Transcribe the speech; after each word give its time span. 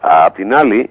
Απ' 0.00 0.34
την 0.34 0.54
άλλη, 0.54 0.90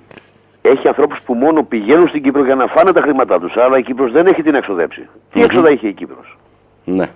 έχει 0.61 0.87
ανθρώπους 0.87 1.19
που 1.25 1.33
μόνο 1.33 1.63
πηγαίνουν 1.63 2.07
στην 2.07 2.23
Κύπρο 2.23 2.45
για 2.45 2.55
να 2.55 2.67
φάνε 2.67 2.91
τα 2.91 3.01
χρήματά 3.01 3.39
τους. 3.39 3.57
Αλλά 3.57 3.77
η 3.77 3.83
Κύπρος 3.83 4.11
δεν 4.11 4.25
έχει 4.25 4.43
την 4.43 4.55
εξοδέψη. 4.55 5.07
Τι 5.33 5.41
έξοδα 5.41 5.71
είχε 5.71 5.87
η 5.87 5.93
Κύπρος; 5.93 6.37
Ναι. 6.85 7.09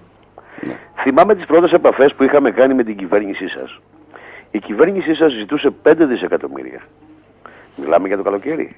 Θυμάμαι 1.01 1.35
τις 1.35 1.45
πρώτες 1.45 1.71
επαφές 1.71 2.13
που 2.13 2.23
είχαμε 2.23 2.51
κάνει 2.51 2.73
με 2.73 2.83
την 2.83 2.97
κυβέρνησή 2.97 3.47
σας. 3.47 3.79
Η 4.51 4.59
κυβέρνησή 4.59 5.15
σας 5.15 5.31
ζητούσε 5.31 5.73
5 5.83 6.05
δισεκατομμύρια. 6.05 6.81
Μιλάμε 7.75 8.07
για 8.07 8.17
το 8.17 8.23
καλοκαίρι. 8.23 8.75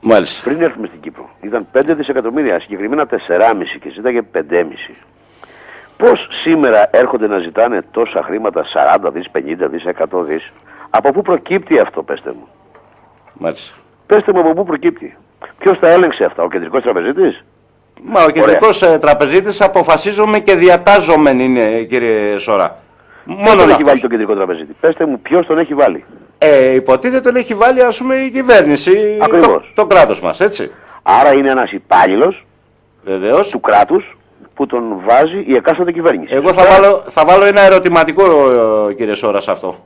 Μάλιστα. 0.00 0.50
Πριν 0.50 0.62
έρθουμε 0.62 0.86
στην 0.86 1.00
Κύπρο. 1.00 1.28
Ήταν 1.40 1.66
5 1.72 1.94
δισεκατομμύρια, 1.94 2.60
συγκεκριμένα 2.60 3.06
4,5 3.06 3.78
και 3.80 3.90
ζήταγε 3.90 4.22
5,5. 4.22 4.94
Πώς 5.96 6.28
σήμερα 6.42 6.88
έρχονται 6.90 7.26
να 7.26 7.38
ζητάνε 7.38 7.82
τόσα 7.90 8.22
χρήματα, 8.22 8.64
40 8.64 9.10
δις, 9.12 9.30
50 9.30 9.68
δις, 9.68 9.84
100 9.84 10.22
δις; 10.22 10.52
Από 10.90 11.10
πού 11.12 11.22
προκύπτει 11.22 11.78
αυτό, 11.78 12.02
πέστε 12.02 12.30
μου; 12.32 12.48
Μάλιστα. 13.32 13.74
Πέστε 14.06 14.32
μου 14.32 14.40
από 14.40 14.52
πού 14.52 14.64
προκύπτει. 14.64 15.16
Ποιος 15.58 15.78
τα 15.78 15.88
έλεγξε 15.88 16.24
αυτά, 16.24 16.42
ο 16.42 16.48
κεντρικός 16.48 16.82
τραπεζίτης; 16.82 17.44
Μα 18.02 18.24
ο 18.24 18.30
κεντρικός 18.30 18.82
ε, 18.82 18.98
τραπεζίτης 18.98 19.60
αποφασίζομαι 19.60 20.38
και 20.38 20.54
διατάζομεν 20.56 21.38
είναι, 21.38 21.82
κύριε 21.82 22.38
Σόρα. 22.38 22.76
Μόνο 23.24 23.40
Μόνο 23.40 23.50
τον 23.50 23.60
έχει 23.60 23.70
αυτός. 23.72 23.86
βάλει 23.88 24.00
τον 24.00 24.10
κεντρικό 24.10 24.34
τραπεζίτη; 24.34 24.76
Πέστε 24.80 25.06
μου 25.06 25.20
ποιος 25.20 25.46
τον 25.46 25.58
έχει 25.58 25.74
βάλει; 25.74 26.04
Ε, 26.38 26.74
υποτίθεται 26.74 27.20
τον 27.20 27.36
έχει 27.36 27.54
βάλει 27.54 27.82
ας 27.82 27.98
πούμε 27.98 28.14
η 28.14 28.30
κυβέρνηση, 28.30 29.18
Ακριβώς. 29.22 29.72
το, 29.74 29.82
το 29.82 29.86
κράτος 29.86 30.20
μας, 30.20 30.40
έτσι. 30.40 30.70
Άρα 31.02 31.32
είναι 31.32 31.50
ένας 31.50 31.72
υπάλληλος 31.72 32.46
Βεβαίως. 33.04 33.48
του 33.48 33.60
κράτους 33.60 34.16
που 34.54 34.66
τον 34.66 34.82
βάζει 35.08 35.44
η 35.46 35.54
εκάστοτε 35.54 35.92
κυβέρνηση. 35.92 36.34
Εγώ 36.34 36.52
θα 36.52 36.64
βάλω, 36.64 37.02
θα 37.10 37.24
βάλω 37.24 37.44
ένα 37.44 37.60
ερωτηματικό, 37.60 38.22
ε, 38.90 38.94
κύριε 38.94 39.14
Σόρα, 39.14 39.40
σε 39.40 39.50
αυτό. 39.50 39.84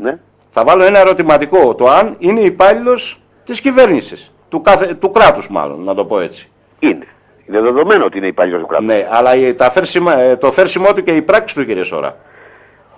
Ναι. 0.00 0.18
Θα 0.50 0.64
βάλω 0.66 0.82
ένα 0.84 0.98
ερωτηματικό, 0.98 1.74
το 1.74 1.84
αν 1.88 2.16
είναι 2.18 2.40
υπάλληλος 2.40 3.20
της 3.44 3.60
κυβέρνησης, 3.60 4.32
του, 4.48 4.60
κάθε, 4.62 4.94
του 4.94 5.10
κράτους 5.10 5.48
μάλλον, 5.48 5.82
να 5.84 5.94
το 5.94 6.04
πω 6.04 6.20
έτσι. 6.20 6.48
Είναι. 6.78 7.06
Είναι 7.46 7.60
δεδομένο 7.60 8.04
ότι 8.04 8.18
είναι 8.18 8.26
υπάλληλος 8.26 8.60
του 8.60 8.66
κράτους. 8.66 8.86
Ναι, 8.86 9.08
αλλά 9.10 9.34
η- 9.36 9.54
τα 9.54 9.70
φέρσιμα, 9.70 10.18
ε, 10.18 10.36
το 10.36 10.52
φέρσιμό 10.52 10.92
του 10.94 11.02
και 11.02 11.14
η 11.14 11.22
πράξη 11.22 11.54
του, 11.54 11.64
κύριε 11.66 11.82
Σόρα. 11.82 12.16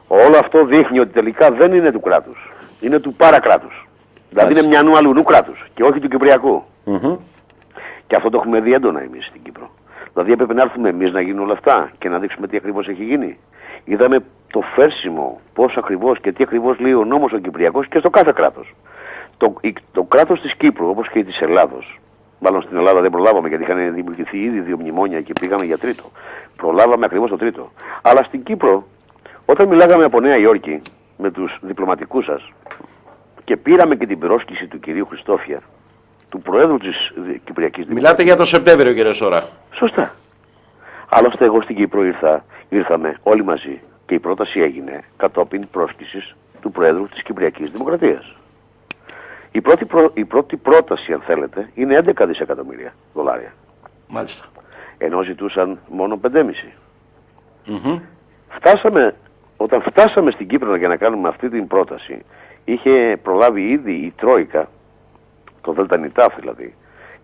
Όλο 0.08 0.36
αυτό 0.40 0.64
δείχνει 0.64 0.98
ότι 0.98 1.12
τελικά 1.12 1.50
δεν 1.50 1.72
είναι 1.74 1.92
του 1.92 2.00
κράτους. 2.00 2.52
Είναι 2.80 2.98
του 3.00 3.14
παρακράτους. 3.14 3.88
Δηλαδή 4.30 4.52
είναι 4.52 4.62
Μάλιστα. 4.62 4.82
μιανού 4.90 4.96
αλλού 5.10 5.22
κράτους 5.22 5.64
και 5.74 5.82
όχι 5.82 6.00
του 6.00 6.08
Κυπριακού. 6.08 6.62
Μμμ. 6.84 7.16
Και 8.06 8.16
αυτό 8.16 8.30
το 8.30 8.36
έχουμε 8.38 8.60
δει 8.60 8.72
έντονα 8.72 9.00
εμείς 9.02 9.26
στην 9.26 9.42
Κύπρο. 9.42 9.70
Δηλαδή 10.12 10.32
έπρεπε 10.32 10.54
να 10.54 10.62
έρθουμε 10.62 10.88
εμείς 10.88 11.12
να 11.12 11.20
γίνουν 11.20 11.42
όλα 11.42 11.52
αυτά 11.52 11.90
και 11.98 12.08
να 12.08 12.18
δείξουμε 12.18 12.46
τι 12.46 12.56
ακριβώς 12.56 12.88
έχει 12.88 13.04
γίνει. 13.04 13.38
Είδαμε 13.84 14.18
το 14.52 14.60
φέρσιμο, 14.74 15.40
πώς 15.54 15.76
ακριβώς 15.76 16.20
και 16.20 16.32
τι 16.32 16.42
ακριβώς 16.42 16.78
λέει 16.78 16.92
ο 16.92 17.04
νόμος 17.04 17.32
ο 17.32 17.38
Κυπριακός 17.38 17.88
και 17.88 17.98
στο 17.98 18.10
κάθε 18.10 18.32
κράτος. 18.34 18.74
Το, 19.36 19.54
η- 19.60 19.74
το 19.92 20.02
κράτος 20.02 20.40
της 20.40 20.54
Κύπρου, 20.56 20.88
όπως 20.88 21.08
και 21.08 21.24
της 21.24 21.40
Ελλάδος, 21.40 22.00
μάλλον 22.38 22.62
στην 22.62 22.76
Ελλάδα 22.76 23.00
δεν 23.00 23.10
προλάβαμε 23.10 23.48
γιατί 23.48 23.62
είχαν 23.62 23.94
δημιουργηθεί 23.94 24.38
ήδη 24.38 24.60
δύο 24.60 24.76
μνημόνια 24.80 25.20
και 25.20 25.32
πήγαμε 25.40 25.64
για 25.64 25.78
τρίτο. 25.78 26.04
Προλάβαμε 26.56 27.04
ακριβώς 27.04 27.30
το 27.30 27.36
τρίτο. 27.36 27.70
Αλλά 28.02 28.22
στην 28.22 28.42
Κύπρο, 28.42 28.86
όταν 29.46 29.68
μιλάγαμε 29.68 30.04
από 30.04 30.20
Νέα 30.20 30.36
Υόρκη 30.36 30.80
με 31.18 31.30
τους 31.30 31.58
διπλωματικούς 31.60 32.24
σας 32.24 32.52
και 33.44 33.56
πήραμε 33.56 33.96
και 33.96 34.06
την 34.06 34.18
πρόσκληση 34.18 34.66
του 34.66 34.78
κυρίου 34.80 35.06
Χριστόφια, 35.06 35.60
του 36.28 36.40
Προέδρου 36.40 36.76
της 36.78 37.12
Κυπριακής 37.44 37.54
Δημοκρατία. 37.86 37.94
Μιλάτε 37.94 38.22
για 38.22 38.36
το 38.36 38.44
Σεπτέμβριο, 38.44 38.92
κύριε 38.92 39.12
Σόρα. 39.12 39.48
Σωστά. 39.74 40.14
Άλλωστε, 41.14 41.44
εγώ 41.44 41.62
στην 41.62 41.76
Κύπρο 41.76 42.04
ήρθα, 42.04 42.44
ήρθαμε 42.68 43.16
όλοι 43.22 43.44
μαζί 43.44 43.80
και 44.06 44.14
η 44.14 44.18
πρόταση 44.18 44.60
έγινε 44.60 45.00
κατόπιν 45.16 45.68
πρόσκλησης 45.70 46.34
του 46.60 46.70
Προέδρου 46.70 47.08
της 47.08 47.22
Κυπριακής 47.22 47.70
Δημοκρατίας. 47.70 48.34
Η 49.50 49.60
πρώτη, 49.60 49.84
πρό- 49.84 50.10
η 50.14 50.24
πρώτη 50.24 50.56
πρόταση, 50.56 51.12
αν 51.12 51.20
θέλετε, 51.20 51.70
είναι 51.74 51.96
11 51.96 52.26
δισεκατομμύρια 52.26 52.94
δολάρια. 53.14 53.52
Μάλιστα. 54.08 54.44
Ενώ 54.98 55.22
ζητούσαν 55.22 55.78
μόνο 55.88 56.16
5,5. 56.16 56.72
Μμμ. 57.66 58.00
Φτάσαμε, 58.48 59.14
όταν 59.56 59.82
φτάσαμε 59.82 60.30
στην 60.30 60.48
Κύπρο 60.48 60.76
για 60.76 60.88
να 60.88 60.96
κάνουμε 60.96 61.28
αυτή 61.28 61.48
την 61.48 61.66
πρόταση, 61.66 62.24
είχε 62.64 63.18
προλάβει 63.22 63.68
ήδη 63.68 63.92
η 63.92 64.12
Τρόικα, 64.16 64.68
το 65.60 65.72
ΔΝΤ 65.72 65.94
δηλαδή, 66.38 66.74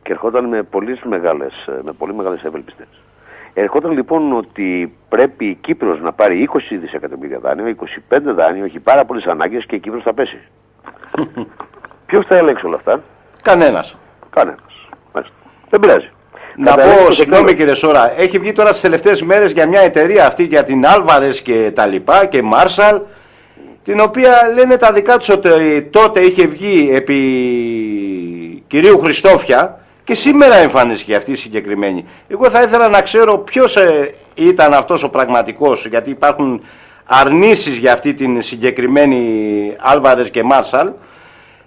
και 0.02 0.12
ερχόταν 0.12 0.44
με 0.44 0.62
πολύ 0.62 1.00
μεγάλες, 1.04 1.68
με 1.82 1.92
πολύ 1.92 2.14
μεγάλες 2.14 2.42
ευελπιστές. 2.44 2.88
Ερχόταν 3.60 3.90
λοιπόν 3.90 4.32
ότι 4.32 4.92
πρέπει 5.08 5.44
η 5.44 5.54
Κύπρος 5.60 6.00
να 6.00 6.12
πάρει 6.12 6.48
20 6.52 6.58
δισεκατομμύρια 6.80 7.38
δάνειο, 7.38 7.76
25 8.10 8.18
δάνειο, 8.22 8.64
έχει 8.64 8.78
πάρα 8.78 9.04
πολλές 9.04 9.24
ανάγκες 9.24 9.64
και 9.66 9.74
η 9.74 9.78
Κύπρος 9.78 10.02
θα 10.02 10.14
πέσει. 10.14 10.38
Ποιος 12.06 12.26
θα 12.26 12.36
ελέγξει 12.36 12.66
όλα 12.66 12.76
αυτά; 12.76 13.02
Κανένας. 13.42 13.96
Κανένας. 14.30 14.88
Μάλιστα. 15.12 15.34
Δεν 15.70 15.80
πειράζει. 15.80 16.10
Να 16.56 16.70
Θα 16.70 16.76
τα 16.76 16.82
ελέγξει 16.82 17.02
πω, 17.02 17.08
το 17.08 17.12
συγγνώμη 17.14 17.44
τέλος. 17.44 17.58
κύριε 17.58 17.74
Σόρα, 17.74 18.20
έχει 18.20 18.38
βγει 18.38 18.52
τώρα 18.52 18.68
στις 18.68 18.80
τελευταίες 18.80 19.22
μέρες 19.22 19.52
για 19.52 19.68
μια 19.68 19.80
εταιρεία 19.80 20.26
αυτή 20.26 20.44
για 20.44 20.64
την 20.64 20.86
Άλβαρες 20.86 21.40
και 21.40 21.72
τα 21.74 21.86
λοιπά 21.86 22.26
και 22.26 22.42
Μάρσαλ, 22.42 23.00
την 23.84 24.00
οποία 24.00 24.32
λένε 24.54 24.76
τα 24.76 24.92
δικά 24.92 25.18
τους 25.18 25.28
ότι 25.28 25.82
τότε 25.82 26.20
είχε 26.20 26.46
βγει 26.46 26.90
επί 26.94 27.18
κυρίου 28.66 28.98
Χριστόφια 28.98 29.78
και 30.08 30.14
σήμερα 30.14 30.54
εμφανίστηκε 30.54 31.16
αυτή 31.16 31.30
η 31.30 31.36
συγκεκριμένη. 31.36 32.06
Εγώ 32.28 32.50
θα 32.50 32.62
ήθελα 32.62 32.88
να 32.88 33.02
ξέρω 33.02 33.38
ποιος 33.38 33.76
ε, 33.76 34.14
ήταν 34.34 34.72
αυτός 34.72 35.02
ο 35.02 35.08
πραγματικός, 35.08 35.86
γιατί 35.86 36.10
υπάρχουν 36.10 36.62
αρνήσεις 37.04 37.76
για 37.76 37.92
αυτή 37.92 38.14
την 38.14 38.42
συγκεκριμένη 38.42 39.20
Άλβαρες 39.78 40.30
και 40.30 40.42
Μάρσαλ, 40.42 40.92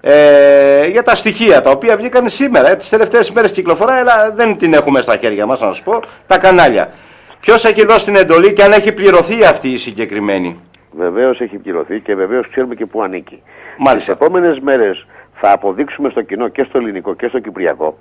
ε, 0.01 0.85
για 0.85 1.03
τα 1.03 1.15
στοιχεία 1.15 1.61
τα 1.61 1.69
οποία 1.69 1.97
βγήκαν 1.97 2.29
σήμερα. 2.29 2.69
Ε, 2.69 2.75
τις 2.75 2.89
τελευταίες 2.89 3.31
μέρες 3.31 3.51
κυκλοφορά, 3.51 3.93
αλλά 3.93 4.31
δεν 4.35 4.57
την 4.57 4.73
έχουμε 4.73 5.01
στα 5.01 5.17
χέρια 5.17 5.45
μας 5.45 5.59
να 5.59 5.67
σας 5.67 5.81
πω, 5.81 5.99
τα 6.27 6.37
κανάλια. 6.37 6.93
Ποιος 7.39 7.65
έχει 7.65 7.85
δώσει 7.85 8.05
την 8.05 8.15
εντολή 8.15 8.53
και 8.53 8.63
αν 8.63 8.71
έχει 8.71 8.91
πληρωθεί 8.93 9.45
αυτή 9.45 9.69
η 9.69 9.77
συγκεκριμένη; 9.77 10.59
Βεβαίως 10.91 11.39
έχει 11.39 11.57
πληρωθεί 11.57 11.99
και 11.99 12.15
βεβαίως 12.15 12.49
ξέρουμε 12.49 12.75
και 12.75 12.85
πού 12.85 13.01
ανήκει. 13.01 13.41
Μάλιστα. 13.77 14.13
Τις 14.13 14.21
επόμενες 14.21 14.59
μέρες 14.59 15.05
θα 15.33 15.51
αποδείξουμε 15.51 16.09
στο 16.09 16.21
κοινό 16.21 16.47
και 16.47 16.63
στο 16.63 16.77
ελληνικό 16.77 17.15
και 17.15 17.27
στο 17.27 17.39
κυπριακό 17.39 17.97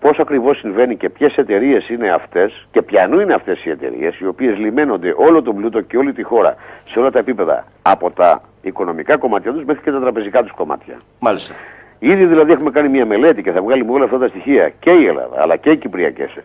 πώς 0.00 0.18
ακριβώς 0.18 0.58
συμβαίνει 0.58 0.96
και 0.96 1.08
ποιες 1.08 1.36
εταιρείες 1.36 1.88
είναι 1.88 2.10
αυτές 2.10 2.66
και 2.70 2.82
ποιανού 2.82 3.20
είναι 3.20 3.34
αυτές 3.34 3.64
οι 3.64 3.70
εταιρείες 3.70 4.18
οι 4.18 4.26
οποίες 4.26 4.58
λιμένονται 4.58 5.14
όλο 5.16 5.42
τον 5.42 5.56
πλούτο 5.56 5.80
και 5.80 5.96
όλη 5.96 6.12
τη 6.12 6.22
χώρα 6.22 6.54
σε 6.88 6.98
όλα 6.98 7.10
τα 7.10 7.18
επίπεδα 7.18 7.64
από 7.82 8.10
τα 8.10 8.42
οικονομικά 8.62 9.16
κομμάτια 9.16 9.52
τους 9.52 9.64
μέχρι 9.64 9.82
και 9.82 9.90
τα 9.90 10.00
τραπεζικά 10.00 10.42
τους 10.42 10.52
κομμάτια. 10.52 11.00
Μάλιστα. 11.18 11.54
Ήδη 11.98 12.26
δηλαδή 12.26 12.52
έχουμε 12.52 12.70
κάνει 12.70 12.88
μια 12.88 13.06
μελέτη 13.06 13.42
και 13.42 13.52
θα 13.52 13.62
βγάλουμε 13.62 13.92
όλα 13.92 14.04
αυτά 14.04 14.18
τα 14.18 14.28
στοιχεία 14.28 14.68
και 14.68 14.90
η 14.90 15.06
Ελλάδα 15.06 15.36
αλλά 15.42 15.56
και 15.56 15.70
οι 15.70 15.76
κυπριακές 15.76 16.36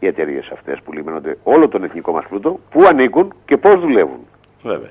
οι 0.00 0.06
εταιρείες 0.06 0.50
αυτές 0.52 0.78
που 0.84 0.92
λιμένονται 0.92 1.36
όλο 1.42 1.68
τον 1.68 1.84
εθνικό 1.84 2.12
μας 2.12 2.24
πλούτο, 2.28 2.60
πού 2.70 2.86
ανήκουν 2.90 3.34
και 3.44 3.56
πώς 3.56 3.80
δουλεύουν. 3.80 4.26
Βέβαια. 4.62 4.90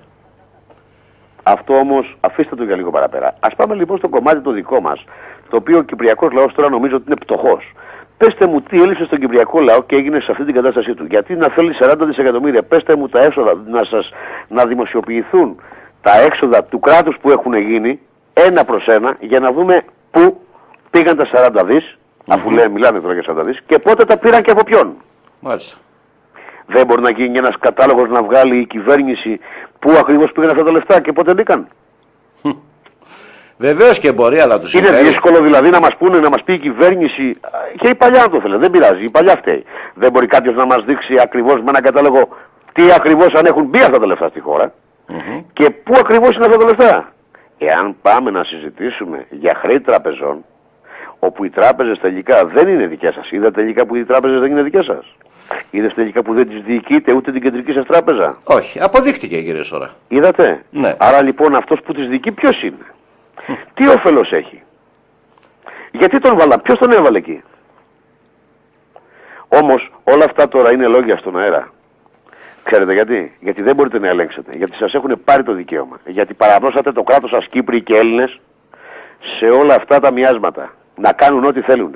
Αυτό 1.43 1.73
όμως 1.73 2.17
αφήστε 2.19 2.55
το 2.55 2.63
για 2.63 2.75
λίγο 2.75 2.91
παραπέρα. 2.91 3.27
Α 3.27 3.55
πάμε 3.55 3.75
λοιπόν 3.75 3.97
στο 3.97 4.09
κομμάτι 4.09 4.41
το 4.41 4.51
δικό 4.51 4.81
μας, 4.81 5.03
το 5.49 5.55
οποίο 5.55 5.77
ο 5.79 5.81
Κυπριακός 5.81 6.31
λαός 6.31 6.53
τώρα 6.53 6.69
νομίζω 6.69 6.95
ότι 6.95 7.03
είναι 7.07 7.15
πτωχός. 7.15 7.73
Πεςτε 8.19 8.47
μου 8.47 8.61
τι 8.61 8.81
έλειψε 8.81 9.05
στον 9.05 9.19
Κυπριακό 9.19 9.59
λαό 9.59 9.83
και 9.83 9.95
έγινε 9.95 10.19
σε 10.19 10.31
αυτή 10.31 10.43
την 10.45 10.55
κατάστασή 10.55 10.93
του. 10.93 11.05
Γιατί 11.05 11.35
να 11.35 11.49
θέλει 11.49 11.75
40 11.79 11.93
δισεκατομμύρια, 11.99 12.63
πέστε 12.63 12.95
μου 12.95 13.07
τα 13.07 13.19
έσοδα, 13.19 13.53
να, 13.67 13.83
σας, 13.83 14.09
να 14.47 14.65
δημοσιοποιηθούν 14.65 15.61
τα 16.01 16.11
έξοδα 16.19 16.63
του 16.63 16.79
κράτους 16.79 17.17
που 17.21 17.29
έχουν 17.29 17.53
γίνει 17.53 17.99
ένα 18.33 18.65
προς 18.65 18.85
ένα 18.85 19.17
για 19.19 19.39
να 19.39 19.51
δούμε 19.51 19.83
πού 20.11 20.41
πήγαν 20.89 21.17
τα 21.17 21.27
40 21.61 21.65
δις, 21.65 21.97
αφού 22.27 22.49
λέμε, 22.51 22.69
μιλάμε 22.69 23.01
τώρα 23.01 23.13
για 23.13 23.23
40 23.27 23.43
δις, 23.45 23.59
και 23.65 23.79
πότε 23.79 24.05
τα 24.05 24.17
πήραν 24.17 24.41
και 24.41 24.51
από 24.51 24.63
ποιον. 24.63 24.95
Μάλιστα. 25.39 25.77
Δεν 26.65 26.85
μπορεί 26.85 27.01
να 27.01 27.11
γίνει 27.11 27.37
ένας 27.37 27.55
κατάλογος 27.59 28.09
να 28.09 28.23
βγάλει 28.23 28.59
η 28.59 28.65
κυβέρνηση 28.65 29.39
πού 29.79 29.91
ακριβώς 29.99 30.31
πήγαν 30.31 30.49
αυτά 30.49 30.63
τα 30.63 30.71
λεφτά 30.71 31.01
και 31.01 31.11
πότε 31.11 31.33
μπήκαν. 31.33 31.67
Βεβαίως 33.61 33.99
και 33.99 34.13
μπορεί, 34.13 34.39
αλλά 34.39 34.59
τους 34.59 34.73
Είναι 34.73 34.85
συμφέρει. 34.85 35.07
δύσκολο 35.07 35.37
δηλαδή 35.43 35.69
να 35.69 35.79
μας 35.79 35.95
πούνε, 35.97 36.19
να 36.19 36.29
μας 36.29 36.43
πει 36.43 36.53
η 36.53 36.57
κυβέρνηση 36.57 37.35
και 37.77 37.87
η 37.89 37.95
παλιά 37.95 38.21
αν 38.23 38.29
το 38.31 38.41
θέλει. 38.41 38.57
Δεν 38.57 38.71
πειράζει, 38.71 39.03
η 39.03 39.09
παλιά 39.09 39.35
φταίει. 39.37 39.63
Δεν 39.93 40.11
μπορεί 40.11 40.27
κάποιος 40.27 40.55
να 40.55 40.65
μας 40.65 40.83
δείξει 40.85 41.13
ακριβώς 41.23 41.53
με 41.53 41.65
ένα 41.67 41.81
κατάλογο 41.81 42.27
τι 42.73 42.91
ακριβώς 42.91 43.33
αν 43.33 43.45
έχουν 43.45 43.63
μπει 43.63 43.79
αυτά 43.79 43.99
τα 43.99 44.05
λεφτά 44.05 44.27
στη 44.29 44.39
χώρα 44.39 44.73
Μμμ. 45.07 45.41
και 45.53 45.69
πού 45.69 45.93
ακριβώς 45.99 46.35
είναι 46.35 46.45
αυτά 46.45 46.57
τα 46.57 46.65
λεφτά. 46.65 47.13
Εάν 47.57 47.95
πάμε 48.01 48.31
να 48.31 48.43
συζητήσουμε 48.43 49.25
για 49.29 49.55
χρέη 49.61 49.79
τραπεζών, 49.79 50.45
όπου 51.19 51.43
οι 51.45 51.49
τράπεζες 51.49 51.99
τελικά 51.99 52.45
δεν 52.53 52.67
είναι 52.67 52.85
δικές 52.85 53.13
σας, 53.13 53.31
είδατε 53.31 53.51
τελικά 53.61 53.85
που 53.85 53.95
οι 53.95 54.05
τράπεζες 54.05 54.39
δεν 54.39 54.51
είναι 54.51 54.61
δικές 54.61 54.85
σας. 54.85 55.15
Είδατε 55.71 55.93
τελικά 55.93 56.21
που 56.21 56.33
δεν 56.33 56.47
τις 56.49 56.61
διοικείτε 56.61 57.13
ούτε 57.13 57.31
την 57.31 57.41
κεντρική 57.41 57.71
σας 57.71 57.85
τράπεζα. 57.85 58.37
Όχι, 58.43 58.79
αποδείχτηκε 58.81 59.41
κύριε 59.41 59.63
Σόρα. 59.63 59.89
Είδατε. 60.07 60.63
Ναι. 60.71 60.95
Άρα 60.97 61.23
λοιπόν 61.23 61.55
αυτός 61.55 61.79
που 61.85 61.93
τις 61.93 62.07
δική 62.07 62.31
ποιος 62.31 62.63
είναι; 62.63 62.85
Τι 63.73 63.89
όφελος 63.89 64.31
έχει; 64.31 64.63
Γιατί 65.91 66.19
τον 66.19 66.37
βάλα, 66.37 66.59
ποιος 66.59 66.77
τον 66.77 66.91
έβαλε 66.91 67.17
εκεί; 67.17 67.43
Όμως 69.49 69.91
όλα 70.03 70.25
αυτά 70.25 70.47
τώρα 70.47 70.73
είναι 70.73 70.87
λόγια 70.87 71.17
στον 71.17 71.39
αέρα. 71.39 71.71
Ξέρετε 72.63 72.93
γιατί; 72.93 73.37
Γιατί 73.39 73.61
δεν 73.61 73.75
μπορείτε 73.75 73.99
να 73.99 74.07
ελέγξετε. 74.07 74.55
Γιατί 74.55 74.75
σας 74.75 74.93
έχουν 74.93 75.21
πάρει 75.23 75.43
το 75.43 75.53
δικαίωμα. 75.53 75.99
Γιατί 76.05 76.33
παραδώσατε 76.33 76.91
το 76.91 77.03
κράτος 77.03 77.29
σας 77.29 77.45
Κύπροι 77.45 77.81
και 77.81 77.95
Έλληνες 77.95 78.39
σε 79.39 79.45
όλα 79.45 79.75
αυτά 79.75 79.99
τα 79.99 80.11
μοιάσματα 80.11 80.73
να 80.95 81.11
κάνουν 81.11 81.45
ό,τι 81.45 81.61
θέλουν. 81.61 81.95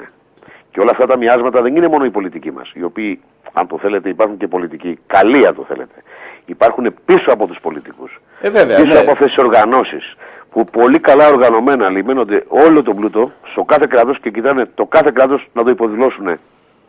Και 0.72 0.80
όλα 0.80 0.90
αυτά 0.92 1.06
τα 1.06 1.18
μοιάσματα 1.18 1.62
δεν 1.62 1.76
είναι 1.76 1.88
μόνο 1.88 2.06
οι 2.06 2.10
πολιτικοί 2.10 2.52
μας, 2.52 2.72
οι 2.74 2.84
οποίοι, 2.84 3.22
αν 3.54 3.68
το 3.68 3.78
θέλετε, 3.78 4.10
υπάρχουν 4.10 4.38
και 4.38 4.48
πολιτικοί, 4.48 5.00
καλοί 5.08 5.48
αν 5.48 5.56
το 5.56 5.66
θέλετε. 5.68 6.04
Υπάρχουν 6.46 6.94
πίσω 7.06 7.32
από 7.32 7.48
τους 7.48 7.58
πολιτικούς. 7.62 8.22
Ε, 8.42 8.50
βέβαια, 8.50 8.76
πίσω 8.76 8.94
ναι. 8.94 9.00
από 9.00 9.12
αυτές 9.12 9.28
τις 9.28 9.38
οργανώσεις 9.38 10.16
που 10.54 10.66
πολύ 10.66 11.00
καλά 11.00 11.28
οργανωμένα 11.28 11.90
λιμένονται 11.90 12.44
όλο 12.48 12.84
το 12.84 12.94
πλούτο 12.94 13.32
στο 13.52 13.64
κάθε 13.64 13.86
κράτος 13.90 14.20
και 14.20 14.30
κοιτάνε 14.30 14.66
το 14.76 14.86
κάθε 14.86 15.12
κράτος 15.14 15.48
να 15.54 15.64
το 15.64 15.70
υποδηλώσουν 15.70 16.40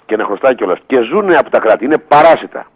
και 0.07 0.17
να 0.17 0.25
χρωστάει 0.25 0.55
κιόλας. 0.55 0.79
Και 0.87 1.01
ζουν 1.01 1.35
από 1.35 1.51
τα 1.51 1.59
κράτη, 1.59 1.85
είναι 1.85 1.99
παράσιτα. 1.99 2.67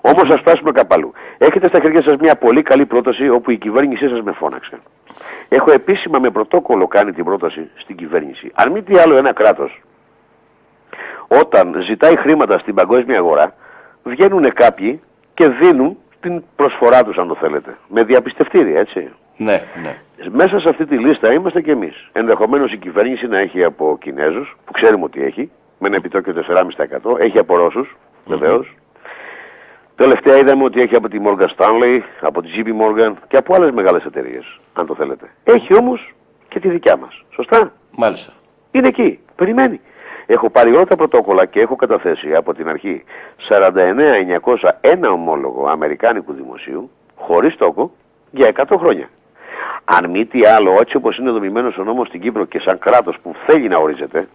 Όμως 0.00 0.34
ας 0.34 0.40
φτάσουμε 0.40 0.72
κάπου 0.72 0.94
αλλού. 0.94 1.12
Έχετε 1.38 1.68
στα 1.68 1.80
χέρια 1.80 2.02
σας 2.02 2.16
μια 2.16 2.36
πολύ 2.36 2.62
καλή 2.62 2.86
πρόταση 2.86 3.28
όπου 3.28 3.50
η 3.50 3.56
κυβέρνησή 3.56 4.08
σας 4.08 4.22
με 4.22 4.32
φώναξε. 4.32 4.78
Έχω 5.48 5.72
επίσημα 5.72 6.18
με 6.18 6.30
πρωτόκολλο 6.30 6.86
κάνει 6.86 7.12
την 7.12 7.24
πρόταση 7.24 7.70
στην 7.74 7.96
κυβέρνηση. 7.96 8.52
Αν 8.54 8.72
μη 8.72 8.82
τι 8.82 8.98
άλλο 8.98 9.16
ένα 9.16 9.32
κράτος, 9.32 9.82
όταν 11.28 11.82
ζητάει 11.82 12.16
χρήματα 12.16 12.58
στην 12.58 12.74
παγκόσμια 12.74 13.18
αγορά, 13.18 13.54
βγαίνουν 14.02 14.52
κάποιοι 14.52 15.00
και 15.34 15.48
δίνουν 15.48 15.96
την 16.20 16.42
προσφορά 16.56 17.04
τους 17.04 17.16
αν 17.16 17.28
το 17.28 17.34
θέλετε. 17.34 17.76
Με 17.88 18.04
διαπιστευτήρια 18.04 18.80
έτσι. 18.80 19.10
Ναι, 19.36 19.62
ναι. 19.82 19.96
Μέσα 20.30 20.60
σε 20.60 20.68
αυτή 20.68 20.86
τη 20.86 20.98
λίστα 20.98 21.32
είμαστε 21.32 21.60
και 21.60 21.70
εμείς. 21.70 22.08
Ενδεχομένως 22.12 22.72
η 22.72 22.76
κυβέρνηση 22.76 23.26
να 23.26 23.38
έχει 23.38 23.64
από 23.64 23.98
Κινέζους, 24.00 24.56
που 24.64 24.72
ξέρουμε 24.72 25.04
ότι 25.04 25.22
έχει, 25.22 25.50
με 25.78 25.86
ένα 25.86 25.96
επιτόκιο 25.96 26.32
4,5%, 26.32 27.18
έχει 27.18 27.38
από 27.38 27.56
Ρώσους, 27.56 27.96
βεβαίως. 28.26 28.74
Τελευταία 29.96 30.36
είδαμε 30.36 30.64
ότι 30.64 30.80
έχει 30.80 30.94
από 30.94 31.08
τη 31.08 31.18
Morgan 31.24 31.48
Stanley, 31.56 32.00
από 32.20 32.42
τη 32.42 32.48
JP 32.56 32.68
Morgan 32.68 33.12
και 33.28 33.36
από 33.36 33.54
άλλες 33.54 33.70
μεγάλες 33.70 34.04
εταιρείες, 34.04 34.60
αν 34.72 34.86
το 34.86 34.94
θέλετε. 34.94 35.30
Έχει 35.44 35.78
όμως 35.78 36.14
και 36.48 36.60
τη 36.60 36.68
δικιά 36.68 36.96
μας. 36.96 37.24
Σωστά; 37.30 37.72
Μάλιστα. 37.96 38.32
Είναι 38.70 38.88
εκεί. 38.88 39.18
Περιμένει. 39.36 39.80
Έχω 40.26 40.50
πάρει 40.50 40.72
όλα 40.74 40.84
τα 40.86 40.96
πρωτόκολλα 40.96 41.46
και 41.46 41.60
έχω 41.60 41.76
καταθέσει 41.76 42.34
από 42.34 42.54
την 42.54 42.68
αρχή 42.68 43.04
49.900 43.48 44.68
ένα 44.80 45.10
ομόλογο 45.10 45.68
Αμερικάνικου 45.68 46.32
δημοσίου, 46.32 46.90
χωρίς 47.14 47.56
τόκο, 47.56 47.92
για 48.30 48.52
100 48.68 48.76
χρόνια. 48.78 49.08
Αν 49.84 50.10
μη 50.10 50.24
τι 50.26 50.46
άλλο, 50.46 50.76
έτσι 50.80 50.96
όπως 50.96 51.16
είναι 51.18 51.30
δομημένος 51.30 51.78
ο 51.78 51.82
νόμος 51.84 52.08
στην 52.08 52.20
Κύπρο 52.20 52.44
και 52.44 52.58
σαν 52.58 52.78
κράτος 52.78 53.16
που 53.22 53.34
θέλει 53.46 53.68
να 53.68 53.76
ορίζεται, 53.76 54.28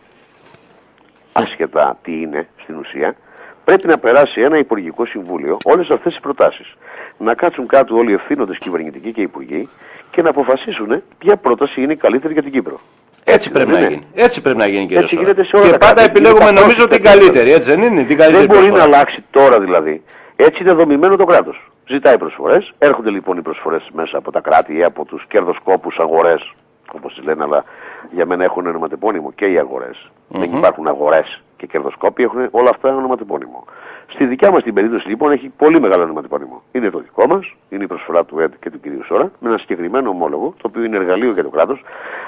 άσχετα 1.33 1.97
τι 2.03 2.11
είναι 2.21 2.47
στην 2.63 2.75
ουσία, 2.77 3.15
πρέπει 3.63 3.87
να 3.87 3.97
περάσει 3.97 4.41
ένα 4.41 4.57
Υπουργικό 4.57 5.05
Συμβούλιο 5.05 5.57
όλες 5.63 5.89
αυτές 5.89 6.11
τις 6.11 6.21
προτάσεις. 6.21 6.73
Να 7.17 7.33
κάτσουν 7.33 7.67
κάτω 7.67 7.95
όλοι 7.95 8.11
οι 8.11 8.13
ευθύνοντες 8.13 8.57
κυβερνητικοί 8.57 9.11
και 9.11 9.21
υπουργοί 9.21 9.69
και 10.11 10.21
να 10.21 10.29
αποφασίσουν 10.29 11.03
ποια 11.17 11.35
πρόταση 11.35 11.81
είναι 11.81 11.93
η 11.93 11.95
καλύτερη 11.95 12.33
για 12.33 12.41
την 12.41 12.51
Κύπρο. 12.51 12.79
Έτσι 13.23 13.51
πρέπει 13.51 13.71
δεν 13.71 13.79
να 13.79 13.85
είναι. 13.85 13.93
γίνει. 13.95 14.07
Έτσι 14.13 14.41
πρέπει 14.41 14.57
να 14.57 14.67
γίνει 14.67 14.81
κύριε 14.85 14.97
Έτσι 15.01 15.15
Σόρα. 15.15 15.25
γίνεται 15.27 15.43
σε 15.47 15.55
όλα 15.55 15.65
Και 15.65 15.71
τα 15.71 15.77
πάντα 15.77 15.93
κράτη. 15.93 16.09
επιλέγουμε 16.09 16.43
Είναι 16.43 16.53
τα 16.53 16.61
νομίζω 16.61 16.87
την 16.87 17.01
πρόσθετα 17.01 17.09
καλύτερη, 17.09 17.51
έτσι 17.51 17.71
δεν 17.75 17.81
είναι. 17.81 18.03
Την 18.03 18.17
καλύτερη 18.17 18.45
Δεν 18.45 18.55
μπορεί 18.55 18.65
να 18.67 18.71
προσφορά. 18.71 18.83
αλλάξει 18.95 19.23
τώρα 19.31 19.59
δηλαδή. 19.59 20.03
Έτσι 20.35 20.63
είναι 20.63 20.73
δομημένο 20.73 21.15
το 21.15 21.25
κράτος. 21.25 21.68
Ζητάει 21.91 22.17
προσφορές. 22.17 22.73
Έρχονται 22.77 23.09
λοιπόν 23.09 23.37
οι 23.37 23.41
προσφορές 23.41 23.89
μέσα 23.93 24.17
από 24.17 24.31
τα 24.31 24.39
κράτη 24.39 24.77
ή 24.77 24.83
από 24.83 25.05
τους 25.05 25.25
κερδοσκόπους 25.27 25.99
αγορές, 25.99 26.53
όπως 26.93 27.13
τις 27.13 27.23
λένε, 27.23 27.43
αλλά 27.43 27.63
για 28.11 28.25
μένα 28.25 28.43
έχουν 28.43 28.67
ονοματεπώνυμο 28.67 29.31
και 29.31 29.45
οι 29.45 29.57
αγορε 29.57 29.89
Δεν 30.27 30.53
υπάρχουν 30.57 30.87
αγορές 30.87 31.41
και 31.57 31.65
κερδοσκόποι, 31.65 32.23
έχουν 32.23 32.47
όλα 32.51 32.69
αυτά 32.73 32.95
ονοματεπώνυμο. 32.95 33.65
Στη 34.07 34.25
δικιά 34.25 34.51
μας 34.51 34.63
την 34.63 34.73
περίπτωση 34.73 35.07
λοιπόν 35.07 35.31
έχει 35.31 35.51
πολύ 35.57 35.79
μεγάλο 35.79 36.03
ονοματεπώνυμο. 36.03 36.61
Είναι 36.71 36.89
το 36.89 36.99
δικό 36.99 37.27
μας, 37.27 37.55
είναι 37.69 37.83
η 37.83 37.87
προσφορά 37.87 38.25
του 38.25 38.39
ΕΔ 38.39 38.51
και 38.59 38.69
του 38.69 38.79
κυρίου 38.79 39.03
Σόρα, 39.05 39.31
με 39.39 39.49
ένα 39.49 39.57
συγκεκριμένο 39.57 40.09
ομόλογο, 40.09 40.53
το 40.61 40.67
οποίο 40.67 40.83
είναι 40.83 40.95
εργαλείο 40.95 41.31
για 41.31 41.43
το 41.43 41.49
κράτος. 41.49 41.81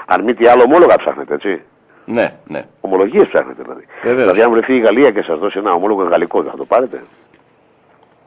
Αν 0.06 0.24
μη 0.24 0.34
τι 0.34 0.48
άλλο 0.48 0.62
ομόλογα 0.66 0.96
ψάχνετε, 0.96 1.34
έτσι. 1.34 1.62
Ναι, 2.04 2.34
ναι. 2.46 2.64
Ομολογίες 2.80 3.28
ψάχνετε 3.28 3.62
δηλαδή. 3.62 3.86
Βεβαίως. 4.02 4.20
Δηλαδή, 4.20 4.42
αν 4.42 4.50
βρεθεί 4.50 4.74
η 4.74 4.80
Γαλλία 4.80 5.10
και 5.10 5.22
σας 5.22 5.38
δώσει 5.38 5.58
ένα 5.58 5.72
ομόλογο 5.72 6.02
γαλλικό, 6.02 6.42
δεν 6.42 6.50
θα 6.50 6.56
το 6.56 6.64
πάρετε. 6.64 7.02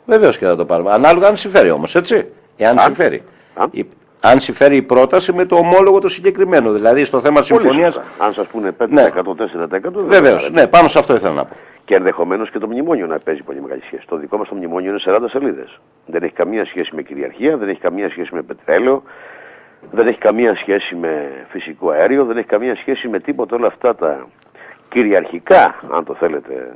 Βεβαίως 0.06 0.38
και 0.38 0.46
θα 0.46 0.56
το 0.56 0.66
πάρουμε. 0.66 0.90
Ανάλογα 0.94 1.28
αν 1.28 1.36
συμφέρει 1.38 1.69
όμως, 1.69 1.96
έτσι. 1.96 2.25
Εάν 2.57 2.80
Αν. 2.80 2.86
συμφέρει. 2.86 3.24
Αν. 3.56 3.69
Η- 3.72 3.86
αν 4.22 4.40
συμφέρει 4.40 4.75
η 4.75 4.81
πρόταση 4.81 5.34
με 5.34 5.46
το 5.46 5.56
ομόλογο 5.56 6.00
το 6.00 6.10
συγκεκριμένο. 6.10 6.72
Δηλαδή 6.72 7.04
στο 7.04 7.19
θέμα 7.22 7.34
Πολύ 7.34 7.46
συμφωνία. 7.46 7.86
σωστά. 7.92 8.04
Αν 8.18 8.34
σας 8.34 8.48
πούνε 8.48 8.72
5%, 8.72 8.88
Ναι. 8.90 9.12
4%. 9.12 10.00
δεν 10.00 10.04
το 10.04 10.04
Βεβαίω. 10.16 10.36
πάρετε. 10.36 10.62
Ναι, 10.62 10.68
πάνω 10.68 10.88
σε 10.88 11.00
αυτό 11.00 11.16
ήθελα 11.16 11.34
να 11.34 11.46
πω. 11.46 11.56
Και 11.86 11.96
ενδεχομένως 11.96 12.50
και 12.50 12.60
το 12.60 12.68
μνημόνιο 12.68 13.07
να 13.07 13.18
παίζει 13.19 13.44
πολύ 13.44 13.62
μεγάλη 13.62 13.81
σχέση. 13.86 14.04
Το 14.07 14.16
δικό 14.18 14.38
μας 14.38 14.48
το 14.48 14.56
μνημόνιο 14.56 14.90
είναι 14.90 15.00
40 15.06 15.30
σελίδες. 15.30 15.80
Δεν 16.06 16.24
έχει 16.24 16.34
καμία 16.34 16.66
σχέση 16.66 16.96
με 16.96 17.01
κυριαρχία, 17.01 17.58
δεν 17.58 17.69
έχει 17.69 17.80
καμία 17.80 18.10
σχέση 18.10 18.36
με 18.36 18.42
πετρέλαιο, 18.42 19.04
δεν 19.92 20.08
έχει 20.08 20.18
καμία 20.18 20.56
σχέση 20.56 20.96
με 20.96 21.31
φυσικό 21.50 21.90
αέριο, 21.90 22.25
δεν 22.25 22.38
έχει 22.38 22.48
καμία 22.48 22.75
σχέση 22.75 23.08
με 23.08 23.19
τίποτα 23.19 23.56
όλα 23.56 23.68
αυτά 23.68 23.96
τα 23.96 24.28
κυριαρχικά, 24.90 25.75
αν 25.92 26.04
το 26.06 26.16
θέλετε, 26.16 26.54
ε, 26.54 26.74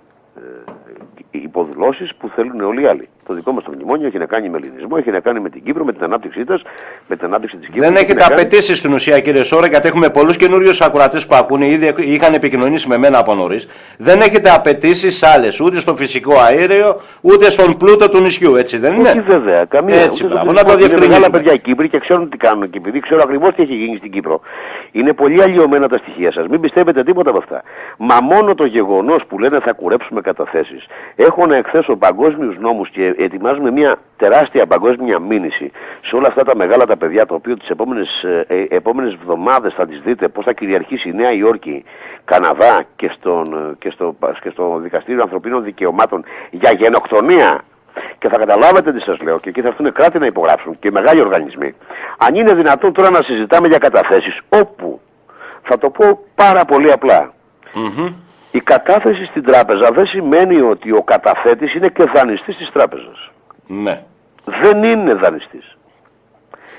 υποδηλώσεις 1.31 2.15
που 2.19 2.29
θέλουν 2.35 2.59
όλοι 2.61 2.81
οι 2.81 2.85
άλλοι. 2.85 3.09
Το 3.27 3.33
δικό 3.33 3.51
μας 3.51 3.63
το 3.63 3.71
μνημόνιο 3.75 4.07
έχει 4.07 4.17
να 4.17 4.25
κάνει 4.25 4.49
με 4.49 4.57
ελληνισμό, 4.57 4.95
έχει 4.99 5.11
να 5.11 5.19
κάνει 5.19 5.39
με 5.39 5.49
την 5.49 5.63
Κύπρο, 5.63 5.83
με 5.85 5.93
την 5.93 6.03
ανάπτυξή 6.03 6.45
της, 6.45 6.61
με 7.07 7.15
την 7.15 7.25
ανάπτυξη 7.25 7.57
της 7.57 7.65
Κύπρου. 7.65 7.81
Δεν 7.81 7.93
έχει 7.93 8.03
έχετε 8.03 8.19
να 8.21 8.27
κάνει- 8.27 8.41
απαιτήσει 8.41 8.75
στην 8.75 8.93
ουσία, 8.93 9.19
κύριε 9.19 9.43
Σόρα, 9.43 9.67
γιατί 9.67 9.87
έχουμε 9.87 10.09
πολλούς 10.09 10.37
καινούριους 10.37 10.81
ακροατές 10.81 11.25
που 11.25 11.35
ακούνε, 11.35 11.65
ήδη 11.71 11.93
είχαν 11.97 12.33
επικοινωνήσει 12.33 12.87
με 12.87 12.97
μένα 12.97 13.17
από 13.19 13.35
νωρίς. 13.35 13.67
Δεν 13.97 14.19
έχετε 14.19 14.49
απαιτήσει 14.49 15.25
άλλες, 15.35 15.59
ούτε 15.59 15.79
στο 15.79 15.95
φυσικό 15.95 16.33
αέριο, 16.47 17.01
ούτε 17.21 17.51
στον 17.51 17.77
πλούτο 17.77 18.09
του 18.09 18.21
νησιού, 18.21 18.55
έτσι 18.55 18.77
δεν 18.77 18.93
είναι; 18.93 19.09
Όχι 19.09 19.21
βέβαια, 19.21 19.65
καμία. 19.65 19.95
Ναι. 19.95 20.01
Έτσι, 20.01 20.23
ούτε 20.25 20.33
μπράβο, 20.33 20.47
το 20.47 20.53
να 20.53 20.63
το 20.63 20.69
φυσικό. 20.69 20.77
Είναι 20.79 20.87
διευκρινίσουμε. 20.87 21.15
μεγάλα 21.17 21.29
παιδιά 21.37 21.53
οι 21.53 21.59
Κύπροι 21.59 21.89
και 21.89 21.99
ξέρουν 21.99 22.29
τι 22.29 22.37
κάνουν 22.37 22.69
και 22.69 22.77
επειδή 22.77 22.99
ξέρω 22.99 23.21
ακριβώς 23.23 23.55
τι 23.55 23.61
έχει 23.61 23.75
γίνει 23.75 23.97
στην 23.97 24.11
Κύπρο. 24.11 24.41
Είναι 24.91 25.13
πολύ 25.13 25.41
αλλοιωμένα 25.43 25.87
τα 25.87 25.97
στοιχεία 25.97 26.31
σας. 26.31 26.47
Μην 26.47 26.59
πιστεύετε 26.61 27.03
τίποτα 27.03 27.29
από 27.29 27.39
αυτά. 27.39 27.63
Μα 27.97 28.17
μόνο 28.21 28.55
το 28.55 28.65
γεγονός 28.65 29.25
που 29.27 29.39
λένε 29.39 29.59
θα 29.59 29.73
κουρέψουμε 29.73 30.21
καταθέσεις. 30.21 30.85
Έχω 31.15 31.45
να 31.45 31.57
εκθέσω 31.57 31.95
παγκόσμιους 31.95 32.57
νόμους 32.57 32.89
και 32.89 33.13
ετοιμάζουμε 33.17 33.71
μια 33.71 33.97
τεράστια 34.17 34.65
παγκόσμια 34.65 35.19
μήνυση 35.19 35.71
σε 36.01 36.15
όλα 36.15 36.27
αυτά 36.27 36.43
τα 36.43 36.55
μεγάλα 36.55 36.85
τα 36.85 36.97
παιδιά, 36.97 37.25
το 37.25 37.33
οποίο 37.33 37.57
τις 37.57 37.69
επόμενες 37.69 38.23
ε, 38.47 38.65
επόμενες 38.69 39.13
εβδομάδες 39.13 39.73
θα 39.73 39.85
τις 39.85 40.01
δείτε 40.01 40.27
πώς 40.27 40.45
θα 40.45 40.53
κυριαρχήσει 40.53 41.09
η 41.09 41.13
Νέα 41.13 41.31
Υόρκη, 41.31 41.83
Καναδά 42.25 42.83
και, 42.95 43.11
στον, 43.17 43.53
ε, 43.53 43.75
και, 43.79 43.89
στο, 43.89 44.15
και 44.41 44.49
στο 44.49 44.79
Δικαστήριο 44.81 45.21
Ανθρωπίνων 45.23 45.63
Δικαιωμάτων 45.63 46.23
για 46.51 46.71
γενοκτονία 46.77 47.61
και 48.19 48.29
θα 48.29 48.37
καταλάβετε 48.37 48.93
τι 48.93 49.01
σας 49.01 49.19
λέω 49.19 49.39
και 49.39 49.49
εκεί 49.49 49.61
θα 49.61 49.67
έρθουν 49.67 49.93
κράτη 49.93 50.19
να 50.19 50.25
υπογράψουν 50.25 50.79
και 50.79 50.91
μεγάλοι 50.91 51.21
οργανισμοί. 51.21 51.75
Αν 52.17 52.35
είναι 52.35 52.53
δυνατόν 52.53 52.93
τώρα 52.93 53.09
να 53.09 53.21
συζητάμε 53.23 53.67
για 53.67 53.77
καταθέσεις 53.77 54.39
όπου, 54.49 55.01
θα 55.63 55.77
το 55.77 55.89
πω 55.89 56.19
πάρα 56.35 56.65
πολύ 56.65 56.91
απλά, 56.91 57.33
Μμμ. 57.73 58.13
η 58.51 58.59
κατάθεση 58.59 59.25
στην 59.25 59.43
τράπεζα 59.43 59.89
δεν 59.93 60.07
σημαίνει 60.07 60.61
ότι 60.61 60.91
ο 60.91 61.03
καταθέτης 61.03 61.73
είναι 61.73 61.87
και 61.87 62.03
δανειστής 62.15 62.57
της 62.57 62.71
τράπεζας. 62.71 63.31
Ναι. 63.67 64.03
Δεν 64.45 64.83
είναι 64.83 65.13
δανειστής. 65.13 65.77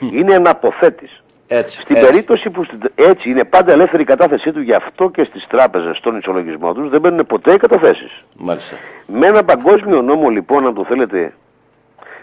Είναι 0.00 0.34
αναποθέτης. 0.34 1.19
Έτσι. 1.52 1.80
Στην 1.80 1.96
έτσι. 1.96 2.08
περίπτωση 2.08 2.50
που 2.50 2.64
στην- 2.64 2.80
έτσι 2.94 3.30
είναι 3.30 3.44
πάντα 3.44 3.72
ελεύθερη 3.72 4.02
η 4.02 4.04
κατάθεσή 4.04 4.52
του, 4.52 4.60
γι' 4.60 4.74
αυτό 4.74 5.10
και 5.10 5.24
στις 5.24 5.46
τράπεζες, 5.46 5.96
στον 5.96 6.16
ισολογισμό 6.16 6.72
τους, 6.74 6.88
δεν 6.90 7.00
μπαίνουν 7.00 7.26
ποτέ 7.26 7.52
οι 7.52 7.56
καταθέσεις. 7.56 8.24
Μάλιστα. 8.36 8.76
Με 9.06 9.26
ένα 9.26 9.44
παγκόσμιο 9.44 10.02
νόμο 10.02 10.28
λοιπόν, 10.28 10.66
αν 10.66 10.74
το 10.74 10.84
θέλετε, 10.84 11.32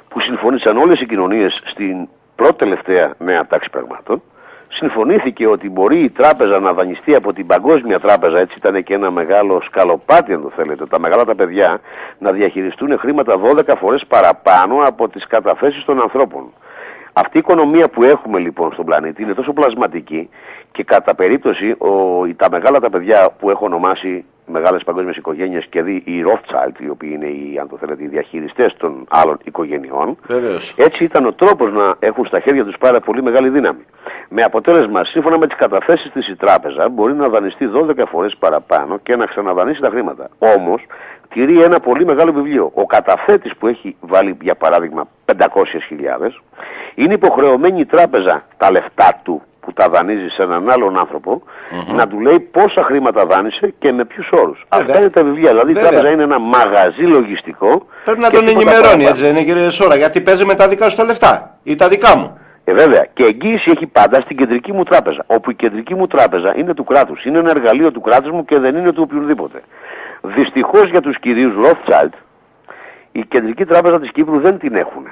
που 0.09 0.19
συμφωνήσαν 0.19 0.77
όλες 0.77 1.01
οι 1.01 1.05
κοινωνίες 1.05 1.61
στην 1.65 2.07
πρώτη 2.35 2.55
τελευταία 2.55 3.13
νέα 3.17 3.47
τάξη 3.47 3.69
πραγμάτων, 3.69 4.21
συμφωνήθηκε 4.67 5.47
ότι 5.47 5.69
μπορεί 5.69 6.03
η 6.03 6.09
τράπεζα 6.09 6.59
να 6.59 6.71
δανειστεί 6.73 7.15
από 7.15 7.33
την 7.33 7.45
παγκόσμια 7.45 7.99
τράπεζα, 7.99 8.39
έτσι 8.39 8.55
ήταν 8.57 8.83
και 8.83 8.93
ένα 8.93 9.11
μεγάλο 9.11 9.61
σκαλοπάτι 9.61 10.33
αν 10.33 10.41
το 10.41 10.49
θέλετε, 10.55 10.85
τα 10.85 10.99
μεγάλα 10.99 11.23
τα 11.25 11.35
παιδιά 11.35 11.79
να 12.19 12.31
διαχειριστούν 12.31 12.97
χρήματα 12.99 13.37
12 13.37 13.75
φορές 13.79 14.05
παραπάνω 14.07 14.77
από 14.83 15.09
τις 15.09 15.27
καταθέσεις 15.27 15.85
των 15.85 16.01
ανθρώπων. 16.01 16.53
Αυτή 17.23 17.37
η 17.37 17.39
οικονομία 17.39 17.89
που 17.89 18.03
έχουμε 18.03 18.39
λοιπόν 18.39 18.71
στον 18.73 18.85
πλανήτη 18.85 19.21
είναι 19.21 19.33
τόσο 19.33 19.53
πλασματική 19.53 20.29
και 20.71 20.83
κατά 20.83 21.15
περίπτωση 21.15 21.71
ο, 21.77 21.89
τα 22.35 22.47
μεγάλα 22.51 22.79
τα 22.79 22.89
παιδιά 22.89 23.29
που 23.39 23.49
έχω 23.49 23.65
ονομάσει 23.65 24.25
μεγάλες 24.47 24.83
παγκόσμιες 24.83 25.15
οικογένειες 25.15 25.65
και 25.69 25.81
δει 25.81 25.95
οι 26.05 26.23
Rothschild, 26.27 26.79
οι 26.79 26.89
οποίοι 26.89 27.11
είναι 27.13 27.25
οι, 27.25 27.57
αν 27.61 27.69
το 27.69 27.77
θέλετε, 27.77 28.03
οι 28.03 28.07
διαχειριστές 28.07 28.73
των 28.77 29.05
άλλων 29.09 29.37
οικογενειών, 29.43 30.17
Βεβαίως. 30.27 30.73
έτσι 30.77 31.03
ήταν 31.03 31.25
ο 31.25 31.33
τρόπος 31.33 31.71
να 31.73 31.95
έχουν 31.99 32.25
στα 32.25 32.39
χέρια 32.39 32.65
τους 32.65 32.77
πάρα 32.79 32.99
πολύ 32.99 33.23
μεγάλη 33.23 33.49
δύναμη. 33.49 33.85
Με 34.29 34.41
αποτέλεσμα, 34.41 35.03
σύμφωνα 35.03 35.37
με 35.37 35.47
τις 35.47 35.57
καταθέσεις 35.57 36.11
της 36.11 36.27
η 36.27 36.35
τράπεζα 36.35 36.89
μπορεί 36.89 37.13
να 37.13 37.27
δανειστεί 37.29 37.69
12 37.73 38.03
φορές 38.07 38.35
παραπάνω 38.39 38.97
και 38.97 39.15
να 39.15 39.25
ξαναδανείσει 39.25 39.81
τα 39.81 39.89
χρήματα. 39.89 40.29
Όμως, 40.57 40.81
τηρεί 41.29 41.61
ένα 41.61 41.79
πολύ 41.79 42.05
μεγάλο 42.05 42.31
βιβλίο. 42.31 42.71
Ο 42.73 42.85
καταθέτης 42.85 43.55
που 43.55 43.67
έχει 43.67 43.95
βάλει, 43.99 44.37
για 44.41 44.55
παράδειγμα, 44.55 45.07
500.000, 45.25 46.41
είναι 46.95 47.13
υποχρεωμένη 47.13 47.79
η 47.79 47.85
τράπεζα 47.85 48.43
τα 48.57 48.71
λεφτά 48.71 49.19
του 49.23 49.41
που 49.67 49.73
τα 49.73 49.89
δανείζει 49.89 50.27
σε 50.27 50.43
έναν 50.43 50.69
άλλον 50.69 50.97
άνθρωπο, 50.99 51.41
να 51.95 52.07
του 52.07 52.19
λέει 52.19 52.39
πόσα 52.39 52.83
χρήματα 52.83 53.25
δάνεισε 53.25 53.73
και 53.79 53.91
με 53.91 54.05
ποιους 54.05 54.29
όρους. 54.31 54.65
Βέβαια. 54.75 54.85
Αυτά 54.85 54.99
είναι 54.99 55.09
τα 55.09 55.23
βιβλία. 55.23 55.49
Δηλαδή 55.49 55.73
Βέβαια. 55.73 55.89
η 55.89 55.91
τράπεζα 55.91 56.13
είναι 56.13 56.23
ένα 56.23 56.39
μαγαζί 56.39 57.01
λογιστικό. 57.01 57.85
Πρέπει 58.03 58.19
να 58.19 58.29
και 58.29 58.35
τον 58.35 58.45
τίποτα 58.45 58.61
ενημερώνει, 58.61 58.81
παραπάνω. 58.83 59.09
έτσι 59.09 59.21
δεν 59.21 59.31
είναι 59.35 59.43
κύριε 59.43 59.69
Σόρα, 59.69 59.95
γιατί 59.95 60.21
παίζει 60.21 60.45
με 60.45 60.53
τα 60.53 60.67
δικά 60.67 60.89
σου 60.89 60.95
τα 60.95 61.03
λεφτά 61.03 61.57
ή 61.63 61.75
τα 61.75 61.87
δικά 61.87 62.17
μου. 62.17 62.37
Ε, 62.63 62.73
βέβαια. 62.73 63.05
Και 63.13 63.23
εγγύηση 63.23 63.71
έχει 63.75 63.85
πάντα 63.85 64.21
στην 64.21 64.37
κεντρική 64.37 64.71
μου 64.73 64.83
τράπεζα. 64.83 65.23
Όπου 65.27 65.51
η 65.51 65.55
κεντρική 65.55 65.95
μου 65.95 66.07
τράπεζα 66.07 66.53
είναι 66.57 66.73
του 66.73 66.83
κράτους. 66.83 67.25
Είναι 67.25 67.37
ένα 67.39 67.49
εργαλείο 67.49 67.91
του 67.91 68.01
κράτους 68.01 68.31
μου 68.31 68.45
και 68.45 68.57
δεν 68.59 68.75
είναι 68.75 68.91
του 68.91 69.03
οποιοδήποτε. 69.07 69.61
Δυστυχώς 70.21 70.89
για 70.89 71.01
τους 71.01 71.19
κυρίους 71.19 71.53
Rothschild, 71.63 72.13
η 73.11 73.25
κεντρική 73.25 73.65
τράπεζα 73.65 73.99
της 73.99 74.11
Κύπρου 74.11 74.39
δεν 74.39 74.57
την 74.59 74.75
έχουν 74.75 75.07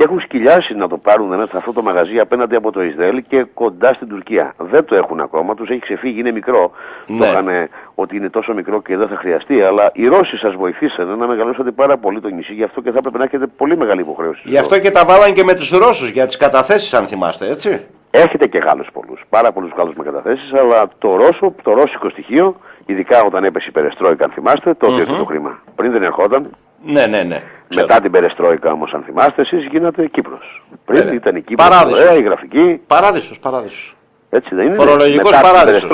και 0.00 0.06
έχουν 0.06 0.20
σκυλιάσει 0.20 0.74
να 0.74 0.88
το 0.88 0.96
πάρουν 0.98 1.28
μέσα 1.28 1.50
σε 1.50 1.56
αυτό 1.56 1.72
το 1.72 1.82
μαγαζί 1.82 2.18
απέναντι 2.18 2.54
από 2.54 2.72
το 2.72 2.82
Ισραήλ 2.82 3.24
και 3.28 3.46
κοντά 3.54 3.92
στην 3.92 4.08
Τουρκία. 4.08 4.54
Δεν 4.58 4.84
το 4.84 4.94
έχουν 4.94 5.20
ακόμα, 5.20 5.54
τους 5.54 5.68
έχει 5.68 5.80
ξεφύγει, 5.80 6.20
είναι 6.20 6.30
μικρό. 6.30 6.70
Ναι. 7.06 7.18
Το 7.18 7.24
είχαν 7.24 7.68
ότι 7.94 8.16
είναι 8.16 8.30
τόσο 8.30 8.54
μικρό 8.54 8.82
και 8.82 8.96
δεν 8.96 9.08
θα 9.08 9.16
χρειαστεί, 9.16 9.62
αλλά 9.62 9.90
οι 9.92 10.06
Ρώσοι 10.06 10.36
σας 10.36 10.54
βοηθήσαν 10.54 11.18
να 11.18 11.26
μεγαλώσετε 11.26 11.70
πάρα 11.70 11.96
πολύ 11.98 12.20
το 12.20 12.28
νησί, 12.28 12.52
γι' 12.52 12.62
αυτό 12.62 12.80
και 12.80 12.90
θα 12.90 12.96
έπρεπε 12.98 13.18
να 13.18 13.24
έχετε 13.24 13.46
πολύ 13.46 13.76
μεγάλη 13.76 14.00
υποχρέωση. 14.00 14.42
Γι' 14.44 14.58
αυτό 14.58 14.78
και 14.78 14.90
τα 14.90 15.04
βάλαν 15.08 15.32
και 15.32 15.44
με 15.44 15.54
τους 15.54 15.70
Ρώσους 15.70 16.10
για 16.10 16.26
τις 16.26 16.36
καταθέσεις, 16.36 16.94
αν 16.94 17.06
θυμάστε, 17.06 17.50
έτσι. 17.50 17.80
Έχετε 18.10 18.46
και 18.46 18.58
Γάλλους 18.58 18.88
πολλούς, 18.92 19.22
πάρα 19.28 19.52
πολλούς 19.52 19.72
Γάλλους 19.76 19.94
με 19.94 20.04
καταθέσεις, 20.04 20.52
αλλά 20.52 20.88
το, 20.98 21.16
Ρώσο, 21.16 21.54
το 21.62 21.72
ρώσικο 21.72 22.08
στοιχείο, 22.08 22.56
ειδικά 22.86 23.22
όταν 23.22 23.44
έπεσε 23.44 23.66
η 23.68 23.72
Περεστρόικα, 23.72 24.24
αν 24.24 24.30
θυμάστε, 24.30 24.74
τότε 24.74 25.02
mm-hmm. 25.02 25.18
το 25.18 25.24
χρήμα. 25.24 25.58
Πριν 25.74 25.92
δεν 25.92 26.02
ερχόταν, 26.02 26.50
ναι, 26.84 27.06
ναι, 27.06 27.22
ναι. 27.22 27.42
Μετά 27.74 28.00
την 28.00 28.10
Περεστρόικα 28.10 28.72
όμως, 28.72 28.92
αν 28.92 29.02
θυμάστε, 29.02 29.40
εσείς 29.40 29.64
γίνατε 29.64 30.06
Κύπρος. 30.06 30.62
Πριν 30.84 31.04
ναι, 31.04 31.10
ναι. 31.10 31.14
ήταν 31.14 31.36
η 31.36 31.42
Κύπρος. 31.42 31.68
Παράδεισο. 31.68 32.14
η 32.14 32.22
γραφική. 32.22 32.80
Παράδεισος, 32.86 33.38
παράδεισος. 33.38 33.96
Έτσι 34.30 34.54
δεν 34.54 34.66
είναι. 34.66 34.74
Φορολογικός 34.74 35.40
παράδεισος. 35.40 35.90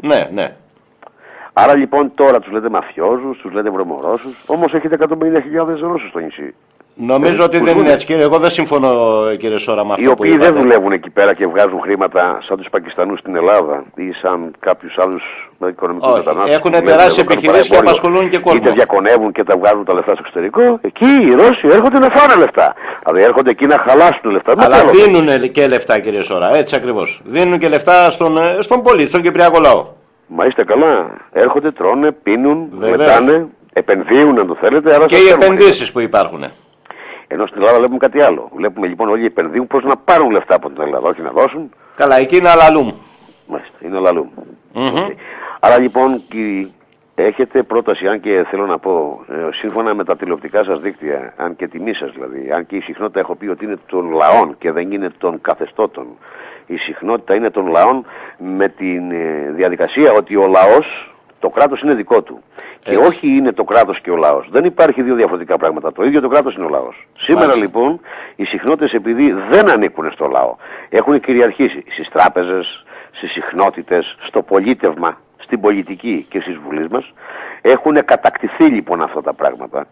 Ναι, 0.00 0.28
ναι. 0.32 0.56
Άρα 1.52 1.76
λοιπόν 1.76 2.12
τώρα 2.14 2.40
τους 2.40 2.52
λέτε 2.52 2.68
μαφιόζους, 2.68 3.38
τους 3.38 3.52
λέτε 3.52 3.70
βρωμορώσους, 3.70 4.36
όμως 4.46 4.74
έχετε 4.74 4.94
150.000 4.94 5.80
Ρώσους 5.80 6.08
στο 6.08 6.18
νησί. 6.18 6.54
Νομίζω 7.02 7.44
ότι 7.44 7.58
δεν 7.58 7.78
είναι 7.78 7.92
έτσι 7.92 8.06
κύριε. 8.06 8.22
Εγώ 8.22 8.38
δεν 8.38 8.50
συμφωνώ 8.50 8.90
κύριε 9.38 9.56
Σόρα 9.56 9.84
με 9.84 9.90
αυτό 9.92 10.04
Οι 10.04 10.08
οποίοι 10.08 10.36
δεν 10.36 10.54
δουλεύουν 10.54 10.92
εκεί 10.92 11.10
πέρα 11.10 11.34
και 11.34 11.46
βγάζουν 11.46 11.80
χρήματα 11.80 12.38
σαν 12.46 12.56
τους 12.56 12.68
Πακιστανούς 12.70 13.18
στην 13.18 13.36
Ελλάδα 13.36 13.84
ή 13.94 14.12
σαν 14.22 14.50
κάποιους 14.58 14.98
άλλους 14.98 15.22
οικονομικούς 15.68 16.12
μετανάστες. 16.16 16.56
Έχουν 16.56 16.72
τεράστιε 16.84 17.22
επιχειρήσεις 17.22 17.68
και 17.68 17.76
απασχολούν 17.76 18.30
και 18.30 18.38
κόσμο. 18.38 18.60
Είτε 18.62 18.70
διακονεύουν 18.70 19.32
και 19.32 19.44
τα 19.44 19.56
βγάζουν 19.56 19.84
τα 19.84 19.94
λεφτά 19.94 20.12
στο 20.12 20.22
εξωτερικό. 20.26 20.78
Εκεί 20.82 21.10
οι 21.26 21.30
Ρώσοι 21.30 21.66
έρχονται 21.76 21.98
να 21.98 22.08
φάνε 22.08 22.34
λεφτά. 22.34 22.74
Δηλαδή 23.06 23.24
έρχονται 23.24 23.50
εκεί 23.50 23.66
να 23.66 23.78
χαλάσουν 23.86 24.30
λεφτά. 24.30 24.52
Αλλά 24.58 24.78
δίνουν 24.84 25.50
και 25.52 25.66
λεφτά 25.66 25.98
κύριε 25.98 26.22
Σόρα. 26.22 26.56
Έτσι 26.56 26.76
ακριβώς. 26.76 27.20
Δίνουν 27.24 27.58
και 27.58 27.68
λεφτά 27.68 28.10
στον, 28.10 28.38
στον 28.60 28.82
πολίτη, 28.82 29.08
στον 29.08 29.22
Κυπριακό 29.22 29.60
λαό. 29.60 29.86
Μα 30.26 30.44
είστε 30.46 30.64
καλά. 30.64 31.10
Έρχονται, 31.32 31.70
τρώνε, 31.70 32.12
πίνουν, 32.12 32.68
μετάνε, 32.70 33.46
επενδύουν 33.72 34.38
αν 34.38 34.46
το 34.46 34.56
θέλετε. 34.60 34.98
και 35.06 35.16
οι 35.16 35.28
επενδύσεις 35.28 35.92
που 35.92 36.00
υπάρχουν. 36.00 36.44
Ενώ 37.32 37.46
στην 37.46 37.60
Ελλάδα 37.60 37.78
βλέπουμε 37.78 37.98
κάτι 37.98 38.22
άλλο. 38.22 38.50
Βλέπουμε 38.54 38.86
λοιπόν 38.86 39.08
όλοι 39.08 39.22
οι 39.22 39.24
επενδύουν 39.24 39.66
πώς 39.66 39.84
να 39.84 39.96
πάρουν 40.04 40.30
λεφτά 40.30 40.54
από 40.56 40.70
την 40.70 40.82
Ελλάδα, 40.82 41.08
όχι 41.08 41.22
να 41.22 41.30
δώσουν. 41.30 41.70
Καλά, 41.96 42.16
εκεί 42.16 42.36
είναι 42.36 42.48
αλαλούμ. 42.48 42.90
Μάλιστα, 43.46 43.76
είναι 43.80 43.96
αλαλούμ. 43.96 44.28
Mm-hmm. 44.74 45.12
Άρα 45.60 45.80
λοιπόν 45.80 46.22
κύριοι, 46.28 46.72
έχετε 47.14 47.62
πρόταση, 47.62 48.06
αν 48.06 48.20
και 48.20 48.44
θέλω 48.50 48.66
να 48.66 48.78
πω, 48.78 49.24
ε, 49.28 49.34
σύμφωνα 49.52 49.94
με 49.94 50.04
τα 50.04 50.16
τηλεοπτικά 50.16 50.64
σας 50.64 50.80
δίκτυα, 50.80 51.34
αν 51.36 51.56
και 51.56 51.68
τιμή 51.68 51.94
σας 51.94 52.12
δηλαδή, 52.12 52.52
αν 52.52 52.66
και 52.66 52.76
η 52.76 52.80
συχνότητα 52.80 53.20
έχω 53.20 53.34
πει 53.34 53.46
ότι 53.46 53.64
είναι 53.64 53.78
των 53.86 54.10
λαών 54.10 54.56
και 54.58 54.72
δεν 54.72 54.92
είναι 54.92 55.10
των 55.18 55.40
καθεστώτων. 55.40 56.06
Η 56.66 56.76
συχνότητα 56.76 57.34
είναι 57.34 57.50
των 57.50 57.66
λαών 57.66 58.04
με 58.38 58.68
τη 58.68 58.96
ε, 58.96 59.50
διαδικασία 59.50 60.12
ότι 60.16 60.36
ο 60.36 60.46
λαός 60.46 61.14
το 61.40 61.48
κράτος 61.48 61.80
είναι 61.80 61.94
δικό 61.94 62.22
του. 62.22 62.42
Και 62.82 62.96
όχι 62.96 63.28
είναι 63.28 63.52
το 63.52 63.64
κράτος 63.64 64.00
και 64.00 64.10
ο 64.10 64.16
λαός. 64.16 64.48
Δεν 64.50 64.64
υπάρχει 64.64 65.02
δύο 65.02 65.14
διαφορετικά 65.14 65.56
πράγματα. 65.56 65.92
Το 65.92 66.04
ίδιο 66.04 66.20
το 66.20 66.28
κράτος 66.28 66.54
είναι 66.54 66.64
ο 66.64 66.68
λαός. 66.68 67.06
Σήμερα 67.18 67.56
λοιπόν 67.56 68.00
οι 68.36 68.44
συχνότητες 68.44 68.92
επειδή 68.92 69.32
δεν 69.50 69.70
ανήκουν 69.70 70.10
στο 70.12 70.26
λαό, 70.26 70.56
έχουν 70.88 71.20
κυριαρχήσει 71.20 71.84
στις 71.90 72.08
τράπεζες, 72.08 72.84
στις 73.10 73.30
συχνότητες, 73.30 74.16
στο 74.20 74.42
πολίτευμα, 74.42 75.18
στην 75.36 75.60
πολιτική 75.60 76.26
και 76.28 76.40
στις 76.40 76.56
βουλέ 76.56 76.86
μας. 76.90 77.12
Έχουν 77.60 78.04
κατακτηθεί 78.04 78.64
λοιπόν 78.64 79.02
αυτά 79.02 79.22
τα 79.22 79.32
πράγματα 79.32 79.86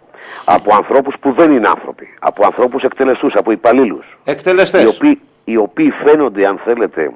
από 0.45 0.75
ανθρώπους 0.75 1.15
που 1.21 1.33
δεν 1.33 1.53
είναι 1.53 1.69
άνθρωποι. 1.69 2.09
Από 2.19 2.45
ανθρώπους 2.45 2.83
εκτελεστούς, 2.83 3.35
από 3.35 3.51
υπαλλήλους. 3.51 4.19
Εκτελεστές. 4.25 4.83
Οι 4.83 4.87
οποίοι, 4.87 5.21
οι 5.45 5.57
οποίοι 5.57 5.91
φαίνονται, 5.91 6.47
αν 6.47 6.61
θέλετε, 6.65 7.13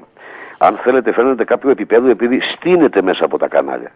αν 0.57 0.79
θέλετε, 0.83 1.11
φαίνονται 1.11 1.43
κάποιο 1.43 1.69
επίπεδο 1.69 2.09
επειδή 2.09 2.39
στείνεται 2.41 3.01
μέσα 3.01 3.25
από 3.25 3.37
τα 3.37 3.47
κανάλια. 3.47 3.91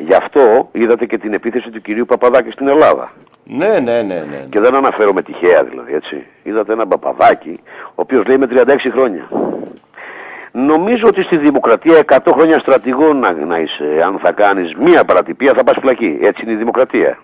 Γι' 0.00 0.14
αυτό 0.14 0.68
είδατε 0.72 1.06
και 1.06 1.18
την 1.18 1.32
επίθεση 1.32 1.70
του 1.70 1.80
κυρίου 1.80 2.04
Παπαδάκη 2.04 2.50
στην 2.50 2.68
Ελλάδα. 2.68 3.12
Ναι, 3.44 3.78
ναι, 3.78 4.02
ναι, 4.02 4.24
ναι. 4.30 4.46
Και 4.50 4.60
δεν 4.60 4.76
αναφέρομαι 4.76 5.22
τυχαία 5.22 5.64
δηλαδή, 5.68 5.94
έτσι. 5.94 6.26
Είδατε 6.42 6.72
έναν 6.72 6.88
Παπαδάκη, 6.88 7.60
ο 7.84 7.94
οποίος 7.94 8.24
λέει 8.26 8.38
με 8.38 8.48
36 8.50 8.90
χρόνια. 8.92 9.28
Νομίζω 10.52 11.02
ότι 11.06 11.22
στη 11.22 11.36
δημοκρατία 11.36 12.02
100 12.06 12.18
χρόνια 12.32 12.58
στρατηγό 12.58 13.12
να, 13.12 13.32
να 13.32 13.58
είσαι. 13.58 14.02
Αν 14.04 14.18
θα 14.24 14.32
κάνεις 14.32 14.74
μία 14.74 15.04
παρατυπία 15.04 15.52
θα 15.56 15.64
πας 15.64 15.76
φυλακή. 15.80 16.18
Έτσι 16.22 16.42
είναι 16.42 16.52
η 16.52 16.56
δημοκρατία. 16.56 17.18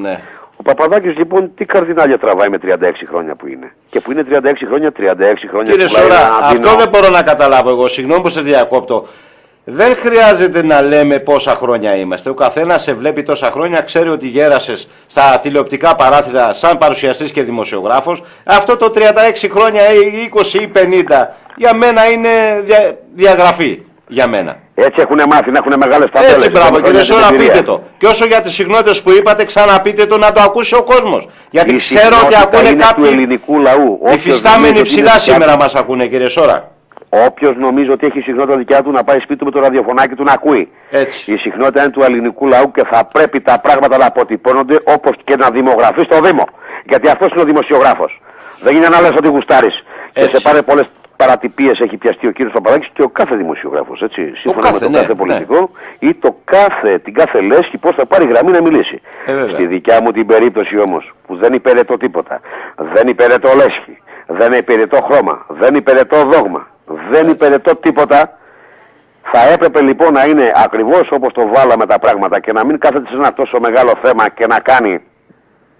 Ναι. 0.00 0.20
Ο 0.56 0.62
Παπαδάκης 0.62 1.16
λοιπόν 1.16 1.54
τι 1.54 1.64
καρδινάλια 1.64 2.18
τραβάει 2.18 2.48
με 2.48 2.58
36 2.62 2.76
χρόνια 3.08 3.34
που 3.34 3.46
είναι; 3.46 3.72
Και 3.90 4.00
που 4.00 4.12
είναι 4.12 4.24
36 4.30 4.38
χρόνια, 4.66 4.92
36 4.96 5.02
χρόνια 5.48 5.72
Κύριε 5.72 5.88
Σωρά, 5.88 6.38
αυτό 6.42 6.76
δεν 6.76 6.88
μπορώ 6.88 7.08
να 7.08 7.22
καταλάβω 7.22 7.70
εγώ. 7.70 7.88
Συγγνώμη 7.88 8.22
που 8.22 8.28
σε 8.28 8.40
διακόπτω. 8.40 9.06
Δεν 9.72 9.96
χρειάζεται 9.96 10.62
να 10.62 10.82
λέμε 10.82 11.18
πόσα 11.18 11.54
χρόνια 11.54 11.96
είμαστε. 11.96 12.30
Ο 12.30 12.34
καθένας 12.34 12.82
σε 12.82 12.94
βλέπει 12.94 13.22
τόσα 13.22 13.50
χρόνια, 13.50 13.80
ξέρει 13.80 14.08
ότι 14.08 14.26
γέρασες 14.26 14.88
στα 15.06 15.38
τηλεοπτικά 15.42 15.96
παράθυρα 15.96 16.52
σαν 16.54 16.78
παρουσιαστής 16.78 17.32
και 17.32 17.42
δημοσιογράφος. 17.42 18.22
Αυτό 18.44 18.76
το 18.76 18.92
36 18.94 19.48
χρόνια 19.50 19.92
ή 19.92 20.30
20 20.34 20.60
ή 20.60 20.70
50 20.74 21.36
για 21.56 21.74
μένα 21.74 22.10
είναι 22.10 22.62
δια, 22.64 22.98
διαγραφή. 23.14 23.82
Για 24.08 24.28
μένα. 24.28 24.56
Έτσι 24.74 25.00
έχουν 25.00 25.18
μάθει 25.30 25.50
να 25.50 25.58
έχουν 25.58 25.74
μεγάλες 25.76 26.08
ταμπέλε. 26.12 26.34
Έτσι, 26.34 26.50
μπράβο, 26.50 26.80
κύριε 26.80 27.02
Σόρα, 27.02 27.28
πείτε 27.30 27.62
το. 27.62 27.82
Και 27.98 28.06
όσο 28.06 28.26
για 28.26 28.40
τις 28.40 28.52
συχνότητε 28.52 29.00
που 29.00 29.10
είπατε, 29.10 29.44
ξαναπείτε 29.44 30.06
το 30.06 30.18
να 30.18 30.32
το 30.32 30.40
ακούσει 30.40 30.74
ο 30.74 30.82
κόσμος. 30.82 31.28
Γιατί 31.50 31.76
ξέρω 31.76 32.16
ότι 32.24 32.36
ακούνε 32.42 32.72
κάποιοι. 32.72 33.04
του 33.04 33.10
ελληνικού 33.10 33.60
λαού. 33.60 34.00
Οι 34.14 34.18
φυστάμενοι 34.18 34.82
ψηλά 34.82 35.18
σήμερα 35.18 35.56
μας 35.56 35.74
ακούνε, 35.74 36.06
κύριε 36.06 36.28
Σόρα. 36.28 36.70
Όποιος 37.12 37.56
νομίζει 37.56 37.90
ότι 37.90 38.06
έχει 38.06 38.20
συχνότητα 38.20 38.56
δικιά 38.56 38.82
του 38.82 38.90
να 38.90 39.04
πάει 39.04 39.18
σπίτι 39.18 39.38
του 39.38 39.44
με 39.44 39.50
το 39.50 39.60
ραδιοφωνάκι 39.60 40.14
του 40.14 40.24
να 40.24 40.32
ακούει. 40.32 40.68
Έτσι. 40.90 41.32
Η 41.32 41.36
συχνότητα 41.36 41.82
είναι 41.82 41.90
του 41.90 42.02
ελληνικού 42.02 42.46
λαού 42.46 42.70
και 42.70 42.84
θα 42.90 43.04
πρέπει 43.12 43.40
τα 43.40 43.60
πράγματα 43.60 43.96
να 43.96 44.06
αποτυπώνονται 44.06 44.80
όπως 44.84 45.12
και 45.24 45.36
να 45.36 45.50
δημογραφεί 45.50 46.00
στο 46.00 46.20
Δήμο. 46.20 46.44
Γιατί 46.84 47.08
αυτός 47.08 47.28
είναι 47.32 47.40
ο 47.40 47.44
δημοσιογράφος. 47.44 48.20
Δεν 48.60 48.76
είναι 48.76 48.88
να 48.88 49.00
λε 49.00 49.06
ότι 49.06 49.28
γουστάρεις. 49.28 49.84
Και 50.12 50.20
σε 50.20 50.40
πάρε 50.40 50.62
πολλές 50.62 50.86
παρατυπίες 51.16 51.80
έχει 51.80 51.96
πιαστεί 51.96 52.26
ο 52.26 52.30
κύριος 52.30 52.52
Παπαδάκης 52.52 52.88
και 52.92 53.02
ο 53.02 53.08
κάθε 53.08 53.34
δημοσιογράφος. 53.36 54.02
Σύμφωνα 54.42 54.72
με 54.72 54.78
τον 54.78 54.90
ναι, 54.90 54.98
κάθε 54.98 55.12
ναι. 55.12 55.18
πολιτικό 55.22 55.70
ή 55.98 56.14
το 56.14 56.36
κάθε, 56.44 56.98
την 56.98 57.14
κάθε 57.14 57.40
λέσχη 57.40 57.78
πώς 57.78 57.94
θα 57.94 58.06
πάρει 58.06 58.26
γραμμή 58.28 58.50
να 58.50 58.62
μιλήσει. 58.62 59.00
Ε, 59.26 59.46
Στη 59.52 59.66
δικιά 59.66 60.00
μου 60.02 60.10
την 60.10 60.26
περίπτωση 60.26 60.78
όμως 60.78 61.14
που 61.26 61.36
δεν 61.36 61.52
υπηρετώ 61.52 61.96
τίποτα, 61.96 62.40
δεν 62.76 63.08
υπηρετώ 63.08 63.50
λέσχη, 63.56 63.94
δεν 64.26 64.52
υπηρετώ 64.52 64.98
χρώμα, 65.06 65.46
δεν 65.48 65.74
υπηρετώ 65.74 66.16
δόγμα, 66.32 66.68
δεν 67.10 67.28
υπηρετώ 67.28 67.76
τίποτα. 67.76 68.38
Θα 69.32 69.40
έπρεπε 69.52 69.82
λοιπόν 69.82 70.12
να 70.12 70.24
είναι 70.24 70.50
ακριβώς 70.54 71.08
όπως 71.10 71.32
το 71.32 71.50
βάλαμε 71.54 71.86
τα 71.86 71.98
πράγματα 71.98 72.40
και 72.40 72.52
να 72.52 72.66
μην 72.66 72.78
κάθεται 72.78 73.06
σε 73.08 73.14
ένα 73.14 73.32
τόσο 73.32 73.60
μεγάλο 73.60 73.92
θέμα 74.02 74.28
και 74.28 74.46
να 74.46 74.58
κάνει 74.60 75.00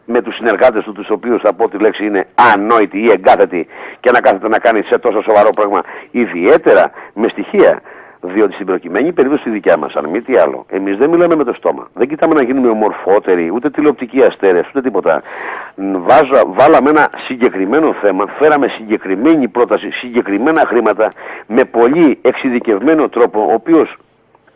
με 0.04 0.22
τους 0.22 0.34
συνεργάτες 0.34 0.84
του, 0.84 0.92
τους 0.92 1.10
οποίους 1.10 1.40
θα 1.42 1.54
πω 1.54 1.68
τη 1.68 1.78
λέξη 1.78 2.04
είναι 2.06 2.26
ανόητοι 2.54 2.98
ή 2.98 3.08
εγκάθετοι 3.10 3.66
και 4.00 4.10
να 4.10 4.20
κάθεται 4.20 4.48
να 4.48 4.58
κάνει 4.58 4.82
σε 4.82 4.98
τόσο 4.98 5.22
σοβαρό 5.22 5.50
πράγμα, 5.50 5.80
ιδιαίτερα 6.10 6.90
με 7.14 7.28
στοιχεία. 7.28 7.80
Διότι 8.22 8.54
στην 8.54 8.66
προκειμένη 8.66 9.12
περίπτωση 9.12 9.42
τη 9.42 9.50
δικιά 9.50 9.76
μας, 9.76 9.94
αν 9.94 10.08
μη 10.08 10.20
τι 10.20 10.38
άλλο, 10.38 10.64
εμείς 10.68 10.96
δεν 10.96 11.10
μιλάμε 11.10 11.36
με 11.36 11.44
το 11.44 11.52
στόμα. 11.52 11.88
Δεν 11.94 12.08
κοιτάμε 12.08 12.34
να 12.34 12.44
γίνουμε 12.44 12.68
ομορφότεροι, 12.68 13.50
ούτε 13.54 13.70
τηλεοπτικοί 13.70 14.22
αστέρες, 14.22 14.68
ούτε 14.68 14.80
τίποτα. 14.80 15.22
Βάζα, 15.76 16.42
βάλαμε 16.46 16.90
ένα 16.90 17.08
συγκεκριμένο 17.26 17.92
θέμα, 17.92 18.26
φέραμε 18.38 18.68
συγκεκριμένη 18.68 19.48
πρόταση, 19.48 19.90
συγκεκριμένα 19.90 20.62
χρήματα, 20.66 21.12
με 21.46 21.64
πολύ 21.64 22.18
εξειδικευμένο 22.22 23.08
τρόπο, 23.08 23.40
ο 23.40 23.52
οποίος 23.52 23.96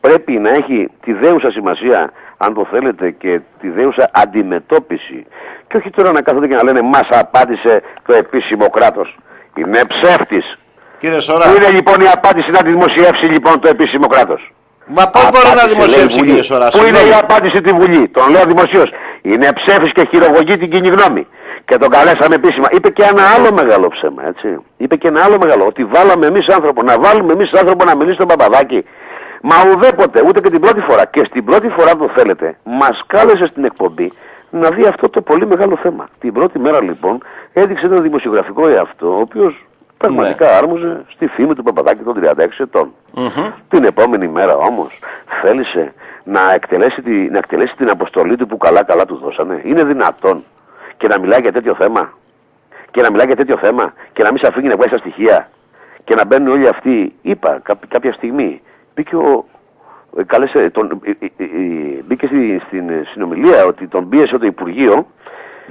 πρέπει 0.01 0.33
να 0.33 0.51
έχει 0.51 0.89
τη 1.05 1.13
δέουσα 1.13 1.51
σημασία, 1.51 2.13
αν 2.37 2.55
το 2.55 2.65
θέλετε, 2.71 3.11
και 3.11 3.41
τη 3.61 3.69
δέουσα 3.69 4.11
αντιμετώπιση. 4.13 5.27
Και 5.69 5.77
όχι 5.77 5.91
τώρα 5.91 6.13
να 6.13 6.21
κάθονται 6.23 6.47
και 6.47 6.55
να 6.55 6.65
λένε 6.65 6.83
Μας 6.83 7.09
απάντησε 7.11 7.83
το 8.07 8.15
επίσημο 8.15 8.67
κράτος. 8.69 9.17
Είναι 9.55 9.81
ψεύτης. 9.89 10.59
Κύριε 11.05 11.21
Σωρά. 11.21 11.45
Πού 11.49 11.57
είναι 11.57 11.71
λοιπόν 11.79 11.99
η 12.07 12.09
απάντηση 12.19 12.51
να 12.51 12.61
τη 12.65 12.69
δημοσιεύσει 12.77 13.27
λοιπόν 13.35 13.61
το 13.61 13.69
επίσημο 13.75 14.07
κράτος. 14.07 14.53
Μα 14.97 15.05
πώς 15.15 15.25
μπορεί 15.33 15.51
να 15.63 15.67
δημοσιεύσει, 15.73 16.19
κύριε 16.27 16.43
Σωρά. 16.43 16.69
Πού 16.77 16.83
είναι 16.89 17.03
η 17.11 17.13
απάντηση 17.23 17.59
τη 17.67 17.73
Βουλή; 17.79 18.09
Τον 18.09 18.31
λέω 18.33 18.45
δημοσίως. 18.53 18.89
Είναι 19.23 19.49
ψεύτη 19.59 19.89
και 19.97 20.05
χειρογωγεί 20.11 20.57
την 20.63 20.71
κοινή 20.73 20.89
γνώμη. 20.97 21.27
Και 21.69 21.77
τον 21.83 21.89
καλέσαμε 21.97 22.35
επίσημα. 22.35 22.67
Είπε 22.77 22.89
και 22.97 23.05
ένα 23.13 23.23
άλλο 23.35 23.49
μεγάλο 23.61 23.87
ψέμα, 23.89 24.21
έτσι. 24.33 24.49
Είπε 24.77 24.97
και 24.97 25.09
ένα 25.09 25.21
άλλο 25.25 25.37
μεγάλο. 25.43 25.65
Ότι 25.67 25.85
βάλαμε 25.85 26.27
εμείς 26.27 26.47
άνθρωπο, 26.57 26.83
να 26.83 26.95
βάλουμε 27.05 27.33
εμείς 27.33 27.51
άνθρωπο 27.61 27.85
να 27.85 27.97
μιλήσει 27.97 28.15
στον 28.21 28.29
παπαδάκι. 28.33 28.85
Μα 29.49 29.57
ουδέποτε, 29.69 30.19
ούτε 30.29 30.41
και 30.41 30.51
την 30.51 30.61
πρώτη 30.61 30.81
φορά. 30.89 31.05
Και 31.15 31.23
στην 31.29 31.45
πρώτη 31.45 31.69
φορά 31.77 31.97
που 31.97 32.11
θέλετε, 32.17 32.57
μας 32.81 32.97
κάλεσε 33.07 33.47
στην 33.47 33.65
εκπομπή 33.65 34.13
να 34.51 34.69
δει 34.71 34.85
αυτό 34.93 35.09
το 35.09 35.21
πολύ 35.21 35.47
μεγάλο 35.47 35.77
θέμα. 35.83 36.09
Την 36.21 36.33
πρώτη 36.33 36.59
μέρα 36.59 36.83
λοιπόν 36.83 37.23
έδειξε 37.53 37.87
ένα 37.87 38.01
δημοσιογραφικό 38.01 38.69
εαυτό, 38.69 39.09
ο 39.17 39.21
οποίος 39.21 39.55
Πραγματικά 39.99 40.47
Ναι. 40.51 40.57
άρμοζε 40.57 41.05
στη 41.09 41.27
φήμη 41.27 41.55
του 41.55 41.63
Παπαδάκη 41.63 42.03
των 42.03 42.15
36 42.15 42.61
ετών. 42.63 42.93
Μμμ. 43.15 43.29
Την 43.69 43.85
επόμενη 43.85 44.29
μέρα 44.29 44.57
όμως 44.57 44.99
θέλησε 45.43 45.93
να 46.25 46.41
εκτελέσει, 46.55 47.03
τη, 47.03 47.11
να 47.13 47.39
εκτελέσει 47.39 47.77
την 47.77 47.91
αποστολή 47.91 48.37
του 48.37 48.47
που 48.47 48.57
καλά 48.57 48.83
καλά 48.85 49.05
του 49.07 49.17
δώσανε. 49.17 49.61
Είναι 49.65 49.85
δυνατόν 49.85 50.45
και 50.97 51.09
να 51.09 51.21
μιλάει 51.21 51.41
για 51.41 51.53
τέτοιο 51.53 51.75
θέμα. 51.75 52.13
Και 52.91 53.01
να 53.03 53.11
μιλάει 53.11 53.27
για 53.27 53.37
τέτοιο 53.37 53.57
θέμα 53.57 53.93
και 54.13 54.23
να 54.23 54.29
μην 54.33 54.39
σε 54.39 54.47
αφήνει 54.49 54.69
να 54.69 54.77
βγάζει 54.77 54.91
τα 54.91 54.99
στοιχεία. 54.99 55.49
Και 56.05 56.15
να 56.15 56.27
μπαίνουν 56.27 56.49
όλοι 56.53 56.69
αυτοί. 56.69 57.15
Είπα 57.23 57.61
κά- 57.63 57.89
κάποια 57.89 58.13
στιγμή. 58.13 58.61
Μπήκε 58.95 59.17
ο, 59.17 59.45
ε, 60.19 60.23
κάλεσε 60.25 60.71
τον, 60.71 61.01
ε, 61.05 61.11
ε, 61.11 61.27
ε, 61.37 61.45
ε, 61.45 62.03
μπήκε 62.07 62.27
στη- 62.27 62.63
στην 62.67 62.89
ε, 62.89 63.03
συνομιλία 63.13 63.65
ότι 63.65 63.87
τον 63.87 64.09
πίεσε 64.09 64.39
το 64.39 64.47
Υπουργείο 64.47 65.07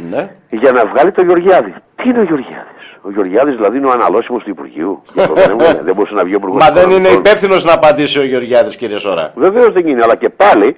Ναι. 0.10 0.30
για 0.50 0.72
να 0.72 0.86
βγάλει 0.86 1.12
τον 1.12 1.26
Γεωργιάδη. 1.26 1.74
Τι 1.96 2.10
είναι 2.10 2.20
ο 2.20 2.24
Γεωργιάδης; 2.24 2.86
Ο 3.02 3.10
Γεωργιάδης 3.12 3.56
δηλαδή 3.56 3.78
είναι 3.78 3.88
ο 3.88 3.92
αναλώσιμος 3.92 4.44
του 4.44 4.50
Υπουργείου. 4.50 5.02
Δεν 5.14 5.28
καταλαβαίνω, 5.28 5.84
δεν 5.84 5.96
μπορούσε 5.96 6.14
να 6.14 6.24
βγει 6.24 6.34
ο 6.34 6.38
Υπουργός 6.38 6.62
Μα 6.64 6.72
δεν 6.74 6.84
είναι 6.84 6.94
Οικονομικών. 6.94 7.20
υπεύθυνος 7.20 7.64
να 7.64 7.74
απαντήσει 7.74 8.20
ο 8.20 8.24
Γεωργιάδης 8.24 8.76
κύριε 8.76 8.98
Σόρα. 8.98 9.32
Βεβαίως 9.36 9.74
δεν 9.74 9.88
είναι, 9.88 10.00
αλλά 10.04 10.16
και 10.16 10.30
πάλι 10.30 10.76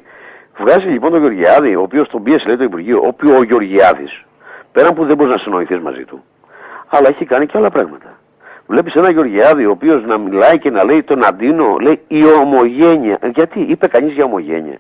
βγάζει 0.60 0.88
λοιπόν 0.88 1.12
τον 1.12 1.20
Γεωργιάδη, 1.20 1.76
ο 1.76 1.82
οποίος 1.82 2.08
τον 2.10 2.24
πίεσε 2.24 2.48
λέει 2.48 2.58
το 2.58 2.64
Υπουργείο, 2.64 2.98
ο 3.04 3.08
οποίο 3.08 3.36
ο 3.38 3.44
Γεωργιάδης, 3.44 4.24
πέραν 4.72 4.94
που 4.94 5.06
δεν 5.06 5.16
μπορείς 5.16 5.32
να 5.32 5.38
συνοηθείς 5.40 5.80
μαζί 5.80 6.04
του, 6.04 6.24
αλλά 6.90 7.08
έχει 7.10 7.26
κάνει 7.26 7.46
και 7.46 7.58
άλλα 7.58 7.70
πράγματα. 7.70 8.18
Βλέπεις 8.68 8.94
ένα 8.94 9.12
Γεωργιάδη, 9.12 9.66
ο 9.66 9.72
οποίος 9.72 10.04
να 10.06 10.18
μιλάει 10.18 10.60
και 10.60 10.70
να 10.70 10.84
λέει 10.84 11.04
τον 11.04 11.26
Αντίνο, 11.26 11.76
λέει 11.82 12.02
η 12.08 12.22
ομογένεια. 12.42 13.18
Ε, 13.22 13.28
Γιατί 13.28 13.60
είπε 13.60 13.88
κανείς 13.88 14.14
για 14.14 14.24
ομογένεια. 14.24 14.78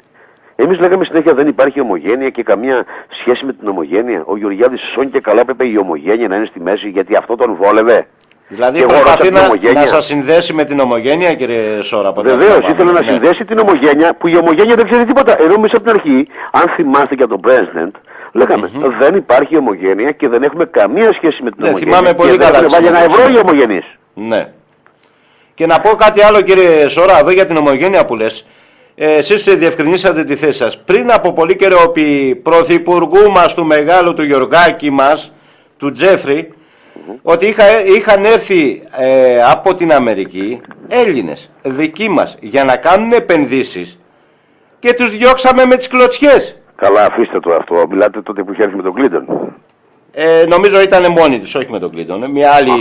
Εμείς 0.56 0.80
λέγαμε 0.80 1.06
συνέχεια 1.06 1.34
δεν 1.34 1.48
υπάρχει 1.48 1.80
ομογένεια 1.80 2.30
και 2.30 2.44
καμία 2.44 2.86
σχέση 3.20 3.46
με 3.46 3.54
την 3.54 3.68
ομογένεια. 3.68 4.24
Ο 4.26 4.38
Γεωργιάδης 4.38 4.82
σόν 4.94 5.12
και 5.12 5.20
καλά 5.20 5.40
έπρεπε 5.42 5.68
η 5.68 5.78
ομογένεια 5.82 6.28
να 6.28 6.36
είναι 6.36 6.46
στη 6.46 6.60
μέση 6.60 6.90
γιατί 6.90 7.14
αυτό 7.18 7.36
τον 7.36 7.56
βόλευε. 7.62 8.08
Δηλαδή 8.48 8.78
Και 8.78 8.84
εγώ 8.84 8.92
προσπαθεί 8.92 9.18
ρώσα 9.18 9.24
την 9.30 9.34
να, 9.34 9.42
ομογένεια. 9.46 9.82
να 9.82 9.88
σας 9.88 10.06
συνδέσει 10.06 10.54
με 10.54 10.64
την 10.64 10.80
ομογένεια 10.80 11.34
κύριε 11.34 11.82
Σόρα. 11.82 12.10
από 12.10 12.20
ό,τι 12.20 12.30
Βεβαίω, 12.30 12.46
αντιλαμβάνομαι. 12.56 12.82
ήθελε 12.84 12.92
να 13.00 13.04
Ναι. 13.06 13.12
συνδέσει 13.12 13.46
την 13.46 13.58
ομογένεια 13.60 14.16
που 14.20 14.28
η 14.28 14.38
ομογένεια 14.38 14.76
δεν 14.76 14.90
ξέρει 14.90 15.06
τίποτα. 15.06 15.42
Ενώ 15.44 15.54
εμεί 15.54 15.66
από 15.74 15.80
την 15.86 15.90
αρχή, 15.90 16.28
αν 16.52 16.66
θυμάστε 16.76 17.16
και 17.16 17.24
από 17.24 17.40
τον 17.40 17.52
President, 17.52 17.92
λέγαμε 18.34 18.72
δεν 19.00 19.16
υπάρχει 19.16 19.58
ομογένεια 19.58 20.12
και 20.12 20.28
δεν 20.28 20.42
έχουμε 20.44 20.66
καμία 20.66 21.14
σχέση 21.14 21.44
με 21.44 21.50
την 21.52 21.60
Ναι, 21.64 21.68
ομογένεια. 21.70 21.96
θυμάμαι 21.98 22.14
πολύ 22.18 22.32
και 22.32 22.38
δεν 22.38 22.46
καλά 22.46 22.58
έχουν 22.58 22.68
τις 22.68 22.76
βάλει 22.76 22.88
ένα 22.88 23.00
ευρώ 23.00 23.14
συνέντευξεις. 23.24 23.44
οι 23.44 23.50
ομογενεί. 23.50 23.82
Ναι. 24.32 24.48
Και 25.54 25.66
να 25.66 25.80
πω 25.80 25.90
κάτι 25.96 26.22
άλλο 26.24 26.42
κύριε 26.42 26.88
Σόρα, 26.88 27.20
εδώ 27.20 27.32
για 27.32 27.46
την 27.46 27.58
ομογένεια 27.58 28.06
που 28.06 28.16
λες. 28.16 28.48
Ε, 28.96 29.14
εσείς 29.14 29.44
διευκρινίσατε 29.44 30.24
τη 30.24 30.36
θέση 30.36 30.58
σας. 30.58 30.78
Πριν 30.84 31.12
από 31.12 31.34
πολύ 31.34 31.56
καιρό 31.56 31.82
επί 31.86 32.36
πρωθυπουργού 32.44 33.32
μας, 33.32 33.54
του 33.54 33.66
μεγάλου 33.66 34.14
του 34.14 34.24
Γιωργάκη 34.24 34.92
μας, 34.92 35.32
του 35.78 35.92
τζεφρι 35.92 36.54
ότι 37.22 37.46
είχα, 37.46 37.84
είχαν 37.84 38.26
έρθει 38.26 38.82
ε, 38.98 39.42
από 39.52 39.76
την 39.76 39.94
Αμερική 39.94 40.62
Έλληνες 40.88 41.50
δικοί 41.64 42.10
μας 42.10 42.38
για 42.40 42.64
να 42.64 42.76
κάνουν 42.76 43.12
επενδύσεις 43.12 44.00
και 44.80 44.94
τους 44.94 45.18
διώξαμε 45.18 45.66
με 45.66 45.76
τις 45.76 45.88
κλωτσιές. 45.88 46.60
Καλά, 46.76 47.06
αφήστε 47.06 47.40
το 47.40 47.54
αυτό. 47.54 47.86
Μιλάτε 47.90 48.22
τότε 48.22 48.44
που 48.44 48.52
είχε 48.52 48.64
έρθει 48.64 48.76
με 48.76 48.84
τον 48.84 48.94
Κλίντον. 48.94 49.26
Ε, 50.18 50.46
νομίζω 50.48 50.82
ήταν 50.82 51.12
μόνοι 51.12 51.40
τους, 51.40 51.56
όχι 51.56 51.72
με 51.72 51.80
τον 51.80 51.90
Κλίντον. 51.92 52.24
Ε, 52.24 52.28
Μια 52.28 52.52
άλλη 52.52 52.72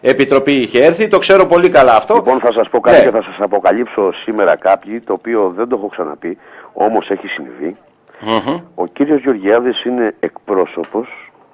επιτροπή 0.00 0.52
είχε 0.52 0.84
έρθει, 0.84 1.08
το 1.08 1.18
ξέρω 1.18 1.46
πολύ 1.46 1.68
καλά 1.68 1.96
αυτό. 1.96 2.14
Λοιπόν, 2.14 2.40
θα 2.40 2.52
σας 2.52 2.68
πω 2.68 2.80
κάτι 2.80 2.96
Ναι. 2.96 3.02
και 3.04 3.10
θα 3.10 3.22
σας 3.22 3.36
αποκαλύψω 3.38 4.12
σήμερα 4.12 4.56
κάποιοι, 4.56 5.00
το 5.00 5.12
οποίο 5.12 5.52
δεν 5.56 5.68
το 5.68 5.76
έχω 5.76 5.86
ξαναπεί, 5.88 6.38
όμως 6.72 7.10
έχει 7.10 7.26
συμβεί. 7.26 7.76
Μμμ. 8.20 8.60
Ο 8.74 8.86
κύριος 8.86 9.20
Γεωργιάδης 9.20 9.84
είναι 9.84 10.14
εκπρόσωπος 10.20 11.08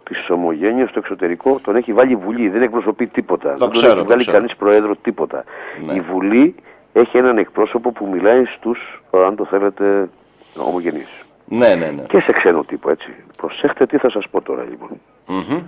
της 0.05 0.31
ομογένειας 0.31 0.89
στο 0.91 0.99
εξωτερικό. 0.99 1.59
Τον 1.63 1.77
έχει 1.77 1.93
βάλει 1.93 2.13
η 2.13 2.17
Βουλή, 2.17 2.49
δεν 2.49 2.63
εκπροσωπεί 2.63 3.07
τίποτα. 3.07 3.49
δεν 3.49 3.59
τον 3.59 3.71
ξέρω, 3.71 3.87
έχει 3.87 3.97
το 3.97 4.05
βγάλει 4.05 4.21
ξέρω. 4.21 4.37
κανείς 4.37 4.57
προέδρο 4.57 4.97
τίποτα. 5.03 5.45
Ναι. 5.87 5.95
Η 5.95 6.01
Βουλή 6.01 6.55
έχει 6.93 7.17
έναν 7.19 7.39
εκπρόσωπο 7.39 7.91
που 7.93 8.07
μιλάει 8.13 8.45
στους, 8.45 9.03
αν 9.27 9.37
το 9.37 9.45
θέλετε, 9.45 10.09
ομογενείς. 10.57 11.24
Ναι, 11.45 11.75
ναι, 11.75 11.91
ναι. 11.91 12.03
Και 12.03 12.21
σε 12.21 12.33
ξένο 12.33 12.65
τύπο, 12.65 12.91
έτσι. 12.91 13.15
Προσέχτε 13.37 13.87
τι 13.87 13.99
θα 13.99 14.11
σας 14.11 14.29
πω 14.31 14.41
τώρα, 14.43 14.63
λοιπόν. 14.63 15.01
Μμμ. 15.27 15.63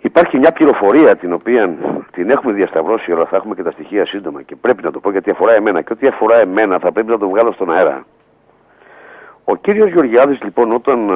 Υπάρχει 0.00 0.38
μια 0.38 0.52
πληροφορία 0.52 1.16
την 1.16 1.32
οποία 1.32 1.74
την 2.12 2.30
έχουμε 2.30 2.52
διασταυρώσει, 2.52 3.12
αλλά 3.12 3.24
θα 3.24 3.36
έχουμε 3.36 3.54
και 3.54 3.62
τα 3.62 3.70
στοιχεία 3.70 4.06
σύντομα 4.06 4.42
και 4.42 4.56
πρέπει 4.56 4.82
να 4.82 4.90
το 4.90 5.00
πω 5.00 5.10
γιατί 5.10 5.30
αφορά 5.30 5.54
εμένα. 5.54 5.82
Και 5.82 5.92
ό,τι 5.92 6.06
αφορά 6.06 6.40
εμένα 6.40 6.78
θα 6.78 6.92
πρέπει 6.92 7.10
να 7.10 7.18
το 7.18 7.28
βγάλω 7.28 7.52
στον 7.52 7.72
αέρα. 7.72 8.04
Ο 9.44 9.56
κύριος 9.56 9.90
Γεωργιάδης 9.90 10.42
λοιπόν 10.42 10.72
όταν 10.72 11.08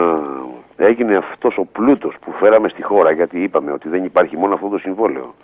ε, 0.76 0.84
έγινε 0.86 1.16
αυτός 1.16 1.58
ο 1.58 1.64
πλούτος 1.64 2.14
που 2.20 2.32
φέραμε 2.32 2.68
στη 2.68 2.82
χώρα 2.82 3.10
γιατί 3.10 3.42
είπαμε 3.42 3.72
ότι 3.72 3.88
δεν 3.88 4.04
υπάρχει 4.04 4.36
μόνο 4.36 4.54
αυτό 4.54 4.68
το 4.68 4.78
συμβόλαιο. 4.78 5.34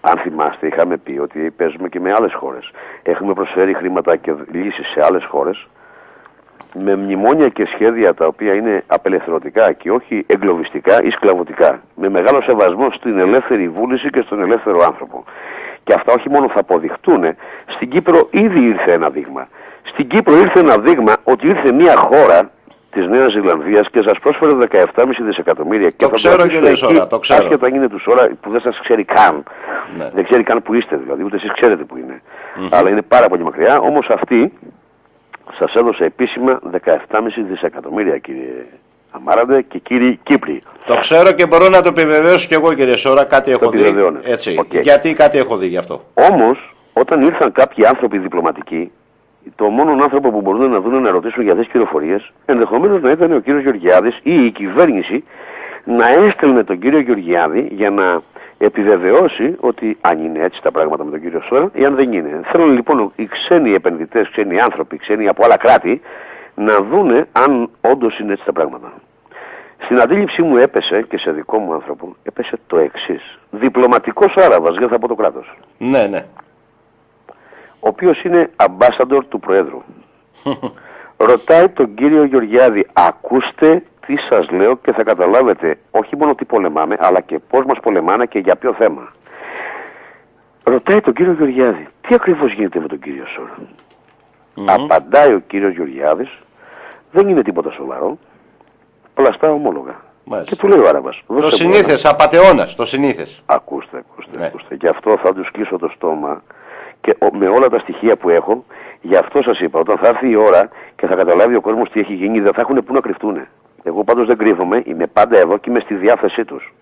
Αν 0.00 0.18
θυμάστε 0.18 0.66
είχαμε 0.66 0.96
πει 0.96 1.18
ότι 1.18 1.50
παίζουμε 1.50 1.88
και 1.88 2.00
με 2.00 2.12
άλλες 2.16 2.34
χώρες. 2.34 2.70
Έχουμε 3.02 3.32
προσφέρει 3.32 3.74
χρήματα 3.74 4.16
και 4.16 4.34
λύσεις 4.52 4.86
σε 4.86 5.00
άλλες 5.04 5.24
χώρες 5.24 5.66
με 6.74 6.96
μνημόνια 6.96 7.48
και 7.48 7.64
σχέδια 7.72 8.14
τα 8.14 8.26
οποία 8.26 8.54
είναι 8.54 8.84
απελευθερωτικά 8.86 9.72
και 9.72 9.90
όχι 9.90 10.24
εγκλωβιστικά 10.26 11.02
ή 11.02 11.10
σκλαβωτικά. 11.10 11.80
Με 11.94 12.08
μεγάλο 12.08 12.42
σεβασμό 12.42 12.90
στην 12.90 13.18
ελεύθερη 13.18 13.68
βούληση 13.68 14.10
και 14.10 14.20
στον 14.20 14.40
ελεύθερο 14.42 14.82
άνθρωπο. 14.86 15.24
Και 15.84 15.94
αυτά 15.96 16.12
όχι 16.18 16.30
μόνο 16.30 16.48
θα 16.48 16.60
αποδειχτούν, 16.60 17.24
στην 17.66 17.90
Κύπρο 17.90 18.28
ήδη 18.30 18.60
ήρθε 18.60 18.92
ένα 18.92 19.10
δείγμα. 19.10 19.48
Στην 19.82 20.08
Κύπρο 20.08 20.36
ήρθε 20.36 20.60
ένα 20.60 20.78
δείγμα 20.78 21.12
ότι 21.24 21.46
ήρθε 21.46 21.72
μια 21.72 21.96
χώρα 21.96 22.50
της 22.90 23.06
Νέας 23.08 23.32
Ζηλανδίας 23.32 23.90
και 23.90 24.02
σας 24.06 24.18
πρόσφερε 24.18 24.52
17,5 24.54 25.22
δισεκατομμύρια. 25.22 25.90
και 25.90 26.06
θα 26.06 26.10
ξέρω, 26.14 26.36
το 26.36 26.42
αφήσω 26.42 26.58
κύριε 26.58 26.70
εκεί, 26.70 26.78
Σώρρα, 26.78 27.06
το 27.06 27.18
ξέρω. 27.18 27.44
Άσχετα 27.44 27.66
αν 27.66 27.74
είναι 27.74 27.88
τους 27.88 28.02
Σώρρα 28.02 28.30
που 28.40 28.50
δεν 28.50 28.60
σας 28.60 28.80
ξέρει 28.82 29.04
καν. 29.04 29.42
Ναι. 29.98 30.10
Δεν 30.14 30.24
ξέρει 30.24 30.42
καν 30.42 30.62
που 30.62 30.74
είστε 30.74 30.96
δηλαδή, 30.96 31.24
ούτε 31.24 31.36
εσείς 31.36 31.52
ξέρετε 31.52 31.84
που 31.84 31.96
είναι. 31.96 32.22
Αλλά 32.70 32.90
είναι 32.90 33.02
πάρα 33.02 33.28
πολύ 33.28 33.42
μακριά. 33.42 33.78
Όμως 33.78 34.08
αυτή 34.08 34.52
σας 35.58 35.74
έδωσε 35.74 36.04
επίσημα 36.04 36.60
17,5 36.84 36.94
δισεκατομμύρια 37.48 38.18
κύριε 38.18 38.64
Αμάραντε 39.10 39.62
και 39.62 39.78
κύριοι 39.78 40.18
Κύπροι. 40.22 40.62
Το 40.86 40.96
ξέρω 40.96 41.32
και 41.32 41.46
μπορώ 41.46 41.68
να 41.68 41.82
το 41.82 41.88
επιβεβαιώσω 41.88 42.48
κι 42.48 42.54
εγώ 42.54 42.72
κύριε 42.72 42.96
Σώρρα, 42.96 43.24
κάτι 43.24 43.50
έχω 43.50 43.70
δει. 43.70 43.78
επιβεβαιώνετε. 43.80 44.32
Έτσι. 44.32 44.56
Οκ. 44.58 44.74
Γιατί 44.74 45.12
κάτι 45.12 45.38
έχω 45.38 45.56
δει 45.56 45.66
γι' 45.66 45.76
αυτό. 45.76 46.04
Όμως, 46.30 46.74
όταν 46.92 47.22
ήρθαν 47.22 47.52
κάποιοι 47.52 47.86
άνθρωποι 47.86 48.18
διπλωματικοί, 48.18 48.90
το 49.56 49.64
μόνο 49.64 49.92
άνθρωπο 49.92 50.30
που 50.30 50.40
μπορούν 50.40 50.70
να 50.70 50.80
δουν 50.80 51.02
να 51.02 51.10
ρωτήσουν 51.10 51.42
για 51.42 51.52
αυτές 51.52 51.66
τις 51.66 51.74
πληροφορίες, 51.74 52.32
ενδεχομένως 52.46 53.00
να 53.00 53.10
ήταν 53.10 53.32
ο 53.32 53.38
κύριος 53.38 53.62
Γεωργιάδης 53.62 54.18
ή 54.22 54.44
η 54.44 54.50
κυβέρνηση 54.50 55.24
να 55.84 56.08
έστελνε 56.08 56.64
τον 56.64 56.78
κύριο 56.78 57.00
Γεωργιάδη 57.00 57.68
για 57.70 57.90
να 57.90 58.22
επιβεβαιώσει 58.58 59.56
ότι 59.60 59.98
αν 60.00 60.24
είναι 60.24 60.44
έτσι 60.44 60.62
τα 60.62 60.70
πράγματα 60.70 61.04
με 61.04 61.10
τον 61.10 61.20
κύριο 61.20 61.40
Σόρα 61.40 61.70
ή 61.72 61.84
αν 61.84 61.94
δεν 61.94 62.12
είναι. 62.12 62.40
Θέλω 62.44 62.64
λοιπόν 62.64 63.12
οι 63.16 63.26
ξένοι 63.26 63.72
επενδυτές, 63.72 64.28
ξένοι 64.30 64.60
άνθρωποι, 64.60 64.96
ξένοι 64.96 65.28
από 65.28 65.44
άλλα 65.44 65.56
κράτη 65.56 66.00
να 66.54 66.76
δούνε 66.90 67.28
αν 67.32 67.70
όντως 67.80 68.18
είναι 68.18 68.32
έτσι 68.32 68.44
τα 68.44 68.52
πράγματα. 68.52 68.92
Στην 69.84 70.00
αντίληψή 70.00 70.42
μου 70.42 70.56
έπεσε 70.56 71.02
και 71.02 71.18
σε 71.18 71.30
δικό 71.30 71.58
μου 71.58 71.72
άνθρωπο 71.72 72.16
έπεσε 72.22 72.58
το 72.66 72.78
εξής. 72.78 73.38
Διπλωματικός 73.50 74.34
Άραβας, 74.36 74.76
δεν 74.76 74.88
θα 74.88 74.98
πω 74.98 75.08
το 75.08 75.14
κράτος 75.14 75.54
Ναι, 75.78 76.02
ναι. 76.02 76.24
ο 77.80 77.88
οποίος 77.88 78.22
είναι 78.22 78.50
ambassador 78.56 79.20
του 79.28 79.40
Προέδρου. 79.40 79.82
Ρωτάει 81.30 81.68
τον 81.68 81.94
κύριο 81.94 82.24
Γεωργιάδη, 82.24 82.86
ακούστε 82.92 83.82
τι 84.08 84.16
σας 84.16 84.50
λέω 84.50 84.76
και 84.76 84.92
θα 84.92 85.02
καταλάβετε 85.02 85.78
όχι 85.90 86.16
μόνο 86.16 86.34
τι 86.34 86.44
πολεμάμε, 86.44 86.96
αλλά 86.98 87.20
και 87.20 87.38
πώς 87.38 87.64
μας 87.64 87.78
πολεμάνε 87.82 88.26
και 88.26 88.38
για 88.38 88.56
ποιο 88.56 88.72
θέμα. 88.72 89.12
Ρωτάει 90.64 91.00
τον 91.00 91.12
κύριο 91.12 91.32
Γεωργιάδη, 91.32 91.88
τι 92.08 92.14
ακριβώς 92.14 92.52
γίνεται 92.52 92.80
με 92.80 92.86
τον 92.86 92.98
κύριο 92.98 93.24
Σόρα. 93.26 93.56
Μμμ. 94.54 94.66
Απαντάει 94.68 95.32
ο 95.34 95.38
κύριος 95.46 95.72
Γεωργιάδης, 95.72 96.38
δεν 97.12 97.28
είναι 97.28 97.42
τίποτα 97.42 97.70
σοβαρό, 97.70 98.18
πλαστά 99.14 99.50
ομόλογα. 99.50 99.94
Μάλιστα. 100.24 100.54
Και 100.54 100.60
του 100.60 100.68
λέει 100.68 100.78
ο 100.78 100.88
Άραβας, 100.88 101.22
Το 101.26 101.34
«Δώστε 101.34 101.64
μου 101.64 101.72
συνήθες, 101.74 102.04
απατεώνας, 102.04 102.74
το 102.74 102.84
συνήθες. 102.84 103.42
Ακούστε, 103.46 103.96
ακούστε, 103.98 104.38
Ναι. 104.38 104.46
ακούστε. 104.46 104.74
Γι' 104.74 104.88
αυτό 104.88 105.16
θα 105.22 105.34
τους 105.34 105.50
κλείσω 105.50 105.78
το 105.78 105.88
στόμα 105.94 106.42
και 107.00 107.16
ο- 107.18 107.36
με 107.36 107.48
όλα 107.48 107.68
τα 107.68 107.78
στοιχεία 107.78 108.16
που 108.16 108.28
έχω, 108.28 108.64
γι' 109.00 109.16
αυτό 109.16 109.42
σας 109.42 109.60
είπα, 109.60 109.78
όταν 109.80 109.98
θα 109.98 110.08
έρθει 110.08 110.28
η 110.30 110.36
ώρα 110.36 110.68
και 110.96 111.06
θα 111.06 111.14
καταλάβει 111.14 111.54
ο 111.54 111.60
κόσμος 111.60 111.90
τι 111.90 112.00
έχει 112.00 112.14
γίνει, 112.14 112.40
δεν 112.40 112.52
θα 112.52 112.60
έχουν 112.60 112.84
πού 112.84 112.92
να 112.92 113.00
κρυφτούν. 113.00 113.46
Εγώ 113.82 114.04
πάντως 114.04 114.26
δεν 114.26 114.36
κρύβομαι, 114.36 114.82
είμαι 114.84 115.06
πάντα 115.06 115.38
εδώ 115.38 115.56
και 115.56 115.70
είμαι 115.70 115.80
στη 115.80 115.94
διάθεσή 115.94 116.44
τους. 116.44 116.72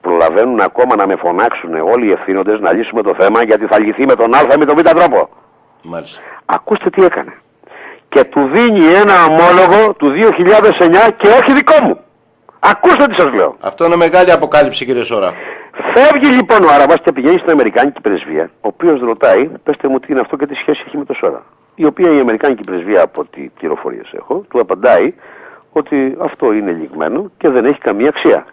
Προλαβαίνουν 0.00 0.60
ακόμα 0.60 0.96
να 0.96 1.06
με 1.06 1.16
φωνάξουν 1.16 1.74
όλοι 1.74 2.06
οι 2.06 2.10
ευθύνοντες 2.10 2.60
να 2.60 2.74
λύσουμε 2.74 3.02
το 3.02 3.14
θέμα 3.18 3.44
γιατί 3.44 3.66
θα 3.66 3.80
λυθεί 3.80 4.04
με 4.06 4.14
τον 4.14 4.34
Α 4.34 4.40
ή 4.54 4.58
με 4.58 4.64
τον 4.64 4.76
Β 4.76 4.80
τρόπο. 4.80 5.28
Μάλιστα. 5.82 6.20
Ακούστε 6.44 6.90
τι 6.90 7.04
έκανε. 7.04 7.32
Και 8.08 8.24
του 8.24 8.48
δίνει 8.48 8.84
ένα 8.84 9.14
ομόλογο 9.30 9.94
του 9.94 10.12
2009 10.12 11.08
και 11.16 11.28
όχι 11.28 11.52
δικό 11.52 11.84
μου. 11.84 11.98
Ακούστε 12.60 13.06
τι 13.06 13.14
σας 13.14 13.32
λέω. 13.32 13.56
Αυτό 13.60 13.84
είναι 13.84 13.96
μεγάλη 13.96 14.32
αποκάλυψη 14.32 14.84
κύριε 14.84 15.02
Σόρα. 15.02 15.32
Φεύγει 15.94 16.34
λοιπόν 16.36 16.64
ο 16.64 16.68
Άραβας 16.74 17.00
και 17.02 17.12
πηγαίνει 17.12 17.38
στην 17.38 17.50
Αμερικάνικη 17.50 18.00
πρεσβεία, 18.00 18.50
ο 18.60 18.68
οποίος 18.68 19.00
ρωτάει, 19.00 19.50
πέστε 19.62 19.88
μου 19.88 19.98
τι 20.00 20.06
είναι 20.10 20.20
αυτό 20.20 20.36
και 20.36 20.46
τι 20.46 20.54
σχέση 20.54 20.82
έχει 20.86 20.96
με 20.96 21.04
το 21.04 21.14
Σόρα. 21.14 21.42
Η 21.74 21.86
οποία 21.86 22.12
η 22.12 22.20
Αμερικάνικη 22.20 22.64
πρεσβεία, 22.64 23.02
από 23.02 23.20
ό,τι 23.20 23.40
πληροφορίες 23.58 24.10
έχω, 24.12 24.44
του 24.50 24.58
απαντάει 24.60 25.14
ότι 25.72 26.16
αυτό 26.20 26.52
είναι 26.52 26.70
λιγμένο 26.70 27.30
και 27.38 27.48
δεν 27.48 27.64
έχει 27.64 27.78
καμία 27.78 28.08
αξία. 28.08 28.46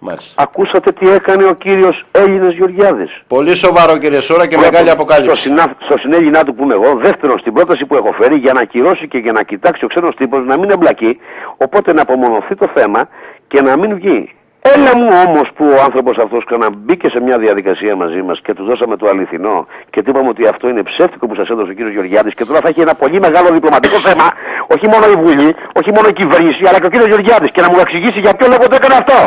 Μάλιστα. 0.00 0.42
Ακούσατε 0.42 0.92
τι 0.92 1.08
έκανε 1.10 1.44
ο 1.44 1.54
κύριος 1.54 2.04
Έλληνας 2.12 2.54
Γεωργιάδης. 2.54 3.22
Πολύ 3.26 3.56
σοβαρό 3.56 3.98
κύριε 3.98 4.20
Σόρα 4.20 4.46
και 4.46 4.54
Πρώτον, 4.54 4.70
μεγάλη 4.70 4.88
Στο, 4.88 4.96
αποκάλυψη. 4.96 5.36
συνα... 5.36 5.74
στο 5.78 5.98
συνέλληνά 5.98 6.44
του 6.44 6.54
που 6.54 6.62
είμαι 6.62 6.74
εγώ. 6.74 6.94
Δεύτερον, 6.98 7.38
στην 7.38 7.52
πρόταση 7.52 7.86
που 7.86 7.94
έχω 7.96 8.12
φέρει 8.12 8.38
για 8.38 8.52
να 8.52 8.60
ακυρώσει 8.60 9.08
και 9.08 9.18
για 9.18 9.32
να 9.32 9.42
κοιτάξει 9.42 9.84
ο 9.84 9.88
ξένος 9.88 10.14
τύπος 10.16 10.44
να 10.46 10.58
μην 10.58 10.70
εμπλακεί. 10.70 11.18
Οπότε 11.56 11.92
να 11.92 12.02
απομονωθεί 12.02 12.54
το 12.54 12.70
θέμα 12.74 13.08
και 13.48 13.60
να 13.60 13.76
μην 13.78 13.94
βγει. 13.94 14.34
Έλα 14.74 14.92
μου 15.00 15.08
όμως 15.26 15.46
που 15.56 15.64
ο 15.76 15.78
άνθρωπος 15.88 16.16
αυτός 16.24 16.44
ξαναμπήκε 16.44 17.08
σε 17.10 17.20
μια 17.20 17.38
διαδικασία 17.38 17.96
μαζί 17.96 18.22
μας 18.22 18.40
και 18.44 18.54
τους 18.54 18.66
δώσαμε 18.66 18.96
το 18.96 19.06
αληθινό 19.12 19.66
και 19.90 20.02
του 20.02 20.10
είπαμε 20.10 20.28
ότι 20.28 20.42
αυτό 20.52 20.68
είναι 20.68 20.82
ψεύτικο 20.82 21.26
που 21.26 21.34
σας 21.34 21.48
έδωσε 21.48 21.70
ο 21.70 21.74
κύριος 21.74 21.92
Γεωργιάδης 21.92 22.34
και 22.34 22.44
τώρα 22.44 22.60
θα 22.62 22.68
έχει 22.68 22.80
ένα 22.80 22.94
πολύ 23.02 23.18
μεγάλο 23.26 23.48
διπλωματικό 23.56 23.98
θέμα, 24.08 24.26
όχι 24.74 24.86
μόνο 24.92 25.04
η 25.14 25.16
Βουλή, 25.24 25.50
όχι 25.80 25.90
μόνο 25.96 26.06
η 26.12 26.14
κυβέρνηση, 26.20 26.62
αλλά 26.68 26.78
και 26.80 26.86
ο 26.86 26.90
κύριος 26.92 27.08
Γεωργιάδης 27.12 27.50
και 27.54 27.62
να 27.64 27.68
μου 27.72 27.78
εξηγήσει 27.84 28.18
για 28.24 28.32
ποιο 28.36 28.46
λόγο 28.52 28.64
το 28.70 28.76
έκανε 28.80 28.96
αυτό. 29.02 29.18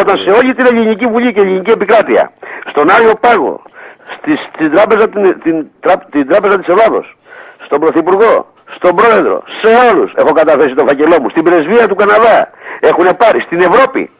Όταν 0.00 0.14
σε 0.24 0.30
όλη 0.38 0.50
την 0.54 0.66
ελληνική 0.70 1.06
βουλή 1.12 1.32
και 1.34 1.40
ελληνική 1.44 1.70
επικράτεια, 1.78 2.22
στον 2.70 2.84
Άριο 2.94 3.14
Πάγο, 3.24 3.54
στη, 4.14 4.32
στην, 4.46 4.68
τράπεζα, 4.74 5.04
την, 5.08 5.22
την, 5.44 5.56
τρά- 5.84 6.06
την 6.14 6.24
τράπεζα 6.30 6.56
της 6.60 6.68
Ελλάδος, 6.74 7.16
στον 7.66 7.78
Πρωθυπουργό, 7.82 8.34
στον 8.76 8.92
Πρόεδρο, 8.98 9.36
σε 9.60 9.68
όλους 9.88 10.12
έχω 10.20 10.32
καταθέσει 10.40 10.74
το 10.74 10.84
φάκελό 10.88 11.16
μου, 11.20 11.28
στην 11.30 11.42
πρεσβεία 11.44 11.88
του 11.88 11.94
Καναδά, 11.94 12.38
έχουν 12.86 13.16
πάρει, 13.16 13.40
στην 13.40 13.60
Ευρώπη, 13.60 14.10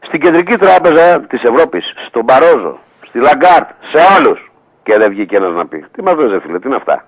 στην 0.00 0.20
Κεντρική 0.20 0.56
Τράπεζα 0.56 1.20
της 1.20 1.42
Ευρώπης, 1.42 1.84
στον 2.08 2.24
Μπαρόζο, 2.24 2.78
στη 3.08 3.18
Λαγκάρτ, 3.18 3.68
σε 3.92 4.00
όλους. 4.18 4.50
Και 4.82 4.96
δεν 5.00 5.10
βγήκε 5.10 5.36
ένας 5.36 5.54
να 5.54 5.66
πει. 5.66 5.84
Τι 5.92 6.02
μας 6.02 6.14
λες 6.14 6.30
ρε 6.30 6.40
φίλε, 6.40 6.58
τι 6.58 6.66
είναι 6.66 6.76
αυτά; 6.76 7.04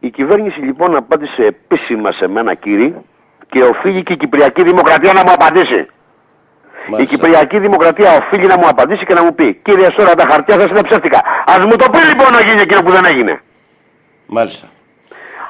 Η 0.00 0.10
κυβέρνηση 0.10 0.60
λοιπόν 0.60 0.96
απάντησε 0.96 1.42
επίσημα 1.44 2.12
σε 2.12 2.28
μένα 2.28 2.54
κύριε 2.54 2.94
και 3.50 3.62
οφείλει 3.62 4.02
και 4.02 4.12
η 4.12 4.16
Κυπριακή 4.16 4.62
Δημοκρατία 4.62 5.12
να 5.12 5.22
μου 5.26 5.32
απαντήσει. 5.32 5.80
Η 6.86 6.90
Μάλιστα. 6.90 7.14
Κυπριακή 7.14 7.58
Δημοκρατία 7.58 8.10
οφείλει 8.16 8.46
να 8.46 8.58
μου 8.58 8.68
απαντήσει 8.68 9.04
και 9.04 9.14
να 9.14 9.24
μου 9.24 9.34
πει 9.34 9.54
Κύριε 9.54 9.88
Σώρρα 9.98 10.14
τα 10.14 10.24
χαρτιά 10.30 10.54
σας 10.54 10.66
είναι 10.66 10.82
ψεύτικα. 10.82 11.20
Ας 11.46 11.58
μου 11.64 11.76
το 11.76 11.90
πει 11.90 11.98
λοιπόν 12.08 12.32
να 12.32 12.40
γίνει 12.40 12.60
εκείνο 12.60 12.82
που 12.82 12.90
δεν 12.90 13.04
έγινε. 13.04 13.40
Μάλιστα. 14.26 14.66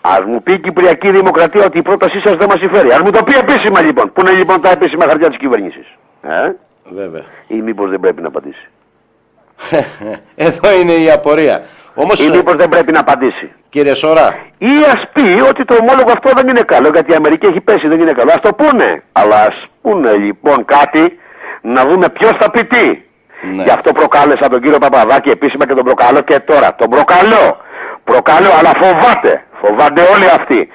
Ας 0.01 0.21
μου 0.27 0.43
πει 0.43 0.53
η 0.53 0.59
Κυπριακή 0.61 1.11
Δημοκρατία 1.11 1.65
ότι 1.65 1.79
η 1.79 1.83
πρότασή 1.83 2.21
σας 2.21 2.35
δεν 2.35 2.49
μας 2.51 2.59
συμφέρει. 2.59 2.93
Ας 2.93 3.01
μου 3.01 3.11
το 3.11 3.23
πει 3.25 3.35
επίσημα 3.37 3.81
λοιπόν. 3.81 4.13
Πού 4.13 4.21
είναι 4.21 4.37
λοιπόν 4.37 4.61
τα 4.61 4.71
επίσημα 4.71 5.05
χαρτιά 5.09 5.29
της 5.29 5.39
κυβέρνησης; 5.39 5.87
Ε; 6.23 6.51
Βέβαια. 6.95 7.25
Ή 7.47 7.55
μήπως 7.55 7.91
δεν 7.91 8.01
πρέπει 8.01 8.23
να 8.23 8.29
απαντήσει; 8.29 8.69
Εδώ 10.49 10.81
είναι 10.81 10.93
η 10.93 11.11
απορία. 11.11 11.63
Όμως, 11.95 12.21
Ή 12.21 12.31
μήπως 12.31 12.55
δεν 12.55 12.69
πρέπει 12.69 12.93
να 12.93 13.01
απαντήσει; 13.01 13.53
κύριε 13.69 13.95
Σόρα, 13.95 14.37
Ή 14.59 14.73
ας 14.95 15.03
πει 15.13 15.41
ότι 15.41 15.65
το 15.65 15.77
ομόλογο 15.81 16.11
αυτό 16.11 16.31
δεν 16.35 16.49
είναι 16.49 16.61
καλό 16.61 16.89
γιατί 16.93 17.13
η 17.13 17.15
Αμερική 17.15 17.47
έχει 17.47 17.61
πέσει 17.61 17.89
δεν 17.89 18.01
είναι 18.01 18.13
καλό. 18.13 18.31
Ας 18.31 18.41
το 18.41 18.53
πούνε. 18.53 19.03
Αλλά 19.13 19.37
ας 19.43 19.69
πούνε 19.83 20.13
λοιπόν 20.13 20.65
κάτι 20.65 21.19
να 21.61 21.83
δούμε 21.83 22.09
ποιος 22.09 22.33
θα 22.39 22.51
πει 22.51 22.65
τι. 22.65 22.87
Ναι. 23.43 23.63
Γι' 23.63 23.71
αυτό 23.71 23.93
προκάλεσα 23.93 24.49
τον 24.49 24.61
κύριο 24.63 24.79
Παπαδάκη 24.79 25.31
επίσημα 25.31 25.67
και 25.67 25.75
τον 25.75 25.85
προκαλώ 25.85 26.21
και 26.21 26.41
τώρα. 26.41 26.75
Τον 26.75 26.91
προκαλώ. 26.91 27.57
Προκαλώ 28.05 28.51
αλλά 28.59 28.71
φοβάται. 28.81 29.45
Φοβάται 29.61 30.03
όλοι 30.15 30.27
αυτοί. 30.39 30.69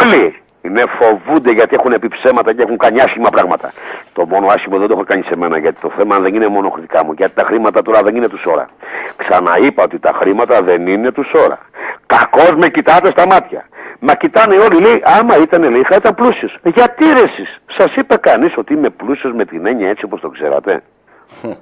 Όλοι. 0.00 0.40
Είναι 0.62 0.82
φοβούνται 0.98 1.52
γιατί 1.52 1.74
έχουν 1.78 1.98
πει 2.00 2.08
ψέματα 2.08 2.52
και 2.54 2.62
έχουν 2.62 2.76
κάνει 2.76 3.00
άσχημα 3.00 3.28
πράγματα. 3.30 3.72
Το 4.12 4.26
μόνο 4.26 4.46
άσχημο 4.46 4.78
δεν 4.78 4.88
το 4.88 4.94
έχω 4.94 5.04
κάνει 5.04 5.22
σε 5.22 5.36
μένα 5.36 5.58
γιατί 5.58 5.80
το 5.80 5.90
θέμα 5.96 6.16
δεν 6.18 6.34
είναι 6.34 6.48
μόνο 6.48 6.68
χρητικά 6.70 7.04
μου. 7.04 7.12
Γιατί 7.12 7.34
τα 7.34 7.44
χρήματα 7.44 7.82
τώρα 7.82 8.02
δεν 8.02 8.16
είναι 8.16 8.28
του 8.28 8.40
ώρα. 8.44 8.68
Ξαναείπα 9.16 9.82
ότι 9.82 9.98
τα 9.98 10.12
χρήματα 10.14 10.62
δεν 10.62 10.86
είναι 10.86 11.12
του 11.12 11.24
ώρα. 11.44 11.58
Κακώς 12.06 12.52
με 12.56 12.68
κοιτάτε 12.68 13.10
στα 13.10 13.26
μάτια. 13.26 13.68
Μα 13.98 14.14
κοιτάνε 14.14 14.54
όλοι, 14.56 14.80
λέει, 14.80 15.02
άμα 15.04 15.36
ήταν 15.36 15.70
λέει, 15.70 15.82
θα 15.82 15.96
ήταν 15.96 16.14
πλούσιος. 16.14 16.58
Γιατί 16.62 17.04
ρε 17.04 17.20
εσείς, 17.20 17.60
σας 17.66 17.96
είπε 17.96 18.16
κανείς 18.16 18.56
ότι 18.56 18.72
είμαι 18.72 18.90
πλούσιος 18.90 19.32
με 19.32 19.44
την 19.44 19.66
έννοια 19.66 19.88
έτσι 19.88 20.04
όπως 20.04 20.20
το 20.20 20.28
ξέρατε; 20.28 20.82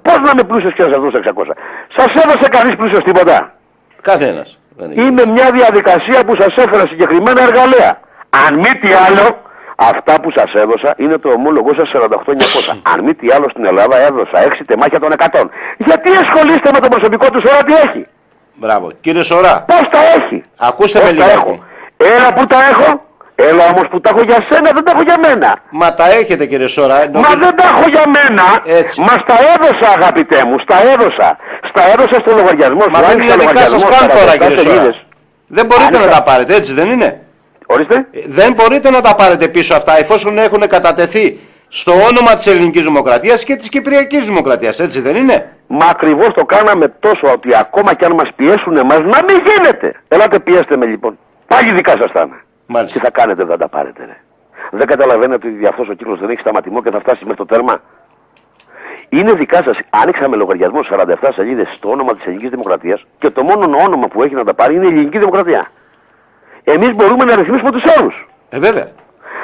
Πώς 0.01 0.17
να 0.17 0.29
είμαι 0.33 0.43
πλούσιος 0.47 0.73
και 0.73 0.83
να 0.83 0.93
σας 0.93 1.01
δώσω 1.01 1.17
600. 1.17 1.55
Σας 1.95 2.23
έδωσε 2.23 2.49
κανείς 2.49 2.75
πλούσιος 2.75 3.03
τίποτα; 3.03 3.53
καθένας. 4.01 4.59
Δεν 4.77 4.91
είναι. 4.91 5.03
Είναι 5.03 5.25
μια 5.25 5.51
διαδικασία 5.51 6.19
που 6.25 6.33
σας 6.41 6.53
έφερα 6.63 6.83
συγκεκριμένα 6.87 7.41
εργαλεία. 7.41 7.99
Αν 8.45 8.55
μη 8.55 8.71
τι 8.81 8.89
άλλο, 9.05 9.25
αυτά 9.75 10.13
που 10.21 10.29
σας 10.35 10.53
έδωσα 10.53 10.93
είναι 10.97 11.17
το 11.17 11.29
ομόλογο 11.37 11.69
σας 11.77 11.87
48.900. 11.93 12.77
Αν 12.91 13.03
μη 13.03 13.13
τι 13.13 13.27
άλλο 13.35 13.49
στην 13.49 13.65
Ελλάδα 13.65 13.97
έδωσα 14.07 14.37
6 14.47 14.63
τεμάχια 14.65 14.99
των 14.99 15.11
100. 15.17 15.49
Γιατί 15.77 16.09
ασχολείστε 16.23 16.69
με 16.73 16.79
το 16.79 16.87
προσωπικό 16.87 17.27
του 17.29 17.41
ώρα 17.53 17.63
τι 17.63 17.73
έχει; 17.73 18.07
Μπράβο. 18.53 18.91
Κύριε 19.01 19.23
Σόρα, 19.23 19.65
Πώς 19.67 19.83
τα 19.91 19.99
έχει; 20.17 20.43
ακούστε 20.57 20.99
Πώς 20.99 21.11
με 21.11 21.17
τα 21.17 21.25
λίγο. 21.25 21.37
έχω; 21.39 21.63
Έλα 21.97 22.33
που 22.33 22.45
τα 22.45 22.57
έχω; 22.71 23.04
Έλα 23.35 23.63
όμως 23.73 23.85
που 23.91 23.99
τα 24.01 24.09
έχω 24.13 24.23
για 24.29 24.39
σένα 24.49 24.69
δεν 24.75 24.83
τα 24.83 24.91
έχω 24.95 25.01
για 25.09 25.17
μένα. 25.27 25.49
Μα 25.69 25.93
τα 25.93 26.05
έχετε 26.19 26.45
κύριε 26.45 26.67
Σόρα. 26.67 26.95
Μα 26.97 27.05
νομίζω- 27.11 27.37
δεν 27.39 27.55
τα 27.55 27.63
έχω 27.73 27.85
για 27.95 28.03
μένα. 28.17 28.43
Έτσι. 28.79 28.99
Μα 28.99 29.13
στα 29.23 29.35
έδωσα 29.53 29.87
αγαπητέ 29.97 30.39
μου. 30.47 30.55
Στα 30.65 30.77
έδωσα. 30.93 31.29
Στα 31.69 31.81
έδωσα 31.93 32.17
στο 32.23 32.31
λογαριασμό 32.39 32.81
σου. 32.81 32.89
Μα 32.95 32.99
δεν 32.99 33.09
Άνοιξα 33.11 33.33
είναι 33.35 33.43
δικά 33.45 33.59
σας 33.59 33.71
λογαριασμό, 33.71 34.07
καν 34.07 34.07
τώρα 34.17 34.31
47 34.33 34.37
κύριε 34.47 34.57
Σόρα. 34.57 34.69
σελίδες. 34.69 34.97
Δεν 35.57 35.65
μπορείτε 35.65 35.87
Άνοιξα. 35.97 36.07
να 36.09 36.15
τα 36.17 36.23
πάρετε 36.29 36.55
έτσι 36.59 36.71
δεν 36.79 36.87
είναι; 36.93 37.09
Ορίστε. 37.73 37.95
Ε, 38.11 38.19
Δεν 38.39 38.53
μπορείτε 38.53 38.89
να 38.89 39.01
τα 39.01 39.15
πάρετε 39.15 39.47
πίσω 39.47 39.73
αυτά 39.79 39.93
εφόσον 40.03 40.37
έχουν 40.37 40.63
κατατεθεί 40.75 41.39
στο 41.67 41.91
όνομα 42.09 42.31
της 42.35 42.45
ελληνικής 42.51 42.81
δημοκρατίας 42.81 43.43
και 43.43 43.55
της 43.55 43.69
κυπριακής 43.69 44.25
δημοκρατίας 44.25 44.79
έτσι 44.79 44.99
δεν 45.01 45.15
είναι; 45.15 45.49
Μα 45.67 45.85
ακριβώς 45.95 46.27
το 46.35 46.45
κάναμε 46.45 46.85
τόσο 46.99 47.25
ότι 47.35 47.49
ακόμα 47.63 47.93
κι 47.93 48.05
αν 48.05 48.13
μας 48.13 48.29
πιέσουν 48.35 48.77
εμάς 48.77 48.99
να 48.99 49.19
μην 49.27 49.37
γίνεται. 49.49 49.87
Ελάτε 50.07 50.39
πιέστε 50.39 50.77
με 50.77 50.85
λοιπόν. 50.85 51.17
Πάλι 51.47 51.71
δικά 51.73 51.91
σας 52.01 52.11
θα 52.13 52.23
είναι. 52.25 52.39
Μάλιστα. 52.67 52.99
Τι 52.99 53.05
θα 53.05 53.11
κάνετε 53.11 53.43
δεν 53.43 53.57
τα 53.57 53.67
πάρετε 53.67 54.05
ρε. 54.05 54.17
Δεν 54.71 54.87
καταλαβαίνετε 54.87 55.47
ότι 55.47 55.67
αυτός 55.67 55.89
ο 55.89 55.93
κύκλος 55.93 56.19
δεν 56.19 56.29
έχει 56.29 56.39
σταματημό 56.39 56.81
και 56.81 56.91
θα 56.91 56.99
φτάσει 56.99 57.19
μέχρι 57.21 57.35
το 57.35 57.45
τέρμα. 57.45 57.81
Είναι 59.09 59.33
δικά 59.33 59.63
σας. 59.65 59.77
Άνοιξαμε 59.89 60.35
λογαριασμό 60.35 60.79
47 60.89 61.29
σελίδες 61.33 61.69
στο 61.75 61.89
όνομα 61.89 62.13
της 62.15 62.25
ελληνικής 62.25 62.49
δημοκρατίας 62.49 63.05
και 63.17 63.29
το 63.29 63.43
μόνο 63.43 63.77
όνομα 63.85 64.07
που 64.07 64.23
έχει 64.23 64.33
να 64.33 64.43
τα 64.43 64.53
πάρει 64.53 64.75
είναι 64.75 64.85
η 64.85 64.93
ελληνική 64.93 65.17
δημοκρατία. 65.17 65.67
Εμείς 66.63 66.95
μπορούμε 66.95 67.23
να 67.23 67.35
ρυθμίσουμε 67.35 67.71
τους 67.71 67.83
όρους. 67.99 68.27
Ε 68.49 68.59
βέβαια. 68.59 68.91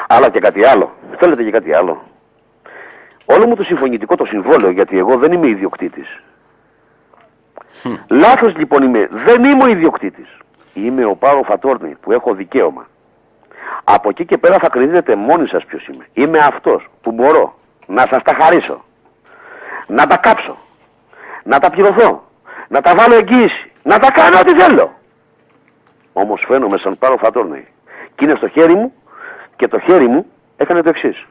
Αλλά 0.08 0.30
και 0.30 0.40
κάτι 0.40 0.66
άλλο. 0.66 0.92
Θέλετε 1.18 1.44
και 1.44 1.52
κάτι 1.52 1.74
άλλο. 1.74 2.02
Όλο 3.26 3.48
μου 3.48 3.56
το 3.56 3.64
συμφωνητικό 3.64 4.16
το 4.16 4.26
συμβόλαιο, 4.26 4.72
γιατί 4.72 4.98
εγώ 4.98 5.16
δεν 5.18 5.32
είμαι 5.32 5.50
ιδιοκτήτης. 5.50 6.22
Λάθος 8.10 8.56
λοιπόν 8.56 8.84
είμαι. 8.84 9.08
Δεν 9.12 9.44
είμαι 9.44 9.64
ο 9.64 9.70
ιδιοκτήτης. 9.70 10.38
Είμαι 10.74 11.06
ο 11.06 11.16
Πάρο 11.16 11.44
Φατόρνη 11.44 11.96
που 12.02 12.12
έχω 12.12 12.34
δικαίωμα. 12.34 12.88
Από 13.84 14.10
εκεί 14.10 14.26
και 14.26 14.38
πέρα 14.38 14.58
θα 14.62 14.70
κρίνετε 14.70 15.16
μόνοι 15.16 15.48
σας 15.48 15.66
ποιος 15.66 15.88
είμαι. 15.88 16.08
Είμαι 16.14 16.38
αυτός 16.40 16.90
που 17.02 17.12
μπορώ 17.12 17.56
να 17.88 18.02
σας 18.10 18.24
τα 18.24 18.38
χαρίσω. 18.42 18.84
Να 19.88 20.08
τα 20.08 20.18
κάψω. 20.18 20.58
Να 21.44 21.60
τα 21.60 21.70
πληρωθώ. 21.70 22.24
Να 22.68 22.82
τα 22.82 22.96
βάλω 22.96 23.16
εγγύηση. 23.16 23.72
Να 23.84 24.00
τα 24.00 24.12
κάνω 24.12 24.40
ό,τι 24.40 24.62
θέλω. 24.62 24.94
Όμως 26.14 26.44
φαίνομαι 26.48 26.78
σαν 26.78 26.98
Πάρο 26.98 27.18
Φατόρνη. 27.18 27.68
Και 28.16 28.26
είναι 28.26 28.36
στο 28.36 28.48
χέρι 28.48 28.76
μου 28.76 28.94
και 29.56 29.68
το 29.68 29.80
χέρι 29.80 30.08
μου 30.08 30.26
έκανε 30.58 30.82
το 30.82 30.90
εξής. 30.90 31.26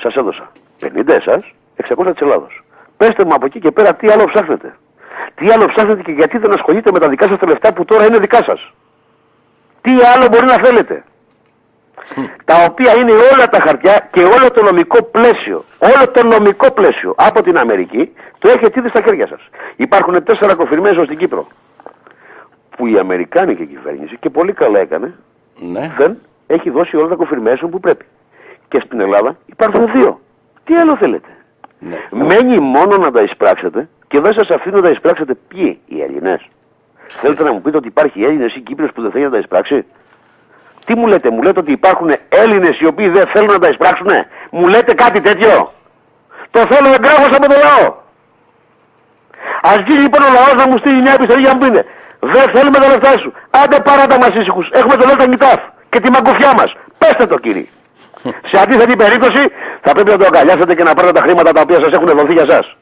Σας 0.00 0.14
έδωσα 0.14 0.50
50 0.80 1.14
εσάς, 1.14 1.52
600 1.76 2.12
της 2.12 2.20
Ελλάδος. 2.20 2.64
Πέστε 2.96 3.24
μου 3.24 3.34
από 3.34 3.46
εκεί 3.46 3.58
και 3.60 3.70
πέρα 3.70 3.94
τι 3.94 4.10
άλλο 4.10 4.24
ψάχνετε. 4.24 4.76
Τι 5.34 5.50
άλλο 5.50 5.66
ψάχνετε 5.74 6.02
και 6.02 6.12
γιατί 6.12 6.38
δεν 6.38 6.52
ασχολείτε 6.52 6.90
με 6.90 6.98
τα 6.98 7.08
δικά 7.08 7.26
σας 7.28 7.38
τα 7.38 7.46
λεφτά 7.46 7.72
που 7.72 7.84
τώρα 7.84 8.06
είναι 8.06 8.18
δικά 8.18 8.42
σας. 8.42 8.72
Τι 9.80 9.92
άλλο 10.14 10.28
μπορεί 10.30 10.46
να 10.46 10.58
θέλετε. 10.64 11.04
Τα 12.44 12.54
οποία 12.70 12.94
είναι 12.96 13.12
όλα 13.12 13.48
τα 13.50 13.58
χαρτιά 13.66 14.08
και 14.12 14.22
όλο 14.24 14.50
το 14.54 14.62
νομικό 14.62 15.02
πλαίσιο. 15.02 15.64
Όλο 15.78 16.10
το 16.12 16.26
νομικό 16.26 16.72
πλαίσιο 16.72 17.14
από 17.16 17.42
την 17.42 17.58
Αμερική 17.58 18.12
το 18.38 18.48
έχετε 18.48 18.80
ήδη 18.80 18.88
στα 18.88 19.02
χέρια 19.02 19.26
σας. 19.26 19.40
Υπάρχουν 19.76 20.24
τέσσερα 20.24 20.54
κοφυρμέζο 20.54 21.04
στην 21.04 21.18
Κύπρο. 21.18 21.46
Που 22.76 22.86
η 22.86 22.98
Αμερικάνικη 22.98 23.66
κυβέρνηση 23.66 24.16
και 24.20 24.30
πολύ 24.30 24.52
καλά 24.52 24.78
έκανε 24.78 25.14
Ναι. 25.58 25.92
δεν 25.98 26.18
έχει 26.46 26.70
δώσει 26.70 26.96
όλα 26.96 27.08
τα 27.08 27.16
confirmation 27.16 27.68
που 27.70 27.80
πρέπει. 27.80 28.04
Και 28.68 28.82
στην 28.84 29.00
Ελλάδα 29.00 29.36
υπάρχουν 29.46 29.90
δύο. 29.92 30.20
Τι 30.64 30.74
άλλο 30.74 30.96
θέλετε; 30.96 31.28
ναι. 31.78 31.96
Μένει 32.10 32.60
μόνο 32.60 32.96
να 32.96 33.10
τα 33.10 33.22
εισπράξετε 33.22 33.88
και 34.08 34.20
δεν 34.20 34.32
σας 34.32 34.48
αφήνω 34.48 34.76
να 34.76 34.82
τα 34.82 34.90
εισπράξετε 34.90 35.34
ποιοι 35.48 35.78
οι 35.86 36.02
Έλληνες. 36.02 36.48
Θέλετε 37.08 37.42
να 37.42 37.52
μου 37.52 37.60
πείτε 37.60 37.76
ότι 37.76 37.86
υπάρχει 37.86 38.24
Έλληνες 38.24 38.54
ή 38.54 38.60
Κύπριος 38.60 38.92
που 38.92 39.02
δεν 39.02 39.10
θέλει 39.10 39.24
να 39.24 39.30
τα 39.30 39.38
εισπράξει; 39.38 39.84
Τι 40.86 40.94
μου 40.94 41.06
λέτε, 41.06 41.30
μου 41.30 41.42
λέτε 41.42 41.60
ότι 41.60 41.72
υπάρχουν 41.72 42.10
Έλληνες 42.28 42.80
οι 42.80 42.86
οποίοι 42.86 43.08
δεν 43.08 43.26
θέλουν 43.32 43.52
να 43.52 43.58
τα 43.58 43.68
εισπράξουν. 43.68 44.10
Μου 44.50 44.68
λέτε 44.68 44.94
κάτι 44.94 45.20
τέτοιο; 45.20 45.72
Το 46.50 46.60
θέλω 46.70 46.88
εγγράφος 46.88 47.36
από 47.38 47.46
το 47.52 47.56
λαό. 47.64 47.86
Ας 49.62 49.78
γίνει 49.86 50.02
λοιπόν 50.02 50.22
ο 50.22 50.30
λαός 50.36 50.54
να 50.60 50.66
μου 50.68 50.76
στείλει 50.78 51.00
μια 51.00 51.12
επιστολή 51.18 51.40
για 51.44 51.52
να 51.52 51.56
μου 51.56 51.64
πείτε 51.64 51.80
Δεν 52.20 52.46
θέλουμε 52.54 52.78
τα 52.78 52.88
λεφτά 52.92 53.12
σου. 53.22 53.32
Άντε 53.60 53.78
πάρα 53.88 54.06
τα 54.06 54.16
μας 54.22 54.32
ήσυχους. 54.40 54.66
Έχουμε 54.78 54.94
το 54.96 55.04
Δέλτα 55.08 55.26
Νιτάφ 55.26 55.60
και 55.88 56.00
τη 56.00 56.08
μαγκουφιά 56.10 56.52
μας. 56.58 56.70
Πέστε 56.98 57.26
το 57.26 57.38
κύριε. 57.38 57.66
Σε 58.50 58.56
αντίθετη 58.62 58.96
περίπτωση 58.96 59.42
θα 59.84 59.92
πρέπει 59.94 60.10
να 60.10 60.18
το 60.20 60.26
αγκαλιάσετε 60.30 60.74
και 60.74 60.82
να 60.82 60.94
πάρετε 60.94 61.14
τα 61.18 61.22
χρήματα 61.26 61.50
τα 61.52 61.60
οποία 61.60 61.78
σας 61.84 61.92
έχουν 61.96 62.06
δοθεί 62.18 62.32
για 62.32 62.46
σας. 62.48 62.76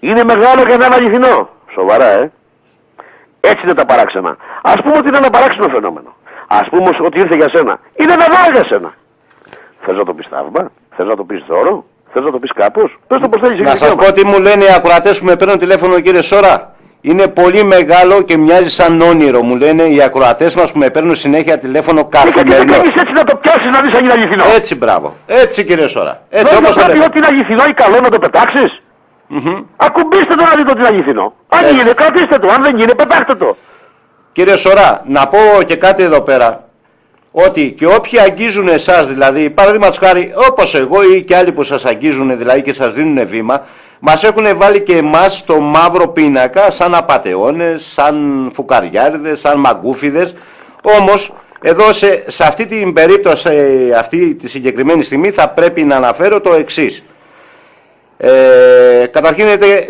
Είναι 0.00 0.22
μεγάλο 0.24 0.60
και 0.68 0.76
δεν 0.76 0.86
είναι 0.86 0.98
αληθινό. 0.98 1.48
Σοβαρά, 1.74 2.08
ε. 2.20 2.32
Έτσι 3.40 3.60
είναι 3.64 3.74
τα 3.74 3.86
παράξενα. 3.86 4.36
Ας 4.62 4.78
πούμε 4.82 4.96
ότι 4.96 5.08
είναι 5.08 5.16
ένα 5.16 5.30
παράξενο 5.30 5.68
φαινόμενο. 5.68 6.10
Ας 6.46 6.68
πούμε 6.70 6.90
ότι 7.04 7.18
ήρθε 7.18 7.36
για 7.36 7.48
σένα. 7.54 7.80
Είναι 7.96 8.12
ένα 8.12 8.26
δώρο 8.30 8.48
για 8.52 8.64
σένα. 8.68 8.94
Θες 9.80 9.96
να 9.96 10.04
το 10.04 10.14
πεις 10.14 10.26
θαύμα, 10.30 10.70
θες 10.96 11.06
να 11.06 11.16
το 11.16 11.24
πεις 11.24 11.44
δώρο, 11.48 11.84
Θες 12.12 12.24
να 12.24 12.30
το 12.30 12.38
πεις 12.38 12.52
κάπως; 12.54 12.98
Πες 13.06 13.20
το 13.20 13.28
πώ 13.28 13.46
θέλεις. 13.46 13.64
Να 13.64 13.76
σας 13.76 13.94
πω 13.94 14.12
τι 14.12 14.26
μου 14.26 14.40
λένε 14.40 14.64
οι 14.64 14.72
ακροατές 14.76 15.18
που 15.18 15.24
με 15.24 15.36
παίρνουν 15.36 15.58
τηλέφωνο, 15.58 16.00
κύριε 16.00 16.22
Σόρα. 16.22 16.74
Είναι 17.00 17.28
πολύ 17.28 17.62
μεγάλο 17.64 18.22
και 18.22 18.36
μοιάζει 18.36 18.70
σαν 18.70 19.00
όνειρο, 19.00 19.42
μου 19.42 19.56
λένε 19.56 19.82
οι 19.82 20.02
ακροατές 20.02 20.54
μας 20.54 20.72
που 20.72 20.78
με 20.78 20.90
παίρνουν 20.90 21.16
συνέχεια 21.16 21.58
τηλέφωνο 21.58 22.04
καθημερινό. 22.04 22.72
Και 22.72 23.00
έτσι 23.00 23.12
να 23.12 23.24
το 23.24 23.36
πιάσεις 23.36 23.70
να 23.72 23.80
δεις 23.80 23.96
αν 23.96 24.04
είναι 24.04 24.12
αληθινό. 24.12 24.44
Έτσι, 24.54 24.76
μπράβο. 24.76 25.14
Έτσι, 25.26 25.64
κύριε 25.64 25.88
Σόρα. 25.88 26.22
Έτσι, 26.30 26.56
όπως 26.56 26.74
θα 26.76 26.90
πει 26.90 26.98
ότι 26.98 27.18
είναι 27.18 27.26
αληθινό 27.26 27.64
ή 27.68 27.72
καλό 27.72 28.00
να 28.00 28.08
το 28.08 28.18
πετάξεις; 28.18 28.80
Mm-hmm. 29.30 29.64
Ακουμπήστε 29.76 30.34
το 30.34 30.44
να 30.44 30.54
δείτε 30.56 30.70
ότι 30.70 30.78
είναι 30.78 30.86
αληθινό. 30.86 31.34
Αν 31.48 31.64
Έτσι. 31.64 31.74
γίνει, 31.74 31.94
κρατήστε 31.94 32.38
το. 32.38 32.48
Αν 32.54 32.62
δεν 32.62 32.76
γίνει, 32.78 32.94
πετάξτε 32.94 33.34
το. 33.34 33.56
Κύριε 34.36 34.56
Σωρά, 34.56 35.02
να 35.06 35.28
πω 35.28 35.38
και 35.66 35.76
κάτι 35.76 36.02
εδώ 36.02 36.20
πέρα. 36.20 36.68
Ότι 37.30 37.74
και 37.78 37.86
όποιοι 37.86 38.20
αγγίζουν 38.20 38.68
εσάς, 38.68 39.06
δηλαδή, 39.06 39.50
παραδείγματος 39.50 39.98
χάρη, 39.98 40.32
όπως 40.50 40.74
εγώ 40.74 41.02
ή 41.14 41.24
και 41.24 41.36
άλλοι 41.36 41.52
που 41.52 41.62
σας 41.62 41.84
αγγίζουν 41.84 42.38
δηλαδή 42.38 42.62
και 42.62 42.72
σας 42.72 42.92
δίνουν 42.92 43.28
βήμα, 43.28 43.66
μας 43.98 44.22
έχουν 44.22 44.46
βάλει 44.56 44.80
και 44.80 44.96
εμάς 44.96 45.36
στο 45.36 45.60
μαύρο 45.60 46.08
πίνακα 46.08 46.70
σαν 46.70 46.94
απαταιώνες, 46.94 47.84
σαν 47.92 48.50
φουκαριάριδες, 48.54 49.40
σαν 49.40 49.60
μαγκούφιδες. 49.60 50.34
Όμως, 51.00 51.32
εδώ 51.62 51.92
σε, 51.92 52.24
σε 52.26 52.44
αυτή 52.44 52.66
την 52.66 52.92
περίπτωση, 52.92 53.48
αυτή 53.98 54.34
τη 54.34 54.48
συγκεκριμένη 54.48 55.02
στιγμή, 55.02 55.30
θα 55.30 55.48
πρέπει 55.48 55.82
να 55.82 55.96
αναφέρω 55.96 56.40
το 56.40 56.54
εξής. 56.54 57.02
Ε, 58.18 59.06
καταρχήν 59.10 59.46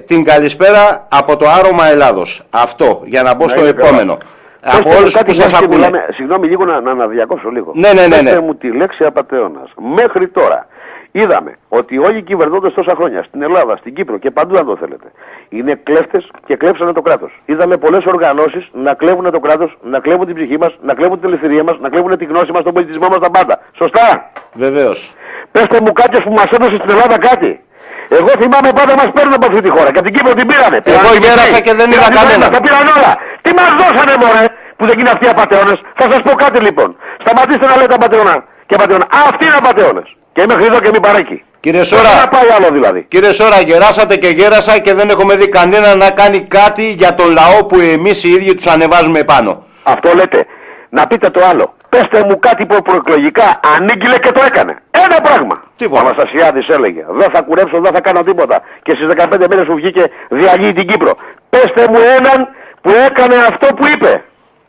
την 0.06 0.24
καλησπέρα 0.24 1.06
από 1.08 1.36
το 1.36 1.46
Άρωμα 1.48 1.86
Ελλάδος. 1.86 2.42
Αυτό, 2.50 3.02
για 3.04 3.22
να 3.22 3.34
μπω 3.34 3.48
στο 3.48 3.64
επόμενο. 3.64 4.18
Από 4.60 4.90
όλους 4.98 5.18
που 5.26 5.32
σας 5.34 5.52
ακούνε. 5.62 6.06
Συγγνώμη 6.14 6.48
λίγο 6.48 6.64
να, 6.64 6.80
να, 6.80 6.94
να 6.94 7.06
διακόψω 7.06 7.48
λίγο. 7.48 7.72
Ναι, 7.74 7.92
ναι, 7.92 8.06
ναι. 8.06 8.30
ναι. 8.30 8.40
μου 8.40 8.54
τη 8.54 8.72
λέξη 8.72 9.04
απατεώνας. 9.04 9.70
Μέχρι 9.94 10.28
τώρα 10.28 10.66
είδαμε 11.10 11.56
ότι 11.68 11.98
όλοι 11.98 12.18
οι 12.18 12.22
κυβερνώντες 12.22 12.72
τόσα 12.72 12.92
χρόνια 12.96 13.22
στην 13.22 13.42
Ελλάδα, 13.42 13.76
στην 13.76 13.94
Κύπρο 13.94 14.18
και 14.18 14.30
παντού 14.30 14.56
αν 14.56 14.66
το 14.66 14.76
θέλετε 14.76 15.06
είναι 15.48 15.80
κλέφτες 15.82 16.30
και 16.46 16.56
κλέψανε 16.56 16.92
το 16.92 17.02
κράτος. 17.02 17.42
Είδαμε 17.44 17.76
πολλές 17.76 18.04
οργανώσεις 18.04 18.68
να 18.72 18.94
κλέβουν 18.94 19.30
το 19.30 19.40
κράτος, 19.40 19.78
να 19.82 19.98
κλέβουν 20.00 20.26
την 20.26 20.34
ψυχή 20.34 20.58
μας, 20.58 20.78
να 20.82 20.94
κλέβουν 20.94 21.20
την 21.20 21.28
ελευθερία 21.28 21.62
μας, 21.62 21.76
να 21.80 21.88
κλέβουν 21.88 22.18
τη 22.18 22.24
γνώση 22.24 22.50
μας, 22.52 22.62
τον 22.62 22.72
πολιτισμό 22.72 23.06
μας, 23.08 23.18
τα 23.18 23.30
πάντα. 23.30 23.60
Σωστά; 23.76 24.30
Βεβαίως. 24.54 25.14
Πέστε 25.52 25.78
μου 25.84 25.92
κάποιος 25.92 26.22
που 26.22 26.32
μας 26.32 26.48
έδωσε 26.50 26.74
στην 26.74 26.90
Ελλάδα 26.90 27.18
κάτι. 27.18 27.60
Εγώ 28.08 28.32
θυμάμαι 28.40 28.70
πάντα 28.78 28.92
μας 29.00 29.08
παίρνουν 29.14 29.34
από 29.38 29.46
αυτή 29.50 29.60
τη 29.66 29.70
χώρα. 29.76 29.88
Και 29.92 29.98
από 30.00 30.06
την 30.08 30.14
Κύπρο 30.16 30.32
την 30.40 30.46
πήρανε. 30.50 30.78
Εγώ 30.98 31.10
γέρασα 31.22 31.58
και 31.66 31.74
δεν 31.80 31.88
είδα 31.94 32.08
κανένα. 32.18 32.44
Τα 32.56 32.60
πήραν 32.64 32.86
όλα. 32.96 33.12
Τι 33.44 33.50
μας 33.58 33.70
δώσανε 33.80 34.14
μωρέ 34.22 34.44
που 34.76 34.84
δεν 34.88 34.98
είναι 34.98 35.10
αυτοί 35.14 35.24
οι 35.26 35.32
απαταιώνες; 35.36 35.78
Θα 35.98 36.04
σας 36.10 36.20
πω 36.26 36.32
κάτι 36.44 36.58
λοιπόν. 36.66 36.88
Σταματήστε 37.22 37.66
να 37.70 37.76
λέτε 37.80 37.94
απαταιώνα. 38.00 38.34
Και 38.68 38.74
απαταιώνα. 38.78 39.06
Αυτοί 39.28 39.44
είναι 39.48 39.58
απαταιώνες. 39.64 40.08
Και 40.34 40.40
είμαι 40.42 40.54
χρυσό 40.54 40.78
και 40.84 40.90
μη 40.94 41.00
παρέκει. 41.00 41.38
Κύριε 41.60 41.84
Σόρα, 41.84 42.14
να 42.20 42.28
πάει 42.28 42.48
άλλο 42.56 42.68
δηλαδή. 42.72 43.00
Κύριε 43.08 43.32
Σόρα, 43.32 43.60
γεράσατε 43.60 44.16
και 44.16 44.28
γέρασα 44.28 44.78
και 44.78 44.94
δεν 44.94 45.08
έχουμε 45.08 45.36
δει 45.36 45.48
κανένα 45.48 45.94
να 45.94 46.10
κάνει 46.10 46.40
κάτι 46.40 46.94
για 46.98 47.14
τον 47.14 47.32
λαό 47.32 47.64
που 47.64 47.80
εμείς 47.80 48.24
οι 48.24 48.28
ίδιοι 48.28 48.54
τους 48.54 48.66
ανεβάζουμε 48.66 49.24
πάνω. 49.24 49.64
Αυτό 49.82 50.14
λέτε. 50.14 50.46
Να 50.88 51.06
πείτε 51.06 51.30
το 51.30 51.40
άλλο. 51.50 51.74
Πέστε 51.88 52.24
μου 52.26 52.38
κάτι 52.38 52.66
που 52.66 52.82
προεκλογικά 52.82 53.60
ανήγγειλε 53.76 54.18
και 54.18 54.32
το 54.32 54.42
έκανε. 54.46 54.72
Ένα 54.90 55.20
πράγμα. 55.20 55.62
Τίποτα. 55.76 56.02
Ο 56.02 56.06
Αναστασιάδης 56.06 56.66
έλεγε: 56.68 57.04
Δεν 57.08 57.28
θα 57.32 57.40
κουρέψω, 57.42 57.80
δεν 57.80 57.92
θα 57.94 58.00
κάνω 58.00 58.20
τίποτα. 58.22 58.56
Και 58.82 58.92
στις 58.94 59.06
15 59.16 59.46
μέρε 59.50 59.64
που 59.64 59.74
βγήκε 59.74 60.02
διαλύει 60.28 60.72
την 60.72 60.86
Κύπρο. 60.86 61.12
Πέστε 61.50 61.82
μου 61.92 61.98
έναν 62.18 62.48
που 62.80 62.90
έκανε 63.08 63.36
αυτό 63.50 63.66
που 63.74 63.86
είπε. 63.86 64.24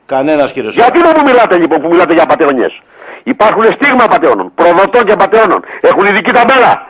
Κανένας 0.06 0.52
κύριο 0.52 0.70
Γιατί 0.70 1.00
δεν 1.02 1.12
μου 1.16 1.24
μιλάτε 1.26 1.58
λοιπόν 1.58 1.82
που 1.82 1.88
μιλάτε 1.88 2.14
για 2.14 2.24
απαταιώνιε. 2.24 2.68
Υπάρχουν 3.24 3.64
στίγμα 3.76 4.04
απαταιώνων, 4.04 4.52
προδοτών 4.56 5.04
και 5.04 5.12
απαταιώνων. 5.12 5.60
Έχουν 5.82 6.06
ειδική 6.06 6.32
ταμπέλα. 6.32 6.88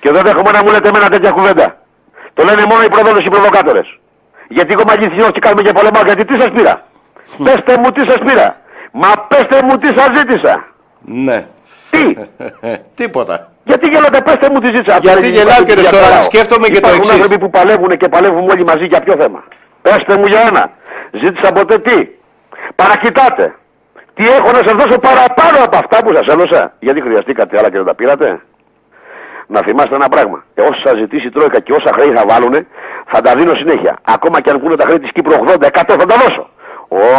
Και 0.00 0.10
δεν 0.10 0.22
δέχομαι 0.22 0.50
να 0.50 0.62
μου 0.64 0.70
λέτε 0.70 0.88
εμένα 0.88 1.08
τέτοια 1.08 1.30
κουβέντα. 1.30 1.66
Το 2.34 2.44
λένε 2.44 2.62
μόνο 2.70 2.82
οι 2.82 2.88
προδότες 2.88 3.24
οι 3.24 3.30
προβοκάτορε. 3.30 3.80
Γιατί 4.48 4.70
εγώ 4.72 4.84
μαγειθιό 4.86 5.30
και 5.30 5.40
κάνουμε 5.40 5.62
και 5.62 5.72
πολεμάω, 5.72 6.02
γιατί 6.04 6.24
τι 6.24 6.40
σας 6.40 6.50
πήρα; 6.54 6.84
Πέστε 7.44 7.74
μου 7.80 7.90
τι 7.90 8.10
σας 8.10 8.18
πήρα. 8.26 8.56
Μα 8.92 9.08
πέστε 9.28 9.66
μου 9.66 9.76
τι 9.78 9.88
σας 9.98 10.08
ζήτησα. 10.18 10.64
Ναι. 11.00 11.46
Τι; 11.90 12.16
Τίποτα. 13.00 13.52
Γιατί 13.64 13.88
γελάτε, 13.88 14.20
πέστε 14.20 14.46
μου 14.50 14.58
τι 14.58 14.68
ζήτησα. 14.74 14.98
Γιατί 15.00 15.28
γελάω 15.30 15.62
κύριε 15.64 15.84
Σωρά, 15.84 16.22
σκέφτομαι 16.22 16.68
και 16.68 16.80
το 16.80 16.88
εξής. 16.88 16.96
Υπάρχουν 16.96 17.10
άνθρωποι 17.10 17.38
που 17.38 17.50
παλεύουν 17.50 17.88
και 17.88 18.08
παλεύουμε 18.08 18.52
όλοι 18.52 18.64
μαζί 18.64 18.84
για 18.84 19.00
ποιο 19.00 19.14
θέμα. 19.20 19.44
Πέστε 19.82 20.18
μου 20.18 20.26
για 20.26 20.40
ένα. 20.50 20.70
Ζήτησα 21.22 21.52
ποτέ 21.52 21.78
τι; 21.78 21.96
Παρακοιτάτε. 22.74 23.54
Τι 24.14 24.28
έχω 24.28 24.50
να 24.56 24.60
σας 24.66 24.74
δώσω 24.80 24.98
παραπάνω 25.08 25.58
από 25.66 25.76
αυτά 25.82 25.96
που 26.04 26.14
σας 26.14 26.26
έδωσα; 26.34 26.72
Γιατί 26.78 27.00
χρειαστήκατε 27.00 27.56
άλλα 27.58 27.70
και 27.70 27.76
δεν 27.76 27.86
τα 27.86 27.94
πήρατε; 27.94 28.40
Να 29.46 29.60
θυμάστε 29.66 29.94
ένα 29.94 30.08
πράγμα. 30.08 30.44
Ε, 30.54 30.62
όσα 30.62 30.80
σας 30.84 30.94
ζητήσει 30.98 31.26
η 31.26 31.30
Τρόικα 31.30 31.60
και 31.60 31.72
όσα 31.72 31.90
χρέη 31.96 32.12
θα 32.16 32.24
βάλουν, 32.28 32.54
θα 33.12 33.20
τα 33.20 33.32
δίνω 33.38 33.54
συνέχεια. 33.54 33.98
Ακόμα 34.14 34.40
και 34.40 34.50
αν 34.50 34.60
πούνε 34.60 34.76
τα 34.76 34.84
χρέη 34.88 34.98
της 34.98 35.12
Κύπρου 35.12 35.34
80, 35.34 35.66
100 35.66 35.94
θα 36.00 36.06
τα 36.10 36.16
δώσω. 36.22 36.49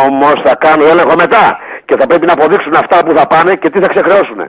Όμως 0.06 0.34
θα 0.46 0.56
κάνω 0.56 0.86
έλεγχο 0.86 1.16
μετά 1.18 1.58
και 1.86 1.96
θα 2.00 2.08
πρέπει 2.08 2.26
να 2.26 2.34
αποδείξουν 2.34 2.74
αυτά 2.76 3.06
που 3.06 3.16
θα 3.16 3.28
πάνε 3.28 3.56
και 3.56 3.70
τι 3.70 3.80
θα 3.82 3.88
ξεχρεώσουν. 3.88 4.40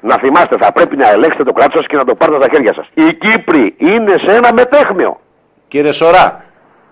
Να 0.00 0.14
θυμάστε, 0.16 0.56
θα 0.60 0.72
πρέπει 0.72 0.96
να 0.96 1.10
ελέγξετε 1.10 1.44
το 1.44 1.52
κράτος 1.52 1.74
σας 1.74 1.86
και 1.86 1.96
να 1.96 2.04
το 2.04 2.14
πάρετε 2.14 2.38
στα 2.42 2.48
χέρια 2.54 2.74
σας. 2.74 2.86
Οι 2.94 3.14
Κύπροι 3.14 3.74
είναι 3.78 4.14
σε 4.24 4.36
ένα 4.36 4.52
μετέχμιο. 4.52 5.20
Κύριε 5.68 5.92
Σωρά, 5.92 6.44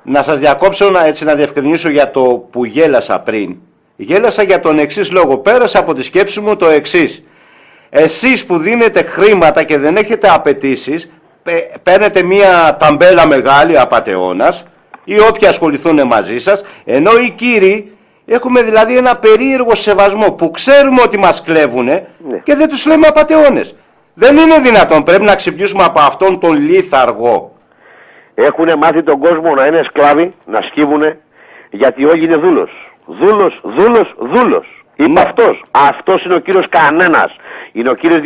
να 0.03 0.23
σας 0.23 0.39
διακόψω 0.39 0.91
να, 0.91 1.07
έτσι 1.07 1.25
να 1.25 1.35
διευκρινίσω 1.35 1.89
για 1.89 2.11
το 2.11 2.23
που 2.51 2.65
γέλασα 2.65 3.21
πριν. 3.21 3.57
Γέλασα 3.97 4.43
για 4.43 4.61
τον 4.61 4.79
εξής 4.79 5.11
λόγο. 5.11 5.39
Πέρασα 5.39 5.79
από 5.79 5.95
τη 5.95 6.03
σκέψη 6.03 6.41
μου 6.41 6.57
το 6.57 6.67
εξής. 6.67 7.23
Εσείς 7.91 8.47
που 8.47 8.59
δίνετε 8.59 9.03
χρήματα 9.03 9.63
και 9.63 9.79
δεν 9.79 9.97
έχετε 9.97 10.29
απαιτήσεις, 10.29 11.11
παίρνετε 11.83 12.23
μια 12.23 12.77
ταμπέλα 12.81 13.27
μεγάλη 13.27 13.79
απατεώνας 13.79 14.65
ή 15.05 15.21
όποιοι 15.21 15.49
ασχοληθούν 15.49 16.07
μαζί 16.07 16.39
σας, 16.39 16.65
ενώ 16.85 17.11
οι 17.13 17.31
κύριοι 17.31 17.93
έχουμε 18.27 18.63
δηλαδή 18.63 18.97
ένα 18.97 19.17
περίεργο 19.17 19.75
σεβασμό 19.75 20.33
που 20.33 20.51
ξέρουμε 20.51 21.03
ότι 21.03 21.19
μας 21.19 21.43
κλέβουν 21.43 21.85
ναι. 21.85 22.03
και 22.43 22.55
δεν 22.55 22.69
τους 22.69 22.87
λέμε 22.87 23.07
απατεώνες. 23.07 23.75
Δεν 24.15 24.37
είναι 24.37 24.59
δυνατόν, 24.59 25.03
πρέπει 25.03 25.25
να 25.25 25.35
ξυπνήσουμε 25.35 25.85
από 25.85 26.01
αυτόν 26.01 26.41
τον 26.41 26.57
λίθαργο. 26.57 27.53
Έχουν 28.35 28.67
μάθει 28.79 29.03
τον 29.03 29.21
κόσμο 29.21 29.55
να 29.55 29.67
είναι 29.67 29.83
σκλάβοι, 29.89 30.35
να 30.45 30.61
σκύβουνε, 30.63 31.19
γιατί 31.71 32.05
όλοι 32.05 32.25
είναι 32.25 32.37
δούλος. 32.37 32.71
Δούλος, 33.07 33.61
δούλος, 33.63 34.15
δούλος. 34.19 34.85
Είπε 34.97 35.11
ναι. 35.11 35.21
αυτός. 35.21 35.65
Αυτός 35.71 36.25
είναι 36.25 36.35
ο 36.35 36.39
κύριος 36.39 36.67
κανένας. 36.69 37.37
Είναι 37.73 37.91
ο 37.91 37.95
κύριος 37.95 38.21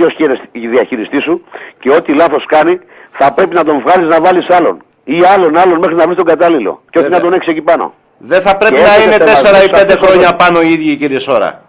διαχειριστής 0.53 1.23
σου 1.23 1.45
και 1.79 1.91
ό,τι 1.91 2.14
λάθος 2.14 2.45
κάνει 2.47 2.81
θα 3.11 3.33
πρέπει 3.33 3.55
να 3.55 3.64
τον 3.64 3.81
βγάλεις 3.81 4.09
να 4.09 4.21
βάλεις 4.21 4.51
άλλον. 4.51 4.83
Ή 5.16 5.23
άλλον 5.35 5.57
άλλον 5.57 5.79
μέχρι 5.79 5.94
να 5.94 6.05
βρεις 6.05 6.16
τον 6.16 6.27
κατάλληλο. 6.27 6.83
Και 6.90 6.99
όχι 6.99 7.09
να 7.09 7.21
τον 7.21 7.33
έχεις 7.33 7.49
εκεί 7.49 7.62
πάνω. 7.62 7.94
Δεν 8.18 8.40
θα 8.40 8.57
πρέπει 8.57 8.81
να 8.88 8.94
είναι 9.03 9.16
4 9.16 9.64
ή 9.66 9.71
5 9.92 9.97
χρόνια 10.03 10.37
πάνω 10.37 10.61
οι 10.61 10.68
ίδιοι 10.73 10.97
κύριε 10.97 11.18
Σόρα. 11.18 11.62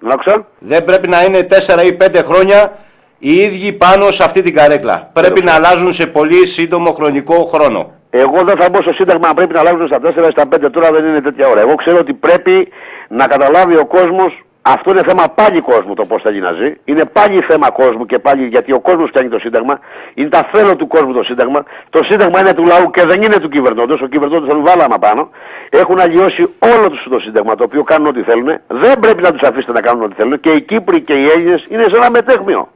Λάξα. 0.00 0.46
Δεν 0.58 0.84
πρέπει 0.84 1.08
να 1.08 1.24
είναι 1.24 1.46
4 1.50 1.84
ή 1.84 1.96
5 2.00 2.22
χρόνια 2.24 2.78
οι 3.18 3.32
ίδιοι 3.34 3.72
πάνω 3.72 4.10
σε 4.10 4.24
αυτή 4.24 4.42
την 4.42 4.54
καρέκλα. 4.54 5.10
Πρέπει 5.12 5.42
να 5.42 5.52
αλλάζουν 5.54 5.92
σε 5.92 6.06
πολύ 6.06 6.46
σύντομο 6.46 6.92
χρονικό 6.92 7.34
χρόνο. 7.54 7.90
Εγώ 8.10 8.44
δεν 8.44 8.56
θα 8.60 8.68
μπω 8.70 8.82
στο 8.82 8.92
Σύνταγμα 8.92 9.28
να 9.28 9.34
πρέπει 9.34 9.52
να 9.52 9.60
αλλάζουν 9.60 9.86
στα 9.86 9.98
4 10.02 10.28
ή 10.28 10.30
στα 10.30 10.44
5 10.66 10.70
τώρα 10.72 10.90
δεν 10.90 11.04
είναι 11.04 11.20
τέτοια 11.20 11.48
ώρα. 11.48 11.60
Εγώ 11.60 11.74
ξέρω 11.74 11.98
ότι 11.98 12.14
πρέπει 12.14 12.68
να 13.08 13.26
καταλάβει 13.26 13.78
ο 13.78 13.86
κόσμος 13.86 14.42
αυτό 14.74 14.90
είναι 14.90 15.02
θέμα 15.06 15.24
πάλι 15.34 15.60
κόσμου 15.60 15.94
το 15.94 16.04
πώς 16.04 16.22
θέλει 16.22 16.40
να 16.40 16.52
ζει. 16.52 16.70
Είναι 16.84 17.04
πάλι 17.12 17.42
θέμα 17.48 17.70
κόσμου 17.70 18.06
και 18.06 18.18
πάλι 18.18 18.46
γιατί 18.46 18.72
ο 18.72 18.80
κόσμος 18.80 19.08
φτιάχνει 19.08 19.30
το 19.30 19.38
Σύνταγμα. 19.38 19.78
Είναι 20.14 20.28
τα 20.28 20.48
θέλω 20.52 20.76
του 20.76 20.86
κόσμου 20.86 21.12
το 21.12 21.22
Σύνταγμα. 21.22 21.64
Το 21.90 22.00
Σύνταγμα 22.08 22.40
είναι 22.40 22.54
του 22.54 22.64
λαού 22.64 22.90
και 22.90 23.02
δεν 23.10 23.22
είναι 23.22 23.38
του 23.38 23.48
κυβερνώντος. 23.48 24.00
Ο 24.00 24.06
κυβερνώντο 24.06 24.46
τον 24.46 24.64
βάλαμε 24.64 24.94
πάνω. 25.00 25.30
Έχουν 25.70 26.00
αλλοιώσει 26.00 26.42
όλο 26.72 26.90
τους 26.90 27.06
το 27.10 27.18
Σύνταγμα 27.18 27.54
το 27.54 27.64
οποίο 27.64 27.82
κάνουν 27.82 28.06
ό,τι 28.06 28.22
θέλουν. 28.22 28.48
Δεν 28.66 28.98
πρέπει 29.00 29.22
να 29.22 29.30
τους 29.32 29.48
αφήσετε 29.48 29.72
να 29.72 29.80
κάνουν 29.80 30.02
ό,τι 30.02 30.14
θέλουν. 30.14 30.40
Και 30.40 30.50
οι 30.50 30.60
Κύπροι 30.60 31.00
και 31.00 31.14
οι 31.14 31.24
Έλληνες 31.34 31.66
είναι 31.68 31.82
σε 31.82 31.94
ένα 31.94 32.10
μετέχμιο. 32.10 32.68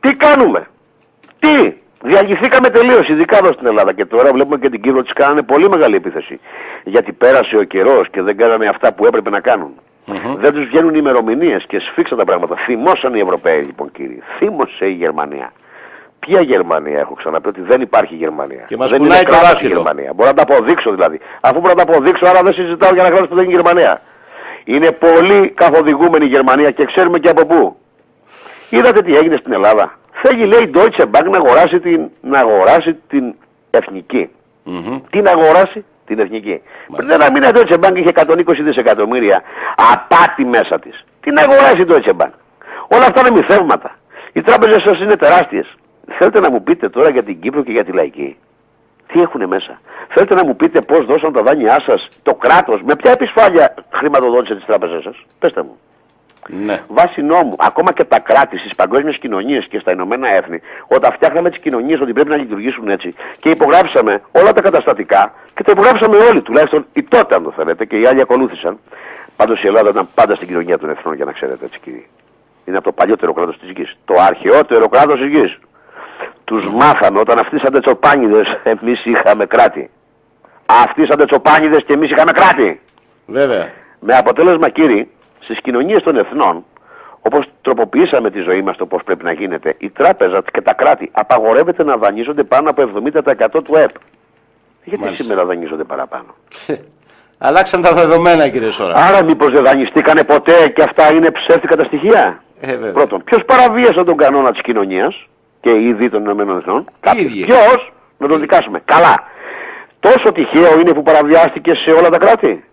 Τι 0.00 0.10
κάνουμε; 0.14 0.66
Τι; 1.38 1.74
Διαλυθήκαμε 2.06 2.68
τελείως, 2.68 3.08
ειδικά 3.08 3.36
εδώ 3.36 3.52
στην 3.52 3.66
Ελλάδα. 3.66 3.92
Και 3.92 4.04
τώρα 4.04 4.30
βλέπουμε 4.32 4.58
και 4.58 4.70
την 4.70 4.80
Κύπρο 4.80 5.02
της 5.02 5.12
κάνανε 5.12 5.42
πολύ 5.42 5.68
μεγάλη 5.68 5.94
επίθεση. 5.96 6.40
Γιατί 6.84 7.12
πέρασε 7.12 7.56
ο 7.56 7.62
καιρός 7.62 8.08
και 8.10 8.22
δεν 8.22 8.36
κάνανε 8.36 8.66
αυτά 8.68 8.94
που 8.94 9.06
έπρεπε 9.06 9.30
να 9.30 9.40
κάνουν. 9.40 9.72
Mm-hmm. 10.06 10.36
Δεν 10.36 10.52
τους 10.52 10.66
βγαίνουν 10.66 10.94
ημερομηνίες 10.94 11.64
και 11.66 11.78
σφίξαν 11.78 12.18
τα 12.18 12.24
πράγματα. 12.24 12.56
Θυμώσαν 12.56 13.14
οι 13.14 13.20
Ευρωπαίοι 13.20 13.62
λοιπόν 13.62 13.90
κύριοι. 13.90 14.22
Θύμωσε 14.38 14.86
η 14.86 14.92
Γερμανία. 14.92 15.52
Ποια 16.18 16.42
Γερμανία 16.42 16.98
έχω 16.98 17.14
ξαναπεί 17.14 17.48
ότι 17.48 17.60
δεν 17.60 17.80
υπάρχει 17.80 18.14
Γερμανία. 18.14 18.64
Και 18.66 18.76
μας 18.76 18.90
δεν 18.90 19.04
είναι 19.04 19.22
κράτος 19.22 19.62
η 19.62 19.66
Γερμανία. 19.66 20.12
Μπορώ 20.14 20.28
να 20.28 20.34
τα 20.34 20.42
αποδείξω 20.42 20.90
δηλαδή. 20.90 21.20
Αφού 21.40 21.60
μπορώ 21.60 21.74
να 21.76 21.84
τα 21.84 21.92
αποδείξω, 21.92 22.26
άρα 22.26 22.40
δεν 22.42 22.52
συζητάω 22.52 22.90
για 22.94 23.04
ένα 23.04 23.14
κράτο 23.14 23.28
που 23.28 23.34
δεν 23.34 23.44
είναι 23.44 23.54
Γερμανία. 23.54 24.02
Είναι 24.64 24.90
πολύ 24.92 25.50
καθοδηγούμενη 25.50 26.24
η 26.24 26.28
Γερμανία 26.28 26.70
και 26.70 26.84
ξέρουμε 26.84 27.18
και 27.18 27.28
από 27.28 27.46
πού. 27.46 27.76
Είδατε 28.70 29.02
τι 29.02 29.12
έγινε 29.12 29.36
στην 29.36 29.52
Ελλάδα. 29.52 29.98
Θέλει 30.12 30.46
λέει 30.46 30.62
η 30.62 30.70
Deutsche 30.74 31.04
Bank 31.04 31.26
να 31.30 31.36
αγοράσει 31.36 31.80
την, 31.80 32.10
να 32.20 32.40
αγοράσει 32.40 32.94
την 33.08 33.34
εθνική. 33.70 34.30
Mm-hmm. 34.66 35.00
Τι 35.10 35.20
να 35.20 35.30
αγοράσει, 35.30 35.84
την 36.06 36.18
εθνική. 36.18 36.62
Πριν 36.96 37.10
ένα 37.10 37.30
μήνα 37.32 37.48
η 37.48 37.50
Deutsche 37.54 37.78
Bank 37.84 37.96
είχε 37.96 38.10
120 38.14 38.62
δισεκατομμύρια 38.62 39.42
απάτη 39.92 40.44
μέσα 40.44 40.78
της. 40.78 41.04
Τι 41.20 41.30
να 41.30 41.40
αγοράσει 41.42 41.80
η 41.80 41.86
Deutsche 41.88 42.16
Bank. 42.20 42.32
Όλα 42.88 43.06
αυτά 43.08 43.20
είναι 43.20 43.30
μυθεύματα. 43.40 43.90
Οι 44.32 44.40
τράπεζες 44.42 44.82
σας 44.82 44.98
είναι 45.00 45.16
τεράστιες. 45.16 45.74
Θέλετε 46.18 46.40
να 46.40 46.50
μου 46.50 46.62
πείτε 46.62 46.88
τώρα 46.88 47.10
για 47.10 47.22
την 47.22 47.40
Κύπρο 47.40 47.62
και 47.62 47.72
για 47.72 47.84
τη 47.84 47.92
Λαϊκή. 47.92 48.36
Τι 49.06 49.20
έχουν 49.20 49.46
μέσα; 49.48 49.80
Θέλετε 50.08 50.34
να 50.34 50.44
μου 50.44 50.56
πείτε 50.56 50.80
πώς 50.80 51.06
δώσαν 51.06 51.32
τα 51.32 51.42
δάνειά 51.42 51.80
σας 51.86 52.08
το 52.22 52.34
κράτος, 52.34 52.82
με 52.82 52.96
ποια 52.96 53.10
επισφάλεια 53.10 53.74
χρηματοδότησε 53.90 54.54
τις 54.54 54.64
τράπεζέ 54.64 55.00
σας; 55.02 55.16
Πετε 55.38 55.62
μου. 55.62 55.78
Ναι. 56.48 56.82
Βάσει 56.88 57.22
νόμου, 57.22 57.56
ακόμα 57.58 57.92
και 57.92 58.04
τα 58.04 58.20
κράτη 58.20 58.58
στις 58.58 58.74
παγκόσμιες 58.74 59.16
κοινωνίες 59.16 59.66
και 59.66 59.78
στα 59.78 59.92
Ηνωμένα 59.92 60.28
Έθνη, 60.28 60.60
όταν 60.86 61.12
φτιάχναμε 61.12 61.50
τις 61.50 61.58
κοινωνίες 61.58 62.00
ότι 62.00 62.12
πρέπει 62.12 62.28
να 62.28 62.36
λειτουργήσουν 62.36 62.88
έτσι 62.88 63.14
και 63.38 63.48
υπογράψαμε 63.48 64.22
όλα 64.32 64.52
τα 64.52 64.62
καταστατικά 64.62 65.32
και 65.54 65.62
τα 65.62 65.72
υπογράψαμε 65.72 66.16
όλοι, 66.16 66.42
τουλάχιστον 66.42 66.86
οι 66.92 67.02
τότε, 67.02 67.34
αν 67.34 67.42
το 67.42 67.50
θέλετε, 67.50 67.84
και 67.84 67.96
οι 67.96 68.06
άλλοι 68.06 68.20
ακολούθησαν. 68.20 68.78
Πάντως 69.36 69.62
η 69.62 69.66
Ελλάδα 69.66 69.88
ήταν 69.88 70.08
πάντα 70.14 70.34
στην 70.34 70.48
κοινωνία 70.48 70.78
των 70.78 70.90
εθνών, 70.90 71.14
για 71.14 71.24
να 71.24 71.32
ξέρετε 71.32 71.64
έτσι, 71.64 71.78
κύριε. 71.78 72.04
Είναι 72.64 72.76
από 72.76 72.86
το 72.86 72.92
παλιότερο 72.92 73.32
κράτος 73.32 73.58
της 73.58 73.70
γης. 73.70 73.96
Το 74.04 74.14
αρχαιότερο 74.28 74.88
κράτος 74.88 75.20
της 75.20 75.28
γης. 75.28 75.58
Τους 76.44 76.64
μάθαμε 76.70 77.18
όταν 77.20 77.38
αυτοί 77.38 77.58
σαν 77.58 77.82
τσοπάνιδε 77.82 78.42
εμείς 78.62 79.04
είχαμε 79.04 79.46
κράτη. 79.46 79.90
Αυτοί 80.66 81.06
σαν 81.06 81.26
τσοπάνιδε 81.26 81.76
και 81.76 81.92
εμείς 81.92 82.10
είχαμε 82.10 82.32
κράτη. 82.32 82.80
Βέβαια. 83.26 83.70
Με 84.00 84.16
αποτέλεσμα, 84.16 84.68
κύριε, 84.68 85.06
στις 85.44 85.60
κοινωνίες 85.60 86.02
των 86.02 86.16
εθνών, 86.16 86.64
όπως 87.20 87.46
τροποποιήσαμε 87.62 88.30
τη 88.30 88.40
ζωή 88.40 88.62
μας 88.62 88.76
το 88.76 88.86
πώς 88.86 89.02
πρέπει 89.04 89.24
να 89.24 89.32
γίνεται, 89.32 89.74
η 89.78 89.90
τράπεζα 89.90 90.42
και 90.52 90.60
τα 90.60 90.74
κράτη 90.74 91.10
απαγορεύεται 91.12 91.84
να 91.84 91.96
δανείζονται 91.96 92.42
πάνω 92.42 92.70
από 92.70 92.82
70% 92.82 93.62
του 93.64 93.74
ΕΠ. 93.76 93.90
Γιατί 94.84 95.02
Μάλιστα. 95.02 95.22
σήμερα 95.22 95.44
δανείζονται 95.44 95.84
παραπάνω; 95.84 96.34
Αλλάξαν 97.38 97.82
τα 97.82 97.94
δεδομένα 97.94 98.48
κύριε 98.48 98.70
Σόρα. 98.70 98.94
Άρα, 98.96 99.24
μήπως 99.24 99.50
δεν 99.50 99.64
δανειστήκανε 99.64 100.24
ποτέ 100.24 100.68
και 100.74 100.82
αυτά 100.82 101.14
είναι 101.14 101.30
ψεύτικα 101.30 101.76
τα 101.76 101.84
στοιχεία; 101.84 102.42
Ε, 102.60 102.66
βέβαια. 102.66 102.92
Πρώτον, 102.92 103.24
ποιος 103.24 103.44
παραβίασε 103.44 104.04
τον 104.04 104.16
κανόνα 104.16 104.50
της 104.50 104.60
κοινωνίας 104.60 105.26
και 105.60 105.70
ήδη 105.70 106.10
των 106.10 106.20
Ηνωμένων 106.20 106.58
Εθνών; 106.58 106.84
ίδιοι. 107.16 107.44
Ποιος, 107.44 107.92
να 108.18 108.28
τον 108.28 108.40
δικάσουμε. 108.40 108.82
Καλά. 108.84 109.14
Τόσο 110.00 110.32
τυχαίο 110.32 110.80
είναι 110.80 110.92
που 110.92 111.02
παραβιάστηκε 111.02 111.74
σε 111.74 111.90
όλα 111.90 112.08
τα 112.08 112.18
κράτη; 112.18 112.64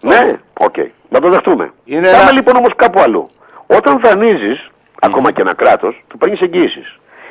Ναι, 0.00 0.38
οκ. 0.60 0.74
Να 1.14 1.20
το 1.20 1.28
δεχτούμε. 1.28 1.72
Είναι 1.84 2.10
Πάμε 2.10 2.22
ένα- 2.22 2.32
λοιπόν 2.32 2.56
όμως 2.56 2.72
κάπου 2.76 3.00
αλλού. 3.00 3.30
Όταν 3.66 4.00
δανείζεις, 4.02 4.68
ακόμα 5.00 5.32
και 5.32 5.40
ένα 5.40 5.54
κράτος, 5.54 6.02
του 6.08 6.18
παίρνεις 6.18 6.40
εγγυήσεις. 6.40 6.82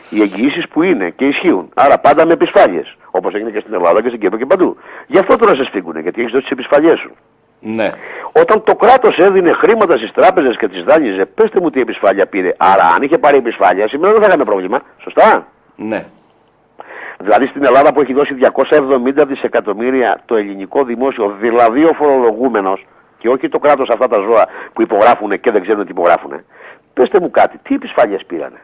Οι 0.09 0.21
εγγυήσεις 0.21 0.63
που 0.71 0.83
είναι 0.83 1.09
και 1.09 1.25
ισχύουν. 1.25 1.69
Άρα 1.75 1.97
πάντα 1.99 2.25
με 2.25 2.31
επισφάλειες. 2.33 2.95
Όπως 3.11 3.33
έγινε 3.33 3.49
και 3.51 3.59
στην 3.59 3.73
Ελλάδα 3.73 4.01
και 4.01 4.07
στην 4.07 4.19
Κύπρο 4.19 4.37
και 4.37 4.45
παντού. 4.45 4.77
Γι' 5.07 5.19
αυτό 5.19 5.35
τώρα 5.37 5.55
σε 5.55 5.63
σφίγγουνε, 5.63 5.99
γιατί 5.99 6.19
έχεις 6.21 6.31
δώσει 6.33 6.43
τις 6.43 6.51
επισφάλειές 6.51 6.95
σου. 6.95 7.11
Ναι. 7.59 7.91
Όταν 8.41 8.63
το 8.63 8.75
κράτος 8.75 9.17
έδινε 9.17 9.51
χρήματα 9.53 9.97
στις 9.97 10.11
τράπεζες 10.11 10.57
και 10.57 10.67
τις 10.67 10.83
δάνειζε, 10.83 11.25
πέστε 11.25 11.59
μου 11.59 11.69
τι 11.69 11.79
επισφάλεια 11.81 12.25
πήρε. 12.25 12.53
Άρα, 12.57 12.85
αν 12.95 13.01
είχε 13.01 13.17
πάρει 13.17 13.37
επισφάλεια, 13.37 13.87
σήμερα 13.87 14.11
δεν 14.13 14.21
θα 14.21 14.27
είχαμε 14.27 14.43
πρόβλημα. 14.43 14.81
Σωστά; 15.03 15.47
Ναι. 15.75 16.05
Δηλαδή 17.19 17.45
στην 17.47 17.65
Ελλάδα 17.65 17.93
που 17.93 18.01
έχει 18.01 18.13
δώσει 18.13 18.33
270 18.33 19.25
δισεκατομμύρια 19.27 20.21
το 20.25 20.35
ελληνικό 20.35 20.83
δημόσιο, 20.83 21.35
δηλαδή 21.39 21.83
ο 21.83 21.93
φορολογούμενος 21.93 22.85
και 23.23 23.29
όχι 23.29 23.49
το 23.49 23.59
κράτος 23.59 23.89
αυτά 23.89 24.07
τα 24.07 24.17
ζώα 24.19 24.45
που 24.73 24.81
υπογράφουν 24.81 25.39
και 25.39 25.51
δεν 25.51 25.61
ξέρουν 25.61 25.85
τι 25.85 25.91
υπογράφουν. 25.91 26.33
Πετε 26.93 27.19
μου 27.19 27.31
κάτι, 27.31 27.57
τι 27.63 27.75
επισφάλειες 27.75 28.25
πήρανε; 28.27 28.59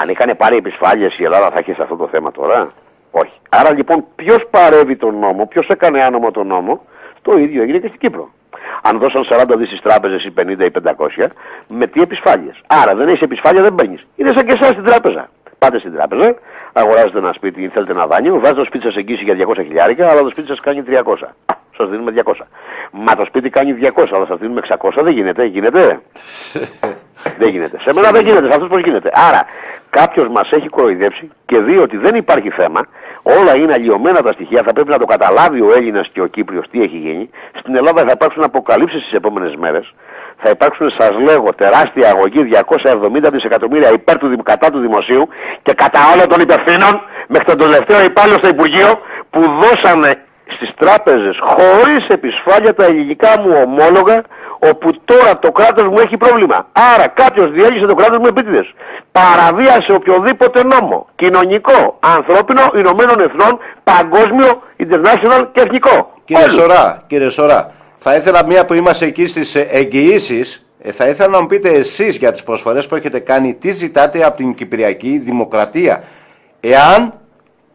Αν 0.00 0.08
είχαν 0.08 0.36
πάρει 0.36 0.56
επισφάλειες 0.56 1.18
η 1.18 1.24
Ελλάδα 1.24 1.48
θα 1.50 1.58
είχε 1.58 1.74
σε 1.74 1.82
αυτό 1.82 1.96
το 1.96 2.06
θέμα 2.06 2.30
τώρα; 2.30 2.68
Όχι. 3.10 3.32
Άρα 3.48 3.74
λοιπόν 3.74 4.04
ποιος 4.16 4.46
παρεύει 4.50 4.96
τον 4.96 5.18
νόμο, 5.18 5.46
ποιος 5.46 5.66
έκανε 5.66 6.02
άνομο 6.02 6.30
τον 6.30 6.46
νόμο, 6.46 6.84
το 7.22 7.36
ίδιο 7.36 7.62
έγινε 7.62 7.78
και 7.78 7.86
στην 7.86 8.00
Κύπρο. 8.00 8.28
Αν 8.82 8.98
δώσαν 8.98 9.24
40 9.30 9.56
δις 9.56 9.68
στις 9.68 9.80
τράπεζες 9.80 10.24
ή 10.24 10.30
50 10.30 10.64
ή 10.64 10.70
500, 10.70 11.30
με 11.66 11.86
τι 11.86 12.00
επισφάλειες; 12.00 12.60
Άρα 12.66 12.94
δεν 12.94 13.08
έχει 13.08 13.24
επισφάλεια, 13.24 13.62
δεν 13.62 13.74
παίρνεις. 13.74 14.06
Είναι 14.16 14.30
σαν 14.34 14.46
και 14.46 14.52
εσάς 14.52 14.68
στην 14.68 14.84
τράπεζα. 14.84 15.28
Πάτε 15.58 15.78
στην 15.78 15.92
τράπεζα, 15.92 16.34
αγοράζετε 16.72 17.18
ένα 17.18 17.32
σπίτι 17.32 17.62
ή 17.62 17.68
θέλετε 17.68 17.92
ένα 17.92 18.06
δάνειο, 18.06 18.34
βάζετε 18.34 18.60
το 18.60 18.64
σπίτι 18.64 18.84
σας 18.84 18.96
εγγύηση 18.96 19.24
για 19.24 19.34
200 19.34 19.62
χιλιάρικα, 19.66 20.10
αλλά 20.10 20.20
το 20.20 20.30
σπίτι 20.30 20.46
σας 20.46 20.60
κάνει 20.60 20.82
300. 20.82 21.34
Σας 21.76 21.88
δίνουμε 21.88 22.12
200. 22.24 22.32
Μα 22.90 23.14
το 23.14 23.24
σπίτι 23.24 23.50
κάνει 23.50 23.72
200, 23.80 24.04
αλλά 24.14 24.26
σας 24.26 24.38
δίνουμε 24.38 24.60
600. 24.68 24.90
Δεν 25.02 25.12
γίνεται, 25.12 25.44
γίνεται. 25.44 26.00
δεν 27.40 27.48
γίνεται. 27.48 27.76
Σε 27.80 27.92
μένα 27.94 28.10
δεν 28.10 28.26
γίνεται, 28.26 28.46
σε 28.46 28.52
αυτούς 28.54 28.68
πώς 28.68 28.80
γίνεται. 28.80 29.10
Άρα 29.28 29.40
κάποιος 29.90 30.28
μας 30.28 30.50
έχει 30.52 30.68
κοροϊδέψει 30.68 31.30
και 31.46 31.60
δει 31.60 31.80
ότι 31.82 31.96
δεν 31.96 32.14
υπάρχει 32.14 32.50
θέμα, 32.50 32.86
όλα 33.22 33.56
είναι 33.56 33.72
αλλοιωμένα 33.74 34.20
τα 34.22 34.32
στοιχεία, 34.32 34.62
θα 34.66 34.72
πρέπει 34.72 34.90
να 34.90 34.98
το 34.98 35.04
καταλάβει 35.04 35.60
ο 35.60 35.68
Έλληνας 35.76 36.08
και 36.12 36.20
ο 36.20 36.26
Κύπριος 36.26 36.66
τι 36.70 36.82
έχει 36.82 36.96
γίνει. 36.96 37.30
Στην 37.58 37.76
Ελλάδα 37.76 38.00
θα 38.00 38.10
υπάρξουν 38.14 38.42
αποκαλύψεις 38.44 39.08
τι 39.10 39.16
επόμενες 39.16 39.54
μέρες. 39.56 39.94
Θα 40.36 40.50
υπάρξουν, 40.50 40.90
σας 40.98 41.10
λέγω, 41.28 41.44
τεράστια 41.56 42.08
αγωγή 42.08 42.42
270 42.44 43.30
δισεκατομμύρια 43.32 43.90
υπέρ 43.92 44.18
του, 44.18 44.28
δημ- 44.28 44.42
κατά 44.42 44.70
του 44.70 44.78
δημοσίου 44.78 45.28
και 45.62 45.72
κατά 45.74 45.98
όλων 46.14 46.28
των 46.28 46.40
υπευθύνων 46.40 46.92
μέχρι 47.28 47.44
τον 47.46 47.58
τελευταίο 47.58 48.02
υπάλληλο 48.04 48.36
στο 48.36 48.48
Υπουργείο 48.48 48.88
που 49.30 49.40
δώσανε 49.60 50.23
στις 50.46 50.70
τράπεζες 50.76 51.36
χωρίς 51.40 52.06
επισφάλεια 52.08 52.74
τα 52.74 52.84
ελληνικά 52.84 53.40
μου 53.40 53.50
ομόλογα 53.64 54.22
όπου 54.58 54.90
τώρα 55.04 55.38
το 55.38 55.52
κράτος 55.52 55.84
μου 55.84 55.98
έχει 55.98 56.16
πρόβλημα. 56.16 56.66
Άρα 56.94 57.06
κάποιος 57.08 57.50
διέλυσε 57.50 57.86
το 57.86 57.94
κράτος 57.94 58.18
μου 58.18 58.26
επίτηδες. 58.26 58.74
Παραβίασε 59.12 59.92
οποιοδήποτε 59.92 60.60
νόμο, 60.64 61.08
κοινωνικό, 61.16 61.98
ανθρώπινο, 62.00 62.62
Ηνωμένων 62.74 63.20
Εθνών, 63.20 63.58
παγκόσμιο, 63.84 64.62
international 64.78 65.46
και 65.52 65.60
εθνικό. 65.60 66.12
Κύριε 66.24 66.42
Όλους. 66.42 66.54
Σωρά, 66.54 67.02
κύριε 67.06 67.28
Σωρά, 67.28 67.72
θα 67.98 68.14
ήθελα 68.14 68.46
μία 68.46 68.66
που 68.66 68.74
είμαστε 68.74 69.06
εκεί 69.06 69.26
στις 69.26 69.54
ε, 69.54 69.68
εγγυήσεις, 69.70 70.66
ε, 70.82 70.92
θα 70.92 71.08
ήθελα 71.08 71.28
να 71.28 71.40
μου 71.40 71.46
πείτε 71.46 71.68
εσείς 71.68 72.16
για 72.16 72.32
τις 72.32 72.42
προσφορές 72.42 72.86
που 72.86 72.94
έχετε 72.94 73.18
κάνει, 73.18 73.54
τι 73.54 73.72
ζητάτε 73.72 74.24
από 74.24 74.36
την 74.36 74.54
Κυπριακή 74.54 75.20
Δημοκρατία, 75.24 76.02
εάν 76.60 77.14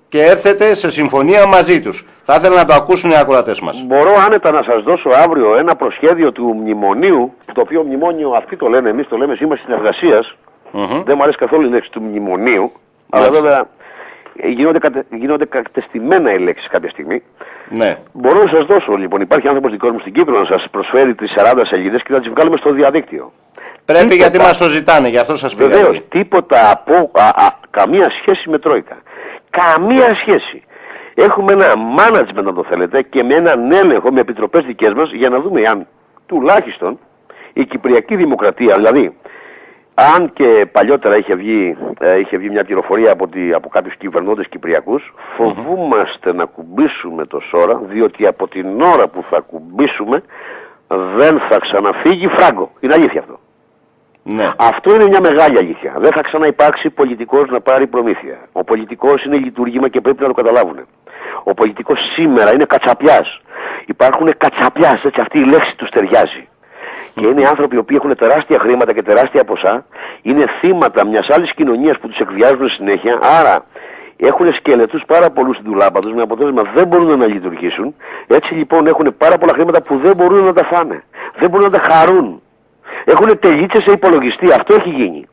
και 0.09 0.23
έρθετε 0.23 0.75
σε 0.75 0.91
συμφωνία 0.91 1.47
μαζί 1.47 1.81
τους. 1.81 2.05
Θα 2.23 2.35
ήθελα 2.39 2.55
να 2.55 2.65
το 2.65 2.73
ακούσουν 2.73 3.09
οι 3.09 3.15
ακροατές 3.17 3.59
μας. 3.59 3.83
Μπορώ 3.87 4.11
άνετα 4.27 4.51
να 4.51 4.63
σας 4.63 4.83
δώσω 4.83 5.09
αύριο 5.23 5.57
ένα 5.57 5.75
προσχέδιο 5.75 6.31
του 6.31 6.55
μνημονίου, 6.61 7.33
το 7.53 7.61
οποίο 7.65 7.83
μνημόνιο 7.83 8.29
αυτοί 8.31 8.55
το 8.55 8.67
λένε, 8.67 8.89
εμείς 8.89 9.07
το 9.07 9.17
λέμε 9.17 9.35
σήμα 9.35 9.55
συνεργασίας, 9.55 10.35
Μμμ. 10.71 11.03
Δεν 11.03 11.13
μου 11.15 11.21
αρέσει 11.23 11.37
καθόλου 11.37 11.67
η 11.67 11.69
λέξη 11.69 11.91
του 11.91 12.01
μνημονίου, 12.01 12.71
αλλά 13.09 13.23
Μάλιστα. 13.29 13.41
βέβαια 13.41 13.67
ε, 14.41 14.47
γίνονται, 14.47 14.79
κατε, 14.79 15.05
γίνονται 15.09 15.45
κατεστημένα 15.45 16.33
οι 16.33 16.39
λέξεις 16.39 16.67
κάποια 16.69 16.89
στιγμή. 16.89 17.23
Ναι. 17.69 17.97
Μπορώ 18.13 18.39
να 18.43 18.49
σας 18.49 18.65
δώσω 18.65 18.93
λοιπόν, 18.95 19.21
υπάρχει 19.21 19.47
άνθρωπος 19.47 19.71
δικός 19.71 19.91
μου 19.91 19.99
στην 19.99 20.13
Κύπρο 20.13 20.39
να 20.39 20.45
σας 20.45 20.67
προσφέρει 20.71 21.15
τις 21.15 21.33
40 21.37 21.61
σελίδες 21.65 22.01
και 22.03 22.13
να 22.13 22.19
τις 22.19 22.29
βγάλουμε 22.29 22.57
στο 22.57 22.71
διαδίκτυο. 22.71 23.31
Πρέπει 23.85 24.07
Τίποτα. 24.07 24.15
γιατί 24.29 24.37
μας 24.39 24.57
το 24.57 24.69
ζητάνε, 24.69 25.07
γι' 25.09 25.17
αυτό 25.17 25.35
σας 25.35 25.55
πήγα. 25.55 25.69
Βεβαίως, 25.69 25.95
εκεί. 25.95 26.05
τίποτα 26.09 26.71
από 26.71 27.11
α, 27.13 27.23
α, 27.45 27.53
καμία 27.69 28.07
σχέση 28.21 28.49
με 28.49 28.59
Τρόικα. 28.59 28.97
Καμία 29.49 30.15
σχέση. 30.15 30.63
Έχουμε 31.13 31.51
ένα 31.51 31.73
management 31.97 32.47
αν 32.47 32.55
το 32.55 32.63
θέλετε 32.63 33.01
και 33.01 33.23
με 33.23 33.35
έναν 33.35 33.71
έλεγχο 33.71 34.11
με 34.11 34.19
επιτροπές 34.19 34.65
δικές 34.65 34.93
μας 34.93 35.11
για 35.11 35.29
να 35.29 35.39
δούμε 35.39 35.61
αν 35.71 35.87
τουλάχιστον 36.25 36.99
η 37.53 37.65
Κυπριακή 37.65 38.15
Δημοκρατία, 38.15 38.75
δηλαδή 38.75 39.15
αν 40.15 40.33
και 40.33 40.65
παλιότερα 40.71 41.17
είχε 41.17 41.35
βγει, 41.35 41.77
ε, 41.99 42.19
είχε 42.19 42.37
βγει 42.37 42.49
μια 42.49 42.63
πληροφορία 42.63 43.11
από, 43.11 43.27
τη, 43.27 43.53
από 43.53 43.69
κάποιους 43.69 43.95
κυβερνώντες 43.95 44.47
Κυπριακούς, 44.47 45.13
φοβούμαστε 45.35 46.33
να 46.33 46.45
κουμπίσουμε 46.45 47.25
το 47.25 47.39
σώρα, 47.39 47.81
διότι 47.83 48.27
από 48.27 48.47
την 48.47 48.81
ώρα 48.81 49.07
που 49.07 49.23
θα 49.29 49.39
κουμπίσουμε 49.39 50.23
δεν 51.17 51.39
θα 51.49 51.59
ξαναφύγει 51.59 52.27
φράγκο. 52.27 52.71
Είναι 52.79 52.93
αλήθεια 52.93 53.19
αυτό. 53.19 53.39
Ναι. 54.23 54.51
Αυτό 54.57 54.95
είναι 54.95 55.07
μια 55.07 55.19
μεγάλη 55.21 55.57
αλήθεια. 55.57 55.93
Δεν 55.97 56.11
θα 56.11 56.21
ξαναυπάρξει 56.21 56.89
πολιτικός 56.89 57.49
να 57.49 57.61
πάρει 57.61 57.87
προμήθεια. 57.87 58.37
Ο 58.51 58.63
πολιτικός 58.63 59.23
είναι 59.23 59.37
λειτουργήμα 59.37 59.87
και 59.89 60.01
πρέπει 60.01 60.21
να 60.21 60.27
το 60.27 60.33
καταλάβουν. 60.33 60.87
Ο 61.43 61.53
πολιτικός 61.53 61.99
σήμερα 62.13 62.53
είναι 62.53 62.65
κατσαπιάς. 62.65 63.41
Υπάρχουν 63.85 64.37
κατσαπιάς, 64.37 65.03
έτσι 65.03 65.21
αυτή 65.21 65.39
η 65.39 65.45
λέξη 65.45 65.75
τους 65.75 65.89
ταιριάζει. 65.89 66.47
Και 67.13 67.27
είναι 67.27 67.47
άνθρωποι 67.47 67.75
οι 67.75 67.79
οποίοι 67.79 67.97
έχουν 68.01 68.15
τεράστια 68.15 68.59
χρήματα 68.59 68.93
και 68.93 69.03
τεράστια 69.03 69.43
ποσά, 69.43 69.85
είναι 70.21 70.45
θύματα 70.59 71.07
μιας 71.07 71.27
άλλης 71.29 71.53
κοινωνίας 71.53 71.97
που 71.99 72.07
τους 72.07 72.17
εκβιάζουν 72.17 72.69
συνέχεια. 72.69 73.19
Άρα 73.39 73.65
έχουν 74.17 74.53
σκελετούς 74.53 75.03
πάρα 75.07 75.29
πολλούς 75.29 75.55
στην 75.55 75.71
τουλάπα 75.71 75.99
τους 75.99 76.13
με 76.13 76.21
αποτέλεσμα 76.21 76.61
δεν 76.75 76.87
μπορούν 76.87 77.19
να 77.19 77.27
λειτουργήσουν. 77.27 77.95
Έτσι 78.27 78.53
λοιπόν 78.53 78.87
έχουν 78.87 79.15
πάρα 79.17 79.37
πολλά 79.37 79.53
χρήματα 79.53 79.81
που 79.81 79.97
δεν 79.97 80.15
μπορούν 80.15 80.45
να 80.45 80.53
τα 80.53 80.65
φάνε. 80.65 81.03
Δεν 81.39 81.49
μπορούν 81.49 81.71
να 81.71 81.77
τα 81.77 81.93
χαρούν. 81.93 82.41
Έχουν 83.05 83.39
τελίτσε 83.39 83.81
σε 83.81 83.91
υπολογιστή. 83.91 84.51
Αυτό 84.51 84.75
έχει 84.75 84.89
γίνει. 84.89 85.27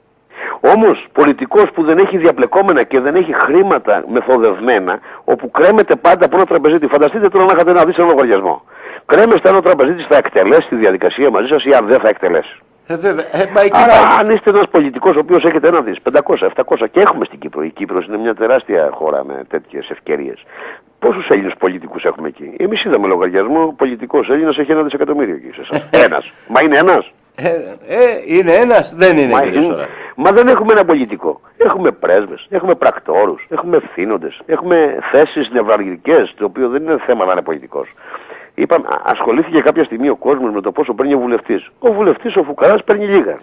Όμως, 0.75 1.07
πολιτικός 1.13 1.65
που 1.75 1.83
δεν 1.85 1.99
έχει 1.99 2.17
διαπλεκόμενα 2.19 2.83
και 2.83 3.01
δεν 3.01 3.15
έχει 3.15 3.33
χρήματα 3.35 4.05
μεθοδευμένα, 4.09 4.99
όπου 5.25 5.51
κρέμεται 5.51 5.97
πάντα 5.97 6.25
από 6.27 6.37
ένα 6.37 6.47
τραπεζίτη. 6.47 6.87
Φανταστείτε 6.87 7.29
τώρα 7.29 7.45
να 7.45 7.53
είχατε 7.55 7.73
να 7.73 7.85
δείτε 7.85 8.03
ένα 8.03 8.11
λογαριασμό. 8.11 8.63
Κρέμεστε 9.07 9.49
αν 9.49 9.57
ο 9.57 9.61
τραπεζίτη 9.61 10.03
θα 10.09 10.17
εκτελέσει 10.17 10.69
τη 10.69 10.77
διαδικασία 10.77 11.31
μαζί 11.31 11.47
σας 11.49 11.65
ή 11.65 11.71
αν 11.75 11.87
δεν 11.87 12.01
θα 12.01 12.09
εκτελέσει. 12.09 12.59
Ε, 12.87 12.97
βέβαια. 12.97 13.25
Ε, 13.33 13.51
μα 13.55 13.61
εκεί 13.61 13.71
Άρα, 13.83 13.93
πάει. 13.93 14.19
αν 14.21 14.31
είστε 14.31 14.51
ένας 14.51 14.69
πολιτικός 14.71 15.17
ο 15.17 15.19
οποίος 15.19 15.45
έχετε 15.45 15.69
ένα 15.69 15.81
δις, 15.83 15.97
500, 16.03 16.47
700 16.47 16.89
και 16.91 17.01
έχουμε 17.01 17.25
στην 17.25 17.39
Κύπρο. 17.39 17.63
Η 17.63 17.71
Κύπρος 17.71 18.07
είναι 18.07 18.19
μια 18.19 18.35
τεράστια 18.35 18.91
χώρα 18.93 19.25
με 19.25 19.45
τέτοιες 19.49 19.91
ευκαιρίες. 19.91 20.43
Πόσους 20.99 21.27
Έλληνες 21.29 21.53
πολιτικούς 21.59 22.05
έχουμε 22.05 22.29
εκεί; 22.29 22.55
Εμείς 22.59 22.85
είδαμε 22.85 23.07
λογαριασμό. 23.07 23.75
Πολιτικός 23.77 24.29
Έλληνας 24.31 24.59
έχει 24.59 24.73
ένα 24.73 24.83
δισεκατομμύριο 24.83 25.35
εκεί 25.35 25.51
σε 25.55 25.61
εσάς. 25.61 25.89
ένας. 26.07 26.33
Μα 26.49 26.61
είναι 26.63 26.79
ένας. 26.79 27.11
Ε, 27.39 27.49
ε, 27.89 28.23
είναι 28.27 28.53
ένας, 28.53 28.95
δεν 28.97 29.17
είναι 29.17 29.33
Μα, 29.33 29.41
κύριε 29.41 29.59
είναι- 29.63 29.73
Σωρά. 29.73 29.87
Μα 30.17 30.31
δεν 30.31 30.49
έχουμε 30.49 30.73
ένα 30.73 30.85
πολιτικό. 30.85 31.41
Έχουμε 31.57 31.91
πρέσβες, 31.91 32.47
έχουμε 32.51 32.75
πρακτόρους, 32.75 33.47
έχουμε 33.49 33.77
ευθύνοντες, 33.77 34.41
έχουμε 34.47 34.99
θέσεις 35.13 35.51
νευραλγικές, 35.53 36.35
το 36.37 36.45
οποίο 36.45 36.69
δεν 36.69 36.83
είναι 36.83 36.99
θέμα 37.07 37.25
να 37.25 37.33
είναι 37.33 37.43
πολιτικός. 37.43 37.93
Είπαμε, 38.55 38.85
ασχολήθηκε 39.05 39.61
κάποια 39.61 39.85
στιγμή 39.85 40.09
ο 40.09 40.17
κόσμος 40.17 40.53
με 40.53 40.61
το 40.61 40.73
πόσο 40.73 40.95
παίρνει 40.95 41.15
ο 41.15 41.19
βουλευτής. 41.19 41.69
Ο 41.79 41.93
βουλευτής 41.93 42.37
ο 42.37 42.43
Φουκαράς 42.43 42.85
παίρνει 42.85 43.07
λίγα. 43.07 43.39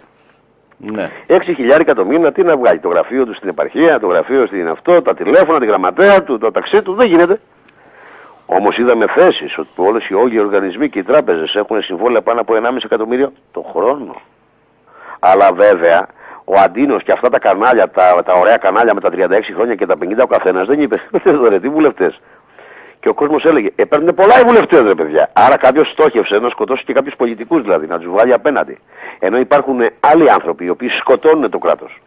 Ναι. 0.77 1.09
6 1.27 1.53
χιλιάρικα 1.53 1.93
το 1.93 2.05
μήνα, 2.05 2.31
τι 2.31 2.43
να 2.43 2.57
βγάλει. 2.57 2.79
Το 2.79 2.89
γραφείο 2.89 3.25
του 3.25 3.33
στην 3.35 3.49
επαρχία, 3.49 3.99
το 3.99 4.07
γραφείο 4.07 4.45
στην 4.45 4.67
αυτό, 4.67 5.01
τα 5.01 5.13
τηλέφωνα, 5.13 5.59
τη 5.59 5.65
γραμματέα 5.65 6.23
του, 6.23 6.37
το 6.37 6.51
ταξί 6.51 6.81
του. 6.81 6.93
Δεν 6.93 7.07
γίνεται. 7.07 7.39
Όμως 8.57 8.77
είδαμε 8.77 9.05
θέσεις 9.07 9.57
ότι 9.57 9.69
όλες 9.75 10.07
οιόγιοι 10.07 10.37
οργανισμοί 10.39 10.89
και 10.89 10.99
οι 10.99 11.03
τράπεζες 11.03 11.55
έχουν 11.55 11.81
συμβόλαια 11.81 12.21
πάνω 12.21 12.41
από 12.41 12.53
1,5 12.55 12.77
εκατομμύριο 12.83 13.31
το 13.51 13.61
χρόνο. 13.61 14.15
Αλλά 15.19 15.47
βέβαια 15.53 16.07
ο 16.45 16.53
Αντίνος 16.59 17.03
και 17.03 17.11
αυτά 17.11 17.29
τα 17.29 17.39
κανάλια, 17.39 17.89
τα, 17.89 18.23
τα 18.25 18.33
ωραία 18.33 18.57
κανάλια 18.57 18.93
με 18.93 19.01
τα 19.01 19.09
36 19.11 19.41
χρόνια 19.55 19.75
και 19.75 19.85
τα 19.85 19.95
50 19.99 20.23
ο 20.23 20.27
καθένας 20.27 20.67
δεν 20.67 20.81
είπε. 20.81 21.01
Δεν 21.23 21.61
τι 21.61 21.69
βουλευτές. 21.69 22.19
Και 23.03 23.09
ο 23.09 23.13
κόσμος 23.13 23.43
έλεγε: 23.43 23.69
Ε, 23.75 23.83
παίρνουν 23.83 24.13
πολλά 24.15 24.39
οι 24.39 24.43
βουλευτές, 24.47 24.79
ρε 24.79 24.95
παιδιά. 24.95 25.29
Άρα 25.33 25.57
κάποιος 25.57 25.91
στόχευσε 25.91 26.37
να 26.37 26.49
σκοτώσει 26.49 26.83
και 26.83 26.93
κάποιους 26.93 27.15
πολιτικούς 27.15 27.61
δηλαδή, 27.61 27.87
να 27.87 27.97
τους 27.97 28.09
βγάλει 28.09 28.33
απέναντι. 28.33 28.77
Ενώ 29.19 29.37
υπάρχουν 29.37 29.79
άλλοι 29.99 30.31
άνθρωποι 30.31 30.65
οι 30.65 30.69
οποίοι 30.69 30.89
σκοτώνουν 30.89 31.49
το 31.49 31.57
κράτος. 31.57 32.01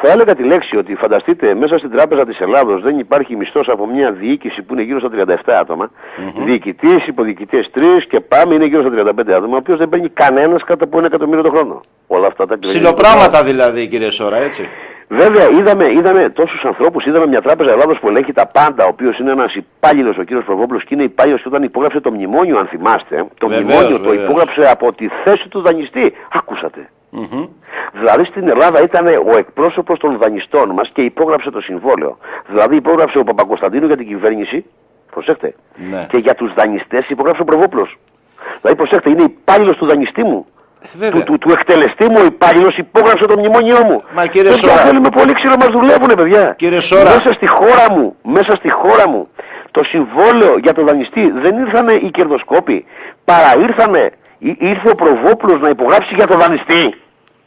Θα 0.00 0.10
έλεγα 0.10 0.34
τη 0.34 0.42
λέξη 0.42 0.76
ότι 0.76 0.94
φανταστείτε 0.94 1.54
μέσα 1.54 1.78
στην 1.78 1.90
Τράπεζα 1.90 2.24
της 2.24 2.40
Ελλάδος 2.40 2.82
δεν 2.82 2.98
υπάρχει 2.98 3.36
μισθός 3.36 3.68
από 3.68 3.86
μια 3.86 4.12
διοίκηση 4.12 4.62
που 4.62 4.72
είναι 4.72 4.82
γύρω 4.82 4.98
στα 4.98 5.10
37 5.44 5.52
άτομα. 5.60 5.90
Mm-hmm. 5.90 6.42
Διοικητής, 6.44 7.06
υποδιοικητές 7.06 7.70
3 7.74 7.80
και 8.08 8.20
πάμε 8.20 8.54
είναι 8.54 8.64
γύρω 8.64 8.82
στα 8.82 8.90
35 8.90 9.32
άτομα, 9.32 9.54
ο 9.54 9.56
οποίος 9.56 9.78
δεν 9.78 9.88
παίρνει 9.88 10.08
κανένας 10.08 10.64
κάτω 10.64 10.84
από 10.84 10.98
ένα 10.98 11.06
εκατομμύριο 11.06 11.42
το 11.42 11.50
χρόνο. 11.50 11.80
Όλα 12.06 12.26
αυτά 12.26 12.46
τα 12.46 12.58
Ψιλοπράγματα 12.58 13.44
δηλαδή, 13.44 13.86
κύριε 13.86 14.10
Σόρα, 14.10 14.36
έτσι. 14.36 14.68
Βέβαια, 15.08 15.48
είδαμε, 15.58 15.84
είδαμε 15.90 16.30
τόσους 16.30 16.64
ανθρώπους, 16.64 17.04
είδαμε 17.06 17.26
μια 17.26 17.40
τράπεζα 17.40 17.70
Ελλάδος 17.70 17.98
που 18.00 18.08
ελέγχει 18.08 18.32
τα 18.32 18.46
πάντα, 18.46 18.84
ο 18.84 18.88
οποίος 18.88 19.18
είναι 19.18 19.30
ένας 19.30 19.54
υπάλληλος, 19.54 20.18
ο 20.18 20.22
κύριος 20.22 20.44
Προβόπουλος, 20.44 20.84
και 20.84 20.94
είναι 20.94 21.02
υπάλληλος 21.02 21.42
και 21.42 21.48
όταν 21.48 21.62
υπόγραψε 21.62 22.00
το 22.00 22.10
μνημόνιο, 22.10 22.56
αν 22.60 22.66
θυμάστε. 22.66 23.26
Το 23.38 23.48
Βεβαίως, 23.48 23.64
μνημόνιο 23.64 23.96
το 23.98 24.08
βεβαίως. 24.08 24.22
υπόγραψε 24.24 24.60
από 24.70 24.92
τη 24.92 25.08
θέση 25.24 25.48
του 25.48 25.60
δανειστή. 25.60 26.12
Άκουσατε. 26.32 26.88
Μμμ. 27.10 27.46
Δηλαδή 27.92 28.24
στην 28.24 28.48
Ελλάδα 28.48 28.82
ήταν 28.82 29.06
ο 29.06 29.38
εκπρόσωπος 29.38 29.98
των 29.98 30.18
δανειστών 30.22 30.70
μας 30.70 30.90
και 30.92 31.02
υπόγραψε 31.02 31.50
το 31.50 31.60
συμβόλαιο. 31.60 32.18
Δηλαδή 32.48 32.76
υπόγραψε 32.76 33.18
ο 33.18 33.24
Παπακοσταντίνου 33.24 33.86
για 33.86 33.96
την 33.96 34.06
κυβέρνηση. 34.06 34.64
Προσέχτε. 35.10 35.54
Ναι. 35.90 36.06
Και 36.08 36.16
για 36.16 36.34
τους 36.34 36.54
δανειστές 36.54 37.08
υπόγραψε 37.08 37.42
ο 37.42 37.44
Προβόπουλος. 37.44 37.98
Δηλαδή 38.60 38.76
προσέχτε, 38.76 39.10
είναι 39.10 39.22
υπάλληλος 39.22 39.76
του 39.76 39.86
δανειστή 39.86 40.22
μου. 40.22 40.46
Βέβαια. 40.98 41.22
Του, 41.22 41.32
του, 41.32 41.38
του 41.38 41.50
εκτελεστή 41.50 42.04
μου 42.04 42.16
ο 42.18 42.24
υπάλληλος 42.24 42.76
υπόγραψε 42.76 43.24
το 43.26 43.38
μνημόνιό 43.38 43.84
μου. 43.84 44.02
Μα, 44.14 44.26
κύριε 44.26 44.50
παιδιά, 44.50 44.68
Σόρα- 44.68 44.82
θέλουμε 44.86 45.08
πολύ 45.08 45.32
ξύλο, 45.32 45.54
μας 45.60 45.68
δουλεύουνε, 45.68 46.14
παιδιά. 46.14 46.54
Κύριε 46.58 46.80
Σόρα- 46.80 47.02
Μέσα 47.14 47.32
στη 47.34 47.46
χώρα 47.46 47.92
μου, 47.94 48.16
μέσα 48.22 48.52
στη 48.56 48.70
χώρα 48.70 49.08
μου, 49.08 49.28
το 49.70 49.84
συμβόλαιο 49.84 50.58
για 50.62 50.72
τον 50.72 50.86
δανειστή 50.86 51.30
δεν 51.30 51.58
ήρθανε 51.58 51.92
οι 51.92 52.10
κερδοσκόποι. 52.10 52.84
Παρά 53.24 53.54
ήρθανε, 53.66 54.10
ή- 54.38 54.56
ήρθε 54.58 54.90
ο 54.90 54.94
Προβόπουλος 54.94 55.60
να 55.60 55.68
υπογράψει 55.68 56.14
για 56.14 56.26
τον 56.26 56.38
δανειστή. 56.38 56.94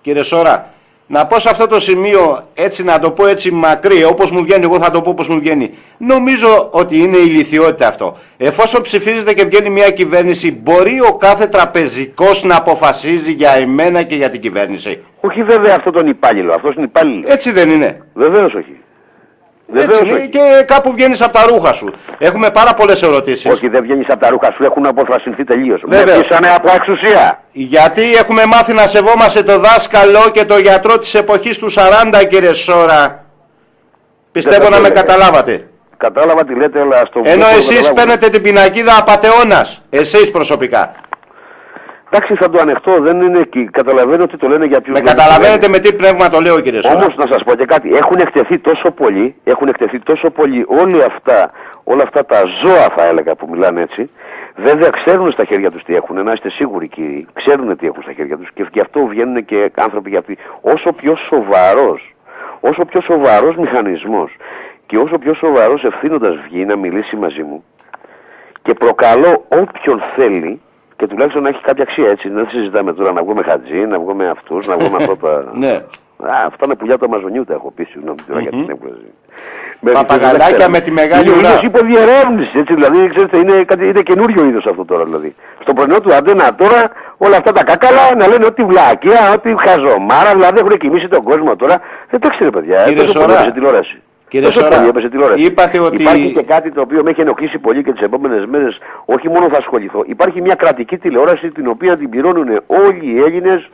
Κύριε 0.01 0.23
Σόρα, 0.23 0.69
να 1.11 1.25
πω 1.25 1.39
σε 1.39 1.49
αυτό 1.49 1.67
το 1.67 1.79
σημείο, 1.79 2.43
έτσι 2.53 2.83
να 2.83 2.99
το 2.99 3.11
πω 3.11 3.27
έτσι 3.27 3.51
μακρύ, 3.51 4.03
όπως 4.03 4.31
μου 4.31 4.43
βγαίνει, 4.43 4.65
εγώ 4.65 4.79
θα 4.79 4.91
το 4.91 5.01
πω 5.01 5.09
όπως 5.09 5.27
μου 5.27 5.39
βγαίνει. 5.39 5.71
Νομίζω 5.97 6.69
ότι 6.71 6.97
είναι 6.97 7.17
ηλικιότητα 7.17 7.87
αυτό. 7.87 8.17
Εφόσον 8.37 8.81
ψηφίζεται 8.81 9.33
και 9.33 9.45
βγαίνει 9.45 9.69
μια 9.69 9.89
κυβέρνηση, 9.89 10.51
μπορεί 10.51 11.01
ο 11.01 11.17
κάθε 11.17 11.47
τραπεζικός 11.47 12.43
να 12.43 12.55
αποφασίζει 12.55 13.31
για 13.31 13.51
εμένα 13.51 14.03
και 14.03 14.15
για 14.15 14.29
την 14.29 14.41
κυβέρνηση. 14.41 15.03
Όχι 15.21 15.43
βέβαια 15.43 15.75
αυτό 15.77 15.91
τον 15.91 16.07
υπάλληλο, 16.07 16.53
αυτός 16.55 16.75
είναι 16.75 16.85
υπάλληλος. 16.85 17.31
Έτσι 17.31 17.51
δεν 17.51 17.69
είναι. 17.69 18.01
Βεβαίως 18.13 18.53
όχι. 18.53 18.75
Βεβαίως 19.73 19.99
Έτσι, 19.99 20.13
όχι. 20.13 20.29
και 20.29 20.39
κάπου 20.67 20.91
βγαίνεις 20.93 21.21
από 21.21 21.33
τα 21.33 21.45
ρούχα 21.47 21.73
σου. 21.73 21.93
Έχουμε 22.17 22.49
πάρα 22.49 22.73
πολλές 22.73 23.01
ερωτήσεις. 23.03 23.51
Όχι, 23.51 23.67
δεν 23.67 23.81
βγαίνεις 23.83 24.05
από 24.09 24.19
τα 24.19 24.29
ρούχα 24.29 24.51
σου, 24.51 24.63
έχουν 24.63 24.85
αποθρασινθεί 24.85 25.43
τελείως. 25.43 25.81
Με 25.85 25.97
Βεβαίως. 25.97 26.17
πείσανε 26.27 26.49
από 26.55 26.71
εξουσία. 26.75 27.41
Γιατί 27.51 28.13
έχουμε 28.13 28.43
μάθει 28.45 28.73
να 28.73 28.87
σεβόμαστε 28.87 29.41
το 29.43 29.57
δάσκαλο 29.59 30.29
και 30.33 30.45
το 30.45 30.57
γιατρό 30.57 30.97
της 30.99 31.13
εποχής 31.13 31.57
του 31.57 31.69
40 31.71 32.23
κύριε 32.29 32.53
Σόρα. 32.53 33.25
Πιστεύω 34.31 34.63
θα 34.63 34.69
να 34.69 34.75
το 34.75 34.81
με 34.81 34.87
έλεγα. 34.87 35.01
καταλάβατε. 35.03 35.65
Κατάλαβα 35.97 36.45
τι 36.45 36.55
λέτε, 36.55 36.79
αλλά 36.79 36.97
στο 37.07 37.21
Ενώ 37.23 37.45
δεν 37.45 37.53
εσείς 37.57 37.67
καταλάβω. 37.69 37.93
παίρνετε 37.95 38.29
την 38.29 38.41
πινακίδα 38.41 38.97
απατεώνας. 38.99 39.81
Εσείς 39.89 40.31
προσωπικά. 40.31 40.91
Εντάξει, 42.13 42.35
θα 42.35 42.49
το 42.49 42.59
ανεχτώ, 42.61 42.91
δεν 43.01 43.21
είναι 43.21 43.39
εκεί. 43.39 43.69
Καταλαβαίνω 43.71 44.23
ότι 44.23 44.37
το 44.37 44.47
λένε 44.47 44.65
για 44.65 44.81
ποιους 44.81 44.99
Με 44.99 45.05
καταλαβαίνετε 45.05 45.67
με 45.69 45.79
τι 45.79 45.93
πνεύμα 45.93 46.29
το 46.29 46.39
λέω 46.39 46.59
κύριε 46.59 46.81
Σόρα. 46.81 46.95
Όμως 46.95 47.15
να 47.15 47.27
σας 47.31 47.43
πω 47.43 47.55
και 47.55 47.65
κάτι. 47.65 47.89
Έχουν 47.93 48.17
εκτεθεί 48.19 48.59
τόσο 48.59 48.91
πολύ, 48.91 49.35
έχουν 49.43 49.67
εκτεθεί 49.67 49.99
τόσο 49.99 50.29
πολύ 50.29 50.65
όλοι 50.67 51.03
αυτά, 51.03 51.51
όλα 51.83 52.03
αυτά 52.03 52.25
τα 52.25 52.39
ζώα 52.63 52.87
θα 52.95 53.03
έλεγα 53.05 53.35
που 53.35 53.47
μιλάνε 53.51 53.81
έτσι. 53.81 54.09
Βέβαια 54.55 54.89
ξέρουν 54.89 55.31
στα 55.31 55.43
χέρια 55.45 55.71
τους 55.71 55.83
τι 55.83 55.95
έχουν, 55.95 56.23
να 56.23 56.31
είστε 56.31 56.49
σίγουροι 56.49 56.87
κύριοι. 56.87 57.27
Ξέρουν 57.33 57.77
τι 57.77 57.85
έχουν 57.85 58.01
στα 58.03 58.13
χέρια 58.13 58.37
τους 58.37 58.49
και 58.53 58.65
γι' 58.73 58.79
αυτό 58.79 59.05
βγαίνουν 59.05 59.45
και 59.45 59.71
άνθρωποι 59.75 60.09
για 60.09 60.19
αυτοί. 60.19 60.37
Όσο 60.61 60.91
πιο 60.91 61.15
σοβαρός, 61.29 62.15
όσο 62.59 62.85
πιο 62.85 63.01
σοβαρός 63.01 63.55
μηχανισμός 63.55 64.35
και 64.85 64.97
όσο 64.97 65.17
πιο 65.17 65.33
σοβαρός 65.33 65.83
ευθύνοντας 65.83 66.35
βγει 66.35 66.65
να 66.65 66.75
μιλήσει 66.75 67.15
μαζί 67.15 67.43
μου 67.43 67.63
και 68.61 68.73
προκαλώ 68.73 69.45
όποιον 69.47 70.01
θέλει 70.15 70.61
και 71.01 71.07
τουλάχιστον 71.07 71.43
να 71.43 71.49
έχει 71.49 71.61
κάποια 71.61 71.83
αξία 71.87 72.07
έτσι. 72.15 72.29
Δεν 72.29 72.47
συζητάμε 72.49 72.93
τώρα 72.93 73.11
να 73.13 73.21
βγούμε 73.23 73.41
χατζή, 73.43 73.81
να 73.93 73.99
βγούμε 73.99 74.29
αυτούς, 74.29 74.67
να 74.67 74.75
βγούμε 74.77 74.97
αυτό 75.01 75.15
τα. 75.15 75.51
Ναι. 75.53 75.73
Α, 76.33 76.33
αυτά 76.49 76.65
είναι 76.65 76.75
πουλιά 76.75 76.97
του 76.97 77.05
Αμαζονιού, 77.05 77.43
τα 77.43 77.53
έχω 77.53 77.71
πει, 77.75 77.83
συγγνώμη 77.91 78.17
τώρα 78.27 78.39
για 78.41 78.49
την 78.49 78.69
έκφραση. 78.73 79.07
Με- 79.79 79.91
Παπαγαλάκια 79.91 80.45
δεν 80.47 80.55
ξέρω. 80.57 80.71
με 80.71 80.79
τη 80.79 80.91
μεγάλη 80.91 81.27
είναι 81.29 81.37
ουρά. 81.37 81.49
είδος 81.49 81.61
υποδιερεύνηση, 81.61 82.51
έτσι, 82.61 82.73
δηλαδή, 82.73 83.09
ξέρετε, 83.13 83.37
είναι, 83.37 83.55
κάτι, 83.71 83.83
είναι 83.87 84.01
καινούριο 84.01 84.45
είδος 84.45 84.65
αυτό 84.65 84.85
τώρα, 84.85 85.03
δηλαδή. 85.03 85.35
Στο 85.63 85.73
πρωινό 85.73 85.99
του 85.99 86.13
αντένα 86.13 86.55
τώρα, 86.55 86.81
όλα 87.17 87.37
αυτά 87.37 87.51
τα 87.51 87.63
κάκαλα 87.63 88.03
να 88.17 88.27
λένε 88.27 88.45
ότι 88.45 88.63
βλακία, 88.63 89.21
ότι 89.35 89.55
χαζομάρα, 89.65 90.31
δηλαδή 90.37 90.59
έχουν 90.59 90.77
κοιμήσει 90.77 91.07
τον 91.07 91.23
κόσμο 91.23 91.55
τώρα. 91.55 91.75
Δεν 92.09 92.19
το 92.19 92.29
ξέρει, 92.29 92.49
παιδιά. 92.51 92.83
Κύριε 92.83 92.99
Τόσο 93.01 93.11
Σωρά, 93.11 93.25
πολύ 93.25 93.35
έπαιζε 93.37 93.51
τηλεόραση. 93.51 94.01
Κύριε 94.31 94.45
Τόσο 94.47 94.61
Σωρά, 94.61 94.75
πολύ 94.75 94.87
έπαιζε 94.89 95.09
τηλεόραση. 95.09 95.41
είπατε 95.43 95.79
ότι- 95.79 96.01
Υπάρχει 96.01 96.31
και 96.33 96.43
κάτι 96.43 96.71
το 96.71 96.81
οποίο 96.81 97.03
με 97.03 97.09
έχει 97.09 97.21
ενοχλήσει 97.21 97.57
πολύ 97.59 97.83
και 97.83 97.91
τις 97.91 98.01
επόμενες 98.01 98.45
μέρες, 98.45 98.77
όχι 99.05 99.27
μόνο 99.29 99.49
θα 99.49 99.57
ασχοληθώ. 99.57 100.03
Υπάρχει 100.05 100.41
μια 100.41 100.55
κρατική 100.55 100.97
τηλεόραση 100.97 101.49
την 101.51 101.67
οποία 101.67 101.97
την 101.97 102.09
πληρώνουν 102.09 102.49
όλοι 102.67 103.05
οι 103.11 103.19
Έλληνες 103.25 103.69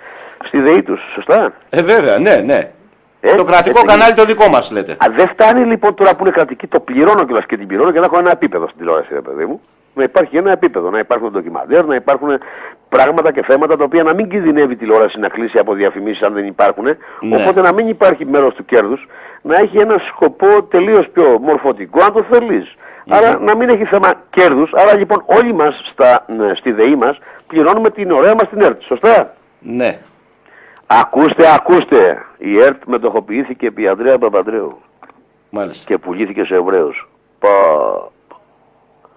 στη 0.48 0.58
ΔΕΗ 0.60 0.84
τους. 0.84 1.00
Σωστά; 1.16 1.54
Ε, 1.70 1.82
βέβαια, 1.84 2.20
ναι, 2.20 2.36
ναι. 2.46 2.60
Ε, 3.20 3.36
το 3.36 3.44
κρατικό 3.44 3.80
έτσι. 3.80 3.86
κανάλι 3.98 4.14
το 4.14 4.26
δικό 4.26 4.48
μας 4.50 4.72
λέτε. 4.72 4.92
Α, 4.92 5.06
δεν 5.16 5.28
φτάνει 5.28 5.64
λοιπόν 5.66 5.96
τώρα 5.96 6.16
που 6.16 6.24
είναι 6.24 6.32
κρατική, 6.34 6.68
το 6.68 6.80
πληρώνω 6.80 7.26
κιόλας 7.26 7.46
και 7.46 7.58
την 7.58 7.68
πληρώνω 7.68 7.92
και 7.92 8.00
να 8.00 8.06
έχω 8.06 8.20
ένα 8.20 8.32
επίπεδο 8.32 8.66
στην 8.66 8.78
τηλεόραση, 8.78 9.14
ρε 9.14 9.22
παιδί 9.22 9.46
μου. 9.46 9.62
Να 9.98 10.04
υπάρχει 10.04 10.38
ένα 10.38 10.52
επίπεδο, 10.52 10.90
να 10.90 11.00
υπάρχουν 11.00 11.32
ντοκιμαντέρ, 11.32 11.86
να 11.86 11.96
υπάρχουν 11.96 12.30
πράγματα 12.90 13.32
και 13.32 13.44
θέματα 13.44 13.78
τα 13.78 13.84
οποία 13.84 14.04
να 14.04 14.14
μην 14.14 14.30
κινδυνεύει 14.30 14.74
η 14.74 14.76
τηλεόραση 14.76 15.20
να 15.20 15.28
κλείσει 15.28 15.58
από 15.58 15.74
διαφημίσεις 15.74 16.22
αν 16.22 16.34
δεν 16.34 16.46
υπάρχουν. 16.46 16.86
Ναι. 16.86 17.36
Οπότε 17.36 17.62
να 17.62 17.74
μην 17.74 17.88
υπάρχει 17.88 18.26
μέρος 18.26 18.54
του 18.54 18.66
κέρδους, 18.66 19.08
να 19.42 19.56
έχει 19.62 19.78
ένα 19.78 19.98
σκοπό 19.98 20.64
τελείως 20.64 21.10
πιο 21.14 21.40
μορφωτικό, 21.42 22.04
αν 22.04 22.14
το 22.14 22.26
θελει 22.32 22.68
Άρα 23.10 23.40
να 23.40 23.56
μην 23.56 23.70
έχει 23.70 23.86
θέμα 23.86 24.10
κέρδους. 24.30 24.72
Άρα 24.74 24.98
λοιπόν 24.98 25.24
όλοι 25.26 25.54
μας 25.54 25.94
στη 26.58 26.72
ΔΕΗ 26.72 26.96
μας 26.96 27.18
πληρώνουμε 27.48 27.90
την 27.90 28.12
ωραία 28.12 28.34
μας 28.34 28.50
την 28.50 28.62
ΕΡΤ. 28.62 28.82
Σωστά; 28.82 29.34
Ναι. 29.60 30.00
Ακούστε, 30.88 31.54
ακούστε. 31.56 32.26
Η 32.38 32.58
ΕΡΤ 32.58 32.84
μετοχοποιήθηκε 32.86 33.68
επί 33.68 33.88
Ανδρέα 33.88 34.18
Παπαντρέου 34.18 34.78
Μάλιστα. 35.50 35.84
και 35.88 35.98
πουλήθηκε 35.98 36.44
σε 36.44 36.56
Εβραίους. 36.56 37.10
Πα... 37.40 37.50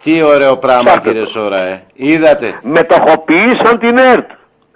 Τι 0.02 0.22
ωραίο 0.22 0.56
πράγμα 0.56 0.82
Ψάχτε 0.84 1.08
κύριε 1.08 1.22
το. 1.24 1.28
Σόρα, 1.30 1.60
ε. 1.62 1.82
Είδατε. 1.94 2.58
Μετοχοποίησαν 2.62 3.78
την 3.78 3.98
ΕΡΤ 3.98 4.30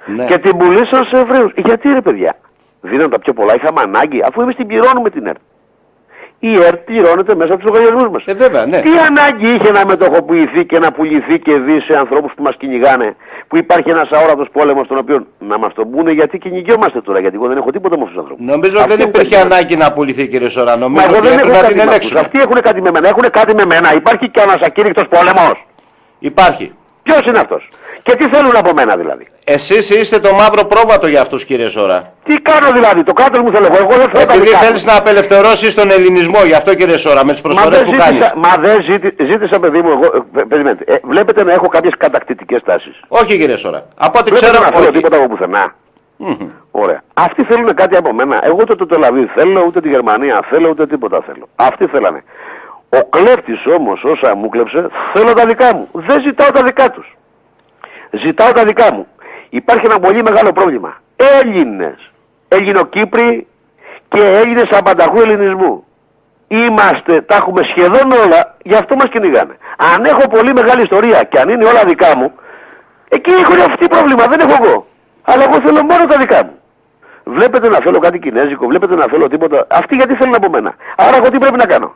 Ναι. 0.06 0.24
και 0.24 0.38
την 0.38 0.56
πουλήσαν 0.56 1.04
σε 1.04 1.20
Εβραίους. 1.20 1.52
Γιατί 1.56 1.92
ρε 1.92 2.00
παιδιά. 2.00 2.36
Δίναν 2.80 3.10
τα 3.10 3.18
πιο 3.18 3.32
πολλά, 3.32 3.54
είχαμε 3.54 3.80
ανάγκη, 3.84 4.22
αφού 4.28 4.40
εμείς 4.40 4.56
την 4.56 4.66
πληρώνουμε 4.66 5.10
την 5.10 5.26
ΕΡΤ. 5.26 5.38
Η 6.50 6.52
ΕΡΤ 6.68 6.80
πληρώνεται 6.88 7.34
μέσα 7.34 7.52
από 7.54 7.62
τους 7.62 7.70
λογαριασμούς 7.70 8.08
μας. 8.14 8.22
Ε, 8.26 8.34
βέβαια, 8.34 8.66
ναι. 8.66 8.80
Τι 8.80 8.90
ανάγκη 9.08 9.48
είχε 9.54 9.70
να 9.78 9.82
μετοχοποιηθεί 9.86 10.64
και 10.70 10.78
να 10.78 10.92
πουληθεί 10.92 11.38
και 11.38 11.54
δει 11.58 11.80
σε 11.80 11.92
ανθρώπους 12.02 12.32
που 12.36 12.42
μας 12.42 12.54
κυνηγάνε, 12.58 13.16
που 13.48 13.56
υπάρχει 13.56 13.90
ένας 13.90 14.08
αόρατος 14.16 14.48
πόλεμος 14.52 14.86
τον 14.86 14.98
οποίο 14.98 15.26
να 15.38 15.58
μας 15.58 15.72
τον 15.74 15.90
πούνε 15.90 16.10
γιατί 16.10 16.38
κυνηγιόμαστε 16.38 17.00
τώρα, 17.00 17.18
γιατί 17.20 17.36
εγώ 17.36 17.46
δεν 17.48 17.56
έχω 17.56 17.70
τίποτα 17.70 17.96
με 17.96 18.02
αυτούς 18.02 18.14
τους 18.16 18.22
ανθρώπους. 18.24 18.46
Νομίζω 18.54 18.76
Αυτοί 18.78 18.88
δεν 18.90 18.98
έχουν 19.00 19.10
υπήρχε 19.14 19.34
κάτι- 19.36 19.46
ανάγκη 19.52 19.76
να 19.76 19.92
πουληθεί 19.92 20.28
κύριε 20.28 20.48
Σόρα. 20.48 20.72
Μα 20.78 20.86
Νομίζω 20.88 21.04
εγώ 21.06 21.16
ότι 21.18 21.28
δεν 21.28 21.38
έχω 21.38 21.48
έπρεπε 21.48 21.56
να 21.56 21.66
κάτι 21.66 21.74
την 21.74 21.76
με 21.76 21.82
αυτούς. 21.82 21.94
ελέγξουμε. 21.94 22.20
Αυτοί 22.24 22.36
έχουν 22.44 22.58
κάτι 22.68 22.80
με 22.86 22.90
μένα, 22.94 23.06
έχουν 23.12 23.24
κάτι 23.38 23.52
με 23.60 23.64
μένα. 23.72 23.88
Υπάρχει 24.00 24.26
και 24.34 24.40
ένας 24.46 24.60
ακήρυκτος 24.68 25.06
πόλεμος. 25.14 25.56
Υπάρχει. 26.30 26.66
Ποιος 27.06 27.22
είναι 27.28 27.38
αυτός; 27.44 27.62
Και 28.06 28.14
τι 28.16 28.24
θέλουν 28.34 28.56
από 28.56 28.70
μένα 28.74 28.96
δηλαδή. 28.96 29.26
Εσείς 29.44 29.90
είστε 29.90 30.18
το 30.18 30.30
μαύρο 30.34 30.64
πρόβατο 30.64 31.06
για 31.08 31.20
αυτούς 31.20 31.44
κύριε 31.44 31.68
Σόρα. 31.68 32.12
Τι 32.24 32.34
κάνω 32.36 32.72
δηλαδή, 32.72 33.02
το 33.02 33.12
κράτος 33.12 33.38
μου 33.44 33.50
θέλω 33.54 33.66
εγώ, 33.70 33.76
εγώ 33.76 33.96
δεν 34.00 34.08
θέλω 34.12 34.26
τα 34.26 34.32
Επειδή 34.32 34.46
δικά 34.46 34.58
μου. 34.58 34.64
θέλεις 34.64 34.84
να 34.84 34.96
απελευθερώσεις 34.96 35.74
τον 35.74 35.90
ελληνισμό, 35.90 36.40
γι' 36.44 36.54
αυτό 36.54 36.74
κύριε 36.74 36.96
Σόρα, 36.98 37.24
με 37.24 37.32
τις 37.32 37.40
Μα 37.40 37.48
προσφορές 37.48 37.78
δεν, 37.78 37.86
που 37.90 37.96
κάνεις. 38.02 38.12
ζήτησα, 38.24 38.32
μα 38.36 38.52
δεν 38.64 38.76
ζήτη- 38.90 39.14
ζήτησα, 39.30 39.60
παιδί 39.60 39.80
μου, 39.82 39.88
εγώ, 39.96 40.06
ε, 40.16 40.18
πε- 40.32 40.46
περιμένετε, 40.46 40.84
ε, 40.92 40.96
βλέπετε 41.02 41.44
να 41.44 41.52
έχω 41.52 41.66
κάποιες 41.68 41.94
κατακτητικές 41.98 42.62
τάσεις. 42.64 43.00
Όχι 43.08 43.38
κύριε 43.38 43.56
Σόρα. 43.56 43.80
Από 43.96 44.18
ό,τι 44.20 44.30
Βλέπετε 44.30 44.50
ξέρω, 44.52 44.64
να 44.64 44.70
θέλω 44.76 44.88
όχι. 44.88 44.96
τίποτα 44.96 45.16
από 45.16 45.28
πουθενά. 45.28 45.74
Ωραία. 46.70 47.00
Αυτοί 47.14 47.44
θέλουν 47.44 47.74
κάτι 47.74 47.96
από 47.96 48.12
μένα. 48.12 48.36
Εγώ 48.42 48.56
ούτε 48.60 48.74
το 48.74 48.86
Τελαβή 48.86 49.30
θέλω, 49.36 49.64
ούτε 49.66 49.80
τη 49.80 49.88
Γερμανία 49.88 50.44
θέλω, 50.50 50.68
ούτε 50.68 50.86
τίποτα 50.86 51.18
θέλω. 51.26 51.48
Αυτοί 51.56 51.86
θέλανε. 51.86 52.22
Ο 52.88 53.00
κλέφτης 53.08 53.60
όμως 53.78 54.04
όσα 54.04 54.34
μου 54.34 54.48
κλέψε, 54.48 54.86
θέλω 55.14 55.32
τα 55.32 55.44
δικά 55.46 55.74
μου. 55.74 55.88
Δεν 55.92 56.20
ζητάω 56.22 56.50
τα 56.50 56.62
δικά 56.62 56.90
τους. 56.90 57.16
Ζητάω 58.22 58.52
τα 58.52 58.64
δικά 58.64 58.94
μου. 58.94 59.06
Υπάρχει 59.48 59.86
ένα 59.86 59.98
πολύ 59.98 60.22
μεγάλο 60.22 60.52
πρόβλημα. 60.52 60.96
Έλληνες, 61.16 62.10
Ελληνοκύπροι 62.48 63.46
και 64.08 64.20
Έλληνες 64.20 64.68
απανταχού 64.70 65.20
ελληνισμού. 65.20 65.84
Είμαστε, 66.48 67.20
τα 67.22 67.36
έχουμε 67.36 67.62
σχεδόν 67.62 68.10
όλα, 68.24 68.56
γι' 68.62 68.74
αυτό 68.74 68.94
μας 68.94 69.08
κυνηγάνε. 69.10 69.56
Αν 69.94 70.04
έχω 70.04 70.28
πολύ 70.28 70.52
μεγάλη 70.52 70.82
ιστορία 70.82 71.22
και 71.22 71.40
αν 71.40 71.48
είναι 71.48 71.64
όλα 71.64 71.84
δικά 71.84 72.16
μου, 72.16 72.32
εκεί 73.08 73.30
έχουν 73.30 73.60
αυτοί 73.70 73.88
πρόβλημα, 73.88 74.26
δεν 74.26 74.40
έχω 74.40 74.64
εγώ. 74.64 74.86
Αλλά 75.22 75.42
εγώ 75.44 75.58
θέλω 75.64 75.84
μόνο 75.84 76.04
τα 76.04 76.16
δικά 76.18 76.44
μου. 76.44 76.58
Βλέπετε 77.24 77.68
να 77.68 77.76
θέλω 77.76 77.98
κάτι 77.98 78.18
κινέζικο, 78.18 78.66
βλέπετε 78.66 78.94
να 78.94 79.06
θέλω 79.10 79.28
τίποτα. 79.28 79.66
Αυτοί 79.70 79.96
γιατί 79.96 80.14
θέλουν 80.14 80.34
από 80.34 80.50
μένα. 80.50 80.74
Άρα 80.96 81.16
εγώ 81.16 81.30
τι 81.30 81.38
πρέπει 81.38 81.56
να 81.56 81.66
κάνω; 81.66 81.94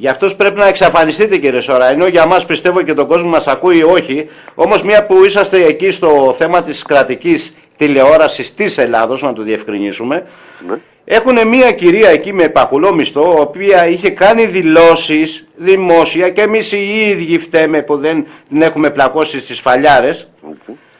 Για 0.00 0.10
αυτούς 0.10 0.34
πρέπει 0.34 0.58
να 0.58 0.66
εξαφανιστείτε 0.66 1.36
κύριε 1.36 1.60
Σόρα, 1.60 1.90
ενώ 1.90 2.06
για 2.06 2.26
μας 2.26 2.44
πιστεύω 2.44 2.82
και 2.82 2.94
τον 2.94 3.06
κόσμο 3.06 3.28
μας 3.28 3.46
ακούει 3.46 3.82
όχι, 3.82 4.28
όμως 4.54 4.82
μια 4.82 5.06
που 5.06 5.24
είσαστε 5.24 5.58
εκεί 5.66 5.90
στο 5.90 6.34
θέμα 6.38 6.62
της 6.62 6.82
κρατικής 6.82 7.54
τηλεόρασης 7.76 8.54
της 8.54 8.78
Ελλάδος, 8.78 9.22
να 9.22 9.32
το 9.32 9.42
διευκρινίσουμε, 9.42 10.26
Ναι. 10.68 10.74
έχουν 11.04 11.48
μια 11.48 11.72
κυρία 11.72 12.08
εκεί 12.08 12.32
με 12.32 12.48
παχουλό 12.48 12.94
μισθό, 12.94 13.34
η 13.36 13.40
οποία 13.40 13.88
είχε 13.88 14.10
κάνει 14.10 14.46
δηλώσεις 14.46 15.46
δημόσια 15.56 16.30
και 16.30 16.40
εμείς 16.42 16.72
οι 16.72 17.08
ίδιοι 17.08 17.38
φταίμε 17.38 17.82
που 17.82 17.96
δεν 17.96 18.26
την 18.48 18.62
έχουμε 18.62 18.90
πλακώσει 18.90 19.40
στις 19.40 19.60
φαλιάρες, 19.60 20.28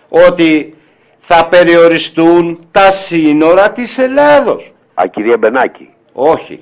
ότι 0.09 0.75
θα 1.21 1.47
περιοριστούν 1.51 2.67
τα 2.71 2.93
σύνορα 2.93 3.71
της 3.71 3.99
Ελλάδος. 3.99 4.73
Α, 4.95 5.03
κυρία 5.07 5.37
Μπενάκη. 5.39 5.89
Όχι. 6.13 6.61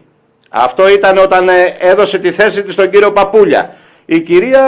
Αυτό 0.49 0.89
ήταν 0.89 1.17
όταν 1.19 1.49
ε, 1.49 1.53
έδωσε 1.79 2.19
τη 2.19 2.31
θέση 2.33 2.63
της 2.63 2.73
στον 2.73 2.91
κύριο 2.91 3.13
Παπούλια. 3.13 3.75
Η 4.05 4.21
κυρία 4.21 4.65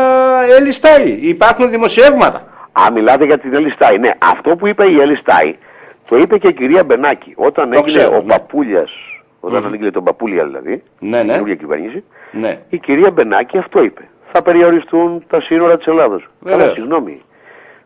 Έλλη 0.59 0.73
Στάι. 0.73 1.09
Υπάρχουν 1.21 1.71
δημοσιεύματα. 1.71 2.45
Α, 2.73 2.93
μιλάτε 2.93 3.25
για 3.25 3.39
την 3.39 3.55
Ελιστάη. 3.55 3.99
Ναι, 3.99 4.09
αυτό 4.33 4.57
που 4.57 4.67
είπε 4.67 4.87
η 4.91 5.01
Ελιστάη, 5.01 5.57
το 6.09 6.17
είπε 6.17 6.39
και 6.39 6.49
η 6.49 6.53
κυρία 6.53 6.85
Μπενάκη. 6.85 7.33
Όταν 7.37 7.71
Το 7.71 7.79
έγινε 7.79 7.99
ξέρω, 7.99 8.17
ο 8.17 8.21
ναι. 8.21 8.27
Παπούλιας, 8.27 8.91
όταν 9.41 9.59
Μμμ. 9.61 9.67
ανήγγειλε 9.67 9.91
τον 9.91 10.05
Παπούλια 10.05 10.45
δηλαδή, 10.45 10.83
Ναι, 10.99 11.19
η 11.19 11.25
ναι. 11.25 11.33
καινούργια 11.33 11.55
κυβέρνηση, 11.55 12.05
Ναι. 12.33 12.59
η 12.69 12.79
κυρία 12.79 13.11
Μπενάκη 13.11 13.59
αυτό 13.59 13.83
είπε. 13.83 14.09
Θα 14.33 14.43
περιοριστούν 14.43 15.25
τα 15.29 15.41
σύνορα 15.41 15.77
της 15.77 15.87
Ελλάδος. 15.87 16.29
Βεβαίως. 16.41 16.63
Καλά, 16.63 16.75
συγγνώμη. 16.75 17.23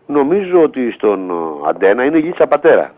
Νομίζω 0.07 0.63
ότι 0.63 0.91
στον 0.93 1.31
ε, 1.31 1.69
Αντένα 1.69 2.05
είναι 2.05 2.19
η 2.19 2.23
Λίτσα 2.23 2.47
Πατέρα. 2.47 2.93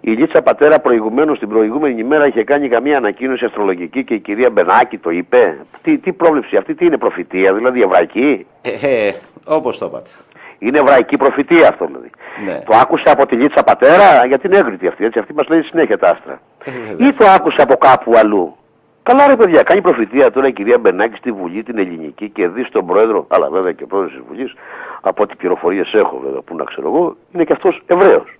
Η 0.00 0.10
Λίτσα 0.10 0.42
Πατέρα 0.42 0.80
προηγουμένως 0.80 1.38
την 1.38 1.48
προηγούμενη 1.48 2.00
ημέρα 2.00 2.26
είχε 2.26 2.44
κάνει 2.44 2.68
καμία 2.68 2.96
ανακοίνωση 2.96 3.44
αστρολογική 3.44 4.04
και 4.04 4.14
η 4.14 4.18
κυρία 4.18 4.50
Μπενάκη 4.50 4.98
το 4.98 5.10
είπε. 5.10 5.56
Τι, 5.82 5.98
τι 5.98 6.12
πρόβλεψη 6.12 6.56
αυτή, 6.56 6.74
τι 6.74 6.84
είναι 6.84 6.96
προφητεία, 6.98 7.54
δηλαδή 7.54 7.82
εβραϊκή; 7.82 8.46
Ε, 8.62 9.06
ε, 9.06 9.14
όπως 9.44 9.78
το 9.78 9.86
είπατε. 9.86 10.10
Είναι 10.58 10.78
εβραϊκή 10.78 11.16
προφητεία 11.16 11.68
αυτό 11.68 11.86
δηλαδή. 11.86 12.10
Ναι. 12.46 12.62
Το 12.66 12.76
άκουσε 12.82 13.10
από 13.10 13.26
τη 13.26 13.36
Λίτσα 13.36 13.62
Πατέρα, 13.62 14.26
γιατί 14.26 14.46
είναι 14.46 14.56
έγκριτη 14.56 14.86
αυτή, 14.86 15.04
έτσι. 15.04 15.18
Αυτή 15.18 15.34
μας 15.34 15.48
λέει 15.48 15.62
συνέχεια 15.62 15.98
τα 15.98 16.10
άστρα. 16.10 16.40
Ε, 16.64 16.70
βέβαια. 16.88 17.08
Ή 17.08 17.12
το 17.12 17.24
άκουσε 17.26 17.62
από 17.62 17.76
κάπου 17.76 18.12
αλλού. 18.16 18.56
Καλά 19.02 19.26
ρε 19.26 19.36
παιδιά, 19.36 19.62
κάνει 19.62 19.80
προφητεία 19.80 20.30
τώρα 20.30 20.46
η 20.46 20.52
κυρία 20.52 20.78
Μπενάκη 20.78 21.16
στη 21.16 21.32
Βουλή 21.32 21.62
την 21.62 21.78
ελληνική 21.78 22.28
και 22.28 22.48
δει 22.48 22.70
τον 22.70 22.86
πρόεδρο, 22.86 23.26
αλλά 23.28 23.50
βέβαια 23.50 23.72
και 23.72 23.82
ο 23.82 23.86
πρόεδρος 23.86 24.12
της 24.12 24.22
Βουλής, 24.28 24.54
από 25.00 25.22
ό,τι 25.22 25.36
πληροφορίες 25.36 25.92
έχω 25.94 26.20
βέβαια 26.24 26.40
που 26.40 26.56
να 26.56 26.64
ξέρω 26.64 26.88
εγώ, 26.88 27.16
είναι 27.32 27.44
και 27.44 27.52
αυτός 27.52 27.82
Εβραίος. 27.86 28.35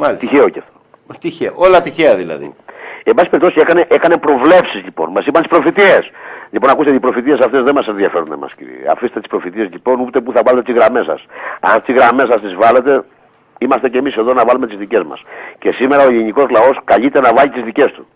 Μάλιστα. 0.00 0.26
Τυχαίο 0.26 0.48
και 0.48 0.58
αυτό. 0.58 0.74
Τυχαία. 1.20 1.52
Όλα 1.54 1.80
τυχαία 1.80 2.16
δηλαδή. 2.16 2.54
Εν 3.08 3.14
πάση 3.14 3.28
περιπτώσει 3.28 3.58
έκανε, 3.60 3.86
έκανε 3.88 4.16
προβλέψεις 4.16 4.84
λοιπόν, 4.84 5.10
μας 5.10 5.26
είπαν 5.26 5.42
τις 5.42 5.50
προφητείες. 5.50 6.10
Λοιπόν, 6.50 6.70
ακούστε, 6.70 6.90
οι 6.92 7.00
προφητείες 7.00 7.38
αυτές 7.38 7.62
δεν 7.62 7.74
μας 7.74 7.86
ενδιαφέρουν 7.86 8.32
εμάς 8.32 8.52
κύριε. 8.54 8.88
Αφήστε 8.92 9.18
τις 9.20 9.28
προφητείες 9.28 9.68
λοιπόν, 9.72 10.00
ούτε 10.00 10.20
που 10.20 10.32
θα 10.32 10.40
βάλετε 10.44 10.72
τις 10.72 10.82
γραμμές 10.82 11.04
σας. 11.04 11.26
Αν 11.60 11.82
τις 11.82 11.94
γραμμές 11.94 12.26
σας 12.30 12.40
τις 12.40 12.54
βάλετε, 12.54 13.04
είμαστε 13.58 13.88
και 13.88 13.98
εμείς 13.98 14.16
εδώ 14.16 14.32
να 14.32 14.44
βάλουμε 14.44 14.66
τις 14.66 14.78
δικές 14.78 15.02
μας. 15.02 15.22
Και 15.58 15.70
σήμερα 15.72 16.02
ο 16.02 16.06
ελληνικός 16.06 16.50
λαός 16.50 16.76
καλείται 16.84 17.20
να 17.20 17.30
βάλει 17.36 17.50
τις 17.50 17.62
δικές 17.62 17.90
του. 17.92 18.06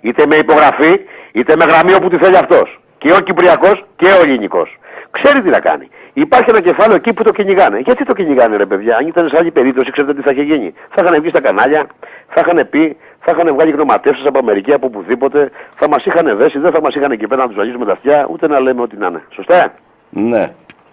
Είτε 0.00 0.26
με 0.26 0.36
υπογραφή, 0.36 0.92
είτε 1.32 1.56
με 1.56 1.64
γραμμή 1.70 1.94
όπου 1.94 2.08
τη 2.08 2.16
θέλει 2.18 2.36
αυτός. 2.36 2.80
Και 2.98 3.12
ο 3.12 3.20
Κυπριακός 3.20 3.84
και 3.96 4.06
ο 4.06 4.20
ελληνικός. 4.24 4.78
Ξέρει 5.10 5.42
τι 5.42 5.48
να 5.48 5.58
κάνει. 5.58 5.88
Υπάρχει 6.20 6.50
ένα 6.50 6.60
κεφάλαιο 6.60 6.96
εκεί 6.96 7.12
που 7.12 7.22
το 7.22 7.32
κυνηγάνε. 7.32 7.78
Γιατί 7.78 8.04
το 8.04 8.12
κυνηγάνε, 8.12 8.56
ρε 8.56 8.66
παιδιά, 8.66 8.96
αν 8.96 9.06
ήταν 9.06 9.28
σε 9.28 9.36
άλλη 9.38 9.50
περίπτωση, 9.50 9.90
ξέρετε 9.90 10.14
τι 10.14 10.22
θα 10.22 10.30
είχε 10.30 10.42
γίνει. 10.42 10.74
Θα 10.94 11.02
είχαν 11.04 11.20
βγει 11.20 11.28
στα 11.28 11.40
κανάλια, 11.40 11.86
θα 12.28 12.42
είχαν 12.44 12.68
πει, 12.70 12.96
θα 13.20 13.32
είχαν 13.34 13.54
βγάλει 13.54 13.70
γνωματεύσεις 13.70 14.26
από 14.26 14.38
Αμερική, 14.38 14.72
από 14.72 14.86
οπουδήποτε, 14.86 15.50
θα 15.74 15.88
μας 15.88 16.04
είχαν 16.04 16.36
δέσει, 16.36 16.58
δεν 16.58 16.72
θα 16.72 16.80
μας 16.80 16.94
είχαν 16.94 17.10
εκεί 17.10 17.26
πέρα 17.26 17.42
να 17.42 17.48
τους 17.48 17.58
αγγίζουμε 17.58 17.84
τα 17.84 17.92
αυτιά, 17.92 18.26
ούτε 18.30 18.46
να 18.46 18.60
λέμε 18.60 18.82
ό,τι 18.82 18.96
να 18.96 19.06
είναι. 19.06 19.22
Σωστά; 19.34 19.74
Ναι. 20.10 20.50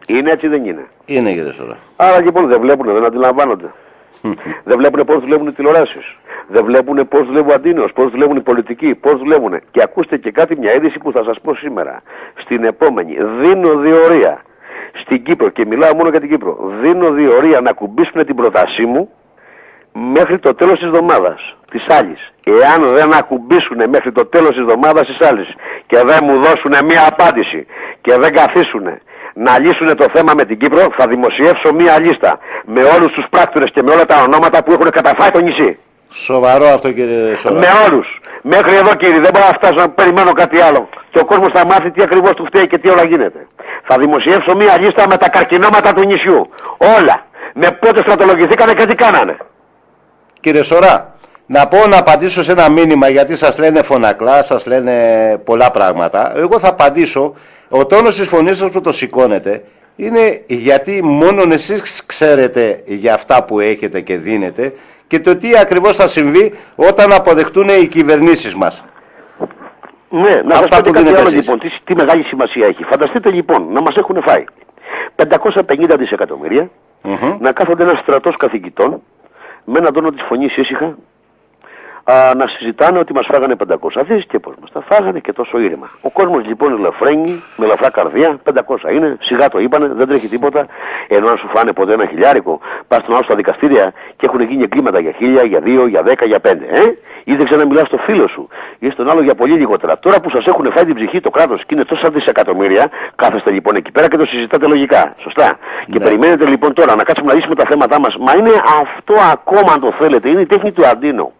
Είναι 0.07 0.29
έτσι, 0.31 0.47
δεν 0.47 0.65
είναι; 0.65 0.85
Είναι 1.05 1.31
κύριε 1.31 1.51
Σόρα. 1.51 1.77
Άρα 1.95 2.21
λοιπόν 2.21 2.47
δεν 2.47 2.59
βλέπουν, 2.61 2.93
δεν 2.93 3.05
αντιλαμβάνονται. 3.05 3.71
Δεν 4.69 4.77
βλέπουν 4.77 5.05
πώς 5.05 5.19
δουλεύουν 5.19 5.47
οι 5.47 5.51
τηλεοράσεις. 5.51 6.15
Δεν 6.47 6.65
βλέπουν 6.65 7.07
πώς 7.07 7.25
δουλεύει 7.25 7.51
ο 7.51 7.53
αντίνος, 7.53 7.91
πώς 7.93 8.11
δουλεύουν 8.11 8.35
οι 8.35 8.41
πολιτικοί, 8.41 8.95
πώς 8.95 9.17
δουλεύουν. 9.17 9.59
Και 9.71 9.81
ακούστε 9.83 10.17
και 10.17 10.31
κάτι, 10.31 10.57
μια 10.57 10.73
είδηση 10.73 10.97
που 10.97 11.11
θα 11.11 11.23
σας 11.23 11.39
πω 11.41 11.55
σήμερα. 11.55 12.01
Στην 12.35 12.63
επόμενη, 12.63 13.17
δίνω 13.41 13.77
διορία 13.77 14.41
στην 15.01 15.23
Κύπρο 15.23 15.49
και 15.49 15.65
μιλάω 15.65 15.95
μόνο 15.95 16.09
για 16.09 16.19
την 16.19 16.29
Κύπρο. 16.29 16.57
Δίνω 16.81 17.07
διορία 17.11 17.61
να 17.61 17.71
κουμπίσουν 17.71 18.25
την 18.25 18.35
πρότασή 18.35 18.85
μου 18.85 19.09
μέχρι 19.91 20.39
το 20.39 20.55
τέλος 20.55 20.73
της 20.73 20.87
εβδομάδας, 20.87 21.55
της 21.71 21.85
άλλης. 21.89 22.33
Εάν 22.43 22.93
δεν 22.93 23.13
ακουμπήσουν 23.13 23.89
μέχρι 23.89 24.11
το 24.11 24.25
τέλος 24.25 24.49
της 24.49 24.59
εβδομάδας 24.59 25.05
της 25.07 25.27
άλλης 25.27 25.47
και 25.87 25.97
δεν 26.05 26.19
μου 26.23 26.35
δώσουν 26.35 26.85
μία 26.85 27.07
απάντηση 27.07 27.65
και 28.01 28.15
δεν 28.21 28.33
καθίσουν 28.33 28.83
να 29.33 29.59
λύσουν 29.59 29.95
το 29.95 30.05
θέμα 30.13 30.33
με 30.35 30.43
την 30.45 30.57
Κύπρο, 30.57 30.87
θα 30.97 31.07
δημοσιεύσω 31.07 31.73
μία 31.73 32.01
λίστα 32.01 32.39
με 32.65 32.81
όλους 32.83 33.11
τους 33.13 33.25
πράκτορες 33.29 33.71
και 33.73 33.81
με 33.83 33.91
όλα 33.91 34.05
τα 34.05 34.23
ονόματα 34.27 34.63
που 34.63 34.71
έχουν 34.71 34.89
καταφάει 34.89 35.31
το 35.31 35.41
νησί. 35.41 35.77
Σοβαρό 36.09 36.65
αυτό 36.65 36.91
κύριε 36.91 37.35
Σόρα. 37.35 37.59
Με 37.59 37.67
όλους. 37.85 38.19
Μέχρι 38.47 38.75
εδώ 38.75 38.95
κύριε, 38.95 39.19
δεν 39.19 39.31
μπορώ 39.33 39.45
να 39.45 39.53
φτάσω 39.59 39.73
να 39.73 39.89
περιμένω 39.89 40.31
κάτι 40.31 40.61
άλλο. 40.61 40.89
Και 41.11 41.19
ο 41.19 41.25
κόσμος 41.25 41.49
θα 41.53 41.65
μάθει 41.65 41.91
τι 41.91 42.03
ακριβώς 42.03 42.31
του 42.31 42.45
φταίει 42.45 42.67
και 42.67 42.77
τι 42.77 42.89
όλα 42.89 43.05
γίνεται. 43.05 43.47
Θα 43.83 43.97
δημοσιεύσω 43.99 44.55
μία 44.55 44.79
λίστα 44.79 45.07
με 45.07 45.17
τα 45.17 45.29
καρκινώματα 45.29 45.93
του 45.93 46.05
νησιού. 46.05 46.49
Όλα. 46.77 47.25
Με 47.53 47.77
πότε 47.79 47.99
στρατολογηθήκανε 47.99 48.73
και 48.73 48.85
τι 48.85 48.95
κάνανε. 48.95 49.37
Κύριε 50.39 50.63
Σωρά, 50.63 51.15
να 51.45 51.67
πω 51.67 51.87
να 51.87 51.97
απαντήσω 51.97 52.43
σε 52.43 52.51
ένα 52.51 52.69
μήνυμα 52.69 53.09
γιατί 53.09 53.35
σας 53.35 53.57
λένε 53.57 53.81
φωνακλά, 53.81 54.43
σας 54.43 54.65
λένε 54.65 54.93
πολλά 55.43 55.71
πράγματα. 55.71 56.33
Εγώ 56.35 56.59
θα 56.59 56.67
απαντήσω, 56.67 57.33
ο 57.69 57.85
τόνος 57.85 58.15
της 58.15 58.27
φωνής 58.27 58.57
σας 58.57 58.69
που 58.71 58.81
το 58.81 58.93
σηκώνετε 58.93 59.63
είναι 59.95 60.41
γιατί 60.47 61.03
μόνον 61.03 61.51
εσείς 61.51 62.03
ξέρετε 62.05 62.81
για 62.85 63.13
αυτά 63.13 63.43
που 63.43 63.59
έχετε 63.59 64.01
και 64.01 64.17
δίνετε 64.17 64.73
και 65.07 65.19
το 65.19 65.35
τι 65.37 65.57
ακριβώς 65.57 65.95
θα 65.95 66.07
συμβεί 66.07 66.53
όταν 66.75 67.11
αποδεχτούν 67.13 67.67
οι 67.81 67.87
κυβερνήσεις 67.87 68.55
μας. 68.55 68.83
Ναι, 70.09 70.21
να 70.45 70.53
σας 70.55 70.59
Αυτά 70.63 70.75
πω 70.77 70.81
και 70.81 70.89
που 70.89 70.91
κάτι 70.93 71.03
δίνετε 71.05 71.17
άλλο 71.19 71.27
εσείς. 71.27 71.39
λοιπόν, 71.39 71.59
τι, 71.59 71.69
τι 71.83 71.95
μεγάλη 71.95 72.23
σημασία 72.23 72.67
έχει. 72.67 72.83
Φανταστείτε 72.83 73.31
λοιπόν 73.31 73.67
να 73.71 73.81
μας 73.81 73.95
έχουν 73.95 74.21
φάει 74.27 74.43
550 75.15 75.95
δισεκατομμύρια, 75.97 76.69
Μμμ. 77.01 77.37
να 77.39 77.51
κάθονται 77.51 77.83
ένας 77.83 77.99
στρατός 77.99 78.35
καθηγητών 78.35 79.01
με 79.65 79.79
έναν 79.79 79.93
τόνο 79.93 80.09
της 80.11 80.23
φωνής 80.27 80.57
ήσυχα 80.57 80.97
α, 82.11 82.31
να 82.35 82.47
συζητάνε 82.47 82.99
ότι 82.99 83.13
μας 83.13 83.25
φάγανε 83.31 83.55
500 83.67 84.03
δις 84.07 84.25
και 84.25 84.39
πώς 84.39 84.53
μας 84.61 84.71
τα 84.71 84.81
φάγανε 84.89 85.19
και 85.19 85.33
τόσο 85.33 85.59
ήρεμα. 85.59 85.89
Ο 86.01 86.09
κόσμος 86.09 86.45
λοιπόν 86.45 86.73
ελαφραίνει, 86.73 87.43
με 87.57 87.65
ελαφρά 87.65 87.89
καρδιά, 87.89 88.39
500 88.43 88.91
είναι, 88.93 89.17
σιγά 89.21 89.47
το 89.49 89.59
είπανε, 89.59 89.87
δεν 89.87 90.07
τρέχει 90.07 90.27
τίποτα, 90.27 90.65
ενώ 91.07 91.27
αν 91.29 91.37
σου 91.37 91.47
φάνε 91.53 91.71
ποτέ 91.73 91.93
ένα 91.93 92.05
χιλιάρικο, 92.05 92.59
πας 92.87 92.99
στον 92.99 93.13
άλλο 93.13 93.23
στα 93.23 93.35
δικαστήρια 93.35 93.93
και 94.17 94.25
έχουν 94.25 94.41
γίνει 94.41 94.63
εγκλήματα 94.63 94.99
για 94.99 95.11
χίλια, 95.11 95.45
για 95.45 95.59
δύο, 95.59 95.87
για 95.87 96.01
δέκα, 96.03 96.25
για 96.25 96.39
πέντε, 96.39 96.65
ε; 96.65 96.83
Ή 97.27 97.35
δεν 97.35 97.57
να 97.59 97.65
μιλάς 97.65 97.87
στο 97.87 97.97
φίλο 97.97 98.27
σου, 98.27 98.47
ή 98.79 98.89
στον 98.89 99.09
άλλο 99.09 99.21
για 99.21 99.35
πολύ 99.35 99.53
λιγότερα. 99.53 99.99
Τώρα 99.99 100.21
που 100.21 100.29
σας 100.29 100.45
έχουν 100.45 100.71
φάει 100.71 100.85
την 100.85 100.95
ψυχή 100.95 101.19
το 101.21 101.29
κράτος 101.29 101.59
και 101.65 101.73
είναι 101.75 101.85
τόσα 101.85 102.09
δισεκατομμύρια, 102.09 102.89
κάθεστε 103.15 103.51
λοιπόν 103.51 103.75
εκεί 103.75 103.91
πέρα 103.91 104.07
και 104.07 104.17
το 104.17 104.25
συζητάτε 104.25 104.67
λογικά. 104.67 105.15
Σωστά. 105.17 105.57
Και 105.85 105.97
Ναι. 105.99 106.03
περιμένετε 106.03 106.45
λοιπόν 106.49 106.73
τώρα 106.73 106.95
να 106.95 107.03
κάτσουμε 107.03 107.29
να 107.29 107.35
λύσουμε 107.35 107.55
τα 107.55 107.63
θέματά 107.69 107.99
μας. 107.99 108.15
Μα 108.19 108.31
είναι 108.37 108.51
αυτό 108.81 109.13
ακόμα 109.33 109.71
αν 109.73 109.79
το 109.79 109.91
θέλετε, 109.91 110.29
είναι 110.29 110.41
η 110.41 110.45
τέχνη 110.45 110.71
του 110.71 110.85
Αντίνο. 110.87 111.31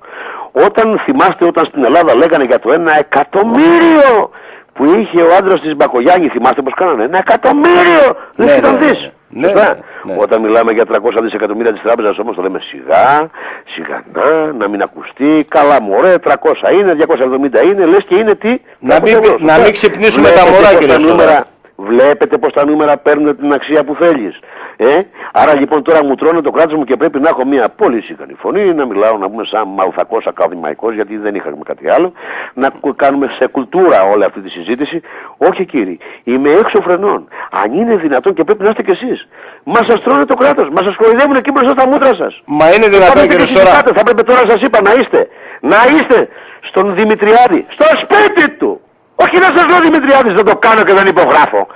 Όταν 0.65 0.99
θυμάστε 1.05 1.45
όταν 1.45 1.65
στην 1.65 1.83
Ελλάδα 1.85 2.15
λέγανε 2.15 2.43
για 2.43 2.59
το 2.59 2.69
ένα 2.73 2.97
εκατομμύριο 2.99 4.29
που 4.73 4.83
είχε 4.85 5.21
ο 5.23 5.35
άντρας 5.39 5.61
της 5.61 5.75
Μπακογιάννη, 5.75 6.27
θυμάστε 6.29 6.61
πως 6.61 6.73
κάνανε, 6.75 7.03
ένα 7.03 7.17
εκατομμύριο, 7.27 8.05
δεν 8.35 8.45
Ναι, 8.47 8.51
ήταν 8.53 8.73
ναι, 8.73 8.79
δις. 8.79 9.09
ναι, 9.29 9.47
Σωστά. 9.47 9.73
ναι, 10.03 10.13
ναι. 10.13 10.19
Όταν 10.21 10.41
μιλάμε 10.41 10.71
για 10.73 10.85
300 10.85 11.21
δισεκατομμύρια 11.21 11.73
της 11.73 11.81
τράπεζας 11.81 12.17
όμως 12.17 12.35
το 12.35 12.41
λέμε 12.41 12.59
σιγά, 12.69 13.29
σιγανά, 13.73 14.53
να 14.53 14.67
μην 14.69 14.81
ακουστεί, 14.81 15.45
καλά 15.49 15.81
μωρέ, 15.81 16.13
300 16.17 16.71
είναι, 16.79 16.93
270 16.93 17.63
είναι, 17.63 17.85
λες 17.85 18.03
και 18.07 18.15
είναι 18.19 18.35
τι. 18.35 18.49
Να 18.79 18.99
μην- 19.01 19.13
300 19.15 19.23
ευρώ, 19.23 19.37
να 19.39 19.47
σωστά. 19.47 19.61
μην 19.63 19.71
ξυπνήσουμε 19.73 20.27
τα 20.29 20.33
Βλέπετε 20.33 20.51
μωρά, 20.55 20.69
πως 20.69 20.79
κύριε 20.79 20.95
τα 20.95 20.99
Στολά. 21.01 21.13
νούμερα, 21.15 21.45
Βλέπετε 21.77 22.37
πως 22.37 22.53
τα 22.53 22.65
νούμερα 22.65 22.97
παίρνουν 22.97 23.37
την 23.37 23.53
αξία 23.53 23.83
που 23.83 23.95
θέλεις. 23.99 24.39
Ε, 24.77 25.01
άρα 25.31 25.59
λοιπόν 25.59 25.83
τώρα 25.83 26.03
μου 26.03 26.15
τρώνε 26.15 26.41
το 26.41 26.51
κράτος 26.51 26.77
μου 26.77 26.83
και 26.83 26.95
πρέπει 26.95 27.19
να 27.19 27.29
έχω 27.29 27.45
μια 27.45 27.69
πολύ 27.77 28.01
σιγανή 28.03 28.33
φωνή, 28.33 28.73
να 28.73 28.85
μιλάω 28.85 29.17
να 29.17 29.29
πούμε 29.29 29.43
σαν 29.45 29.67
μαλθακός 29.67 30.25
ακαδημαϊκός, 30.25 30.93
γιατί 30.93 31.17
δεν 31.17 31.35
είχαμε 31.35 31.57
κάτι 31.65 31.89
άλλο, 31.95 32.11
να 32.53 32.67
κάνουμε 32.95 33.27
σε 33.37 33.47
κουλτούρα 33.47 33.99
όλη 34.13 34.23
αυτή 34.23 34.39
τη 34.41 34.49
συζήτηση. 34.49 35.01
Όχι 35.37 35.65
κύριε, 35.65 35.97
είμαι 36.23 36.49
έξω 36.49 36.81
φρενών. 36.81 37.27
Αν 37.63 37.73
είναι 37.73 37.95
δυνατόν 37.95 38.33
και 38.33 38.43
πρέπει 38.43 38.63
να 38.63 38.69
είστε 38.69 38.83
κι 38.83 38.91
εσείς. 38.91 39.27
Μα 39.63 39.79
σας 39.87 40.01
τρώνε 40.03 40.25
το 40.25 40.35
κράτος, 40.35 40.69
μα 40.69 40.81
σας 40.83 40.95
κοροϊδεύουν 40.95 41.35
εκεί 41.35 41.51
μπροστά 41.51 41.79
στα 41.79 41.89
μούτρα 41.89 42.13
σας. 42.15 42.41
Μα 42.45 42.65
είναι 42.73 42.87
δυνατόν 42.87 43.27
κύριε 43.27 43.45
Σόρα. 43.45 43.71
Θα 43.97 44.03
πρέπει 44.03 44.23
τώρα 44.23 44.41
σας 44.47 44.61
είπα 44.61 44.81
να 44.81 44.91
είστε. 44.99 45.27
Να 45.59 45.77
είστε 45.91 46.27
στον 46.59 46.95
Δημητριάδη, 46.95 47.65
στο 47.69 47.85
σπίτι 48.01 48.51
του. 48.51 48.81
Όχι 49.15 49.37
να 49.39 49.49
σας 49.55 49.65
λέω 49.69 49.79
Δημητριάδης, 49.79 50.33
δεν 50.33 50.45
το 50.45 50.55
κάνω 50.55 50.83
και 50.83 50.93
δεν 50.93 51.07
υπογράφω. 51.07 51.67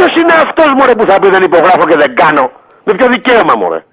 Ποιος 0.00 0.22
είναι 0.22 0.32
αυτός 0.32 0.72
μωρέ 0.78 0.94
που 0.94 1.04
θα 1.08 1.18
πει 1.18 1.28
δεν 1.28 1.42
υπογράφω 1.42 1.86
και 1.86 1.96
δεν 1.96 2.14
κάνω. 2.14 2.50
Με 2.84 2.94
ποιο 2.94 3.06
δικαίωμα 3.06 3.54
μωρέ; 3.56 3.84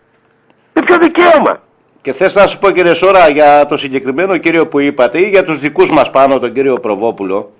Με 0.73 0.81
ποιο 0.81 0.97
δικαίωμα; 0.97 1.61
Και 2.01 2.13
θες 2.13 2.35
να 2.35 2.47
σου 2.47 2.59
πω 2.59 2.71
κύριε 2.71 2.93
Σόρα 2.93 3.29
για 3.29 3.65
το 3.65 3.77
συγκεκριμένο 3.77 4.37
κύριο 4.37 4.67
που 4.67 4.79
είπατε 4.79 5.19
ή 5.19 5.29
για 5.29 5.43
τους 5.43 5.59
δικούς 5.59 5.89
μας 5.89 6.09
πάνω 6.09 6.39
τον 6.39 6.53
κύριο 6.53 6.79
Προβόπουλο 6.79 7.51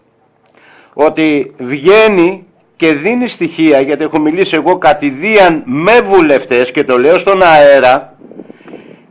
ότι 0.94 1.54
βγαίνει 1.58 2.46
και 2.76 2.94
δίνει 2.94 3.28
στοιχεία 3.28 3.80
γιατί 3.80 4.04
έχω 4.04 4.20
μιλήσει 4.20 4.56
εγώ 4.56 4.78
κατηδίαν 4.78 5.62
με 5.66 6.02
βουλευτές 6.02 6.72
και 6.72 6.84
το 6.84 6.98
λέω 6.98 7.18
στον 7.18 7.42
αέρα 7.42 8.14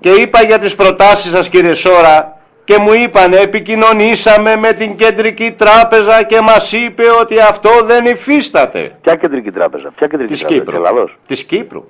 και 0.01 0.11
είπα 0.11 0.43
για 0.43 0.59
τις 0.59 0.75
προτάσεις 0.75 1.31
σας 1.31 1.49
κύριε 1.49 1.75
Σόρα 1.75 2.41
και 2.67 2.77
μου 2.83 2.93
είπαν 2.93 3.33
επικοινωνήσαμε 3.33 4.57
με 4.57 4.73
την 4.73 4.97
κεντρική 4.97 5.55
τράπεζα 5.63 6.23
και 6.23 6.41
μας 6.41 6.73
είπε 6.73 7.03
ότι 7.21 7.41
αυτό 7.41 7.71
δεν 7.85 8.05
υφίσταται. 8.07 8.97
Ποια 9.03 9.15
κεντρική 9.17 9.51
τράπεζα, 9.51 9.89
ποια 9.97 10.07
κεντρική 10.07 10.33
της 10.33 10.41
τράπεζα, 10.41 10.63
Κύπρου. 10.63 10.77
Ελλάδος; 10.77 11.19
Της 11.27 11.45
Κύπρου. 11.45 11.85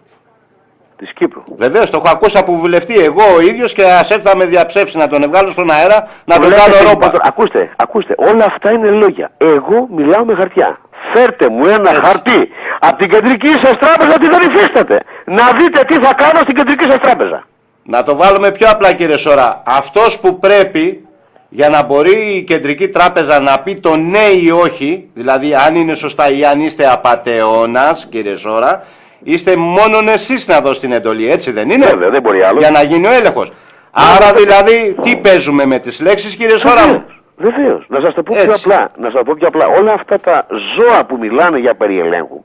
Της 0.96 1.12
Κύπρου. 1.12 1.42
Βεβαίως 1.56 1.90
το 1.90 2.02
έχω 2.04 2.14
ακούσει 2.16 2.38
από 2.38 2.52
βουλευτή 2.56 2.94
εγώ 2.98 3.22
ο 3.36 3.40
ίδιος 3.40 3.72
και 3.72 3.82
ας 3.84 4.10
έρθει 4.10 4.24
να 4.24 4.36
με 4.36 4.44
διαψεύσει 4.44 4.96
να 4.96 5.08
τον 5.08 5.22
βγάλω 5.30 5.50
στον 5.50 5.70
αέρα 5.70 6.08
να 6.24 6.34
τον 6.38 6.48
Λέτε 6.48 6.60
κάνω 6.60 6.74
και 6.74 6.82
ρόπα. 6.88 7.06
λοιπόν, 7.06 7.20
Ακούστε, 7.22 7.70
ακούστε, 7.76 8.14
όλα 8.16 8.44
αυτά 8.44 8.70
είναι 8.72 8.90
λόγια. 8.90 9.30
Εγώ 9.38 9.88
μιλάω 9.96 10.24
με 10.24 10.34
χαρτιά. 10.34 10.78
Φέρτε 11.14 11.48
μου 11.48 11.66
ένα 11.66 11.90
χαρτί 12.04 12.48
από 12.78 12.96
την 12.96 13.10
κεντρική 13.10 13.48
σας 13.62 13.74
τράπεζα 13.78 14.12
ότι 14.14 14.28
δεν 14.28 14.50
υφίσταται. 14.50 15.00
Να 15.24 15.44
δείτε 15.58 15.80
τι 15.88 15.94
θα 15.94 16.14
κάνω 16.14 16.38
στην 16.42 16.54
κεντρική 16.54 16.90
σας 16.90 16.98
τράπεζα. 16.98 17.46
Να 17.86 18.02
το 18.02 18.16
βάλουμε 18.16 18.50
πιο 18.50 18.68
απλά 18.70 18.92
κύριε 18.92 19.16
Σωρά. 19.16 19.62
Αυτός 19.66 20.18
που 20.18 20.38
πρέπει 20.38 21.06
για 21.48 21.68
να 21.68 21.82
μπορεί 21.84 22.36
η 22.36 22.42
κεντρική 22.42 22.88
τράπεζα 22.88 23.40
να 23.40 23.58
πει 23.58 23.76
το 23.76 23.96
ναι 23.96 24.24
ή 24.42 24.50
όχι, 24.50 25.10
δηλαδή 25.14 25.54
αν 25.54 25.74
είναι 25.74 25.94
σωστά 25.94 26.30
ή 26.30 26.44
αν 26.44 26.60
είστε 26.60 26.90
απατεώνας 26.90 28.06
κύριε 28.10 28.36
Σώρα, 28.36 28.84
είστε 29.22 29.56
μόνον 29.56 30.08
εσείς 30.08 30.46
να 30.46 30.60
δώσετε 30.60 30.86
την 30.86 30.96
εντολή, 30.96 31.30
έτσι 31.30 31.50
δεν 31.50 31.70
είναι; 31.70 31.86
Βέβαια, 31.86 32.10
δεν 32.10 32.22
μπορεί 32.22 32.42
άλλο. 32.42 32.58
Για 32.58 32.70
να 32.70 32.82
γίνει 32.82 33.06
ο 33.06 33.12
έλεγχος. 33.12 33.52
Άρα 33.90 34.32
δηλαδή 34.32 34.96
τι 35.02 35.16
παίζουμε 35.16 35.66
με 35.66 35.78
τις 35.78 36.00
λέξεις 36.00 36.36
κύριε 36.36 36.58
Σώρα 36.58 36.86
μου. 36.86 37.04
Βεβαίως. 37.36 37.84
Να 37.88 38.00
σας 38.04 38.14
το 38.14 38.22
πω 38.22 38.34
Έτσι. 38.34 38.46
πιο 38.46 38.54
απλά. 38.54 38.90
Να 38.96 39.04
σας 39.04 39.14
το 39.14 39.22
πω 39.22 39.34
πιο 39.38 39.46
απλά. 39.48 39.66
Όλα 39.66 39.92
αυτά 39.92 40.20
τα 40.20 40.46
ζώα 40.76 41.04
που 41.06 41.16
μιλάνε 41.16 41.58
για 41.58 41.74
περιελέγχου. 41.74 42.44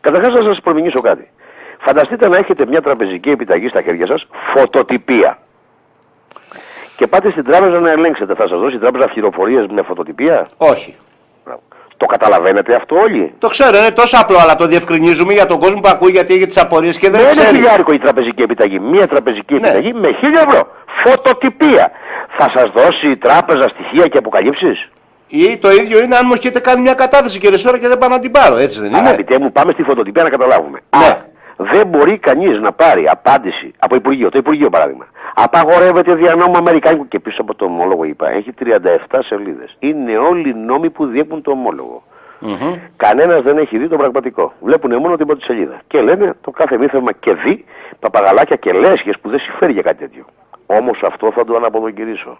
Καταρχάς 0.00 0.34
να 0.34 0.42
σας 0.42 0.60
προμηνήσω 0.60 1.00
κάτι. 1.00 1.30
Φανταστείτε 1.84 2.28
να 2.28 2.36
έχετε 2.36 2.66
μια 2.66 2.82
τραπεζική 2.82 3.30
επιταγή 3.30 3.68
στα 3.68 3.82
χέρια 3.82 4.06
σας, 4.06 4.26
φωτοτυπία. 4.54 5.38
Και 6.96 7.06
πάτε 7.06 7.30
στην 7.30 7.44
τράπεζα 7.44 7.80
να 7.80 7.90
ελέγξετε. 7.90 8.34
Θα 8.34 8.46
σας 8.48 8.60
δώσει 8.60 8.76
η 8.76 8.78
τράπεζα 8.78 9.06
πληροφορίε 9.12 9.66
με 9.70 9.82
φωτοτυπία; 9.82 10.48
Όχι. 10.56 10.96
Μπράβο. 11.44 11.60
Το 11.96 12.06
καταλαβαίνετε 12.06 12.74
αυτό 12.74 12.96
όλοι; 12.96 13.34
Το 13.38 13.48
ξέρω, 13.48 13.78
είναι 13.78 13.90
τόσο 13.90 14.16
απλό, 14.20 14.36
αλλά 14.42 14.54
το 14.54 14.66
διευκρινίζουμε 14.66 15.32
για 15.32 15.46
τον 15.46 15.58
κόσμο 15.58 15.80
που 15.80 15.88
ακούει 15.92 16.10
γιατί 16.10 16.34
έχει 16.34 16.46
τις 16.46 16.58
απορίες 16.62 16.98
και 16.98 17.10
δεν 17.10 17.20
Δεν 17.20 17.32
είναι 17.32 17.40
ξέρει. 17.40 17.56
χιλιάρικο 17.56 17.92
η 17.94 17.98
τραπεζική 17.98 18.42
επιταγή. 18.42 18.78
Μία 18.78 19.06
τραπεζική 19.08 19.54
Ναι. 19.54 19.68
επιταγή 19.68 19.92
με 19.92 20.08
χίλια 20.20 20.42
ευρώ. 20.48 20.68
Φωτοτυπία. 21.04 21.90
Θα 22.38 22.50
σας 22.54 22.70
δώσει 22.74 23.08
η 23.08 23.16
τράπεζα 23.16 23.68
στοιχεία 23.68 24.04
και 24.06 24.18
αποκαλύψεις; 24.18 24.88
Ή 25.28 25.56
το 25.58 25.70
ίδιο 25.70 26.02
είναι 26.02 26.16
αν 26.16 26.22
μου 26.26 26.32
έχετε 26.36 26.60
κάνει 26.60 26.80
μια 26.82 26.94
κατάθεση 26.94 27.38
κύριε 27.38 27.58
Σώρα 27.58 27.78
και 27.78 27.88
δεν 27.88 27.98
πάω 27.98 28.08
να 28.08 28.18
την 28.20 28.30
πάρω, 28.30 28.56
έτσι 28.56 28.80
δεν 28.80 28.88
είναι. 28.88 28.98
Αγαπητέ 28.98 29.38
μου, 29.38 29.52
πάμε 29.52 29.72
στη 29.72 29.82
φωτοτυπία 29.82 30.22
να 30.22 30.28
καταλάβουμε. 30.28 30.78
Ναι. 30.98 31.04
Άρα, 31.04 31.26
δεν 31.72 31.86
μπορεί 31.86 32.18
κανείς 32.18 32.60
να 32.60 32.72
πάρει 32.72 33.08
απάντηση 33.08 33.72
από 33.78 33.96
Υπουργείο. 33.96 34.28
Το 34.28 34.38
Υπουργείο, 34.38 34.70
παράδειγμα. 34.70 35.06
Απαγορεύεται 35.34 36.14
δια 36.14 36.34
νόμου 36.34 36.56
Αμερικάνικου 36.56 37.08
και 37.08 37.18
πίσω 37.18 37.42
από 37.42 37.54
το 37.54 37.64
ομόλογο, 37.64 38.04
είπα, 38.04 38.30
έχει 38.30 38.52
37 38.52 39.18
σελίδες. 39.28 39.76
Είναι 39.78 40.16
όλοι 40.16 40.48
οι 40.48 40.54
νόμοι 40.54 40.90
που 40.90 41.06
διέπουν 41.06 41.42
το 41.42 41.50
ομόλογο. 41.50 42.02
Μμμ. 42.38 42.74
Κανένας 42.96 43.42
δεν 43.42 43.58
έχει 43.58 43.78
δει 43.78 43.88
το 43.88 43.96
πραγματικό. 43.96 44.52
Βλέπουν 44.60 44.96
μόνο 44.96 45.16
την 45.16 45.26
πρώτη 45.26 45.44
σελίδα. 45.44 45.80
Και 45.86 46.00
λένε 46.00 46.34
το 46.40 46.50
κάθε 46.50 46.78
μύθευμα 46.78 47.12
και 47.12 47.32
δει 47.32 47.64
παπαγαλάκια 48.00 48.56
και 48.56 48.72
λέσχες 48.72 49.18
που 49.20 49.28
δεν 49.28 49.38
συμφέρει 49.38 49.72
για 49.72 49.82
κάτι 49.82 49.98
τέτοιο. 49.98 50.24
Όμως 50.66 51.02
αυτό 51.02 51.32
θα 51.32 51.44
το 51.44 51.56
αναποδοκυρίσω. 51.56 52.38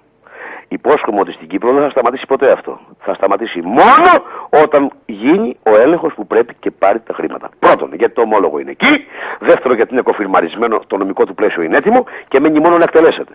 Υπόσχομαι 0.79 1.21
ότι 1.21 1.33
στην 1.33 1.47
Κύπρο 1.49 1.73
δεν 1.73 1.83
θα 1.83 1.91
σταματήσει 1.91 2.27
ποτέ 2.27 2.51
αυτό. 2.53 2.81
Θα 3.07 3.15
σταματήσει 3.15 3.61
μόνο 3.63 4.11
όταν 4.65 4.91
γίνει 5.07 5.57
ο 5.63 5.73
έλεγχος 5.83 6.13
που 6.15 6.27
πρέπει 6.27 6.55
και 6.61 6.71
πάρει 6.71 7.01
τα 7.01 7.13
χρήματα. 7.15 7.49
Πρώτον, 7.59 7.89
γιατί 7.95 8.15
το 8.15 8.21
ομόλογο 8.21 8.59
είναι 8.59 8.71
εκεί. 8.71 8.95
Δεύτερον, 9.41 9.77
γιατί 9.77 9.93
είναι 9.93 10.03
κοφιρμαρισμένο, 10.03 10.81
το 10.87 10.97
νομικό 10.97 11.25
του 11.25 11.35
πλαίσιο 11.35 11.63
είναι 11.63 11.77
έτοιμο 11.77 12.05
και 12.29 12.41
μένει 12.41 12.61
μόνο 12.61 12.77
να 12.77 12.85
εκτελέσετε. 12.89 13.35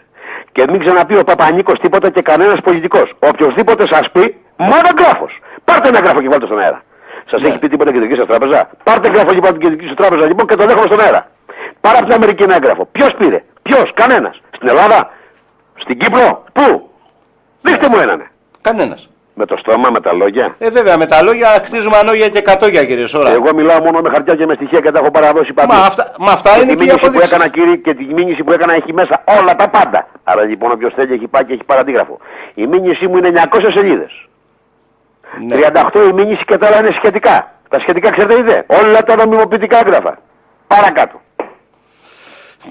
Και 0.52 0.64
μην 0.70 0.80
ξαναπεί 0.84 1.16
ο 1.18 1.24
Παπανίκος 1.24 1.80
τίποτα 1.80 2.10
και 2.10 2.22
κανένας 2.22 2.60
πολιτικός. 2.64 3.08
Οποιοδήποτε 3.20 3.84
σας 3.92 4.06
πει, 4.12 4.24
μόνο 4.58 4.86
εγγράφος. 4.94 5.40
Πάρτε 5.64 5.88
ένα 5.88 5.98
εγγράφο 5.98 6.20
και 6.22 6.30
βάλτε 6.30 6.46
στον 6.46 6.60
αέρα. 6.60 6.82
Σας 7.30 7.42
Ναι. 7.42 7.48
έχει 7.48 7.58
πει 7.60 7.68
τίποτα 7.68 7.90
η 7.90 7.94
κεντρική 7.94 8.16
σας 8.16 8.28
τράπεζα; 8.28 8.70
Πάρτε 8.84 9.08
εγγράφο 9.08 9.32
και 9.36 9.40
βάλτε 9.44 9.58
την 9.58 9.66
κεντρική 9.68 9.86
σας 9.88 9.96
τράπεζα 9.96 10.28
λοιπόν 10.28 10.48
και 10.48 10.56
το 10.56 10.66
δέχομαι 10.66 10.88
στον 10.92 11.00
αέρα. 11.06 11.22
Πάρα 11.82 11.98
από 11.98 12.06
την 12.08 12.16
Αμερική 12.20 12.44
ένα 12.44 12.56
έγγραφο. 12.56 12.84
Ποιος 12.92 13.12
πήρε, 13.18 13.44
ποιος, 13.62 13.88
κανένας. 13.94 14.36
Στην 14.58 14.68
Ελλάδα, 14.70 15.00
στην 15.84 15.98
Κύπρο, 16.02 16.44
πού; 16.54 16.90
Δείχτε 17.68 17.88
μου 17.90 17.98
έναν. 18.02 18.28
Κανένας. 18.62 19.10
Με 19.40 19.46
το 19.46 19.58
στόμα, 19.58 19.90
με 19.92 20.00
τα 20.00 20.14
λόγια. 20.14 20.56
Ε, 20.60 20.70
βέβαια, 20.70 20.98
με 20.98 21.06
τα 21.06 21.22
λόγια 21.24 21.48
χτίζουμε 21.48 21.98
ανόγια 21.98 22.30
και 22.30 22.42
κατόγια, 22.42 22.84
κύριε 22.86 23.08
Σόρα. 23.08 23.30
Εγώ 23.30 23.54
μιλάω 23.56 23.80
μόνο 23.82 24.00
με 24.02 24.10
χαρτιά 24.10 24.36
και 24.36 24.46
με 24.46 24.54
στοιχεία 24.54 24.80
και 24.80 24.92
τα 24.92 25.00
έχω 25.02 25.12
παραδώσει 25.12 25.54
παντού. 25.54 25.74
Μα 25.74 25.80
αυτά, 25.80 26.12
μα 26.20 26.32
αυτά 26.32 26.50
Και 26.54 26.62
είναι 26.62 26.72
τη 26.72 26.76
και 26.76 26.84
οι 26.84 26.86
μήνυση 26.86 26.98
που 27.00 27.06
αποδείξεις. 27.08 27.32
έκανα 27.32 27.48
κύριε 27.48 27.76
και 27.76 27.94
τη 27.94 28.04
μήνυση 28.14 28.44
που 28.44 28.52
έκανα 28.52 28.74
έχει 28.74 28.94
μέσα 28.94 29.24
όλα 29.40 29.56
τα 29.56 29.70
πάντα. 29.70 30.08
Άρα 30.24 30.44
λοιπόν 30.44 30.72
όποιος 30.72 30.94
θέλει 30.94 31.14
έχει 31.14 31.28
πάει 31.28 31.46
και 31.46 31.54
έχει 31.54 31.64
παραντίγραφο. 31.64 32.18
Η 32.54 32.68
μήνυση 32.68 33.08
μου 33.08 33.18
είναι 33.18 33.32
900 33.52 33.60
σελίδες. 33.74 34.12
Ναι. 35.48 35.56
38 35.94 36.10
η 36.10 36.14
μήνυση 36.14 36.44
και 36.46 36.58
τα 36.58 36.68
άλλα 36.68 36.78
είναι 36.80 36.92
σχετικά. 37.00 37.52
Τα 37.70 37.80
σχετικά 37.80 38.10
ξέρετε 38.12 38.36
είδε. 38.42 38.66
Όλα 38.68 39.04
τα 39.04 39.16
νομιμοποιητικά 39.16 39.78
έγγραφα. 39.78 40.18
Παρακάτω. 40.68 41.22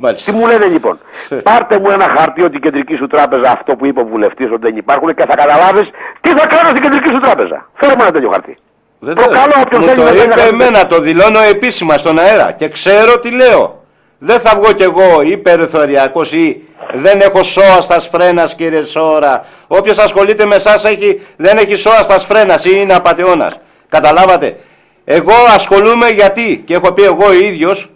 Μάλιστα. 0.01 0.31
Τι 0.31 0.37
μου 0.37 0.47
λένε 0.47 0.67
λοιπόν; 0.67 0.99
Πάρτε 1.43 1.79
μου 1.79 1.91
ένα 1.91 2.07
χαρτί 2.17 2.45
ότι 2.45 2.57
η 2.57 2.61
κεντρική 2.61 2.97
σου 2.97 3.07
τράπεζα 3.07 3.51
αυτό 3.51 3.77
που 3.77 3.87
είπε 3.87 4.01
ο 4.01 4.05
βουλευτής 4.05 4.51
ότι 4.51 4.61
δεν 4.61 4.77
υπάρχουν 4.77 5.09
και 5.15 5.25
θα 5.29 5.37
καταλάβεις 5.37 5.89
τι 6.21 6.31
θα 6.31 6.47
κάνω 6.47 6.69
στην 6.69 6.83
κεντρική 6.83 7.09
σου 7.09 7.21
τράπεζα. 7.21 7.69
Φέρε 7.75 7.93
μου 7.97 8.03
ένα 8.03 8.11
τέτοιο 8.11 8.31
χαρτί. 8.31 8.57
Βεβαίως. 9.01 9.27
Προκαλώ 9.27 9.55
όποιον 9.65 9.81
Μου 9.81 9.87
θέλει 9.87 9.99
το 9.99 10.05
να 10.05 10.11
είπε 10.11 10.35
κάνει 10.35 10.49
εμένα, 10.49 10.87
το 10.87 11.01
δηλώνω 11.01 11.41
επίσημα 11.41 11.95
στον 11.99 12.19
αέρα 12.19 12.53
και 12.53 12.69
ξέρω 12.69 13.19
τι 13.19 13.31
λέω. 13.31 13.85
Δεν 14.19 14.41
θα 14.41 14.59
βγω 14.61 14.73
κι 14.73 14.83
εγώ 14.83 15.23
ή 15.23 15.37
περιθωριακός 15.37 16.33
ή 16.33 16.63
δεν 16.95 17.21
έχω 17.21 17.43
σώα 17.43 17.81
στα 17.81 18.01
σφρένας 18.01 18.55
κύριε 18.55 18.83
Σόρα. 18.83 19.45
Όποιος 19.67 19.99
ασχολείται 19.99 20.47
με 20.47 20.55
εσάς 20.55 20.85
έχει, 20.85 21.27
δεν 21.37 21.57
έχει 21.57 21.75
σώα 21.75 21.97
στα 21.97 22.19
σφρένας 22.19 22.65
ή 22.65 22.71
είναι 22.75 22.95
απατεώνας. 22.95 23.61
Καταλάβατε; 23.89 24.57
Εγώ 25.05 25.35
ασχολούμαι 25.57 26.09
γιατί 26.09 26.63
και 26.67 26.75
έχω 26.75 26.93
πει 26.93 27.03
εγώ 27.03 27.33
ίδιος 27.33 27.91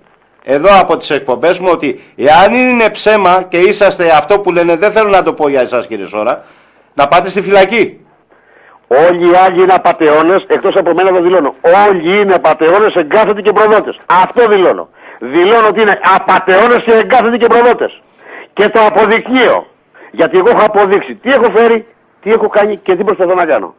εδώ 0.45 0.81
από 0.81 0.97
τις 0.97 1.11
εκπομπές 1.11 1.59
μου 1.59 1.69
ότι 1.73 2.01
εάν 2.17 2.55
είναι 2.55 2.91
ψέμα 2.91 3.43
και 3.49 3.59
είσαστε 3.59 4.11
αυτό 4.11 4.41
που 4.41 4.53
λένε 4.53 4.77
δεν 4.77 4.93
θέλω 4.93 5.09
να 5.09 5.23
το 5.23 5.33
πω 5.33 5.49
για 5.49 5.61
εσάς 5.61 5.87
κύριε 5.87 6.07
Σόρα 6.07 6.45
να 6.95 7.09
πάτε 7.09 7.29
στη 7.29 7.43
φυλακή. 7.43 8.01
Όλοι 9.09 9.31
οι 9.31 9.35
άλλοι 9.45 9.63
είναι 9.63 9.75
απαταιώνες, 9.75 10.45
εκτός 10.47 10.75
από 10.77 10.93
μένα 10.95 11.11
το 11.17 11.23
δηλώνω. 11.23 11.55
Όλοι 11.89 12.21
είναι 12.21 12.35
απαταιώνες, 12.35 12.95
εγκάθετοι 12.95 13.43
και 13.43 13.53
προδότες. 13.53 14.01
Αυτό 14.07 14.47
δηλώνω. 14.47 14.89
Δηλώνω 15.19 15.67
ότι 15.69 15.81
είναι 15.83 15.99
απαταιώνες 16.17 16.83
και 16.87 16.93
εγκάθετοι 16.93 17.39
και 17.39 17.47
προδότες. 17.47 18.03
Και 18.53 18.69
το 18.69 18.81
αποδεικνύω. 18.87 19.67
Γιατί 20.11 20.39
εγώ 20.39 20.51
έχω 20.51 20.65
αποδείξει 20.65 21.15
τι 21.15 21.29
έχω 21.35 21.47
φέρει, 21.55 21.87
τι 22.23 22.31
έχω 22.31 22.49
κάνει 22.49 22.77
και 22.77 22.97
τι 22.97 23.05
προσπαθώ 23.05 23.35
να 23.35 23.45
κάνω. 23.45 23.75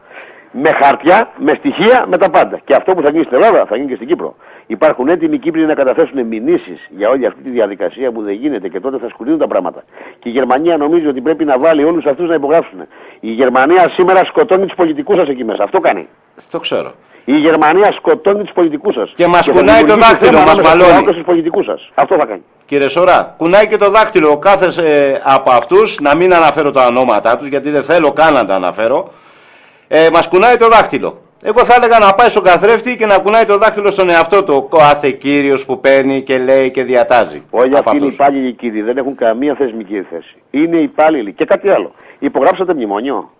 Με 0.51 0.69
χαρτιά, 0.81 1.29
με 1.37 1.53
στοιχεία, 1.57 2.05
με 2.07 2.17
τα 2.17 2.29
πάντα. 2.29 2.59
Και 2.65 2.75
αυτό 2.75 2.93
που 2.93 3.01
θα 3.01 3.11
γίνει 3.11 3.23
στην 3.23 3.35
Ελλάδα 3.35 3.65
θα 3.65 3.75
γίνει 3.75 3.87
και 3.87 3.95
στην 3.95 4.07
Κύπρο. 4.07 4.35
Υπάρχουν 4.67 5.07
έτοιμοι 5.07 5.37
Κύπροι 5.37 5.65
να 5.65 5.73
καταθέσουν 5.73 6.27
μηνύσεις 6.27 6.87
για 6.89 7.09
όλη 7.09 7.25
αυτή 7.25 7.41
τη 7.41 7.49
διαδικασία 7.49 8.11
που 8.11 8.21
δεν 8.21 8.33
γίνεται 8.33 8.67
και 8.67 8.79
τότε 8.79 8.97
θα 8.97 9.09
σκουλίνουν 9.09 9.39
τα 9.39 9.47
πράγματα. 9.47 9.83
Και 10.19 10.29
η 10.29 10.31
Γερμανία 10.31 10.77
νομίζει 10.77 11.07
ότι 11.07 11.21
πρέπει 11.21 11.45
να 11.45 11.59
βάλει 11.59 11.83
όλους 11.83 12.05
αυτούς 12.05 12.27
να 12.29 12.35
υπογράψουν. 12.35 12.79
Η 13.19 13.31
Γερμανία 13.31 13.89
σήμερα 13.89 14.25
σκοτώνει 14.25 14.65
τους 14.65 14.75
πολιτικούς 14.75 15.15
σας 15.15 15.27
εκεί 15.27 15.43
μέσα. 15.43 15.63
Αυτό 15.63 15.79
κάνει. 15.79 16.07
Το 16.51 16.59
ξέρω. 16.59 16.91
Η 17.25 17.37
Γερμανία 17.37 17.91
σκοτώνει 17.93 18.43
τους 18.43 18.53
πολιτικούς 18.53 18.93
σας. 18.93 19.13
Και 19.15 19.27
μας 19.27 19.49
κουνάει 19.49 19.83
το 19.83 19.95
δάχτυλο, 19.95 20.39
μας 20.39 20.61
μαλώνει. 20.61 21.03
του 21.05 21.23
πολιτικούς 21.23 21.65
σας. 21.65 21.89
Αυτό 21.93 22.15
θα 22.19 22.25
κάνει. 22.25 22.41
Κύριε 22.65 22.89
Σωρά, 22.89 23.35
κουνάει 23.37 23.67
και 23.67 23.77
το 23.77 23.89
δάκτυλο 23.89 24.29
ο 24.29 24.37
κάθε 24.37 24.65
ε, 24.87 25.19
από 25.23 25.51
αυτούς, 25.51 25.99
να 25.99 26.15
μην 26.15 26.33
αναφέρω 26.33 26.71
τα 26.71 26.85
ονόματά 26.85 27.37
τους, 27.37 27.47
γιατί 27.47 27.69
δεν 27.69 27.83
θέλω 27.83 28.11
καν 28.11 28.33
να 28.33 28.45
τα 28.45 28.55
αναφέρω, 28.55 29.11
ε, 29.93 30.07
μας 30.13 30.27
κουνάει 30.27 30.57
το 30.57 30.67
δάκτυλο. 30.67 31.21
Εγώ 31.43 31.65
θα 31.65 31.73
έλεγα 31.77 31.97
να 31.99 32.13
πάει 32.13 32.29
στον 32.29 32.43
καθρέφτη 32.43 32.95
και 32.95 33.05
να 33.05 33.17
κουνάει 33.19 33.45
το 33.45 33.57
δάχτυλο 33.57 33.91
στον 33.91 34.09
εαυτό 34.09 34.43
του. 34.43 34.53
Ο 34.55 34.77
κάθε 34.77 35.11
κύριος 35.11 35.65
που 35.65 35.79
παίρνει 35.79 36.21
και 36.21 36.37
λέει 36.37 36.71
και 36.71 36.83
διατάζει. 36.83 37.41
Όλοι 37.49 37.69
Από 37.69 37.77
αυτοί 37.77 37.97
είναι 37.97 38.05
αυτούς. 38.07 38.13
υπάλληλοι 38.13 38.53
κύριοι, 38.53 38.81
δεν 38.81 38.97
έχουν 38.97 39.15
καμία 39.15 39.55
θεσμική 39.55 40.01
θέση. 40.09 40.35
Είναι 40.51 40.77
υπάλληλοι. 40.77 41.33
Και 41.33 41.45
κάτι 41.45 41.69
άλλο. 41.69 41.91
Υπογράψατε 42.19 42.73
μνημόνιο; 42.73 43.31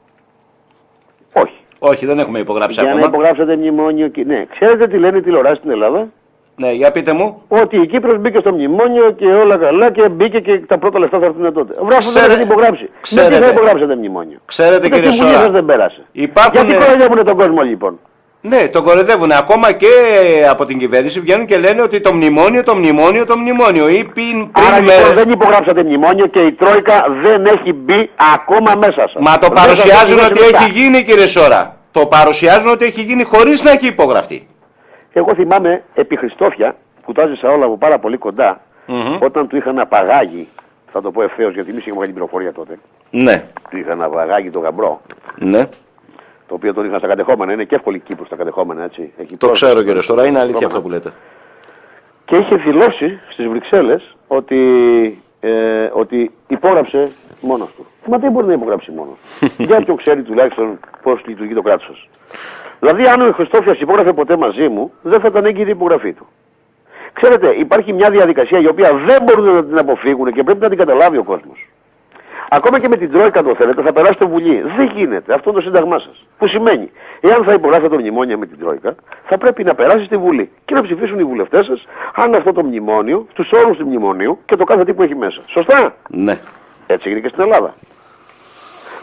Όχι. 1.33 1.53
Όχι, 1.79 2.05
δεν 2.05 2.19
έχουμε 2.19 2.39
υπογράψει 2.39 2.73
Για 2.73 2.83
να 2.83 2.89
ακόμα. 2.89 3.07
υπογράψετε 3.07 3.55
μνημόνιο. 3.55 4.07
και- 4.07 4.23
Ναι, 4.25 4.45
ξέρετε 4.45 4.87
τι 4.87 4.97
λένε 4.97 5.17
οι 5.17 5.21
τηλεοράσει 5.21 5.55
στην 5.55 5.71
Ελλάδα; 5.71 6.07
Ναι, 6.55 6.71
για 6.71 6.91
πείτε 6.91 7.13
μου. 7.13 7.41
Ότι 7.47 7.81
η 7.81 7.87
Κύπρος 7.87 8.19
μπήκε 8.19 8.39
στο 8.39 8.51
μνημόνιο 8.51 9.11
και 9.11 9.25
όλα 9.25 9.57
καλά 9.57 9.91
και 9.91 10.09
μπήκε 10.09 10.39
και 10.39 10.59
τα 10.67 10.77
πρώτα 10.77 10.99
λεφτά 10.99 11.19
θα 11.19 11.25
έρθουν 11.25 11.53
τότε. 11.53 11.73
Βράφο 11.87 12.09
δεν 12.11 12.21
Ξέρε- 12.21 12.31
έχει 12.31 12.41
υπογράψει. 12.49 12.83
Με 12.83 12.89
τι 13.01 13.15
ξέρετε. 13.15 13.45
θα 13.45 13.51
υπογράψετε 13.51 13.95
μνημόνιο; 13.95 14.37
Ξέρετε, 14.45 14.85
Ούτε 14.85 14.95
κύριε 14.95 15.11
στη 15.11 15.19
Βουλή 15.19 15.31
Σόρα, 15.33 15.43
σας 15.43 15.51
δεν 15.51 15.65
πέρασε. 15.65 16.01
Υπάρχουν- 16.11 16.53
Γιατί 16.67 16.73
κοροϊδεύουνε 16.83 17.23
τον 17.23 17.37
κόσμο 17.37 17.61
λοιπόν; 17.61 17.99
Ναι, 18.41 18.67
τον 18.67 18.83
κοροϊδεύουν. 18.83 19.31
Ακόμα 19.31 19.71
και 19.71 19.87
από 20.49 20.65
την 20.65 20.77
κυβέρνηση 20.79 21.19
βγαίνουν 21.19 21.45
και 21.45 21.57
λένε 21.57 21.81
ότι 21.81 22.01
το 22.01 22.13
μνημόνιο, 22.13 22.63
το 22.63 22.75
μνημόνιο, 22.77 23.25
το 23.25 23.37
μνημόνιο. 23.37 23.87
Ή 23.87 24.09
πριν, 24.13 24.35
πριν 24.51 24.65
Άρα 24.67 24.79
λοιπόν 24.79 24.95
μέρες- 24.95 25.13
δεν 25.13 25.29
υπογράψατε 25.29 25.83
μνημόνιο 25.83 26.27
και 26.27 26.39
η 26.39 26.51
Τρόικα 26.51 27.05
δεν 27.23 27.45
έχει 27.45 27.73
μπει 27.73 28.09
ακόμα 28.35 28.71
μέσα 28.77 28.93
σας. 29.11 29.13
Μα 29.19 29.33
το 29.39 29.47
Δεν 29.47 29.57
παρουσιάζουν 29.61 30.17
σας 30.17 30.29
ότι 30.29 30.39
έχει 30.39 30.43
έχει 30.53 30.63
λεφτά. 30.63 30.79
γίνει, 30.79 31.03
κύριε 31.03 31.27
Σόρα. 31.27 31.75
Το 31.91 32.05
παρουσιάζουν 32.05 32.67
ότι 32.67 32.85
έχει 32.85 33.01
γίνει 33.01 33.23
χωρίς 33.23 33.63
να 33.63 33.71
έχει 33.71 33.87
υπογραφεί. 33.87 34.45
Εγώ 35.13 35.33
θυμάμαι 35.35 35.83
επί 35.93 36.15
Χριστόφια 36.17 36.75
που 37.05 37.11
τα 37.11 37.27
ζήσα 37.27 37.49
όλα 37.51 37.65
από 37.65 37.77
πάρα 37.77 37.99
πολύ 37.99 38.17
κοντά 38.17 38.61
Μμμ. 38.85 39.17
όταν 39.21 39.47
του 39.47 39.55
είχαν 39.55 39.79
απαγάγει, 39.79 40.47
θα 40.91 41.01
το 41.01 41.11
πω 41.11 41.21
ευθέως 41.23 41.53
γιατί 41.53 41.69
εμεί 41.69 41.77
είχαμε 41.79 41.95
βγάλει 41.95 42.11
πληροφορία 42.11 42.53
τότε, 42.53 42.79
Ναι, 43.09 43.43
του 43.69 43.77
είχαν 43.77 44.01
απαγάγει 44.01 44.49
τον 44.49 44.61
γαμπρό, 44.61 45.01
ναι. 45.39 45.65
το 46.47 46.53
οποίο 46.53 46.73
τον 46.73 46.85
είχαν 46.85 46.97
στα 46.99 47.07
κατεχόμενα, 47.07 47.53
είναι 47.53 47.63
και 47.63 47.75
εύκολη 47.75 47.99
Κύπρος 47.99 48.27
στα 48.27 48.35
κατεχόμενα 48.35 48.83
έτσι. 48.83 49.11
Έχει 49.17 49.37
Το 49.37 49.47
πρόσβαση. 49.47 49.65
ξέρω, 49.73 49.85
κύριε 49.85 50.01
Σόρα. 50.01 50.25
Είναι 50.27 50.39
αλήθεια 50.39 50.67
Δρόμο. 50.67 50.67
αυτό 50.67 50.81
που 50.81 50.89
λέτε. 50.89 51.11
Και 52.25 52.35
είχε 52.37 52.55
δηλώσει 52.55 53.19
στις 53.29 53.47
Βρυξέλλες 53.47 54.15
ότι, 54.27 54.57
ε, 55.39 55.89
ότι 55.93 56.31
υπόγραψε 56.47 57.11
μόνος 57.41 57.69
του. 57.75 57.85
Μα 58.07 58.17
δεν 58.17 58.31
μπορεί 58.31 58.45
να 58.47 58.53
υπογράψει 58.53 58.91
μόνος 58.91 59.15
του. 59.39 59.47
Για 59.67 59.77
όποιον 59.77 59.97
ξέρει 59.97 60.21
τουλάχιστον 60.23 60.79
πώς 61.03 61.21
λειτουργεί 61.25 61.53
το 61.53 61.61
κράτος 61.61 61.85
σας. 61.85 62.07
Δηλαδή 62.81 63.07
αν 63.07 63.21
ο 63.21 63.31
Χριστόφιας 63.31 63.79
υπόγραφε 63.79 64.13
ποτέ 64.13 64.37
μαζί 64.37 64.67
μου, 64.67 64.91
δεν 65.01 65.19
θα 65.21 65.27
ήταν 65.27 65.45
έγκυρη 65.45 65.69
η 65.69 65.71
υπογραφή 65.71 66.13
του. 66.13 66.27
Ξέρετε, 67.13 67.55
υπάρχει 67.57 67.93
μια 67.93 68.09
διαδικασία 68.09 68.59
η 68.59 68.67
οποία 68.67 68.89
δεν 69.07 69.17
μπορούν 69.23 69.53
να 69.53 69.63
την 69.63 69.77
αποφύγουν 69.79 70.31
και 70.33 70.43
πρέπει 70.43 70.59
να 70.59 70.69
την 70.69 70.77
καταλάβει 70.77 71.17
ο 71.17 71.23
κόσμος. 71.23 71.67
Ακόμα 72.49 72.79
και 72.79 72.87
με 72.87 72.95
την 72.95 73.11
Τρόικα 73.11 73.43
το 73.43 73.55
θέλετε, 73.55 73.81
θα 73.81 73.93
περάσετε 73.93 74.25
Βουλή. 74.25 74.63
Δεν 74.77 74.91
γίνεται. 74.95 75.33
Αυτό 75.33 75.49
είναι 75.49 75.59
το 75.59 75.65
σύνταγμά 75.65 75.99
σας. 75.99 76.25
Που 76.37 76.47
σημαίνει, 76.47 76.91
εάν 77.19 77.43
θα 77.43 77.53
υπογράφετε 77.53 77.95
το 77.95 77.99
μνημόνιο 77.99 78.37
με 78.37 78.45
την 78.45 78.59
Τρόικα, 78.59 78.95
θα 79.25 79.37
πρέπει 79.37 79.63
να 79.63 79.75
περάσει 79.75 80.05
στη 80.05 80.17
Βουλή 80.17 80.49
και 80.65 80.73
να 80.73 80.81
ψηφίσουν 80.81 81.19
οι 81.19 81.23
βουλευτές 81.23 81.65
σας 81.65 81.87
αν 82.15 82.35
αυτό 82.35 82.51
το 82.53 82.63
μνημόνιο, 82.63 83.27
τους 83.33 83.49
όρους 83.51 83.77
του 83.77 83.85
μνημονίου 83.85 84.39
και 84.45 84.55
το 84.55 84.63
κάθε 84.63 84.83
τι 84.83 84.93
που 84.93 85.03
έχει 85.03 85.15
μέσα. 85.15 85.41
Σωστά; 85.45 85.95
Ναι. 86.07 86.39
Έτσι 86.87 87.09
έγινε 87.09 87.21
και 87.21 87.27
στην 87.27 87.43
Ελλάδα. 87.43 87.73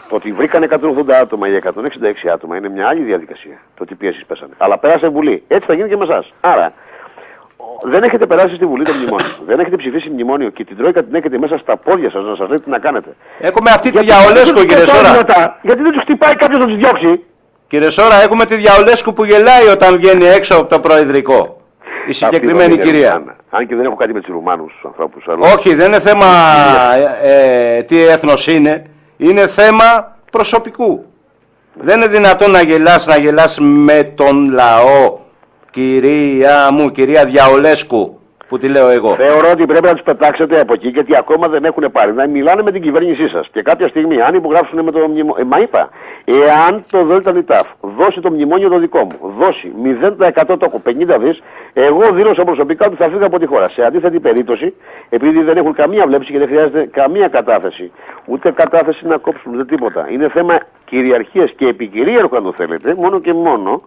Το 0.09 0.15
ότι 0.15 0.31
βρήκαν 0.31 0.63
180 0.63 1.13
άτομα 1.21 1.47
ή 1.47 1.59
166 1.63 2.29
άτομα 2.33 2.57
είναι 2.57 2.69
μια 2.69 2.87
άλλη 2.87 3.03
διαδικασία. 3.03 3.57
Το 3.75 3.83
ότι 3.83 3.95
πιέσεις 3.95 4.25
πέσανε. 4.25 4.53
Αλλά 4.57 4.77
πέρασε 4.77 5.07
Βουλή. 5.09 5.43
Έτσι 5.47 5.65
θα 5.67 5.73
γίνει 5.73 5.89
και 5.89 5.97
με 5.97 6.03
εσάς. 6.09 6.33
Άρα, 6.41 6.73
ο- 7.57 7.87
δεν 7.89 8.03
έχετε 8.03 8.25
περάσει 8.25 8.55
στη 8.55 8.65
Βουλή 8.65 8.83
το 8.83 8.93
μνημόνιο. 8.93 9.27
δεν 9.49 9.59
έχετε 9.59 9.75
ψηφίσει 9.75 10.09
μνημόνιο 10.09 10.49
και 10.49 10.63
την 10.65 10.77
Τρόικα 10.77 11.03
την 11.03 11.15
έχετε 11.15 11.37
μέσα 11.37 11.57
στα 11.57 11.77
πόδια 11.77 12.09
σας 12.11 12.23
να 12.23 12.35
σας 12.35 12.49
λέει 12.49 12.59
τι 12.59 12.69
να 12.69 12.79
κάνετε. 12.79 13.09
Έχουμε 13.39 13.69
αυτή 13.69 13.89
τη 13.91 13.97
Γιατί 14.03 14.07
διαολέσκου, 14.07 14.45
δεν 14.45 14.53
τους 14.55 14.65
κύριε 14.65 14.85
πετάνε 14.85 15.07
Σόρα. 15.07 15.17
μετά. 15.17 15.59
Γιατί 15.61 15.81
δεν 15.81 15.91
τους 15.91 16.01
χτυπάει 16.01 16.35
κάποιος 16.35 16.59
να 16.59 16.65
τους 16.65 16.75
διώξει. 16.77 17.23
Κύριε 17.67 17.89
Σόρα, 17.89 18.15
έχουμε 18.21 18.45
τη 18.45 18.55
διαολέσκου 18.55 19.13
που 19.13 19.23
γελάει 19.23 19.67
όταν 19.67 19.97
βγαίνει 19.97 20.25
έξω 20.25 20.53
από 20.59 20.69
το 20.69 20.79
προεδρικό. 20.79 21.61
Η 22.07 22.13
συγκεκριμένη 22.13 22.59
Αυτή 22.59 22.67
δεν 22.75 22.79
είναι 22.79 22.91
κυρία. 22.91 23.11
Ρουμάνα. 23.13 23.35
Αν 23.49 23.67
και 23.67 23.75
δεν 23.75 23.85
έχω 23.85 23.95
κάτι 23.95 24.13
με 24.13 24.19
τους 24.21 24.33
Ρουμάνους 24.33 24.71
τους 24.73 24.85
ανθρώπους. 24.85 25.25
Όχι, 25.55 25.75
δεν 25.75 25.87
είναι 25.87 25.99
θέμα 25.99 26.25
ε, 27.23 27.77
ε, 27.77 27.83
τι 27.83 28.05
έθνος 28.07 28.47
είναι. 28.47 28.83
Είναι 29.21 29.47
θέμα 29.47 30.17
προσωπικού. 30.31 31.05
Δεν 31.73 31.95
είναι 31.95 32.07
δυνατόν 32.07 32.51
να 32.51 32.61
γελάς, 32.61 33.05
να 33.05 33.17
γελάς 33.17 33.57
με 33.59 34.03
τον 34.03 34.51
λαό. 34.51 35.17
Κυρία 35.71 36.71
μου, 36.71 36.91
κυρία 36.91 37.25
Διαολέσκου, 37.25 38.18
που 38.49 38.57
τη 38.57 38.67
λέω 38.67 38.89
εγώ. 38.89 39.15
Θεωρώ 39.15 39.49
ότι 39.51 39.65
πρέπει 39.65 39.85
να 39.85 39.93
τους 39.93 40.03
πετάξετε 40.03 40.59
από 40.59 40.73
εκεί 40.73 40.87
γιατί 40.87 41.11
ακόμα 41.17 41.47
δεν 41.47 41.63
έχουν 41.65 41.91
πάρει. 41.91 42.13
Να 42.13 42.27
μιλάνε 42.27 42.61
με 42.61 42.71
την 42.71 42.81
κυβέρνησή 42.81 43.27
σας. 43.27 43.47
Και 43.51 43.61
κάποια 43.61 43.87
στιγμή, 43.87 44.17
αν 44.21 44.35
υπογράψουν 44.35 44.83
με 44.83 44.91
το 44.91 44.99
μνημόνιο. 44.99 45.35
Ε, 45.37 45.43
μα 45.43 45.57
είπα, 45.61 45.89
εάν 46.25 46.83
το 46.91 47.05
ΔΕΛΤΑ 47.05 47.61
δώσει 47.81 48.19
το 48.19 48.31
μνημόνιο 48.31 48.69
το 48.69 48.79
δικό 48.79 48.99
μου, 48.99 49.33
δώσει 49.39 49.71
0% 50.51 50.57
τόκο 50.59 50.81
50 50.85 51.17
δις, 51.19 51.41
εγώ 51.73 52.09
δήλωσα 52.13 52.43
προσωπικά 52.43 52.85
ότι 52.87 52.95
θα 52.95 53.09
φύγω 53.09 53.25
από 53.25 53.39
τη 53.39 53.45
χώρα. 53.45 53.69
Σε 53.69 53.81
αντίθετη 53.85 54.19
περίπτωση, 54.19 54.73
επειδή 55.09 55.41
δεν 55.41 55.57
έχουν 55.57 55.73
καμία 55.73 56.03
βλέψη 56.07 56.31
και 56.31 56.37
δεν 56.37 56.47
χρειάζεται 56.47 56.89
καμία 56.91 57.27
κατάθεση, 57.27 57.91
ούτε 58.25 58.51
κατάθεση 58.51 59.07
να 59.07 59.17
κόψουν, 59.17 59.53
ούτε 59.53 59.65
τίποτα. 59.65 60.07
Είναι 60.09 60.29
θέμα 60.29 60.55
κυριαρχίας 60.85 61.51
και 61.51 61.67
επικυρίαρχου, 61.67 62.35
αν 62.35 62.43
το 62.43 62.53
θέλετε, 62.53 62.95
μόνο 62.95 63.19
και 63.19 63.33
μόνο. 63.33 63.81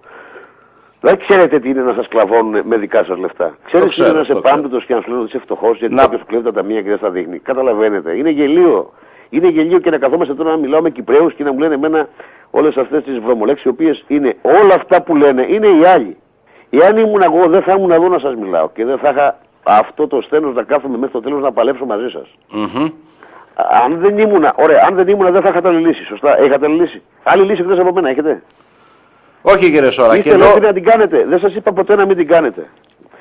Δεν 1.05 1.19
ξέρετε 1.27 1.59
τι 1.59 1.69
είναι 1.69 1.83
να 1.83 1.93
σας 1.93 2.09
κλαβώνουν 2.09 2.61
με 2.65 2.77
δικά 2.77 3.05
σας 3.05 3.19
λεφτά. 3.19 3.57
Ξέρετε 3.67 3.89
τι 3.89 3.95
ξέρω, 3.95 4.09
είναι 4.09 4.17
να 4.17 4.23
είσαι 4.23 4.33
το 4.33 4.41
ξέρω. 4.41 4.57
πάμπτωτο 4.61 4.85
και 4.87 4.95
να 4.95 5.01
σου 5.01 5.09
λένε 5.11 5.21
ότι 5.21 5.29
είσαι 5.35 5.45
φτωχός 5.45 5.79
γιατί 5.79 5.95
Να- 5.95 6.03
κάποιος 6.03 6.21
σου 6.21 6.27
κλέβει 6.27 6.45
τα 6.45 6.53
ταμεία 6.53 6.83
και 6.83 6.89
δεν 6.89 6.99
στα 6.99 7.11
δείχνει. 7.11 7.39
Καταλαβαίνετε. 7.39 8.17
Είναι 8.17 8.31
γελίο. 8.31 8.93
Είναι 9.31 9.49
γελίο 9.49 9.79
και 9.79 9.91
να 9.91 9.99
καθόμαστε 9.99 10.35
τώρα 10.35 10.51
να 10.51 10.57
μιλάω 10.57 10.81
με 10.83 10.91
Κυπρέους 10.91 11.35
και 11.35 11.45
να 11.45 11.53
μου 11.53 11.59
λένε 11.59 11.75
εμένα 11.75 12.09
όλες 12.51 12.77
αυτές 12.77 13.05
τις 13.05 13.19
βρωμολέξεις, 13.19 13.65
οι 13.65 13.69
οποίες 13.69 14.05
είναι 14.07 14.37
όλα 14.43 14.75
αυτά 14.75 15.03
που 15.03 15.17
λένε 15.17 15.47
είναι 15.49 15.67
οι 15.67 15.81
άλλοι. 15.95 16.17
Εάν 16.71 16.97
ήμουν 16.97 17.23
εγώ, 17.23 17.41
δεν 17.49 17.63
θα 17.63 17.73
ήμουν 17.79 17.91
εδώ 17.91 18.09
να 18.09 18.19
σας 18.19 18.35
μιλάω 18.35 18.69
και 18.71 18.85
δεν 18.85 18.99
θα 18.99 19.11
είχα 19.11 19.39
αυτό 19.63 20.07
το 20.07 20.21
στένο 20.21 20.51
να 20.51 20.63
κάθομαι 20.63 20.97
μέχρι 20.97 21.13
το 21.13 21.21
τέλος 21.21 21.43
να 21.43 21.53
παλέψω 21.53 21.85
μαζί 21.85 22.09
σας. 22.09 22.29
Μμμ. 22.51 22.89
Αν 23.85 23.99
δεν 23.99 24.19
ήμουν, 24.19 24.45
ωραία, 24.57 24.85
αν 24.89 24.95
δεν 24.95 25.09
ήμουν 25.09 25.33
δεν 25.33 25.43
θα 25.43 25.49
είχατε 25.53 25.69
άλλη 25.69 25.87
λύση. 25.87 26.05
Σωστά, 26.05 26.39
έχετε 26.39 26.67
άλλη 26.67 26.81
λύση. 26.81 27.03
Άλλη 27.23 27.45
λύση 27.45 27.61
εκτός 27.63 27.79
από 27.79 27.93
μένα, 27.93 28.09
έχετε. 28.09 28.43
Όχι 29.43 29.70
κύριε 29.70 29.90
Σόρα, 29.90 30.12
και 30.12 30.18
Είστε 30.18 30.30
εδώ, 30.30 30.40
ελεύθεροι 30.40 30.66
να 30.66 30.72
την 30.72 30.84
κάνετε. 30.84 31.24
Δεν 31.28 31.38
σας 31.38 31.55
είπα 31.55 31.72
ποτέ 31.72 31.95
να 31.95 32.07
μην 32.07 32.16
την 32.16 32.26
κάνετε. 32.26 32.66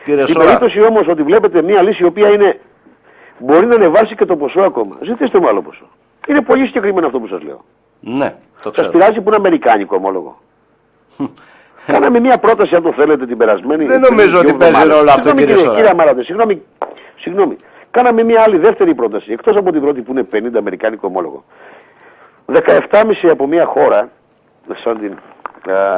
κύριε 0.05 0.24
Στην 0.24 0.34
Σόρα, 0.36 0.45
περίπτωση 0.45 0.82
όμως 0.89 1.07
ότι 1.07 1.24
βλέπετε 1.24 1.61
μια 1.61 1.84
λύση 1.84 2.03
η 2.03 2.05
οποία 2.05 2.30
είναι. 2.30 2.59
μπορεί 3.38 3.65
να 3.65 3.76
ανεβάσει 3.76 4.15
και 4.15 4.26
το 4.26 4.36
ποσό 4.36 4.61
ακόμα. 4.61 4.97
Ζητήστε 5.01 5.39
μου 5.39 5.47
άλλο 5.47 5.61
ποσό. 5.61 5.86
Είναι 6.28 6.41
πολύ 6.41 6.65
συγκεκριμένο 6.65 7.05
αυτό 7.07 7.19
που 7.19 7.28
σας 7.28 7.41
λέω. 7.43 7.63
ναι, 7.99 8.30
το 8.30 8.36
Σας 8.63 8.72
ξέρω. 8.74 8.89
πειράζει 8.89 9.15
που 9.22 9.24
είναι 9.28 9.36
αμερικάνικο 9.38 9.95
ομόλογο. 9.95 10.39
Κάναμε 11.86 12.19
μια 12.19 12.38
πρόταση, 12.38 12.76
αν 12.76 12.84
το 12.84 12.93
θέλετε, 12.93 13.26
την 13.26 13.38
περασμένη. 13.38 13.86
Δεν 13.86 13.99
πριν 13.99 14.15
νομίζω 14.15 14.39
δύο 14.39 14.49
ότι 14.49 14.53
παίζει 14.57 14.74
εβδομάδες. 14.76 14.97
ρόλο 14.97 15.09
αυτό, 15.11 15.28
Συγγνώμη, 15.28 15.45
κύριε 15.47 15.63
Σόρα. 15.63 15.76
Κύριε 15.76 15.91
Αμάρατε, 15.91 16.24
συγγνώμη, 16.24 16.61
συγγνώμη. 17.19 17.55
Κάναμε 17.91 18.24
μια 18.24 18.43
άλλη 18.45 18.57
δεύτερη 18.57 18.95
πρόταση, 18.95 19.32
εκτός 19.32 19.55
από 19.55 19.72
την 19.72 19.82
πρώτη 19.82 20.01
που 20.01 20.11
είναι 20.11 20.24
50 20.34 20.57
αμερικάνικο 20.57 21.07
ομόλογο. 21.07 21.43
17,5 22.45 23.30
από 23.32 23.47
μια 23.47 23.65
χώρα, 23.65 24.09
σαν 24.84 24.99
την 24.99 25.11
α, 25.11 25.15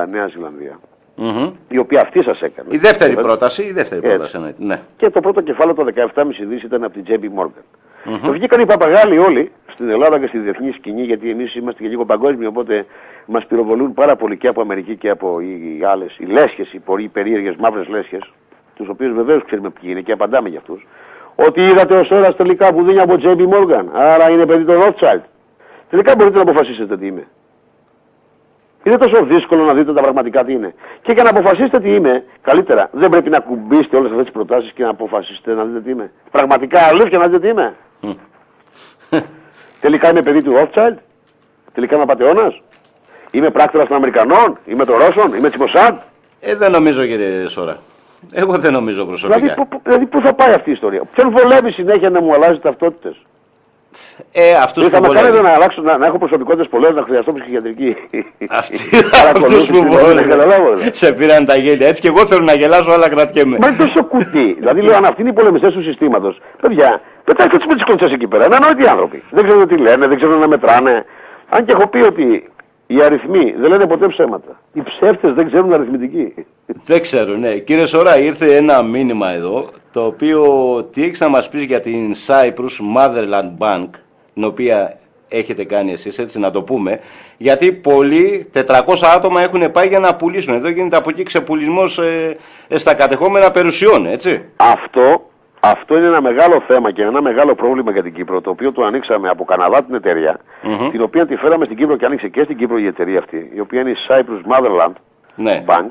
Νέα 0.10 0.28
Ζηλανδία, 0.28 0.80
Μμμ. 1.16 1.52
η 1.68 1.78
οποία 1.78 2.02
αυτή 2.02 2.24
σας 2.24 2.42
έκανε. 2.42 2.68
Η 2.72 2.78
δεύτερη 2.78 3.12
Έτσι. 3.12 3.24
πρόταση, 3.24 3.64
η 3.64 3.72
δεύτερη 3.72 4.02
Έτσι. 4.04 4.10
πρόταση 4.16 4.36
εννοείται. 4.36 4.64
Ναι. 4.64 4.80
Και 4.98 5.10
το 5.10 5.20
πρώτο 5.20 5.42
κεφάλαιο 5.42 5.76
το 5.76 5.84
17,5 5.84 6.46
δις 6.46 6.64
ήταν 6.64 6.84
από 6.84 6.94
την 6.94 7.04
JP 7.08 7.24
Morgan. 7.42 7.64
Μμμ. 8.06 8.32
Βγήκαν 8.32 8.62
οι 8.62 8.66
παπαγάλοι 8.66 9.18
όλοι 9.18 9.52
στην 9.74 9.90
Ελλάδα 9.90 10.20
και 10.20 10.28
στη 10.28 10.38
διεθνή 10.38 10.72
σκηνή, 10.72 11.02
γιατί 11.02 11.30
εμείς 11.30 11.56
είμαστε 11.56 11.84
και 11.84 11.90
λίγο 11.90 12.06
παγκόσμιοι, 12.06 12.46
οπότε 12.50 12.86
μας 13.26 13.46
πυροβολούν 13.46 13.94
πάρα 13.94 14.16
πολύ 14.16 14.38
και 14.38 14.48
από 14.48 14.62
Αμερική 14.62 14.96
και 14.96 15.10
από 15.10 15.40
οι 15.40 15.82
άλλες, 15.86 16.18
οι 16.20 16.26
λέσχες, 16.26 16.74
οι 16.74 16.80
πολύ 16.80 17.08
περίεργες 17.08 17.56
μαύρες 17.56 17.88
λέσχες, 17.88 18.32
τους 18.76 18.88
οποίους 18.90 19.14
βεβαίως 19.14 19.44
ξέρουμε 19.46 19.70
ποιοι 19.70 19.90
είναι 19.92 20.02
και 20.02 20.12
απαντάμε 20.12 20.50
για 20.50 20.60
αυτούς. 20.60 20.88
Ότι 21.36 21.62
είδατε 21.62 21.98
ως 21.98 22.12
ώρα 22.12 22.34
τελικά 22.36 22.74
που 22.74 22.84
δίνει 22.84 23.00
από 23.00 23.16
JP 23.24 23.40
Morgan, 23.54 23.86
άρα 23.94 24.26
είναι 24.36 24.46
παιδί 24.46 24.66
των 24.66 24.80
Rothschild. 24.82 25.22
Τελικά 25.90 26.14
μπορείτε 26.18 26.36
να 26.36 26.42
αποφασίσετε 26.42 26.98
τι 26.98 27.06
είμαι. 27.08 27.28
Είναι 28.84 28.98
τόσο 28.98 29.26
δύσκολο 29.26 29.64
να 29.64 29.74
δείτε 29.74 29.94
τα 29.94 30.02
πραγματικά 30.02 30.44
τι 30.44 30.54
είναι. 30.54 30.74
Και 31.02 31.12
για 31.14 31.24
να 31.24 31.30
αποφασίσετε 31.30 31.80
τι 31.80 31.90
είμαι, 31.90 32.24
καλύτερα 32.42 32.90
δεν 32.92 33.10
πρέπει 33.10 33.30
να 33.30 33.40
κουμπίσετε 33.40 33.98
όλες 33.98 34.10
αυτές 34.10 34.24
τις 34.26 34.34
προτάσεις 34.34 34.72
και 34.72 34.84
να 34.84 34.90
αποφασίσετε 34.90 35.54
να 35.54 35.64
δείτε 35.64 35.82
τι 35.82 35.90
είμαι. 35.90 36.12
Πραγματικά 36.32 36.80
αλήθεια 36.82 37.18
να 37.20 37.26
δείτε 37.26 37.40
τι 37.40 37.48
είμαι. 37.48 37.74
Μμ. 38.02 38.12
Τελικά 39.82 40.10
είμαι 40.10 40.22
παιδί 40.22 40.44
του 40.44 40.54
Rothschild. 40.56 40.96
Τελικά 41.74 41.94
είμαι 41.96 42.04
απαταιώνας. 42.04 42.62
Είμαι 43.32 43.50
πράκτορας 43.50 43.88
των 43.88 43.96
Αμερικανών. 43.98 44.58
Είμαι 44.66 44.86
των 44.86 44.96
Ρώσων. 44.98 45.34
Είμαι 45.34 45.50
τη 45.50 45.58
Μοσάντ. 45.60 45.98
Ε, 46.40 46.56
δεν 46.56 46.72
νομίζω 46.72 47.06
κύριε 47.06 47.48
Σόρα. 47.48 47.78
Εγώ 48.32 48.58
δεν 48.58 48.72
νομίζω 48.74 49.06
προσωπικά. 49.06 49.40
Δηλαδή, 49.40 49.56
πού- 49.60 49.68
πού- 49.68 49.82
δηλαδή, 49.84 50.06
πού 50.06 50.20
θα 50.24 50.34
πάει 50.34 50.50
αυτή 50.50 50.70
η 50.70 50.74
ιστορία; 50.74 51.02
Ποιον 51.16 51.32
βολεύει 51.38 51.72
συνέχεια 51.72 52.10
να 52.10 52.22
μου 52.22 52.32
αλλάζει 52.34 52.60
ταυτότητες; 52.60 53.22
Ε, 54.32 54.56
αυτούς 54.66 54.84
θα 54.88 54.98
που 54.98 55.02
με 55.02 55.08
κάνετε 55.08 55.28
βολεύει. 55.28 55.44
να, 55.48 55.52
αλλάξω, 55.58 55.82
να, 55.82 55.98
να 55.98 56.06
έχω 56.06 56.18
προσωπικότητες 56.18 56.68
πολλές, 56.68 56.94
να 56.96 57.02
χρειαστώ 57.02 57.34
ψυχιατρική. 57.34 57.96
Αυτοί, 58.60 58.78
Παρακολούθηση, 59.18 59.62
αυτούς 59.62 59.80
που 59.80 59.84
δηλαδή, 59.84 60.06
βολεύει. 60.06 60.30
καταλάβω, 60.30 60.68
δηλαδή. 60.74 60.90
Σε 60.94 61.14
πήραν 61.14 61.46
τα 61.46 61.56
γέλια. 61.56 61.88
Έτσι 61.88 62.02
και 62.02 62.08
εγώ 62.08 62.26
θέλω 62.26 62.44
να 62.44 62.54
γελάσω, 62.54 62.92
αλλά 62.92 63.10
κρατιέμαι. 63.10 63.58
Μα 63.62 63.68
είναι 63.68 63.78
τόσο 63.86 64.04
κουτί. 64.04 64.56
δηλαδή 64.60 64.82
λέω 64.82 64.96
αν 64.96 65.06
αυτοί 65.06 65.22
είναι 65.22 65.30
οι 65.30 65.34
πολεμιστές 65.34 65.74
του 65.74 65.84
συστήματος. 65.84 66.42
Παιδιά, 66.62 67.02
πετάξτε 67.24 67.58
τους 67.58 67.66
με 67.70 67.74
τις 67.74 67.84
κλωτσέ 67.84 68.06
εκεί 68.06 68.28
πέρα. 68.28 68.46
Είναι 68.46 68.56
ανόητοι 68.56 68.88
άνθρωποι. 68.88 69.24
Δεν 69.32 69.44
ξέρουν 69.48 69.68
τι 69.68 69.78
λένε, 69.78 70.04
δεν 70.08 70.18
ξέρουν 70.18 70.40
να 70.40 70.48
μετράνε. 70.48 71.06
Αν 71.50 71.66
και 71.66 71.72
έχω 71.78 71.88
πει 71.88 72.00
ότι 72.12 72.50
Οι 72.88 73.04
αριθμοί 73.04 73.52
δεν 73.52 73.70
λένε 73.70 73.88
ποτέ 73.88 74.08
ψέματα. 74.08 74.60
Οι 74.74 74.82
ψεύτες 74.82 75.34
δεν 75.34 75.48
ξέρουν 75.48 75.74
αριθμητική. 75.74 76.34
Δεν 76.86 77.02
ξέρω, 77.02 77.38
ναι. 77.38 77.58
Κύριε 77.58 77.86
Σωρά, 77.86 78.20
ήρθε 78.20 78.56
ένα 78.56 78.84
μήνυμα 78.84 79.34
εδώ, 79.34 79.70
το 79.92 80.06
οποίο 80.06 80.44
τι 80.94 81.04
έχεις 81.04 81.20
να 81.20 81.30
μας 81.30 81.50
πεις 81.50 81.64
για 81.64 81.82
την 81.82 82.14
Cyprus 82.28 82.98
Motherland 82.98 83.58
Bank, 83.58 83.90
την 84.34 84.44
οποία 84.44 84.98
έχετε 85.28 85.64
κάνει 85.64 85.92
εσείς, 85.92 86.18
έτσι 86.18 86.40
να 86.40 86.52
το 86.52 86.62
πούμε, 86.62 87.00
γιατί 87.38 87.72
πολλοί, 87.72 88.50
400 88.54 88.62
άτομα 89.16 89.42
έχουν 89.42 89.72
πάει 89.72 89.88
για 89.88 90.00
να 90.00 90.16
πουλήσουν. 90.16 90.54
Εδώ 90.54 90.70
γίνεται 90.70 90.98
από 90.98 91.10
εκεί 91.10 91.24
ξεπουλισμός 91.24 91.98
ε, 91.98 92.38
ε, 92.68 92.78
στα 92.78 92.94
κατεχόμενα 92.94 93.52
περιουσιών, 93.52 94.06
έτσι. 94.06 94.42
Αυτό, 94.56 95.30
αυτό 95.66 95.98
είναι 95.98 96.08
ένα 96.08 96.22
μεγάλο 96.22 96.62
θέμα 96.68 96.92
και 96.92 97.02
ένα 97.04 97.22
μεγάλο 97.22 97.56
πρόβλημα 97.56 97.92
για 97.92 98.04
την 98.04 98.14
Κύπρο, 98.14 98.42
το 98.42 98.50
οποίο 98.50 98.72
το 98.72 98.84
ανοίξαμε 98.86 99.30
από 99.30 99.44
Καναδά 99.46 99.84
την 99.84 99.96
εταιρεία, 99.96 100.40
την 100.92 101.02
οποία 101.02 101.26
τη 101.26 101.36
φέραμε 101.36 101.66
στην 101.66 101.78
Κύπρο 101.78 101.96
και 101.96 102.06
άνοιξε 102.06 102.28
και 102.28 102.44
στην 102.44 102.58
Κύπρο 102.58 102.78
η 102.78 102.86
εταιρεία 102.86 103.20
αυτή, 103.20 103.52
η 103.56 103.60
οποία 103.60 103.82
είναι 103.82 103.90
η 103.90 103.96
Cyprus 104.08 104.42
Motherland 104.54 104.94
Ναι. 105.36 105.64
Bank, 105.68 105.88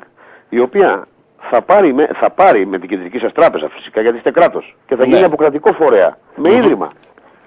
η 0.48 0.58
οποία 0.60 1.06
θα 1.50 1.62
πάρει, 1.62 1.94
με, 1.94 2.08
θα 2.20 2.30
πάρει 2.30 2.66
με 2.66 2.78
την 2.78 2.88
κεντρική 2.88 3.18
σας 3.18 3.32
τράπεζα 3.32 3.68
φυσικά, 3.68 4.00
γιατί 4.00 4.16
είστε 4.16 4.30
κράτος, 4.30 4.76
και 4.86 4.96
θα 4.96 5.06
Ναι. 5.06 5.12
γίνει 5.14 5.24
αποκρατικό 5.24 5.72
φορέα, 5.72 6.16
με 6.36 6.50
ίδρυμα. 6.50 6.92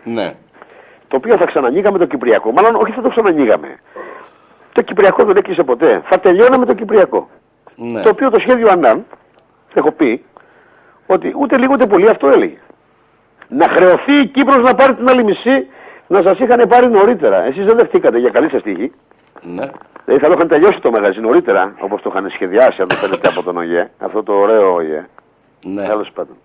Ναι. 0.03 0.33
το 1.07 1.15
οποίο 1.15 1.37
θα 1.37 1.45
ξανανοίγαμε 1.45 1.97
το 1.97 2.05
Κυπριακό. 2.05 2.51
Μάλλον 2.51 2.75
όχι 2.81 2.91
θα 2.91 3.01
το 3.01 3.09
ξανανοίγαμε. 3.09 3.79
Το 4.73 4.81
Κυπριακό 4.81 5.23
δεν 5.25 5.37
έκλεισε 5.37 5.63
ποτέ. 5.63 6.01
Θα 6.09 6.19
τελειώναμε 6.19 6.65
το 6.65 6.73
Κυπριακό. 6.73 7.29
Ναι. 7.75 8.01
Το 8.01 8.09
οποίο 8.09 8.29
το 8.29 8.39
σχέδιο 8.39 8.67
Ανάν, 8.71 9.05
έχω 9.73 9.91
πει, 9.91 10.23
ότι 11.05 11.33
ούτε 11.37 11.57
λίγο 11.57 11.73
ούτε 11.73 11.85
πολύ 11.87 12.09
αυτό 12.09 12.27
έλεγε. 12.27 12.57
Να 13.47 13.67
χρεωθεί 13.69 14.13
η 14.21 14.27
Κύπρος 14.27 14.57
να 14.57 14.75
πάρει 14.75 14.93
την 14.95 15.09
άλλη 15.09 15.23
μισή, 15.23 15.67
να 16.07 16.21
σας 16.21 16.39
είχαν 16.39 16.67
πάρει 16.67 16.89
νωρίτερα. 16.89 17.43
Εσείς 17.43 17.65
δεν 17.65 17.77
δεχτήκατε 17.77 18.17
για 18.19 18.29
καλή 18.29 18.49
σας 18.49 18.61
τύχη. 18.61 18.91
ναι. 19.41 19.69
Δηλαδή 20.05 20.23
θα 20.23 20.29
το 20.29 20.33
είχαν 20.37 20.47
τελειώσει 20.47 20.79
το 20.81 20.91
μαγαζί 20.91 21.19
νωρίτερα, 21.19 21.73
όπως 21.79 22.01
το 22.01 22.09
είχαν 22.13 22.29
σχεδιάσει, 22.29 22.81
αν 22.81 22.87
το 22.87 22.95
θέλετε 22.95 23.27
από 23.27 23.43
τον 23.43 23.57
ΟΓΕ. 23.57 23.91
Αυτό 23.99 24.23
το 24.23 24.33
ωραίο 24.33 24.73
ΟΓΕ. 24.73 25.07
Ναι. 25.65 25.85
Τέλος 25.87 26.11
πάντων. 26.13 26.35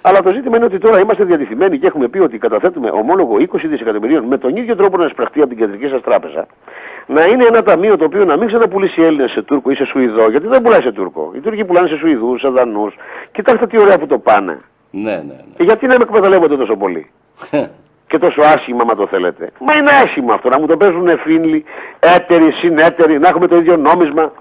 Αλλά 0.00 0.22
το 0.22 0.30
ζήτημα 0.34 0.56
είναι 0.56 0.64
ότι 0.64 0.78
τώρα 0.78 1.00
είμαστε 1.00 1.24
διατηθειμένοι 1.24 1.78
και 1.78 1.86
έχουμε 1.86 2.08
πει 2.08 2.18
ότι 2.18 2.38
καταθέτουμε 2.38 2.90
ομόλογο 2.90 3.36
20 3.36 3.46
δισεκατομμυρίων 3.64 4.24
με 4.24 4.38
τον 4.38 4.56
ίδιο 4.56 4.76
τρόπο 4.76 4.96
να 4.96 5.04
εισπραχτεί 5.04 5.40
από 5.40 5.48
την 5.48 5.58
κεντρική 5.58 5.88
σας 5.88 6.02
τράπεζα. 6.02 6.46
Να 7.06 7.22
είναι 7.22 7.44
ένα 7.48 7.62
ταμείο 7.62 7.96
το 7.96 8.04
οποίο 8.04 8.24
να 8.24 8.36
μην 8.36 8.46
ξαναπουλήσει 8.46 9.02
Έλληνες 9.02 9.30
σε 9.30 9.42
Τούρκο 9.42 9.70
ή 9.70 9.74
σε 9.74 9.84
Σουηδό, 9.84 10.30
γιατί 10.30 10.46
δεν 10.46 10.62
πουλάει 10.62 10.82
σε 10.82 10.92
Τούρκο. 10.92 11.32
Οι 11.34 11.40
Τούρκοι 11.40 11.64
πουλάνε 11.64 11.88
σε 11.88 11.96
Σουηδούς, 11.96 12.40
σε 12.40 12.48
Δανούς. 12.48 12.94
Κοιτάξτε 13.32 13.66
τι 13.66 13.80
ωραία 13.80 13.98
που 13.98 14.06
το 14.06 14.18
πάνε. 14.18 14.60
Ναι, 14.90 15.12
ναι, 15.12 15.36
Και 15.56 15.62
γιατί 15.62 15.86
να 15.86 15.96
με 15.98 16.04
εκμεταλλεύονται 16.08 16.56
τόσο 16.56 16.76
πολύ; 16.76 17.10
ναι. 17.50 17.70
Και 18.06 18.18
τόσο 18.18 18.40
άσχημα, 18.40 18.84
μα 18.84 18.94
το 18.94 19.06
θέλετε. 19.06 19.50
Μα 19.58 19.74
είναι 19.74 19.90
άσχημα 20.04 20.34
αυτό, 20.34 20.48
να 20.48 20.60
μου 20.60 20.66
το 20.66 20.76
παίζουν 20.76 21.18
φίλοι, 21.18 21.64
έτεροι, 22.16 22.52
συνέτεροι, 22.52 23.18
να 23.18 23.28
έχουμε 23.28 23.46
το 23.46 23.56
ίδιο 23.56 23.76
νόμισμα, 23.76 24.32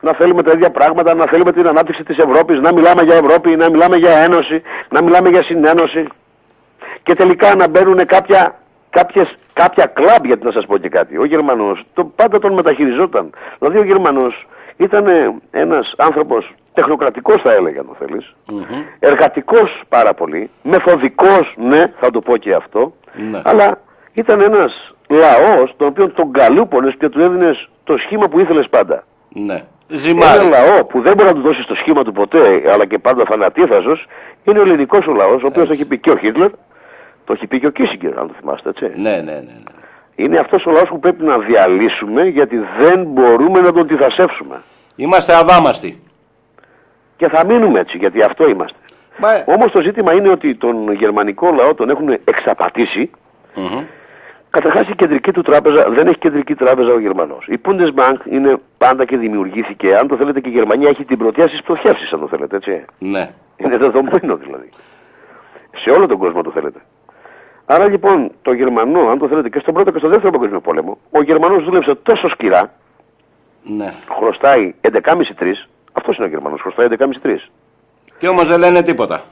να 0.00 0.12
θέλουμε 0.12 0.42
τα 0.42 0.50
ίδια 0.54 0.70
πράγματα, 0.70 1.14
να 1.14 1.24
θέλουμε 1.24 1.52
την 1.52 1.66
ανάπτυξη 1.68 2.02
της 2.04 2.18
Ευρώπης, 2.18 2.60
να 2.60 2.72
μιλάμε 2.72 3.02
για 3.02 3.14
Ευρώπη, 3.14 3.56
να 3.56 3.70
μιλάμε 3.70 3.96
για 3.96 4.10
ένωση, 4.10 4.62
να 4.88 5.02
μιλάμε 5.02 5.28
για 5.28 5.42
συνένωση. 5.42 6.06
Και 7.02 7.14
τελικά 7.14 7.54
να 7.54 7.68
μπαίνουν 7.68 8.06
κάποια, 8.06 8.58
κάποιες, 8.90 9.34
κάποια 9.52 9.86
κλαμπ, 9.86 10.24
γιατί 10.24 10.44
να 10.44 10.52
σας 10.52 10.66
πω 10.66 10.76
και 10.78 10.88
κάτι. 10.88 11.18
Ο 11.18 11.24
Γερμανός 11.24 11.82
το, 11.94 12.04
πάντα 12.04 12.38
τον 12.38 12.52
μεταχειριζόταν. 12.52 13.30
Δηλαδή 13.58 13.78
ο 13.78 13.84
Γερμανός 13.84 14.46
ήταν 14.76 15.06
ε, 15.06 15.34
ένας 15.50 15.94
άνθρωπος 15.98 16.54
τεχνοκρατικός 16.74 17.36
θα 17.44 17.50
έλεγα, 17.56 17.80
αν 17.80 17.86
το 17.86 17.96
θέλεις. 18.06 18.34
Μμμ. 18.50 18.82
Εργατικός 18.98 19.82
πάρα 19.88 20.14
πολύ, 20.14 20.50
μεθοδικός, 20.62 21.54
ναι, 21.56 21.92
θα 22.00 22.10
το 22.10 22.20
πω 22.20 22.36
και 22.36 22.54
αυτό, 22.54 22.92
Ναι. 23.30 23.40
αλλά 23.44 23.78
ήταν 24.12 24.40
ένας 24.40 24.94
λαός 25.08 25.74
τον 25.76 25.86
οποίο 25.88 26.08
τον 26.08 26.32
καλούπονες 26.32 26.94
και 26.98 27.08
του 27.08 27.20
έδινες 27.20 27.68
το 27.84 27.96
σχήμα 27.96 28.28
που 28.30 28.40
ήθελες 28.40 28.66
πάντα. 28.70 29.04
Ναι. 29.28 29.52
Ένα 29.54 29.98
Ζυμάρι. 30.00 30.48
λαό 30.48 30.84
που 30.84 31.00
δεν 31.00 31.14
μπορεί 31.16 31.28
να 31.28 31.34
του 31.34 31.40
δώσει 31.40 31.66
το 31.66 31.74
σχήμα 31.74 32.02
του 32.04 32.12
ποτέ, 32.12 32.62
αλλά 32.72 32.86
και 32.86 32.98
πάντα 32.98 33.24
θανατήφασος, 33.30 34.06
είναι 34.44 34.58
ο 34.58 34.62
ελληνικός 34.62 35.06
ο 35.06 35.12
λαός, 35.12 35.42
ο 35.42 35.46
οποίος 35.46 35.66
το 35.66 35.72
έχει 35.72 35.86
πει 35.86 35.98
και 35.98 36.10
ο 36.10 36.16
Χίτλερ, 36.16 36.50
το 37.24 37.32
έχει 37.32 37.46
πει 37.46 37.60
και 37.60 37.66
ο 37.66 37.70
Κίσιγκερ, 37.70 38.18
αν 38.18 38.26
το 38.26 38.34
θυμάστε, 38.40 38.68
έτσι. 38.68 38.84
Ναι, 38.96 39.10
ναι, 39.10 39.16
ναι. 39.16 39.32
ναι. 39.32 39.72
Είναι 40.14 40.38
αυτός 40.38 40.66
ο 40.66 40.70
λαός 40.70 40.88
που 40.88 40.98
πρέπει 40.98 41.24
να 41.24 41.38
διαλύσουμε, 41.38 42.22
γιατί 42.22 42.56
δεν 42.78 43.04
μπορούμε 43.04 43.60
να 43.60 43.72
τον 43.72 43.86
τυθασεύσουμε. 43.86 44.62
Είμαστε 44.96 45.34
αδάμαστοι. 45.34 46.02
Και 47.16 47.28
θα 47.28 47.46
μείνουμε 47.46 47.80
έτσι, 47.80 47.96
γιατί 47.96 48.22
αυτό 48.22 48.48
είμαστε. 48.48 48.78
Μα... 49.18 49.28
Όμως 49.54 49.72
το 49.72 49.82
ζήτημα 49.82 50.14
είναι 50.14 50.28
ότι 50.28 50.54
τον 50.54 50.92
γερμανικό 50.92 51.50
λαό 51.52 51.74
τον 51.74 51.90
έχουν 51.90 52.08
εξαπατήσει. 52.24 53.10
Μμμ. 53.54 53.84
Καταρχάς 54.50 54.88
η 54.88 54.94
κεντρική 54.94 55.32
του 55.32 55.42
τράπεζα 55.42 55.90
δεν 55.90 56.06
έχει 56.06 56.18
κεντρική 56.18 56.54
τράπεζα 56.54 56.92
ο 56.92 56.98
Γερμανός. 56.98 57.46
Η 57.46 57.60
Bundesbank 57.64 58.16
είναι 58.30 58.60
πάντα 58.78 59.04
και 59.04 59.16
δημιουργήθηκε. 59.16 59.94
Αν 59.94 60.08
το 60.08 60.16
θέλετε 60.16 60.40
και 60.40 60.48
η 60.48 60.52
Γερμανία 60.52 60.88
έχει 60.88 61.04
την 61.04 61.18
πρωτιά 61.18 61.46
στις 61.48 61.62
πτωχεύσεις, 61.62 62.12
αν 62.12 62.20
το 62.20 62.28
θέλετε, 62.28 62.56
έτσι. 62.56 62.84
Ναι. 62.98 63.30
Είναι 63.56 63.76
δεδομένο 63.76 64.36
δηλαδή. 64.36 64.68
Σε 65.76 65.90
όλο 65.90 66.06
τον 66.06 66.18
κόσμο 66.18 66.42
το 66.42 66.50
θέλετε. 66.50 66.80
Άρα 67.74 67.88
λοιπόν 67.88 68.30
το 68.42 68.52
Γερμανό, 68.52 69.00
αν 69.10 69.18
το 69.18 69.28
θέλετε 69.28 69.48
και 69.48 69.58
στον 69.58 69.74
πρώτο 69.74 69.90
και 69.90 69.98
στον 69.98 70.10
δεύτερο 70.10 70.30
παγκόσμιο 70.32 70.60
πόλεμο, 70.60 70.98
ο 71.10 71.22
Γερμανός 71.22 71.64
δούλεψε 71.64 71.94
τόσο 72.02 72.28
σκληρά, 72.28 72.72
Ναι. 73.62 73.92
χρωστάει 74.18 74.74
11,5-3, 74.80 75.68
αυτός 75.92 76.16
είναι 76.16 76.26
ο 76.26 76.28
Γερμανός, 76.28 76.60
χρωστάει 76.60 76.86
11,5-3. 76.86 77.50
Και 78.18 78.28
όμως 78.28 78.48
δεν 78.48 78.58
λένε 78.60 78.82
τίποτα. 78.82 79.22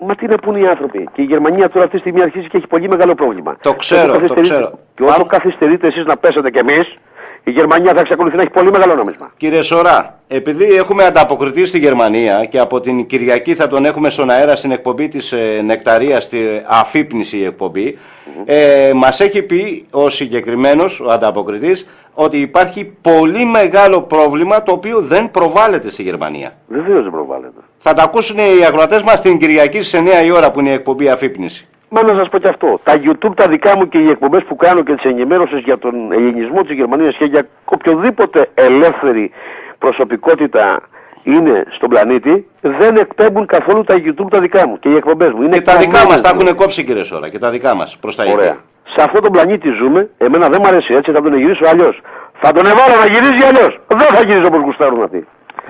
Μα 0.00 0.14
τι 0.14 0.26
να 0.26 0.36
πούνε 0.38 0.58
οι 0.58 0.66
άνθρωποι. 0.66 1.08
Και 1.12 1.22
η 1.22 1.24
Γερμανία 1.24 1.68
τώρα 1.68 1.84
αυτή 1.84 1.94
τη 1.96 2.00
στιγμή 2.00 2.22
αρχίζει 2.22 2.48
και 2.48 2.56
έχει 2.56 2.66
πολύ 2.66 2.88
μεγάλο 2.88 3.14
πρόβλημα. 3.14 3.56
Το 3.62 3.74
ξέρω, 3.74 4.00
Και 4.00 4.08
όσο 4.10 4.26
το 4.26 4.34
καθυστερείτε- 4.34 4.54
ξέρω. 4.54 4.78
Και 4.94 5.02
όσο 5.02 5.12
Πάμε. 5.16 5.28
καθυστερείτε 5.28 5.86
εσείς 5.86 6.04
να 6.04 6.16
πέσετε 6.16 6.50
κι 6.50 6.58
εμείς, 6.58 6.96
η 7.44 7.50
Γερμανία 7.50 7.92
θα 7.94 8.00
εξακολουθεί 8.00 8.36
να 8.36 8.42
έχει 8.42 8.50
πολύ 8.50 8.70
μεγάλο 8.70 8.94
νόμισμα. 8.94 9.32
Κύριε 9.36 9.62
Σωρά, 9.62 10.18
επειδή 10.28 10.64
έχουμε 10.64 11.04
ανταποκριθεί 11.04 11.66
στη 11.66 11.78
Γερμανία 11.78 12.44
και 12.44 12.58
από 12.58 12.80
την 12.80 13.06
Κυριακή 13.06 13.54
θα 13.54 13.66
τον 13.68 13.84
έχουμε 13.84 14.10
στον 14.10 14.30
αέρα 14.30 14.56
στην 14.56 14.70
εκπομπή 14.70 15.08
της 15.08 15.32
ε, 15.32 15.60
Νεκταρίας, 15.64 16.24
στη 16.24 16.62
αφύπνιση 16.66 17.38
εκπομπή, 17.38 17.98
ε, 18.44 18.90
μας 18.94 19.20
έχει 19.20 19.42
πει 19.42 19.86
ο 19.90 20.10
συγκεκριμένος, 20.10 21.00
ο 21.00 21.10
ανταποκριτής, 21.10 21.86
ότι 22.14 22.40
υπάρχει 22.40 22.84
πολύ 22.84 23.44
μεγάλο 23.44 24.02
πρόβλημα 24.02 24.62
το 24.62 24.72
οποίο 24.72 25.00
δεν 25.00 25.30
προβάλλεται 25.30 25.90
στη 25.90 26.02
Γερμανία. 26.02 26.56
Βεβαίως 26.68 27.02
δεν 27.02 27.12
προβάλλεται. 27.12 27.60
Θα 27.78 27.92
τα 27.92 28.02
ακούσουν 28.02 28.38
οι 28.38 28.64
ακροατές 28.66 29.02
μας 29.02 29.20
την 29.20 29.38
Κυριακή 29.38 29.82
στις 29.82 30.00
9 30.00 30.24
η 30.24 30.30
ώρα 30.30 30.50
που 30.50 30.60
είναι 30.60 30.70
η 30.70 30.72
εκπομπή 30.72 31.08
αφύπνιση. 31.08 31.66
Μα 31.88 32.02
να 32.02 32.18
σας 32.18 32.28
πω 32.28 32.38
και 32.38 32.48
αυτό. 32.48 32.80
Τα 32.82 32.92
YouTube 33.04 33.32
τα 33.36 33.48
δικά 33.48 33.72
μου 33.78 33.88
και 33.88 33.98
οι 33.98 34.08
εκπομπές 34.08 34.44
που 34.44 34.56
κάνω 34.56 34.82
και 34.82 34.94
τις 34.94 35.04
ενημέρωσες 35.04 35.60
για 35.60 35.78
τον 35.78 36.12
ελληνισμό 36.12 36.62
της 36.62 36.76
Γερμανίας 36.76 37.16
και 37.16 37.24
για 37.24 37.46
οποιοδήποτε 37.64 38.50
ελεύθερη 38.54 39.30
προσωπικότητα 39.78 40.80
είναι 41.22 41.64
στον 41.76 41.88
πλανήτη, 41.88 42.46
δεν 42.60 42.96
εκπέμπουν 42.96 43.46
καθόλου 43.46 43.84
τα 43.84 43.94
YouTube 43.94 44.30
τα 44.30 44.40
δικά 44.40 44.68
μου 44.68 44.78
και 44.78 44.88
οι 44.88 44.94
εκπομπές 44.94 45.32
μου. 45.32 45.42
Είναι 45.42 45.56
Και 45.56 45.60
τα 45.62 45.76
δικά 45.76 45.90
καμένες 45.92 46.04
μας 46.14 46.20
τα 46.22 46.28
δηλαδή. 46.30 46.44
έχουν 46.46 46.56
κόψει 46.56 46.84
κύριε 46.84 47.02
Σωρά 47.02 47.28
και 47.28 47.38
τα 47.38 47.50
δικά 47.50 47.76
μας 47.76 47.96
προς 48.00 48.16
τα 48.16 48.24
Ωραία. 48.32 48.46
εκεί. 48.46 48.58
Σε 48.94 49.02
αυτόν 49.06 49.22
τον 49.22 49.32
πλανήτη 49.32 49.68
ζούμε. 49.70 50.08
Εμένα 50.18 50.48
δεν 50.48 50.60
μου 50.62 50.68
αρέσει 50.68 50.94
έτσι, 50.96 51.12
θα 51.12 51.22
τον 51.22 51.34
γυρίσω 51.38 51.64
αλλιώς. 51.72 52.00
Θα 52.40 52.52
τον 52.52 52.66
εβάλω 52.66 52.94
να 53.02 53.06
γυρίζει 53.12 53.44
αλλιώς. 53.48 53.80
Δεν 53.86 53.98
θα 54.16 54.22
γυρίζει 54.22 54.46
όπως 54.46 54.60
γουστάρουν 54.62 55.02
αυτοί. 55.02 55.26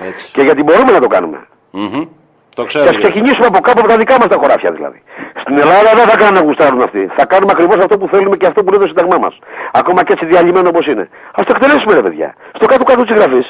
Έτσι. 0.09 0.31
Και 0.33 0.41
γιατί 0.41 0.63
μπορούμε 0.63 0.91
να 0.91 0.99
το 0.99 1.07
κάνουμε. 1.07 1.37
Μμμ. 1.71 2.03
Το 2.59 2.63
Και 2.65 2.71
ξέρω. 2.71 2.83
ας 2.83 2.89
κύριε 2.89 3.01
Σωρά. 3.01 3.09
ξεκινήσουμε 3.13 3.47
από 3.51 3.59
κάπου 3.67 3.79
από 3.83 3.89
τα 3.93 3.97
δικά 4.01 4.15
μας 4.19 4.27
τα 4.33 4.37
χωράφια 4.41 4.71
δηλαδή. 4.77 4.99
Στην 5.43 5.55
Ελλάδα 5.63 5.89
δεν 5.99 6.05
θα 6.11 6.15
κάνουν 6.21 6.35
να 6.39 6.43
γουστάρουν 6.47 6.81
αυτοί. 6.87 7.01
Θα 7.17 7.23
κάνουμε 7.31 7.51
ακριβώς 7.55 7.77
αυτό 7.85 7.95
που 7.99 8.07
θέλουμε 8.13 8.35
και 8.39 8.47
αυτό 8.51 8.59
που 8.63 8.69
λέει 8.71 8.81
το 8.85 8.89
Σύνταγμά 8.93 9.17
μας. 9.25 9.33
Ακόμα 9.81 9.99
και 10.05 10.11
έτσι 10.15 10.25
διαλυμένο 10.31 10.67
όπως 10.73 10.85
είναι. 10.91 11.05
Α 11.37 11.39
το 11.47 11.51
εκτελέσουμε, 11.55 11.93
ρε 11.99 12.03
παιδιά. 12.07 12.29
Στο 12.57 12.65
κάτω-κάτω 12.71 13.01
της 13.07 13.15
γραφής. 13.19 13.47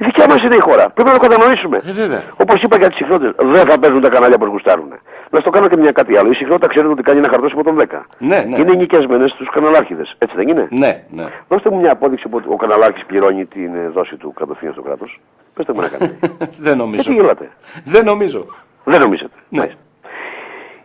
Η 0.00 0.04
δικιά 0.08 0.26
μας 0.30 0.40
είναι 0.44 0.54
η 0.62 0.62
χώρα. 0.68 0.84
Πρέπει 0.94 1.10
να 1.12 1.16
το 1.18 1.22
κατανοήσουμε. 1.26 1.76
Ε, 1.90 1.92
βέβαια. 2.02 2.22
Όπως 2.44 2.56
είπα 2.62 2.76
για 2.80 2.88
τις 2.88 2.96
συχνότητες, 3.00 3.32
δεν 3.54 3.64
θα 3.70 3.78
παίζουν 3.80 4.00
τα 4.06 4.10
κανάλια 4.14 4.38
που 4.38 4.46
γουστάρουν. 4.54 4.90
Να 5.32 5.38
στο 5.40 5.50
κάνω 5.50 5.66
και 5.70 5.76
μια 5.76 5.92
κάτι 6.00 6.12
άλλο. 6.18 6.30
Η 6.30 6.34
συχνότητα 6.34 6.68
ξέρετε 6.72 6.92
ότι 6.92 7.02
κάνει 7.02 7.18
ένα 7.18 7.28
χαρτόσημο 7.32 7.62
των 7.62 7.74
10. 7.78 8.06
Ναι, 8.18 8.38
ναι. 8.48 8.56
Είναι 8.60 8.72
νοικιασμένε 8.80 9.26
στου 9.34 9.44
καναλάρχηδε. 9.54 10.04
Έτσι 10.18 10.34
δεν 10.36 10.48
είναι; 10.48 10.64
Ναι, 10.70 10.92
ναι. 11.10 11.26
Δώστε 11.48 11.70
μου 11.70 11.78
μια 11.80 11.92
απόδειξη 11.92 12.28
που 12.28 12.42
ο 12.48 12.56
καναλάρχης 12.56 13.04
πληρώνει 13.06 13.44
την 13.46 13.70
ε, 13.74 13.88
δόση 13.96 14.16
του 14.16 14.32
κατευθείαν 14.40 14.72
στο 14.72 14.82
κράτος. 14.82 15.20
Πετε 15.60 15.72
μου 15.72 15.80
να 15.80 15.88
κάνετε. 15.88 16.18
Δεν 16.66 16.76
νομίζω. 16.76 17.02
Γιατί 17.02 17.20
γελάτε; 17.20 17.50
Δεν 17.84 18.04
νομίζω. 18.04 18.46
Δεν 18.84 19.00
νομίζετε. 19.00 19.34
Ναι. 19.48 19.58
Μάλιστα. 19.58 19.80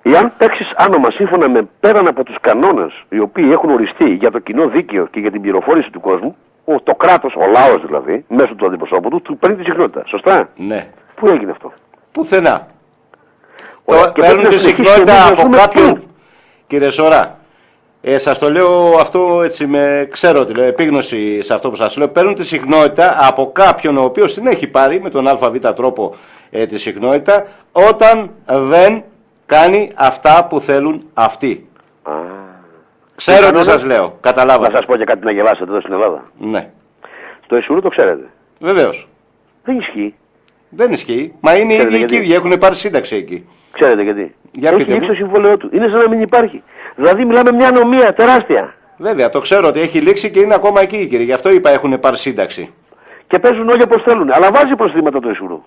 Εάν 0.01 0.33
παίξεις 0.37 0.73
άνομα 0.75 1.11
σύμφωνα 1.11 1.49
με 1.49 1.67
πέραν 1.79 2.07
από 2.07 2.23
τους 2.23 2.35
κανόνες 2.41 3.03
οι 3.09 3.19
οποίοι 3.19 3.49
έχουν 3.51 3.69
οριστεί 3.69 4.09
για 4.09 4.31
το 4.31 4.39
κοινό 4.39 4.67
δίκαιο 4.67 5.05
και 5.07 5.19
για 5.19 5.31
την 5.31 5.41
πληροφόρηση 5.41 5.89
του 5.89 5.99
κόσμου, 5.99 6.35
ο, 6.65 6.81
το 6.81 6.95
κράτος, 6.95 7.33
ο 7.35 7.45
λαός 7.45 7.85
δηλαδή, 7.85 8.25
μέσω 8.27 8.55
του 8.55 8.65
αντιπροσώπου 8.65 9.09
του, 9.09 9.21
του 9.21 9.37
παίρνει 9.37 9.55
τη 9.55 9.63
συχνότητα. 9.63 10.03
Σωστά; 10.05 10.49
Ναι. 10.55 10.87
Πού 11.15 11.27
έγινε 11.27 11.51
αυτό; 11.51 11.73
Πουθενά. 12.11 12.67
Ωραία. 13.85 14.03
Το 14.05 14.11
Και 14.11 14.21
παίρνουν 14.21 14.41
πρέπει 14.41 14.55
τη 14.55 14.63
να 14.63 14.69
συνεχίσει 14.69 14.87
συχνότητα 14.93 15.19
να 15.19 15.27
από 15.27 15.41
ζούμε 15.41 15.57
κάποιον. 15.57 15.93
πού. 15.93 16.03
Κύριε 16.67 16.89
Σωρά, 16.91 17.37
ε, 18.07 18.19
σας 18.19 18.39
το 18.39 18.51
λέω 18.51 18.95
αυτό 18.99 19.41
έτσι 19.43 19.67
με 19.67 20.07
ξέρω 20.11 20.39
ότι 20.39 20.53
λέω 20.53 20.65
επίγνωση 20.65 21.41
σε 21.43 21.53
αυτό 21.53 21.69
που 21.69 21.75
σας 21.75 21.97
λέω. 21.97 22.07
Παίρνουν 22.07 22.35
τη 22.35 22.45
συχνότητα 22.45 23.15
από 23.19 23.51
κάποιον 23.51 23.97
ο 23.97 24.03
οποίος 24.03 24.33
την 24.33 24.47
έχει 24.47 24.67
πάρει 24.67 25.01
με 25.01 25.09
τον 25.09 25.27
ΑΒ 25.27 25.55
τρόπο 25.75 26.15
ε, 26.49 26.65
τη 26.65 26.77
συχνότητα 26.79 27.45
όταν 27.71 28.29
δεν 28.47 29.03
κάνει 29.45 29.91
αυτά 29.95 30.47
που 30.49 30.59
θέλουν 30.59 31.09
αυτοί. 31.13 31.67
Α, 32.03 32.11
Ξέρω 33.15 33.37
τι 33.39 33.45
κανόνες; 33.45 33.65
σας 33.67 33.83
λέω. 33.83 34.01
Να 34.03 34.11
Καταλάβατε. 34.21 34.71
σας 34.71 34.85
πω 34.85 34.95
και 34.97 35.03
κάτι 35.03 35.25
να 35.25 35.31
γελάσετε 35.31 35.63
εδώ 35.71 35.79
στην 35.81 35.93
Ελλάδα. 35.93 36.31
Ναι. 36.39 36.69
Το 37.47 37.55
Εσουρού 37.55 37.81
το 37.81 37.89
ξέρετε. 37.89 38.29
Βεβαίως. 38.59 39.07
Δεν 39.63 39.77
ισχύει. 39.79 40.15
Δεν 40.69 40.91
ισχύει. 40.91 41.33
Μα 41.39 41.55
είναι 41.55 41.73
οι 41.73 41.77
Ξέρετε 41.77 41.97
ίδιοι 41.97 42.05
γιατί. 42.07 42.15
εκεί, 42.23 42.33
έχουν 42.33 42.59
πάρει 42.59 42.75
σύνταξη 42.75 43.15
εκεί. 43.15 43.47
Ξέρετε 43.71 44.01
γιατί. 44.03 44.35
Για 44.51 44.69
Έχει 44.69 44.77
πείτε 44.77 44.91
λήξει 44.91 45.07
μου. 45.07 45.13
το 45.13 45.17
συμβόλαιό 45.23 45.57
του. 45.57 45.69
Είναι 45.73 45.87
σαν 45.87 45.99
να 45.99 46.09
μην 46.09 46.21
υπάρχει. 46.21 46.63
Δηλαδή 46.95 47.25
μιλάμε 47.25 47.51
μια 47.51 47.67
ανομία 47.67 48.13
τεράστια. 48.13 48.73
Βέβαια, 48.97 49.29
το 49.29 49.39
ξέρω 49.39 49.67
ότι 49.67 49.79
έχει 49.79 49.99
λήξει 49.99 50.31
και 50.31 50.39
είναι 50.39 50.53
ακόμα 50.53 50.81
εκεί, 50.81 51.07
κύριε. 51.07 51.25
Γι' 51.25 51.33
αυτό 51.33 51.51
είπα 51.51 51.69
έχουν 51.69 51.99
πάρει 51.99 52.17
σύνταξη. 52.17 52.73
Και 53.27 53.39
παίζουν 53.39 53.69
όλοι 53.69 53.83
όπως 53.83 54.03
θέλουν. 54.03 54.29
Αλλά 54.33 54.49
βάζει 54.51 54.75
προσθήματα 54.75 55.19
το 55.19 55.29
Εσουρού. 55.29 55.63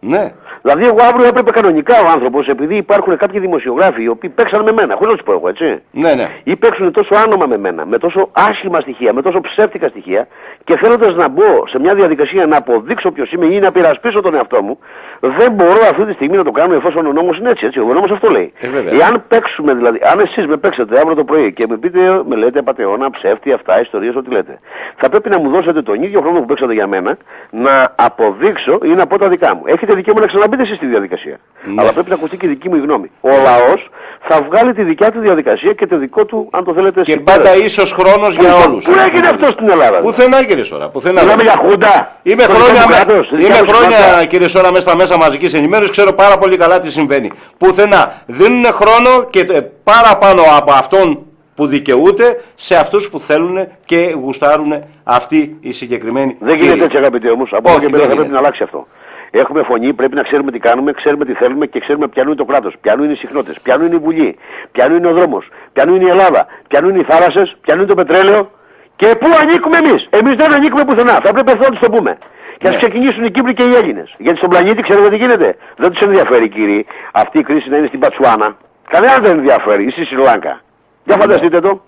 Ναι. 0.00 0.32
Δηλαδή, 0.62 0.84
εγώ 0.84 0.98
αύριο 1.10 1.26
έπρεπε 1.26 1.50
κανονικά 1.50 1.94
ο 2.06 2.10
άνθρωπος, 2.14 2.46
επειδή 2.46 2.76
υπάρχουν 2.76 3.16
κάποιοι 3.16 3.40
δημοσιογράφοι 3.40 4.02
οι 4.02 4.08
οποίοι 4.08 4.30
παίξαν 4.30 4.62
με 4.62 4.72
μένα, 4.72 4.94
χωρίς 4.94 5.10
να 5.12 5.16
τους 5.16 5.24
πω 5.24 5.32
εγώ, 5.32 5.48
έτσι. 5.48 5.82
Ναι, 5.90 6.14
ναι. 6.14 6.28
Ή 6.44 6.56
παίξουν 6.56 6.92
τόσο 6.92 7.14
άνομα 7.24 7.46
με 7.46 7.56
μένα, 7.56 7.86
με 7.86 7.98
τόσο 7.98 8.28
άσχημα 8.32 8.80
στοιχεία, 8.80 9.12
με 9.12 9.22
τόσο 9.22 9.40
ψεύτικα 9.40 9.88
στοιχεία 9.88 10.26
και 10.64 10.76
θέλοντας 10.76 11.14
να 11.14 11.28
μπω 11.28 11.66
σε 11.68 11.78
μια 11.78 11.94
διαδικασία 11.94 12.46
να 12.46 12.56
αποδείξω 12.56 13.10
ποιος 13.10 13.32
είμαι 13.32 13.46
ή 13.46 13.58
να 13.58 13.72
πειρασπίσω 13.72 14.20
τον 14.20 14.34
εαυτό 14.34 14.62
μου, 14.62 14.78
δεν 15.20 15.52
μπορώ 15.52 15.80
αυτή 15.92 16.04
τη 16.04 16.12
στιγμή 16.12 16.36
να 16.36 16.44
το 16.44 16.50
κάνω 16.50 16.74
εφόσον 16.74 17.06
ο 17.06 17.12
νόμος 17.12 17.38
είναι 17.38 17.50
έτσι. 17.50 17.66
έτσι. 17.66 17.80
Ο 17.80 17.92
νόμος 17.92 18.10
αυτό 18.10 18.30
λέει. 18.30 18.52
Ε, 18.60 18.68
βέβαια. 18.68 18.92
Εάν 18.92 19.24
παίξουμε, 19.28 19.74
δηλαδή, 19.74 19.98
αν 20.12 20.20
εσείς 20.20 20.46
με 20.46 20.56
παίξετε 20.56 20.98
αύριο 20.98 21.16
το 21.16 21.24
πρωί 21.24 21.52
και 21.52 21.64
με 21.68 21.76
πείτε, 21.76 22.22
με 22.28 22.36
λέτε 22.36 22.62
πατεώνα, 22.62 23.10
ψεύτη, 23.10 23.52
αυτά, 23.52 23.80
ιστορίες, 23.80 24.14
ό,τι 24.14 24.30
λέτε, 24.30 24.58
θα 24.96 25.08
πρέπει 25.08 25.28
να 25.28 25.38
μου 25.40 25.50
δώσετε 25.50 25.82
τον 25.82 26.02
ίδιο 26.02 26.20
χρόνο 26.20 26.38
που 26.38 26.46
παίξατε 26.46 26.72
για 26.72 26.86
μένα 26.86 27.16
να 27.50 27.94
αποδείξω 27.96 28.78
ή 28.82 28.88
να 28.88 29.06
πω 29.06 29.18
τα 29.18 29.28
δικά 29.28 29.54
μου. 29.54 29.62
Έχετε 29.64 29.89
δικαίωμα 29.94 30.20
να 30.20 30.26
ξαναμπείτε 30.26 30.62
εσείς 30.62 30.76
στη 30.76 30.86
διαδικασία. 30.86 31.36
Ναι. 31.64 31.80
Αλλά 31.80 31.92
πρέπει 31.92 32.08
να 32.08 32.14
ακουστεί 32.14 32.36
και 32.36 32.46
η 32.46 32.48
δική 32.48 32.68
μου 32.68 32.76
η 32.76 32.80
γνώμη. 32.80 33.10
Ο 33.20 33.28
λαός 33.28 33.90
θα 34.28 34.42
βγάλει 34.48 34.74
τη 34.74 34.82
δικιά 34.82 35.10
του 35.10 35.20
διαδικασία 35.20 35.72
και 35.72 35.86
το 35.86 35.96
δικό 35.98 36.24
του, 36.24 36.48
αν 36.52 36.64
το 36.64 36.72
θέλετε, 36.74 37.00
Και 37.02 37.10
συμπέρασμα. 37.12 37.42
πάντα 37.44 37.64
ίσως 37.64 37.92
χρόνος 37.92 38.36
για 38.36 38.54
όλους. 38.66 38.84
Πού 38.84 38.92
έγινε 39.08 39.28
αυτό 39.34 39.46
στην 39.52 39.70
Ελλάδα. 39.70 40.00
Πουθενά, 40.00 40.44
κύριε 40.44 40.64
Σόρα. 40.64 40.88
Πουθενά. 40.88 41.22
Μιλάμε 41.22 41.42
για 41.42 41.54
χούντα. 41.66 42.16
Είμαι 42.22 42.42
Στο 42.42 42.52
χρόνια, 42.52 42.72
δικό 42.72 42.88
μου 42.88 42.94
με- 42.98 43.04
κράτος, 43.04 43.26
στη 43.26 43.34
είμαι 43.34 43.44
δικιά 43.44 43.64
μου 43.64 43.70
χρόνια 43.70 43.98
χώρα. 44.10 44.24
κύριε 44.24 44.48
Σόρα 44.48 44.68
μέσα 44.70 44.80
στα 44.88 44.96
μέσα 44.96 45.16
μαζικής 45.16 45.52
ενημέρωσης, 45.54 45.90
ξέρω 45.96 46.12
πάρα 46.12 46.38
πολύ 46.38 46.56
καλά 46.56 46.80
τι 46.80 46.90
συμβαίνει. 46.90 47.30
Πουθενά. 47.58 48.22
Δίνουν 48.26 48.64
χρόνο 48.64 49.24
και 49.30 49.40
ε, 49.40 49.60
παραπάνω 49.84 50.42
από 50.58 50.72
αυτόν 50.72 51.24
που 51.54 51.66
δικαιούται 51.66 52.40
σε 52.54 52.76
αυτούς 52.76 53.08
που 53.10 53.18
θέλουν 53.18 53.66
και 53.84 54.14
γουστάρουν 54.22 54.72
αυτοί 55.04 55.56
οι 55.60 55.72
συγκεκριμένοι 55.72 56.36
Δεν 56.40 56.54
κύριοι. 56.54 56.66
γίνεται 56.66 56.84
έτσι 56.84 56.96
αγαπητοί 56.96 57.30
όμως. 57.30 57.50
Από 57.52 57.68
Όχι, 57.70 57.76
εδώ 57.78 57.86
και 57.86 57.90
δεν 57.90 58.00
πέρα 58.00 58.02
θα 58.02 58.12
γίνεται. 58.12 58.16
πρέπει 58.28 58.32
να 58.32 58.38
αλλάξει 58.38 58.62
αυτό. 58.62 58.86
Έχουμε 59.30 59.62
φωνή, 59.62 59.92
πρέπει 59.94 60.14
να 60.14 60.22
ξέρουμε 60.22 60.50
τι 60.50 60.58
κάνουμε, 60.58 60.92
ξέρουμε 60.92 61.24
τι 61.24 61.32
θέλουμε 61.34 61.66
και 61.66 61.80
ξέρουμε 61.80 62.08
ποιανού 62.08 62.28
είναι 62.28 62.38
το 62.38 62.44
κράτος, 62.44 62.74
ποιανού 62.80 63.04
είναι 63.04 63.12
οι 63.12 63.16
συχνότητες, 63.16 63.60
ποιανού 63.62 63.84
είναι 63.86 63.94
η 63.94 63.98
Βουλή, 63.98 64.36
ποιανού 64.72 64.96
είναι 64.96 65.06
ο 65.08 65.12
δρόμος, 65.12 65.48
ποιανού 65.72 65.94
είναι 65.94 66.04
η 66.04 66.08
Ελλάδα, 66.08 66.46
ποιανού 66.68 66.88
είναι 66.88 66.98
οι 66.98 67.06
θάλασσες, 67.08 67.56
ποιανού 67.60 67.82
είναι 67.82 67.90
το 67.94 68.04
πετρέλαιο 68.04 68.50
και 68.96 69.06
πού 69.20 69.28
ανήκουμε 69.42 69.76
εμείς. 69.84 70.06
Εμείς 70.10 70.34
δεν 70.36 70.52
ανήκουμε 70.52 70.84
πουθενά. 70.84 71.12
Θα 71.24 71.32
πρέπει 71.32 71.50
αυτό 71.50 71.62
να 71.62 71.70
τους 71.76 71.80
το 71.86 71.90
πούμε. 71.90 72.18
Και 72.58 72.68
ας 72.68 72.74
Ναι. 72.74 72.80
ξεκινήσουν 72.80 73.24
οι 73.24 73.30
Κύπροι 73.30 73.54
και 73.54 73.64
οι 73.70 73.74
Έλληνες. 73.74 74.14
Γιατί 74.18 74.36
στον 74.38 74.50
πλανήτη 74.50 74.82
ξέρετε 74.82 75.08
τι 75.08 75.16
γίνεται. 75.16 75.56
Δεν 75.76 75.90
τους 75.92 76.00
ενδιαφέρει, 76.00 76.48
κύριοι, 76.48 76.86
αυτή 77.12 77.38
η 77.38 77.42
κρίση 77.42 77.68
να 77.68 77.76
είναι 77.76 77.86
στην 77.86 78.00
Πατσουάνα. 78.00 78.56
Κανέναν 78.90 79.22
δεν 79.22 79.38
ενδιαφέρει, 79.38 79.84
ή 79.86 79.90
στη 79.90 80.04
Σρι 80.04 80.16
Λάγκα. 80.16 80.60
Για 81.04 81.16
Ναι. 81.16 81.22
φανταστείτε 81.22 81.60
το. 81.60 81.82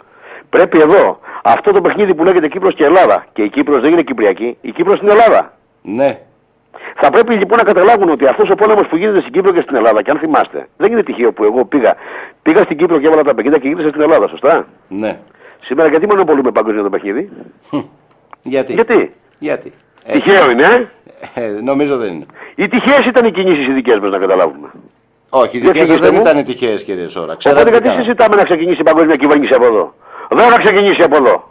Πρέπει 0.50 0.78
εδώ 0.80 1.20
αυτό 1.42 1.72
το 1.72 1.80
παιχνίδι 1.80 2.14
που 2.14 2.24
λέγεται 2.24 2.48
Κύπρος 2.48 2.74
και 2.74 2.84
Ελλάδα. 2.84 3.26
Και 3.32 3.42
η 3.42 3.48
Κύπρος 3.48 3.80
δεν 3.80 3.92
είναι 3.92 4.02
Κυπριακή, 4.02 4.56
η 4.60 4.70
Κύπρος 4.72 5.00
είναι 5.00 5.12
Ελλάδα. 5.12 5.52
Ναι. 5.82 6.18
Θα 6.96 7.10
πρέπει 7.10 7.34
λοιπόν 7.34 7.58
να 7.58 7.64
καταλάβουν 7.64 8.08
ότι 8.10 8.24
αυτός 8.26 8.50
ο 8.50 8.54
πόλεμος 8.54 8.86
που 8.88 8.96
γίνεται 8.96 9.20
στην 9.20 9.32
Κύπρο 9.32 9.52
και 9.52 9.60
στην 9.60 9.76
Ελλάδα, 9.76 10.02
και 10.02 10.10
αν 10.10 10.18
θυμάστε, 10.18 10.68
δεν 10.76 10.92
είναι 10.92 11.02
τυχαίο 11.02 11.32
που 11.32 11.44
εγώ 11.44 11.64
πήγα, 11.64 11.96
πήγα 12.42 12.62
στην 12.62 12.76
Κύπρο 12.76 12.98
και 12.98 13.06
έβαλα 13.06 13.22
τα 13.22 13.34
παιχνίδια 13.34 13.58
και 13.58 13.68
γύρισα 13.68 13.88
στην 13.88 14.00
Ελλάδα, 14.00 14.28
σωστά; 14.28 14.66
Ναι. 14.88 15.18
Σήμερα 15.60 15.88
γιατί 15.88 16.06
μονοπολούμε 16.06 16.50
παγκόσμιο 16.50 16.82
το 16.82 16.90
παιχνίδι. 16.90 17.30
Χμ. 17.68 17.78
Γιατί; 18.42 18.72
Γιατί; 18.72 19.12
Γιατί; 19.38 19.72
Ε, 20.04 20.12
Τυχαίο 20.12 20.50
είναι, 20.50 20.90
ε; 21.34 21.44
ε, 21.44 21.48
νομίζω 21.48 21.96
δεν 21.96 22.12
είναι. 22.12 22.26
Οι 22.54 22.68
τυχαίες 22.68 23.00
ήταν 23.06 23.24
οι 23.26 23.32
κινήσεις 23.32 23.66
οι 23.66 23.72
δικές 23.72 23.98
μας 24.00 24.10
να 24.10 24.18
καταλάβουμε. 24.18 24.70
Όχι, 25.30 25.56
οι 25.56 25.60
Για 25.60 25.70
δικές 25.70 25.86
σας 25.86 25.96
εξηγήστε 25.96 26.06
δεν 26.06 26.14
μου. 26.14 26.30
ήταν 26.30 26.44
τυχαίες 26.44 26.82
κύριε 26.82 27.08
Σόρα. 27.08 27.24
Οπότε 27.24 27.36
Ξέρατε 27.38 27.64
τι 27.64 27.70
γιατί 27.70 27.84
κάνατε. 27.88 28.02
συζητάμε 28.04 28.36
να 28.36 28.42
ξεκινήσει 28.42 28.80
η 28.80 28.84
παγκόσμια 28.84 29.14
κυβέρνηση 29.14 29.54
από 29.54 29.66
εδώ; 29.66 29.94
Δεν 30.30 30.48
θα 30.50 30.58
ξεκινήσει 30.58 31.02
από 31.02 31.16
εδώ. 31.16 31.50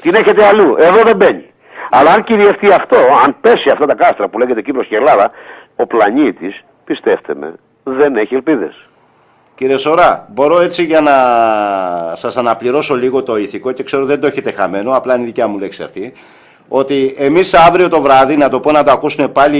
Την 0.00 0.14
έχετε 0.14 0.44
αλλού. 0.44 0.76
Εδώ 0.78 1.02
δεν 1.02 1.16
μπαίνει. 1.16 1.44
Αλλά 1.90 2.10
αν 2.12 2.24
κυριευτεί 2.24 2.72
αυτό, 2.72 2.96
αν 3.24 3.36
πέσει 3.40 3.70
αυτά 3.70 3.86
τα 3.86 3.94
κάστρα 3.94 4.28
που 4.28 4.38
λέγεται 4.38 4.62
Κύπρος 4.62 4.86
και 4.86 4.96
Ελλάδα, 4.96 5.30
ο 5.76 5.86
πλανήτης, 5.86 6.64
πιστέψτε 6.84 7.34
με, 7.34 7.54
δεν 7.82 8.16
έχει 8.16 8.34
ελπίδες. 8.34 8.88
Κύριε 9.54 9.76
Σωρά, 9.76 10.26
μπορώ 10.30 10.60
έτσι 10.60 10.84
για 10.84 11.00
να 11.00 11.12
σας 12.16 12.36
αναπληρώσω 12.36 12.94
λίγο 12.94 13.22
το 13.22 13.36
ηθικό 13.36 13.72
και 13.72 13.82
ξέρω 13.82 14.04
δεν 14.04 14.20
το 14.20 14.26
έχετε 14.26 14.52
χαμένο, 14.52 14.96
απλά 14.96 15.14
είναι 15.14 15.22
η 15.22 15.26
δικιά 15.26 15.46
μου 15.46 15.58
λέξη 15.58 15.82
αυτή, 15.82 16.12
ότι 16.68 17.14
εμείς 17.18 17.54
αύριο 17.54 17.88
το 17.88 18.02
βράδυ, 18.02 18.36
να 18.36 18.48
το 18.48 18.60
πω 18.60 18.70
να 18.70 18.82
το 18.82 18.90
ακούσουν 18.90 19.32
πάλι 19.32 19.58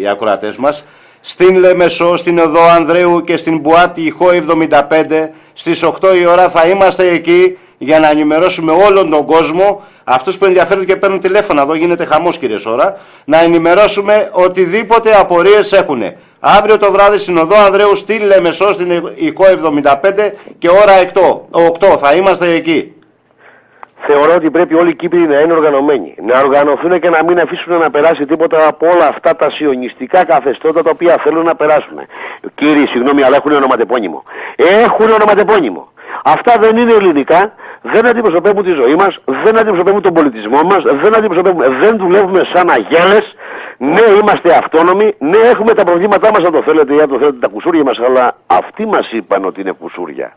οι 0.00 0.08
ακροατές 0.08 0.56
μας, 0.56 0.84
στην 1.20 1.56
Λεμεσό, 1.56 2.16
στην 2.16 2.38
Οδό 2.38 2.62
Ανδρέου 2.76 3.24
και 3.24 3.36
στην 3.36 3.58
Μπουάτη 3.58 4.02
Ηχό 4.02 4.26
75, 4.30 5.30
στις 5.52 5.82
8 5.84 6.16
η 6.20 6.26
ώρα 6.26 6.48
θα 6.48 6.68
είμαστε 6.68 7.08
εκεί 7.08 7.58
για 7.78 7.98
να 7.98 8.10
ενημερώσουμε 8.10 8.72
όλον 8.72 9.10
τον 9.10 9.24
κόσμο, 9.24 9.84
αυτούς 10.04 10.38
που 10.38 10.44
ενδιαφέρονται 10.44 10.86
και 10.86 10.96
παίρνουν 10.96 11.20
τηλέφωνα, 11.20 11.62
εδώ 11.62 11.74
γίνεται 11.74 12.04
χαμός 12.04 12.38
κύριε 12.38 12.58
Σόρα, 12.58 12.96
να 13.24 13.42
ενημερώσουμε 13.42 14.30
οτιδήποτε 14.32 15.16
απορίες 15.18 15.72
έχουν. 15.72 16.02
Αύριο 16.40 16.78
το 16.78 16.92
βράδυ 16.92 17.18
στην 17.18 17.38
Οδό 17.38 17.56
Ανδρέου 17.56 17.96
στη 17.96 18.18
Λεμεσό 18.18 18.72
στην 18.74 18.90
Ηχό 19.14 19.44
75 19.82 20.32
και 20.58 20.68
ώρα 20.68 20.92
8, 21.80 21.92
8 21.92 21.98
θα 22.00 22.14
είμαστε 22.14 22.50
εκεί. 22.50 22.95
Θεωρώ 24.08 24.34
ότι 24.34 24.50
πρέπει 24.50 24.74
όλοι 24.74 24.90
οι 24.90 24.94
Κύπροι 24.94 25.18
να 25.18 25.38
είναι 25.42 25.52
οργανωμένοι. 25.52 26.14
Να 26.28 26.38
οργανωθούν 26.38 27.00
και 27.00 27.08
να 27.08 27.20
μην 27.26 27.38
αφήσουν 27.38 27.78
να 27.78 27.90
περάσει 27.90 28.24
τίποτα 28.26 28.68
από 28.68 28.86
όλα 28.86 29.06
αυτά 29.10 29.36
τα 29.36 29.50
σιωνιστικά 29.50 30.24
καθεστώτα 30.24 30.82
τα 30.82 30.90
οποία 30.94 31.14
θέλουν 31.22 31.44
να 31.44 31.54
περάσουν. 31.54 31.98
Κύριοι, 32.54 32.84
συγγνώμη, 32.92 33.24
αλλά 33.24 33.36
έχουν 33.36 33.52
ονοματεπώνυμο. 33.52 34.22
Έχουν 34.84 35.08
ονοματεπώνυμο. 35.10 35.88
Αυτά 36.24 36.52
δεν 36.60 36.76
είναι 36.76 36.92
ελληνικά, 36.92 37.52
δεν 37.82 38.06
αντιπροσωπεύουν 38.06 38.64
τη 38.64 38.70
ζωή 38.70 38.94
μας, 38.94 39.12
δεν 39.44 39.58
αντιπροσωπεύουν 39.58 40.02
τον 40.02 40.14
πολιτισμό 40.14 40.60
μας, 40.70 40.82
δεν 41.02 41.16
αντιπροσωπεύουν, 41.16 41.80
δεν 41.80 41.96
δουλεύουμε 41.96 42.40
σαν 42.52 42.66
αγέλες. 42.76 43.34
Ναι, 43.78 44.04
είμαστε 44.20 44.48
αυτόνομοι, 44.62 45.14
ναι, 45.18 45.38
έχουμε 45.52 45.72
τα 45.74 45.84
προβλήματά 45.84 46.28
μας, 46.34 46.42
αν 46.46 46.52
το 46.52 46.62
θέλετε 46.62 46.94
ή 46.94 47.00
αν 47.00 47.08
το 47.08 47.18
θέλετε 47.18 47.38
τα 47.38 47.48
κουσούρια 47.48 47.82
μας, 47.82 47.98
αλλά 47.98 48.36
αυτοί 48.46 48.86
μας 48.86 49.12
είπαν 49.12 49.44
ότι 49.44 49.60
είναι 49.60 49.72
κουσούρια. 49.72 50.36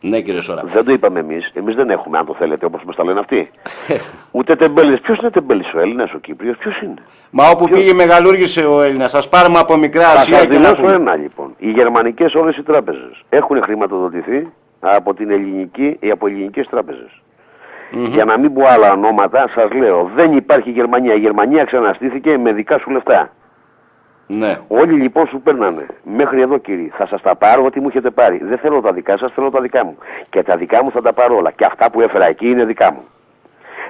Ναι 0.00 0.20
κύριε 0.20 0.40
Σόρα. 0.40 0.62
Δεν 0.64 0.84
το 0.84 0.92
είπαμε 0.92 1.20
εμείς. 1.20 1.50
Εμείς 1.54 1.74
δεν 1.74 1.90
έχουμε, 1.90 2.18
αν 2.18 2.26
το 2.26 2.34
θέλετε, 2.34 2.66
όπως 2.66 2.82
μας 2.84 2.96
τα 2.96 3.04
λένε 3.04 3.18
αυτοί. 3.20 3.50
Ούτε 4.38 4.56
τεμπέλης. 4.56 5.00
Ποιος 5.00 5.18
είναι 5.18 5.30
τεμπέλης, 5.30 5.74
ο 5.74 5.80
Έλληνας, 5.80 6.12
ο 6.14 6.18
Κύπριος, 6.18 6.56
ποιος 6.56 6.80
είναι; 6.80 6.94
Μα 7.30 7.48
όπου 7.48 7.64
Ποιος; 7.64 7.78
πήγε 7.78 7.94
μεγαλούργησε 7.94 8.64
ο 8.66 8.82
Έλληνας, 8.82 9.10
σα 9.10 9.28
πάρουμε 9.28 9.58
από 9.58 9.76
μικρά 9.76 10.02
Θα 10.02 10.20
Ασία 10.20 10.36
σα 10.36 10.40
και 10.46 10.48
να 10.48 10.54
δηλώσω 10.58 10.74
πούμε. 10.82 10.92
ένα 10.92 11.16
λοιπόν. 11.16 11.54
Οι 11.58 11.70
γερμανικές 11.70 12.34
όλες 12.34 12.56
οι 12.56 12.62
τράπεζες 12.62 13.22
έχουν 13.28 13.62
χρηματοδοτηθεί 13.62 14.48
από 14.80 15.14
την 15.14 15.30
ελληνική 15.30 15.96
ή 16.00 16.10
από 16.10 16.26
ελληνικές 16.26 16.66
τράπεζες. 16.68 17.20
Μμμ. 17.92 18.04
Για 18.04 18.24
να 18.24 18.38
μην 18.38 18.52
πω 18.54 18.62
άλλα 18.66 18.92
ονόματα, 18.92 19.48
σας 19.54 19.72
λέω, 19.72 20.10
δεν 20.14 20.36
υπάρχει 20.36 20.70
Γερμανία. 20.70 21.14
Η 21.14 21.18
Γερμανία 21.18 21.64
ξαναστήθηκε 21.64 22.38
με 22.38 22.52
δικά 22.52 22.78
σου 22.78 22.90
λεφτά. 22.90 23.30
Ναι. 24.32 24.58
Όλοι 24.68 24.92
λοιπόν 24.92 25.26
σου 25.26 25.40
παίρνανε. 25.40 25.86
Μέχρι 26.02 26.40
εδώ 26.40 26.58
κύριε. 26.58 26.90
Θα 26.96 27.06
σας 27.06 27.22
τα 27.22 27.36
πάρω 27.36 27.64
ό,τι 27.64 27.80
μου 27.80 27.88
έχετε 27.88 28.10
πάρει. 28.10 28.40
Δεν 28.42 28.58
θέλω 28.58 28.80
τα 28.80 28.92
δικά 28.92 29.16
σας, 29.18 29.32
θέλω 29.32 29.50
τα 29.50 29.60
δικά 29.60 29.84
μου. 29.84 29.98
Και 30.30 30.42
τα 30.42 30.56
δικά 30.56 30.84
μου 30.84 30.90
θα 30.90 31.02
τα 31.02 31.12
πάρω 31.12 31.36
όλα. 31.36 31.50
Και 31.50 31.64
αυτά 31.68 31.90
που 31.90 32.00
έφερα 32.00 32.26
εκεί 32.26 32.48
είναι 32.48 32.64
δικά 32.64 32.92
μου. 32.92 33.04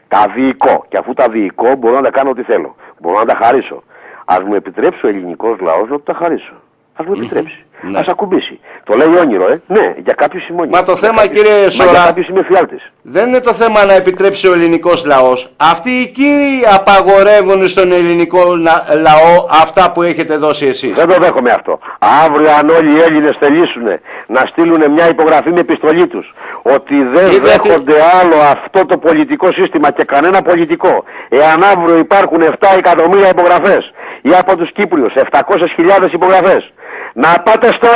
Τα 0.09 0.27
διοικώ. 0.35 0.85
Και 0.89 0.97
αφού 0.97 1.13
τα 1.13 1.29
διοικώ 1.29 1.75
μπορώ 1.79 1.95
να 1.95 2.03
τα 2.03 2.11
κάνω 2.11 2.31
ό,τι 2.31 2.43
θέλω. 2.43 2.77
Μπορώ 3.01 3.19
να 3.19 3.25
τα 3.25 3.39
χαρίσω. 3.43 3.83
Α 4.25 4.37
μου 4.47 4.55
επιτρέψει 4.55 5.07
ο 5.07 5.09
ελληνικός 5.09 5.61
λαός 5.61 5.89
να 5.89 5.97
του 5.97 6.03
τα 6.03 6.15
χαρίσω. 6.15 6.55
Α 7.01 7.05
μου 7.07 7.13
επιτρέψει. 7.13 7.65
Ναι. 7.83 7.99
Α 7.99 8.05
ακουμπήσει. 8.09 8.59
Το 8.85 8.97
λέει 8.97 9.17
όνειρο, 9.23 9.47
ε. 9.53 9.61
Ναι, 9.67 9.95
για 10.05 10.15
κάποιου 10.15 10.41
είμαι 10.51 10.61
όνειρο. 10.61 10.77
Μα 10.79 10.83
το 10.85 10.93
Για 10.93 11.09
θέμα, 11.09 11.23
κάποιους- 11.23 11.43
κύριε 11.45 11.65
Μα 11.65 11.71
Σωρά- 11.71 11.91
για 11.91 12.03
κάποιου 12.05 12.25
είμαι 12.31 12.43
φιάλτης. 12.43 12.93
Δεν 13.03 13.29
είναι 13.29 13.41
το 13.41 13.53
θέμα 13.53 13.85
να 13.85 13.93
επιτρέψει 13.95 14.49
ο 14.49 14.53
ελληνικός 14.53 15.05
λαός. 15.05 15.51
Αυτοί 15.57 15.91
οι 15.91 16.07
κύριοι 16.09 16.63
απαγορεύουν 16.77 17.69
στον 17.69 17.93
ελληνικό 17.93 18.57
να- 18.57 18.85
λαό 19.07 19.47
αυτά 19.63 19.93
που 19.93 20.03
έχετε 20.03 20.37
δώσει 20.37 20.67
εσείς. 20.67 20.93
Δεν 20.95 21.09
το 21.09 21.15
δέχομαι 21.21 21.51
αυτό. 21.51 21.79
Αύριο 22.25 22.51
αν 22.61 22.69
όλοι 22.69 22.91
οι 22.97 23.01
Έλληνες 23.03 23.37
θελήσουν 23.41 23.83
να 24.27 24.41
στείλουν 24.51 24.91
μια 24.91 25.09
υπογραφή 25.09 25.51
με 25.51 25.61
επιστολή 25.61 26.07
τους 26.07 26.35
ότι 26.63 26.95
δεν 27.15 27.27
Είδατε- 27.31 27.63
δέχονται 27.63 27.95
άλλο 28.21 28.37
αυτό 28.55 28.87
το 28.87 28.99
πολιτικό 28.99 29.53
σύστημα 29.53 29.91
και 29.91 30.05
κανένα 30.05 30.43
πολιτικό. 30.43 31.05
Εάν 31.29 31.63
αύριο 31.63 31.99
υπάρχουν 31.99 32.41
7 32.43 32.69
εκατομμύρια 32.79 33.29
υπογραφές 33.29 33.93
ή 34.23 34.31
από 34.39 34.57
τους 34.57 34.73
Κύπριους 34.73 35.13
700.000 35.15 36.13
υπογραφές 36.13 36.73
να 37.13 37.31
πάτε 37.45 37.69
στο 37.79 37.89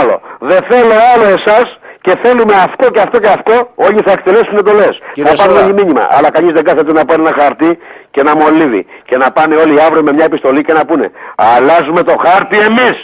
άλλο. 0.00 0.20
Δεν 0.38 0.60
θέλω 0.70 0.94
άλλο 1.14 1.26
εσάς 1.38 1.78
και 2.00 2.12
θέλουμε 2.22 2.54
αυτό 2.54 2.90
και 2.90 3.00
αυτό 3.00 3.18
και 3.20 3.28
αυτό, 3.38 3.54
όλοι 3.74 4.00
θα 4.06 4.12
εκτελέσουν 4.12 4.56
εντολές. 4.56 4.94
Κύριε 5.12 5.30
Θα 5.30 5.36
πάρουν 5.36 5.54
Σόρα. 5.54 5.64
όλοι 5.64 5.74
μήνυμα. 5.80 6.04
Αλλά 6.16 6.30
κανείς 6.30 6.52
δεν 6.52 6.64
κάθεται 6.64 6.92
να 6.92 7.04
πάρει 7.04 7.20
ένα 7.26 7.34
χαρτί 7.40 7.78
και 8.10 8.22
να 8.22 8.32
μολύβει. 8.40 8.86
Και 9.04 9.16
να 9.16 9.30
πάνε 9.36 9.54
όλοι 9.64 9.82
αύριο 9.86 10.02
με 10.02 10.12
μια 10.12 10.24
επιστολή 10.24 10.62
και 10.62 10.72
να 10.72 10.84
πούνε 10.84 11.10
Αλλάζουμε 11.36 12.02
το 12.02 12.14
χάρτη 12.24 12.58
εμείς. 12.58 12.96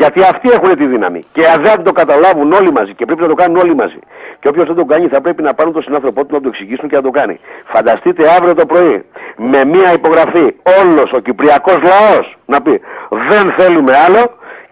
Γιατί 0.00 0.20
αυτοί 0.22 0.50
έχουν 0.56 0.76
τη 0.78 0.86
δύναμη. 0.86 1.24
Και 1.32 1.42
αν 1.46 1.58
δεν 1.64 1.82
το 1.82 1.92
καταλάβουν 1.92 2.52
όλοι 2.52 2.72
μαζί 2.72 2.92
και 2.94 3.04
πρέπει 3.04 3.22
να 3.22 3.28
το 3.28 3.34
κάνουν 3.34 3.56
όλοι 3.56 3.74
μαζί. 3.74 3.98
Και 4.40 4.48
όποιος 4.48 4.66
δεν 4.66 4.76
το 4.76 4.84
κάνει 4.84 5.08
θα 5.08 5.20
πρέπει 5.20 5.42
να 5.42 5.54
πάρουν 5.54 5.72
τον 5.72 5.82
συνάνθρωπό 5.82 6.24
του 6.24 6.34
να 6.34 6.40
το 6.40 6.48
εξηγήσουν 6.48 6.88
και 6.88 6.96
να 6.96 7.02
το 7.02 7.10
κάνει. 7.10 7.40
Φανταστείτε 7.72 8.22
αύριο 8.36 8.54
το 8.54 8.66
πρωί 8.66 9.04
με 9.36 9.60
μία 9.64 9.92
υπογραφή 9.92 10.46
όλος 10.80 11.08
ο 11.12 11.18
Κυπριακός 11.18 11.78
λαός 11.90 12.36
να 12.46 12.62
πει 12.62 12.80
δεν 13.30 13.54
θέλουμε 13.58 13.92
άλλο 14.06 14.22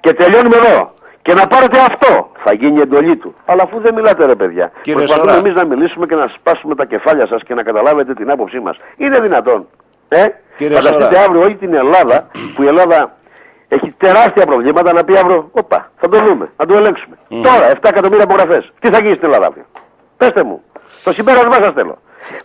και 0.04 0.12
τελειώνουμε 0.20 0.56
εδώ. 0.62 0.92
Και 1.26 1.34
να 1.34 1.44
πάρετε 1.46 1.78
αυτό. 1.90 2.12
Θα 2.44 2.52
γίνει 2.54 2.76
η 2.78 2.80
εντολή 2.80 3.16
του. 3.16 3.34
Αλλά 3.50 3.62
αφού 3.66 3.80
δεν 3.80 3.94
μιλάτε 3.94 4.24
ρε 4.26 4.34
παιδιά. 4.34 4.66
Κύριε 4.82 4.98
Προσπαθούμε 4.98 5.30
Σωρά. 5.32 5.42
εμείς 5.46 5.54
να 5.60 5.66
μιλήσουμε 5.66 6.06
και 6.06 6.14
να 6.14 6.26
σπάσουμε 6.36 6.74
τα 6.74 6.84
κεφάλια 6.84 7.26
σας 7.26 7.40
και 7.46 7.54
να 7.54 7.62
καταλάβετε 7.62 8.14
την 8.14 8.30
άποψή 8.30 8.58
μας. 8.60 8.76
Είναι 8.96 9.18
δυνατόν. 9.20 9.66
Ε; 10.08 10.24
Κύριε 10.56 10.76
Φανταστείτε 10.76 11.04
Σωρά. 11.14 11.24
αύριο 11.24 11.40
όλη 11.40 11.56
την 11.56 11.74
Ελλάδα 11.74 12.16
που 12.54 12.62
η 12.62 12.66
Ελλάδα 12.66 12.98
έχει 13.68 13.94
τεράστια 14.04 14.44
προβλήματα 14.46 14.92
να 14.92 15.04
πει 15.04 15.16
αύριο, 15.16 15.48
όπα, 15.52 15.90
θα 16.00 16.08
το 16.08 16.18
δούμε, 16.26 16.50
θα 16.56 16.66
το 16.66 16.74
ελέγξουμε. 16.74 17.16
Μμμ. 17.28 17.42
Τώρα, 17.42 17.66
7 17.70 17.88
εκατομμύρια 17.94 18.24
υπογραφές. 18.28 18.72
Τι 18.80 18.90
θα 18.92 18.98
γίνει 19.02 19.14
στην 19.14 19.24
Ελλάδα 19.28 19.46
αύριο; 19.46 19.64
Πετε 20.16 20.42
μου. 20.42 20.62
Το 21.04 21.12
συμπέρασμά 21.12 21.52
σας 21.64 21.72
θέλω. 21.74 21.96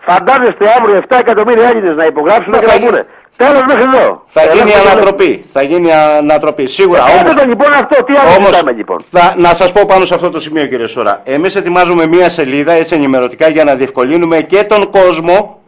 Φαντάζεστε 0.08 0.66
αύριο 0.80 0.96
7 0.96 1.18
εκατομμύρια 1.20 1.68
Έλληνες 1.68 1.96
να 1.96 2.06
υπογράψουν 2.06 2.52
Μα 2.56 2.60
και 2.60 2.66
θα 2.66 2.72
να 2.74 2.78
γίνει- 2.80 2.90
πούνε. 2.90 3.06
Τέλος 3.44 3.62
μέχρι 3.68 3.84
εδώ. 3.84 4.24
Θα 4.30 4.42
γίνει 4.44 4.60
Ελέγχουμε, 4.72 4.90
ανατροπή. 4.92 5.46
Θα 5.54 5.62
γίνει 5.64 5.92
ανατροπή. 5.94 6.68
Σίγουρα. 6.68 7.00
ελέγχουμε. 7.00 7.20
Όμως, 7.30 7.34
Πείτε 7.34 7.42
το 7.44 7.50
λοιπόν 7.50 7.74
αυτό, 7.74 8.04
τι 8.04 8.14
άλλο 8.16 8.30
όμως 8.38 8.48
ζητάμε 8.50 8.72
λοιπόν. 8.72 9.04
θα, 9.12 9.34
να 9.38 9.54
σας 9.54 9.72
πω 9.72 9.82
πάνω 9.88 10.06
σε 10.06 10.14
αυτό 10.14 10.30
το 10.30 10.40
σημείο 10.40 10.66
κύριε 10.66 10.88
Σωρά. 10.88 11.22
Εμείς 11.24 11.56
ετοιμάζουμε 11.56 12.08
μία 12.08 12.30
σελίδα 12.30 12.72
έτσι 12.72 12.96
ενημερωτικά 12.96 13.50
για 13.50 13.64
να 13.64 13.76
διευκολύνουμε 13.76 14.42
και 14.42 14.64
τον 14.64 14.90
κόσμο 14.92 15.60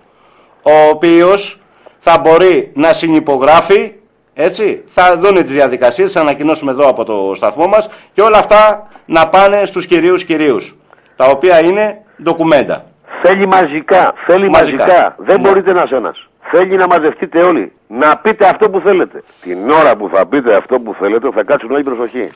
ο 0.61 0.72
οποίος 0.91 1.59
θα 1.99 2.19
μπορεί 2.19 2.72
να 2.76 2.93
συνυπογράφει 2.93 3.91
έτσι, 4.34 4.84
θα 4.93 5.17
δουν 5.17 5.34
τις 5.34 5.51
διαδικασίες, 5.53 6.11
θα 6.11 6.19
ανακοινώσουμε 6.19 6.72
εδώ 6.72 6.88
από 6.89 7.03
το 7.03 7.34
σταθμό 7.36 7.65
μας 7.67 7.89
και 8.13 8.22
όλα 8.22 8.38
αυτά 8.38 8.88
να 9.05 9.28
πάνε 9.28 9.61
στους 9.65 9.86
κυρίους 9.86 10.24
κυρίους, 10.24 10.76
τα 11.15 11.26
οποία 11.26 11.63
είναι 11.63 12.01
ντοκουμέντα. 12.24 12.86
Θέλει 13.22 13.47
μαζικά, 13.47 14.13
θέλει 14.28 14.49
Μαζικά. 14.49 14.86
μαζικά. 14.86 15.15
Δεν 15.17 15.41
Ναι. 15.41 15.47
μπορείτε 15.47 15.69
ένα 15.69 15.88
ένα. 15.91 16.15
Θέλει 16.42 16.76
να 16.76 16.86
μαζευτείτε 16.88 17.42
όλοι. 17.42 17.72
Να 17.88 18.18
πείτε 18.18 18.48
αυτό 18.48 18.70
που 18.70 18.80
θέλετε. 18.80 19.24
Την 19.42 19.70
ώρα 19.70 19.96
που 19.98 20.10
θα 20.14 20.26
πείτε 20.28 20.54
αυτό 20.54 20.80
που 20.80 20.94
θέλετε 21.00 21.30
θα 21.34 21.44
κάτσουν 21.44 21.72
όλοι 21.72 21.84
προσοχή. 21.84 22.30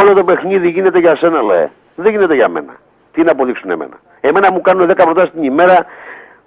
Όλο 0.00 0.14
το 0.14 0.24
παιχνίδι 0.24 0.68
γίνεται 0.68 0.98
για 0.98 1.16
σένα, 1.16 1.42
λέει. 1.42 1.66
Δεν 1.94 2.10
γίνεται 2.12 2.34
για 2.34 2.48
μένα. 2.48 2.76
Τι 3.12 3.22
να 3.22 3.30
αποδείξουν 3.32 3.70
εμένα. 3.70 4.00
Εμένα 4.20 4.52
μου 4.52 4.60
κάνουν 4.60 4.90
10 4.90 4.94
προτάσεις 5.04 5.30
την 5.32 5.42
ημέρα 5.42 5.86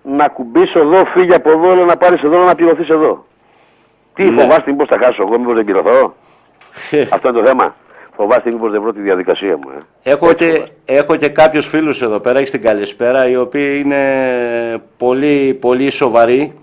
να 0.04 0.28
κουμπίσω 0.28 0.80
εδώ, 0.80 1.06
φύγει 1.16 1.34
από 1.34 1.52
εδώ, 1.52 1.74
λέω 1.76 1.86
να 1.86 1.98
πάρεις 1.98 2.22
εδώ, 2.22 2.44
να 2.44 2.56
πληρωθείς 2.56 2.90
εδώ. 2.90 3.26
Τι 4.14 4.24
Ναι. 4.24 4.42
φοβάστε, 4.42 4.72
μήπως 4.72 4.88
τα 4.88 4.98
χάσω 5.04 5.22
εγώ, 5.24 5.40
μήπως 5.40 5.56
δεν 5.56 5.64
πληρωθώ; 5.66 6.16
Αυτό 7.14 7.30
είναι 7.30 7.40
το 7.42 7.46
θέμα. 7.48 7.76
Φοβάστε, 8.16 8.52
μήπως 8.52 8.72
δεν 8.72 8.82
βρω 8.82 8.94
τη 8.94 9.02
διαδικασία 9.02 9.58
μου. 9.58 9.70
Ε. 10.04 10.10
Έχω 10.12 10.30
Έτσι 10.30 10.46
και, 10.46 10.52
φοβάστε. 10.54 10.74
έχω 10.86 11.16
και 11.16 11.30
κάποιους 11.30 11.68
φίλους 11.68 12.02
εδώ 12.02 12.20
πέρα, 12.20 12.38
έχεις 12.40 12.52
την 12.52 12.62
καλησπέρα, 12.62 13.30
οι 13.30 13.36
οποίοι 13.38 13.82
είναι 13.86 14.02
πολύ, 14.98 15.58
πολύ 15.62 15.92
σοβαροί. 15.92 16.54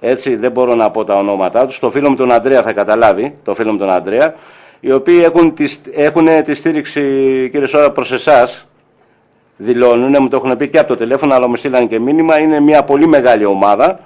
Έτσι, 0.00 0.36
δεν 0.36 0.52
μπορώ 0.52 0.74
να 0.74 0.90
πω 0.90 1.04
τα 1.04 1.14
ονόματά 1.14 1.66
τους. 1.66 1.78
Το 1.78 1.90
φίλο 1.90 2.10
μου 2.10 2.16
τον 2.16 2.32
Αντρέα 2.32 2.62
θα 2.62 2.72
καταλάβει, 2.72 3.34
το 3.44 3.54
φίλο 3.54 3.72
μου 3.72 3.78
τον 3.78 3.90
Αντρέα, 3.90 4.34
οι 4.80 4.92
οποίοι 4.92 5.20
έχουν 5.22 5.54
τη, 5.54 5.76
έχουν 5.92 6.26
τη 6.44 6.54
στήριξη, 6.54 7.00
κύριε 7.52 7.66
Σόρα, 7.66 7.90
προς 7.90 8.12
εσάς. 8.12 8.68
Δηλώνουν, 9.56 10.16
μου 10.20 10.28
το 10.28 10.36
έχουν 10.36 10.56
πει 10.56 10.68
και 10.68 10.78
από 10.78 10.88
το 10.88 10.96
τηλέφωνο, 10.96 11.34
αλλά 11.34 11.48
μου 11.48 11.56
στείλαν 11.56 11.88
και 11.88 11.98
μήνυμα. 11.98 12.40
Είναι 12.40 12.60
μια 12.60 12.82
πολύ 12.84 13.06
μεγάλη 13.06 13.44
ομάδα 13.44 14.00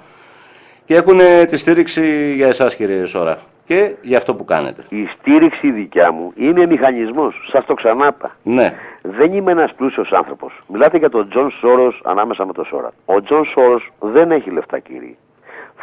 και 0.85 0.95
έχουν 0.95 1.17
τη 1.49 1.57
στήριξη 1.57 2.33
για 2.35 2.47
εσάς, 2.47 2.75
κύριε 2.75 3.05
Σώρρα, 3.05 3.37
και 3.65 3.91
για 4.01 4.17
αυτό 4.17 4.35
που 4.35 4.45
κάνετε. 4.45 4.83
Η 4.89 5.05
στήριξη 5.05 5.71
δικιά 5.71 6.11
μου 6.11 6.31
είναι 6.35 6.65
μηχανισμός. 6.65 7.49
Σας 7.51 7.65
το 7.65 7.73
ξανάπα. 7.73 8.35
Ναι. 8.43 8.73
Δεν 9.01 9.33
είμαι 9.33 9.51
ένας 9.51 9.73
πλούσιος 9.73 10.11
άνθρωπος. 10.11 10.63
Μιλάτε 10.67 10.97
για 10.97 11.09
τον 11.09 11.29
Τζον 11.29 11.51
Σόρος 11.51 12.01
ανάμεσα 12.03 12.45
με 12.45 12.53
τον 12.53 12.65
Σώρρα. 12.65 12.91
Ο 13.05 13.21
Τζον 13.21 13.45
Σόρος 13.45 13.91
δεν 13.99 14.31
έχει 14.31 14.49
λεφτά, 14.49 14.79
κύριε. 14.79 15.15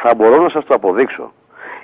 Θα 0.03 0.15
μπορώ 0.15 0.41
να 0.41 0.49
σας 0.49 0.65
το 0.65 0.73
αποδείξω. 0.73 1.31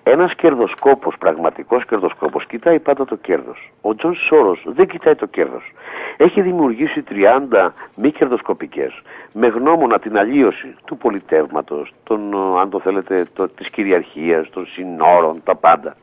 Ένας 0.04 0.34
κερδοσκόπος, 0.36 1.16
πραγματικός 1.20 1.86
κερδοσκόπος, 1.86 2.46
κοιτάει 2.46 2.80
πάντα 2.80 3.06
το 3.06 3.16
κέρδος. 3.16 3.72
Ο 3.82 3.96
Τζον 3.96 4.16
Σόρος 4.16 4.64
δεν 4.66 4.88
κοιτάει 4.88 5.16
το 5.16 5.26
κέρδος. 5.26 5.72
Έχει 6.18 6.42
δημιουργήσει 6.42 7.02
30 7.02 7.74
μη 7.96 8.12
κερδοσκοπικές 8.12 9.02
με 9.32 9.48
γνώμονα 9.48 10.00
την 10.00 10.18
αλλίωση 10.18 10.76
του 10.86 10.98
πολιτεύματος, 10.98 11.94
αν 12.60 12.70
το 12.70 12.80
θέλετε, 12.80 13.28
της 13.56 13.70
κυριαρχίας, 13.70 14.50
των 14.50 14.66
συνόρων, 14.66 15.42
τα 15.44 15.56
πάντα. 15.56 15.96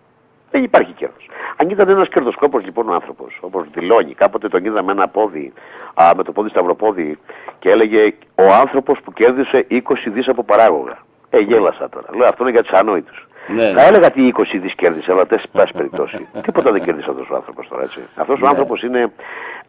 Δεν 0.51 0.63
υπάρχει 0.63 0.93
κέρδος. 0.93 1.29
Αν 1.57 1.71
ήταν 1.71 1.89
ένας 1.89 2.09
κερδοσκόπος 2.09 2.65
λοιπόν 2.65 2.89
ο 2.89 2.93
άνθρωπος, 2.93 3.39
όπως 3.41 3.67
δηλώνει, 3.71 4.15
κάποτε 4.15 4.49
τον 4.49 4.65
είδα 4.65 4.83
με 4.83 4.93
ένα 4.93 5.09
πόδι, 5.09 5.53
α, 5.95 6.11
με 6.17 6.23
το 6.23 6.33
πόδι 6.33 6.49
σταυροπόδι 6.49 7.19
και 7.59 7.71
έλεγε 7.71 8.15
ο 8.35 8.53
άνθρωπος 8.61 9.01
που 9.01 9.13
κέρδισε 9.13 9.67
20 9.69 10.11
δις 10.11 10.29
από 10.29 10.43
παράγωγα. 10.45 10.99
Ε, 11.37 11.41
γέλασα 11.41 11.89
τώρα. 11.89 12.07
Λέω 12.17 12.29
αυτό 12.29 12.43
είναι 12.43 12.51
για 12.53 12.63
τους 12.63 12.73
ανόητους. 12.81 13.27
Ναι. 13.49 13.73
Θα 13.77 13.83
έλεγα 13.87 14.11
τι 14.11 14.33
20 14.37 14.59
δι 14.61 14.75
κέρδισε, 14.75 15.13
αλλά 15.13 15.25
δεν 15.25 15.41
πάση 15.53 15.73
περιπτώσει. 15.81 16.27
Τίποτα 16.43 16.73
δεν 16.73 16.83
κέρδισε 16.83 17.11
αυτός 17.11 17.31
ο 17.31 17.35
άνθρωπος 17.35 17.69
τώρα 17.69 17.83
έτσι. 17.83 17.99
Αυτός 18.17 18.37
ο 18.37 18.41
Ναι. 18.41 18.47
άνθρωπος 18.49 18.83
είναι 18.83 19.13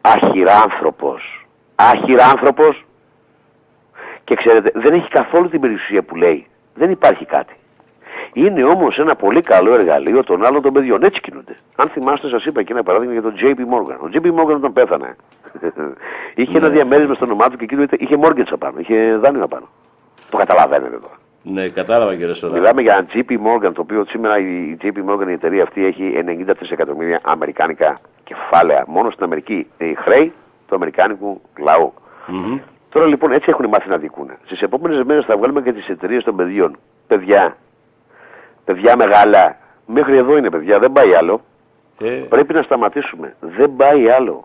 αχυράνθρωπος. 0.00 1.46
Αχυράνθρωπος 1.74 2.84
και 4.24 4.34
ξέρετε, 4.34 4.70
δεν 4.74 4.92
έχει 4.92 5.08
καθόλου 5.08 5.48
την 5.48 5.60
περιουσία 5.60 6.02
που 6.02 6.16
λέει. 6.16 6.46
Δεν 6.74 6.90
υπάρχει 6.90 7.24
κάτι. 7.24 7.54
Είναι 8.32 8.64
όμως 8.64 8.98
ένα 8.98 9.14
πολύ 9.16 9.42
καλό 9.42 9.74
εργαλείο 9.74 10.24
των 10.24 10.46
άλλων 10.46 10.62
των 10.62 10.72
παιδιών. 10.72 11.02
Έτσι 11.02 11.20
κινούνται. 11.20 11.56
Αν 11.76 11.88
θυμάστε, 11.88 12.28
σας 12.28 12.44
είπα 12.44 12.62
και 12.62 12.72
ένα 12.72 12.82
παράδειγμα 12.82 13.12
για 13.12 13.22
τον 13.22 13.34
JP 13.40 13.58
Morgan. 13.58 13.98
Ο 14.00 14.08
JP 14.12 14.26
Morgan 14.40 14.54
όταν 14.54 14.72
πέθανε, 14.72 15.16
είχε 16.34 16.56
ένα 16.56 16.68
Ναι. 16.68 16.74
διαμέρισμα 16.74 17.14
στο 17.14 17.24
όνομά 17.24 17.48
του 17.48 17.56
και 17.56 17.64
εκείνο 17.64 17.82
ήταν- 17.82 17.98
είχε 18.02 18.16
mortgage 18.22 18.50
απάνω, 18.50 18.78
είχε 18.78 19.16
δάνειο 19.16 19.44
απάνω. 19.44 19.68
Το 20.30 20.36
καταλαβαίνετε 20.36 20.98
τώρα. 20.98 21.14
Ναι, 21.48 21.68
κατάλαβα 21.68 22.16
κύριε 22.16 22.34
Σωρά. 22.34 22.52
Μιλάμε 22.52 22.82
για 22.82 22.96
ένα 22.96 23.06
JP 23.12 23.30
Morgan, 23.32 23.72
το 23.74 23.80
οποίο 23.80 24.04
σήμερα 24.04 24.38
η 24.38 24.76
JP 24.82 24.96
Morgan 25.10 25.28
η 25.28 25.32
εταιρεία 25.32 25.62
αυτή 25.62 25.84
έχει 25.86 26.12
93 26.46 26.52
εκατομμύρια 26.70 27.20
αμερικάνικα 27.22 28.00
κεφάλαια. 28.24 28.84
Μόνο 28.86 29.10
στην 29.10 29.24
Αμερική 29.24 29.66
η 29.78 29.94
χρέη 29.94 30.32
του 30.68 30.74
αμερικάνικου 30.74 31.40
λαού. 31.58 31.92
Μμμ. 32.26 32.58
Τώρα 32.88 33.06
λοιπόν 33.06 33.32
έτσι 33.32 33.50
έχουν 33.50 33.68
μάθει 33.68 33.88
να 33.88 33.96
δικούν. 33.96 34.30
Στις 34.44 34.60
επόμενες 34.62 35.02
μέρες 35.04 35.24
θα 35.24 35.36
βγάλουμε 35.36 35.62
και 35.62 35.72
τις 35.72 35.88
εταιρείες 35.88 36.24
των 36.24 36.36
παιδιών. 36.36 36.76
Παιδιά, 37.06 37.56
παιδιά 38.64 38.94
μεγάλα, 38.96 39.56
μέχρι 39.86 40.16
εδώ 40.16 40.36
είναι 40.36 40.50
παιδιά, 40.50 40.78
δεν 40.78 40.92
πάει 40.92 41.14
άλλο. 41.18 41.40
Ε, 42.00 42.06
Πρέπει 42.28 42.52
να 42.52 42.62
σταματήσουμε. 42.62 43.34
Δεν 43.40 43.76
πάει 43.76 44.10
άλλο. 44.10 44.44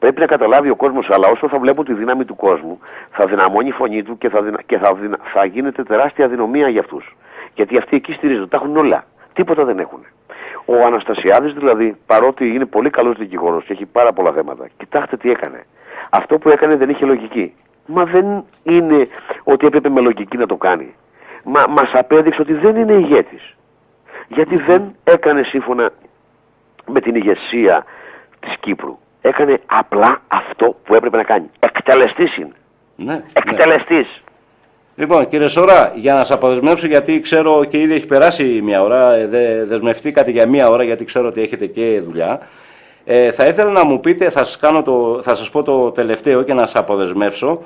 Πρέπει 0.00 0.20
να 0.20 0.26
καταλάβει 0.26 0.70
ο 0.70 0.76
κόσμος, 0.76 1.08
αλλά 1.10 1.28
όσο 1.28 1.48
θα 1.48 1.58
βλέπουν 1.58 1.84
τη 1.84 1.94
δύναμη 1.94 2.24
του 2.24 2.36
κόσμου, 2.36 2.78
θα 3.10 3.26
δυναμώνει 3.28 3.68
η 3.68 3.72
φωνή 3.72 4.02
του 4.02 4.18
και 4.18 4.28
θα, 4.28 4.42
δυνα... 4.42 4.62
και 4.66 4.78
θα, 4.78 4.94
δυνα... 4.94 5.18
θα 5.32 5.44
γίνεται 5.44 5.82
τεράστια 5.82 6.24
αδυναμία 6.24 6.68
για 6.68 6.80
αυτούς. 6.80 7.16
Γιατί 7.54 7.78
αυτοί 7.78 7.96
εκεί 7.96 8.12
στηρίζονται, 8.12 8.46
τα 8.46 8.56
έχουν 8.56 8.76
όλα. 8.76 9.04
Τίποτα 9.32 9.64
δεν 9.64 9.78
έχουν. 9.78 10.04
Ο 10.64 10.86
Αναστασιάδης 10.86 11.52
δηλαδή, 11.52 11.96
παρότι 12.06 12.54
είναι 12.54 12.66
πολύ 12.66 12.90
καλός 12.90 13.16
δικηγόρος 13.16 13.64
και 13.64 13.72
έχει 13.72 13.86
πάρα 13.86 14.12
πολλά 14.12 14.32
θέματα, 14.32 14.68
κοιτάξτε 14.76 15.16
τι 15.16 15.30
έκανε. 15.30 15.64
Αυτό 16.10 16.38
που 16.38 16.48
έκανε 16.48 16.76
δεν 16.76 16.88
είχε 16.88 17.04
λογική. 17.04 17.54
Μα 17.86 18.04
δεν 18.04 18.44
είναι 18.62 19.08
ότι 19.44 19.66
έπρεπε 19.66 19.88
με 19.88 20.00
λογική 20.00 20.36
να 20.36 20.46
το 20.46 20.56
κάνει. 20.56 20.94
Μα 21.44 21.62
μας 21.68 21.90
απέδειξε 21.92 22.40
ότι 22.40 22.52
δεν 22.54 22.76
είναι 22.76 22.92
ηγέτης. 22.92 23.56
Γιατί 24.28 24.56
δεν 24.56 24.94
έκανε 25.04 25.42
σύμφωνα 25.42 25.90
με 26.86 27.00
την 27.00 27.14
ηγεσία 27.14 27.84
της 28.40 28.56
Κύπρου. 28.60 28.98
Έκανε 29.20 29.60
απλά 29.66 30.22
αυτό 30.28 30.76
που 30.84 30.94
έπρεπε 30.94 31.16
να 31.16 31.22
κάνει. 31.22 31.50
Εκτελεστής 31.58 32.36
είναι. 32.36 32.52
ναι, 32.96 33.12
ναι. 33.12 33.22
Εκτελεστής. 33.32 34.22
Λοιπόν, 34.94 35.28
κύριε 35.28 35.48
Σωρά, 35.48 35.92
για 35.94 36.14
να 36.14 36.24
σα 36.24 36.34
αποδεσμεύσω, 36.34 36.86
γιατί 36.86 37.20
ξέρω 37.20 37.64
και 37.64 37.80
ήδη 37.80 37.94
έχει 37.94 38.06
περάσει 38.06 38.60
μια 38.62 38.82
ώρα, 38.82 39.14
ε, 39.14 39.26
δε, 39.26 39.64
δεσμευτήκατε 39.64 40.30
για 40.30 40.48
μια 40.48 40.68
ώρα, 40.68 40.82
γιατί 40.82 41.04
ξέρω 41.04 41.26
ότι 41.28 41.42
έχετε 41.42 41.66
και 41.66 42.00
δουλειά. 42.04 42.40
Ε, 43.04 43.32
θα 43.32 43.44
ήθελα 43.44 43.70
να 43.70 43.84
μου 43.84 44.00
πείτε, 44.00 44.30
θα 44.30 44.44
σας, 44.44 44.56
κάνω 44.56 44.82
το, 44.82 45.20
θα 45.22 45.34
σας 45.34 45.50
πω 45.50 45.62
το 45.62 45.90
τελευταίο 45.90 46.42
και 46.42 46.54
να 46.54 46.60
σας 46.60 46.74
αποδεσμεύσω. 46.74 47.62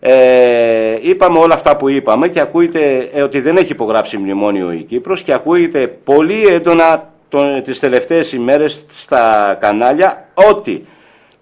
Ε, 0.00 0.98
είπαμε 1.00 1.38
όλα 1.38 1.54
αυτά 1.54 1.76
που 1.76 1.88
είπαμε 1.88 2.28
και 2.28 2.40
ακούγεται 2.40 3.10
ε, 3.12 3.22
ότι 3.22 3.40
δεν 3.40 3.56
έχει 3.56 3.72
υπογράψει 3.72 4.16
μνημόνιο 4.16 4.72
η 4.72 4.82
Κύπρος 4.82 5.22
και 5.22 5.32
ακούγεται 5.32 5.86
πολύ 5.86 6.46
έντονα 6.46 7.10
τον, 7.28 7.62
τις 7.62 7.78
τελευταίες 7.78 8.32
ημέρες 8.32 8.84
στα 8.88 9.56
κανάλια 9.60 10.28
ότι 10.50 10.86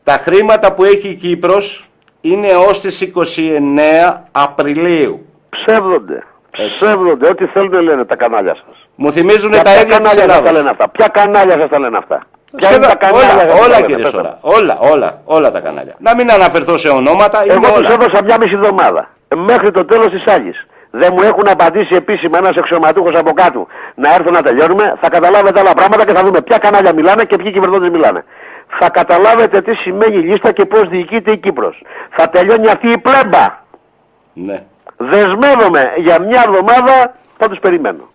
τα 0.04 0.12
χρήματα 0.12 0.74
που 0.74 0.84
έχει 0.84 1.08
η 1.08 1.14
Κύπρος 1.14 1.84
είναι 2.20 2.48
ως 2.68 2.80
τις 2.80 3.00
29 3.00 4.24
Απριλίου. 4.32 5.26
Ψεύδονται. 5.50 6.22
Έτσι. 6.50 6.72
Ψεύδονται. 6.74 7.28
Ό,τι 7.28 7.46
θέλουν 7.46 7.80
λένε 7.82 8.04
τα 8.04 8.16
κανάλια 8.16 8.54
σας. 8.54 8.88
Μου 8.94 9.12
θυμίζουν 9.12 9.50
Για 9.52 9.62
τα 9.62 9.70
ποια 9.70 9.80
ίδια 9.80 9.86
της 9.86 9.96
κανάλια 9.96 10.18
σας 10.22 10.26
τα 10.28 10.32
Ελλάδας. 10.34 10.52
λένε 10.52 10.68
αυτά; 10.70 10.88
Ποια 10.88 11.08
κανάλια 11.08 11.56
σας 11.60 11.68
τα 11.68 11.78
λένε 11.78 11.96
αυτά; 11.96 12.18
Ποια 12.56 12.68
είναι 12.74 12.84
Σχεδόν 12.84 12.90
τα 12.90 13.06
κανάλια 13.06 13.28
σας 13.30 13.42
όλα, 13.42 13.46
τα 13.46 13.54
όλα 13.64 13.68
λένε, 13.76 13.86
κύριε 13.86 14.02
πέστε 14.02 14.16
μου. 14.18 14.22
Σωρά. 14.24 14.38
Όλα, 14.58 14.74
όλα, 14.92 15.20
όλα 15.24 15.50
τα 15.50 15.60
κανάλια. 15.60 15.94
Να 15.98 16.14
μην 16.14 16.30
αναφερθώ 16.30 16.78
σε 16.78 16.88
ονόματα, 16.88 17.38
είναι 17.44 17.52
Εγώ 17.52 17.68
τους 17.74 17.76
όλα. 17.78 17.92
έδωσα 17.92 18.18
μια 18.24 18.36
μισή 18.40 18.54
εβδομάδα. 18.54 19.02
Ε, 19.28 19.34
Μέχρι 19.50 19.70
το 19.70 19.84
τέλος 19.84 20.08
της 20.14 20.24
άλλης. 20.34 20.66
δεν 20.90 21.10
μου 21.16 21.22
έχουν 21.30 21.46
απαντήσει 21.48 21.94
επίσημα 22.02 22.38
ένας 22.38 22.56
αξιωματούχος 22.56 23.14
από 23.22 23.32
κάτω 23.32 23.66
να 23.94 24.08
έρθουν 24.14 24.32
να 24.32 24.42
τελειώνουμε, 24.42 24.84
θα 25.00 25.08
καταλάβετε 25.08 25.60
άλλα 25.60 25.74
πράγματα 25.74 26.04
και 26.06 26.12
θα 26.18 26.22
δούμε 26.24 26.40
ποια 26.42 26.58
κανάλια 26.58 26.92
μιλάνε 26.94 27.22
και 27.24 27.36
ποιοι 27.36 27.52
κυβερνώντες 27.52 27.90
μιλάνε. 27.90 28.24
Θα 28.78 28.90
καταλάβετε 28.90 29.60
τι 29.62 29.74
σημαίνει 29.74 30.16
η 30.16 30.22
λίστα 30.22 30.52
και 30.52 30.64
πώς 30.64 30.88
διοικείται 30.88 31.32
η 31.32 31.38
Κύπρος. 31.38 31.82
Θα 32.10 32.28
τελειώνει 32.28 32.68
αυτή 32.68 32.92
η 32.92 32.98
πλέμπα. 32.98 33.44
Ναι. 34.32 34.62
Δεσμεύομαι 34.96 35.82
για 35.96 36.20
μια 36.20 36.44
εβδομάδα, 36.46 37.14
θα 37.38 37.48
τους 37.48 37.58
περιμένω. 37.58 38.08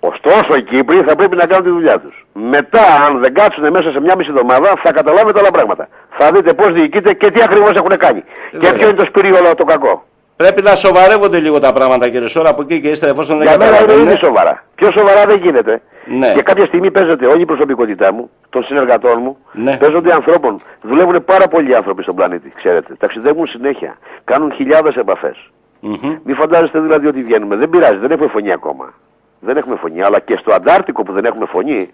Ωστόσο 0.00 0.58
οι 0.58 0.62
Κύπροι 0.62 1.04
θα 1.06 1.16
πρέπει 1.16 1.36
να 1.36 1.46
κάνουν 1.46 1.64
τη 1.64 1.70
δουλειά 1.70 2.00
τους. 2.00 2.26
Μετά, 2.32 2.84
αν 3.06 3.22
δεν 3.22 3.34
κάτσουν 3.34 3.70
μέσα 3.70 3.90
σε 3.90 4.00
μια 4.00 4.14
μισή 4.16 4.30
εβδομάδα, 4.30 4.72
θα 4.82 4.92
καταλάβετε 4.92 5.38
άλλα 5.38 5.50
πράγματα. 5.50 5.88
Θα 6.18 6.30
δείτε 6.30 6.54
πώς 6.54 6.72
διοικείται 6.72 7.12
και 7.14 7.30
τι 7.30 7.42
ακριβώς 7.42 7.72
έχουν 7.72 7.96
κάνει. 7.96 8.24
Και 8.50 8.72
ποιο 8.72 8.88
είναι 8.88 8.96
το 8.96 9.06
σπυρίολο 9.06 9.54
το 9.54 9.64
κακό. 9.64 10.04
Πρέπει 10.36 10.62
να 10.62 10.74
σοβαρεύονται 10.76 11.40
λίγο 11.40 11.58
τα 11.58 11.72
πράγματα 11.72 12.08
κύριε 12.08 12.28
Σόρα 12.28 12.50
από 12.50 12.62
εκεί 12.62 12.80
και 12.80 12.88
ύστερα 12.88 13.12
εφόσον 13.12 13.38
δεν 13.38 13.46
Για 13.46 13.56
μένα 13.58 13.70
είναι 13.70 13.78
καταλαβαίνουν. 13.78 14.10
ήδη 14.12 14.24
σοβαρά. 14.24 14.64
Πιο 14.74 14.90
σοβαρά 14.96 15.24
δεν 15.26 15.38
γίνεται. 15.38 15.82
Ναι. 16.06 16.32
Και 16.32 16.42
κάποια 16.42 16.64
στιγμή 16.64 16.90
παίζεται 16.90 17.26
όλη 17.26 17.42
η 17.42 17.44
προσωπικότητά 17.44 18.12
μου, 18.12 18.30
των 18.50 18.64
συνεργατών 18.64 19.20
μου, 19.22 19.36
Ναι. 19.52 19.76
παίζονται 19.76 20.12
ανθρώπων. 20.12 20.60
Δουλεύουν 20.82 21.24
πάρα 21.24 21.46
πολλοί 21.48 21.76
άνθρωποι 21.76 22.02
στον 22.02 22.14
πλανήτη, 22.14 22.52
ξέρετε. 22.56 22.94
Ταξιδεύουν 22.98 23.46
συνέχεια. 23.46 23.96
Κάνουν 24.24 24.52
χιλιάδες 24.52 24.94
επαφές. 24.94 25.50
Μμμ. 25.80 26.16
Μην 26.24 26.36
φαντάζεστε 26.36 26.80
δηλαδή 26.80 27.06
ότι 27.06 27.22
βγαίνουμε. 27.22 27.56
Δεν 27.56 27.68
πειράζει, 27.70 27.96
δεν 27.96 28.10
έχουμε 28.10 28.28
φωνή 28.28 28.52
ακόμα. 28.52 28.92
Δεν 29.40 29.56
έχουμε 29.56 29.76
φωνή. 29.76 30.02
Αλλά 30.02 30.18
και 30.20 30.36
στο 30.40 30.54
Αντάρτικο 30.54 31.02
που 31.02 31.12
δεν 31.12 31.24
έχουμε 31.24 31.46
φωνή, 31.46 31.90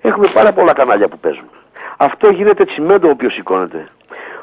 έχουμε 0.00 0.26
πάρα 0.34 0.52
πολλά 0.52 0.72
κανάλια 0.72 1.08
που 1.08 1.18
παίζουν. 1.18 1.50
Αυτό 1.96 2.30
γίνεται 2.30 2.64
τσιμέντο 2.64 3.08
όποιο 3.10 3.30
σηκώνεται. 3.30 3.88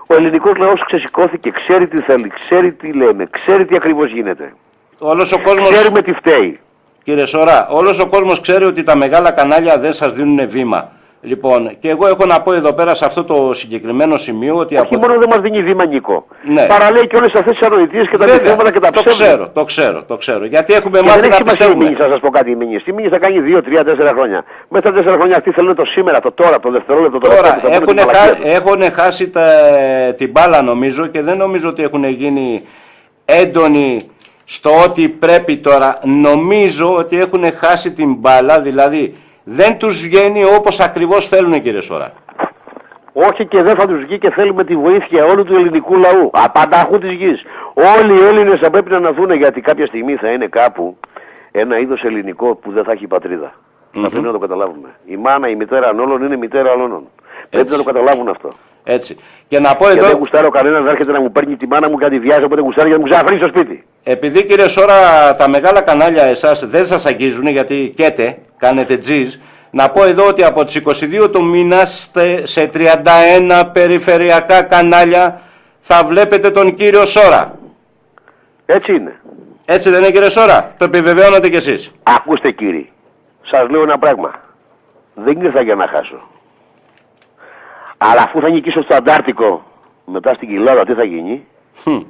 Ο 0.07 0.15
ελληνικός 0.15 0.57
λαός 0.57 0.83
ξεσηκώθηκε, 0.85 1.51
ξέρει 1.51 1.87
τι 1.87 2.01
θέλει, 2.01 2.31
ξέρει 2.45 2.71
τι 2.71 2.93
λέμε, 2.93 3.27
ξέρει 3.31 3.65
τι 3.65 3.75
ακριβώς 3.75 4.11
γίνεται. 4.11 4.53
Όλος 4.97 5.31
ο 5.31 5.41
κόσμος, 5.41 5.69
Ξέρουμε 5.69 6.01
τι 6.01 6.11
φταίει. 6.13 6.59
κύριε 7.03 7.25
Σόρα, 7.25 7.67
όλος 7.69 7.99
ο 7.99 8.07
κόσμος 8.07 8.39
ξέρει 8.41 8.65
ότι 8.65 8.83
τα 8.83 8.97
μεγάλα 8.97 9.31
κανάλια 9.31 9.79
δεν 9.79 9.93
σας 9.93 10.13
δίνουν 10.13 10.49
βήμα. 10.49 10.91
Λοιπόν, 11.25 11.77
και 11.79 11.89
εγώ 11.89 12.07
έχω 12.07 12.25
να 12.25 12.41
πω 12.41 12.53
εδώ 12.53 12.73
πέρα 12.73 12.95
σε 12.95 13.05
αυτό 13.05 13.23
το 13.23 13.53
συγκεκριμένο 13.53 14.17
σημείο 14.17 14.55
ότι 14.55 14.75
Όχι 14.75 14.97
μόνο 14.97 15.13
δεν 15.19 15.29
μας 15.29 15.39
δίνει 15.39 15.61
βήμα 15.63 15.85
Νίκο. 15.85 16.27
Ναι. 16.43 16.65
Παραλέει 16.65 17.07
και 17.07 17.17
όλες 17.17 17.33
αυτές 17.33 17.57
τις 17.57 17.67
ανοητίες 17.67 18.07
και 18.09 18.17
τα 18.17 18.25
Βέβαια, 18.25 18.37
δικαιώματα 18.39 18.71
και 18.71 18.79
τα 18.79 18.89
το 18.91 19.01
ψέματα. 19.03 19.23
ξέρω, 19.23 19.49
το 19.53 19.63
ξέρω, 19.63 20.03
το 20.07 20.17
ξέρω. 20.17 20.45
Γιατί 20.45 20.73
έχουμε 20.73 20.99
Και 20.99 21.05
μάθει 21.05 21.19
δεν 21.19 21.29
έχει 21.31 21.43
να 21.43 21.49
σημασία 21.49 21.65
η 21.65 21.69
πιστεύουμε. 21.69 21.83
μήνυση, 21.83 22.01
θα 22.03 22.09
σας 22.09 22.19
πω 22.19 22.29
κάτι 22.29 22.49
η 22.51 22.55
μήνυση. 22.55 22.89
Η 22.89 22.93
μήνυση 22.93 23.13
θα 23.13 23.19
κάνει 23.19 23.37
2, 23.39 23.61
3, 23.61 23.83
4 23.83 24.09
χρόνια. 24.15 24.43
Μέσα 24.67 24.87
στα 24.87 25.13
4 25.13 25.17
χρόνια 25.19 25.37
αυτοί 25.37 25.51
θέλουν 25.51 25.75
το 25.75 25.85
σήμερα, 25.85 26.19
το 26.19 26.31
τώρα, 26.31 26.59
το 26.59 26.69
δευτερόλεπτο, 26.71 27.17
το 27.17 27.27
Τώρα 27.29 27.41
λεπτό 27.41 27.59
που 27.59 27.65
θα 27.67 27.71
έχουν, 27.73 27.85
πούνε 27.85 28.01
την 28.01 28.07
μαλακία 28.11 28.35
τους. 28.35 28.53
έχουν 28.57 28.81
χάσει 28.99 29.29
τα, 29.29 29.45
την 30.17 30.29
μπάλα 30.31 30.61
νομίζω 30.61 31.05
και 31.07 31.21
δεν 31.21 31.37
νομίζω 31.37 31.67
ότι 31.69 31.83
έχουν 31.83 32.03
γίνει 32.03 32.61
έντονοι 33.25 34.09
στο 34.45 34.69
ότι 34.87 35.09
πρέπει 35.09 35.57
τώρα. 35.57 35.99
Νομίζω 36.03 36.95
ότι 36.97 37.19
έχουν 37.19 37.43
χάσει 37.55 37.91
την 37.91 38.13
μπάλα, 38.13 38.59
δηλαδή 38.61 39.15
δεν 39.45 39.77
τους 39.77 40.01
βγαίνει 40.01 40.43
όπως 40.57 40.79
ακριβώς 40.79 41.27
θέλουν 41.27 41.61
κύριε 41.61 41.81
Σόρα. 41.81 42.13
Όχι 43.13 43.45
και 43.45 43.61
δεν 43.63 43.75
θα 43.75 43.87
τους 43.87 43.99
βγει 44.05 44.19
και 44.19 44.31
θέλουμε 44.31 44.63
τη 44.63 44.75
βοήθεια 44.75 45.25
όλου 45.25 45.43
του 45.43 45.55
ελληνικού 45.55 45.95
λαού. 45.97 46.29
Απανταχού 46.33 46.97
της 46.97 47.11
γης. 47.11 47.41
Όλοι 47.73 48.19
οι 48.21 48.25
Έλληνες 48.25 48.59
θα 48.59 48.69
πρέπει 48.69 48.89
να 48.89 48.97
αναθούν 48.97 49.31
γιατί 49.31 49.61
κάποια 49.61 49.85
στιγμή 49.85 50.15
θα 50.15 50.29
είναι 50.31 50.47
κάπου 50.47 50.97
ένα 51.51 51.79
είδος 51.79 52.03
ελληνικό 52.03 52.55
που 52.55 52.71
δεν 52.71 52.83
θα 52.83 52.91
έχει 52.91 53.07
πατρίδα. 53.07 53.53
Θα 53.91 53.99
Μμμ. 53.99 54.07
πρέπει 54.09 54.25
να 54.25 54.31
το 54.31 54.39
καταλάβουμε. 54.39 54.89
Η 55.05 55.15
μάνα, 55.17 55.49
η 55.49 55.55
μητέρα 55.55 55.89
όλων 55.89 56.23
είναι 56.23 56.35
μητέρα 56.37 56.71
όλων. 56.71 57.07
Πρέπει 57.49 57.71
να 57.71 57.77
το 57.77 57.83
καταλάβουν 57.83 58.27
αυτό. 58.29 58.49
Έτσι. 58.83 59.17
Και 59.47 59.59
να 59.59 59.75
πω 59.75 59.85
Και 59.85 59.91
εδώ, 59.91 60.07
δεν 60.07 60.17
γουστάρω 60.17 60.49
κανένας 60.49 60.83
να 60.83 60.89
έρχεται 60.91 61.11
να 61.11 61.19
μου 61.21 61.31
παίρνει 61.31 61.55
τη 61.55 61.67
μάνα 61.67 61.89
μου 61.89 61.95
κάτι 61.97 62.19
βιάζει, 62.19 62.43
οπότε 62.43 62.61
γουστάρει 62.61 62.87
για 62.89 62.97
να 62.97 63.03
μου 63.03 63.09
ξαναφέρει 63.09 63.39
στο 63.39 63.47
σπίτι. 63.47 63.85
επειδή 64.03 64.45
κύριε 64.45 64.67
Σόρα 64.67 64.95
τα 65.37 65.49
μεγάλα 65.49 65.81
κανάλια 65.81 66.23
εσάς 66.23 66.67
δεν 66.67 66.85
σας 66.85 67.05
αγγίζουν 67.05 67.45
γιατί 67.45 67.93
καίτε, 67.95 68.37
κάνετε 68.57 68.97
τζιζ, 68.97 69.35
να 69.71 69.89
πω 69.89 70.03
εδώ 70.03 70.27
ότι 70.27 70.43
από 70.43 70.63
τις 70.65 70.81
22 70.85 71.29
του 71.31 71.45
μήνα 71.45 71.81
είστε 71.81 72.45
σε 72.45 72.71
31 72.73 73.69
περιφερειακά 73.73 74.61
κανάλια 74.63 75.41
θα 75.81 76.05
βλέπετε 76.05 76.49
τον 76.49 76.75
κύριο 76.75 77.05
Σόρα. 77.05 77.59
Έτσι 78.65 78.95
είναι. 78.95 79.19
Έτσι 79.65 79.89
δεν 79.89 79.99
είναι 80.03 80.11
κύριε 80.11 80.29
Σόρα, 80.29 80.73
το 80.77 80.85
επιβεβαιώνετε 80.85 81.49
κι 81.49 81.55
εσείς. 81.55 81.91
Ακούστε 82.03 82.51
κύριοι, 82.51 82.91
σας 83.41 83.69
λέω 83.69 83.81
ένα 83.81 83.97
πράγμα. 83.97 84.33
Δεν 85.15 85.41
ήρθα 85.41 85.63
για 85.63 85.75
να 85.75 85.87
χάσω. 85.87 86.21
Αλλά 87.97 88.21
αφού 88.21 88.41
θα 88.41 88.49
νικήσω 88.49 88.81
στο 88.81 88.95
Αντάρτικο, 88.95 89.63
μετά 90.05 90.33
στην 90.33 90.47
Κοιλάδα 90.47 90.85
τι 90.85 90.93
θα 90.93 91.03
γίνει, 91.03 91.47
Χμ. 91.83 92.01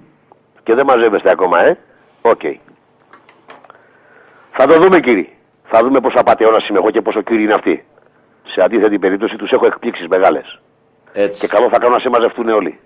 και 0.64 0.74
δεν 0.76 0.86
μαζεύεστε 0.86 1.30
ακόμα, 1.32 1.60
ε; 1.60 1.78
Οκ. 2.22 2.42
Θα 4.52 4.66
το 4.66 4.76
δούμε 4.80 5.00
κύριοι. 5.00 5.35
Θα 5.78 5.84
δούμε 5.84 6.00
πόσο 6.00 6.16
απατεώνας 6.20 6.68
είμαι 6.68 6.78
εγώ 6.78 6.90
και 6.92 7.02
πόσο 7.02 7.22
κύριοι 7.22 7.44
είναι 7.44 7.54
αυτοί. 7.56 7.86
Σε 8.54 8.62
αντίθετη 8.62 9.00
περίπτωση 9.00 9.36
τους 9.36 9.52
έχω 9.52 9.66
εκπλήξεις 9.66 10.08
μεγάλες. 10.08 10.60
Έτσι. 11.14 11.40
Και 11.40 11.48
καλό 11.48 11.70
θα 11.70 11.80
κάνουν 11.80 11.94
να 11.94 12.10
μαζευτούν 12.10 12.50
όλοι. 12.50 12.80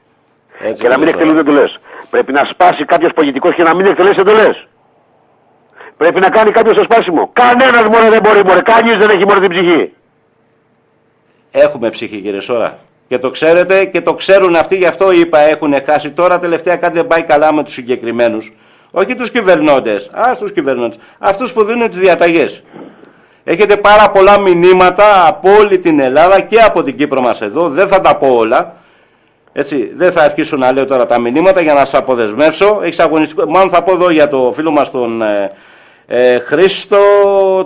Έτσι, 0.59 0.81
Και 0.81 0.87
να 0.87 0.97
μην 0.97 1.05
κύριε 1.05 1.21
εκτελούν 1.21 1.37
εντολές. 1.37 1.79
Πρέπει 2.09 2.31
να 2.31 2.41
σπάσει 2.51 2.85
κάποιος 2.85 3.13
πολιτικός 3.13 3.55
και 3.55 3.63
να 3.63 3.75
μην 3.75 3.85
εκτελέσει 3.85 4.19
εντολές. 4.19 4.67
Πρέπει 5.97 6.19
να 6.19 6.29
κάνει 6.29 6.51
κάποιος 6.51 6.75
το 6.77 6.83
σπάσιμο. 6.83 7.29
Κανένας 7.33 7.83
μόνο 7.83 8.09
δεν 8.09 8.21
μπορεί, 8.21 8.43
μωρέ. 8.45 8.61
Κανείς 8.61 8.95
δεν 8.97 9.09
έχει 9.09 9.25
μόνο 9.25 9.39
την 9.39 9.49
ψυχή. 9.49 9.93
Έχουμε 11.51 11.89
ψυχή 11.89 12.21
κύριε 12.21 12.39
Σόρα. 12.39 12.79
Και 13.07 13.17
το 13.19 13.29
ξέρετε 13.29 13.85
και 13.85 14.01
το 14.01 14.13
ξέρουν 14.13 14.55
αυτοί, 14.55 14.75
γι' 14.75 14.87
αυτό 14.87 15.11
είπα 15.11 15.39
έχουν 15.39 15.73
χάσει. 15.85 16.11
Τώρα 16.11 16.39
τελευταία 16.39 16.75
κάτι 16.75 16.95
δεν 16.97 17.07
πάει 17.07 17.23
καλά 17.23 17.53
με 17.53 17.63
τους 17.63 17.73
συγκεκριμένους. 17.73 18.53
Όχι 18.91 19.15
τους 19.15 19.31
κυβερνώντες, 19.31 20.09
ας 20.11 20.37
τους 20.37 20.51
κυβερνώντες. 20.51 20.97
Αυτούς 21.19 21.53
που 21.53 21.63
δίνουν 21.63 21.89
τις 21.89 21.99
διαταγές. 21.99 22.63
Έχετε 23.43 23.77
πάρα 23.77 24.11
πολλά 24.11 24.39
μηνύματα 24.39 25.27
από 25.27 25.49
όλη 25.59 25.79
την 25.79 25.99
Ελλάδα 25.99 26.41
και 26.41 26.59
από 26.61 26.83
την 26.83 26.97
Κύπρο 26.97 27.21
μας 27.21 27.41
εδώ. 27.41 27.69
Δεν 27.69 27.87
θα 27.87 28.01
τα 28.01 28.15
πω 28.17 28.27
όλα. 28.27 28.75
Έτσι, 29.53 29.91
δεν 29.95 30.11
θα 30.11 30.23
αρχίσω 30.23 30.57
να 30.57 30.71
λέω 30.71 30.85
τώρα 30.85 31.05
τα 31.05 31.19
μηνύματα 31.19 31.61
για 31.61 31.73
να 31.73 31.79
σας 31.79 31.93
αποδεσμεύσω. 31.93 32.79
Έχεις 32.83 32.99
αγωνιστικό, 32.99 33.49
μάλλον 33.49 33.69
θα 33.69 33.83
πω 33.83 33.91
εδώ 33.91 34.09
για 34.11 34.27
το 34.27 34.51
φίλο 34.55 34.71
μας 34.71 34.91
τον 34.91 35.21
ε, 35.21 35.51
ε, 36.07 36.39
Χρήστο, 36.39 36.97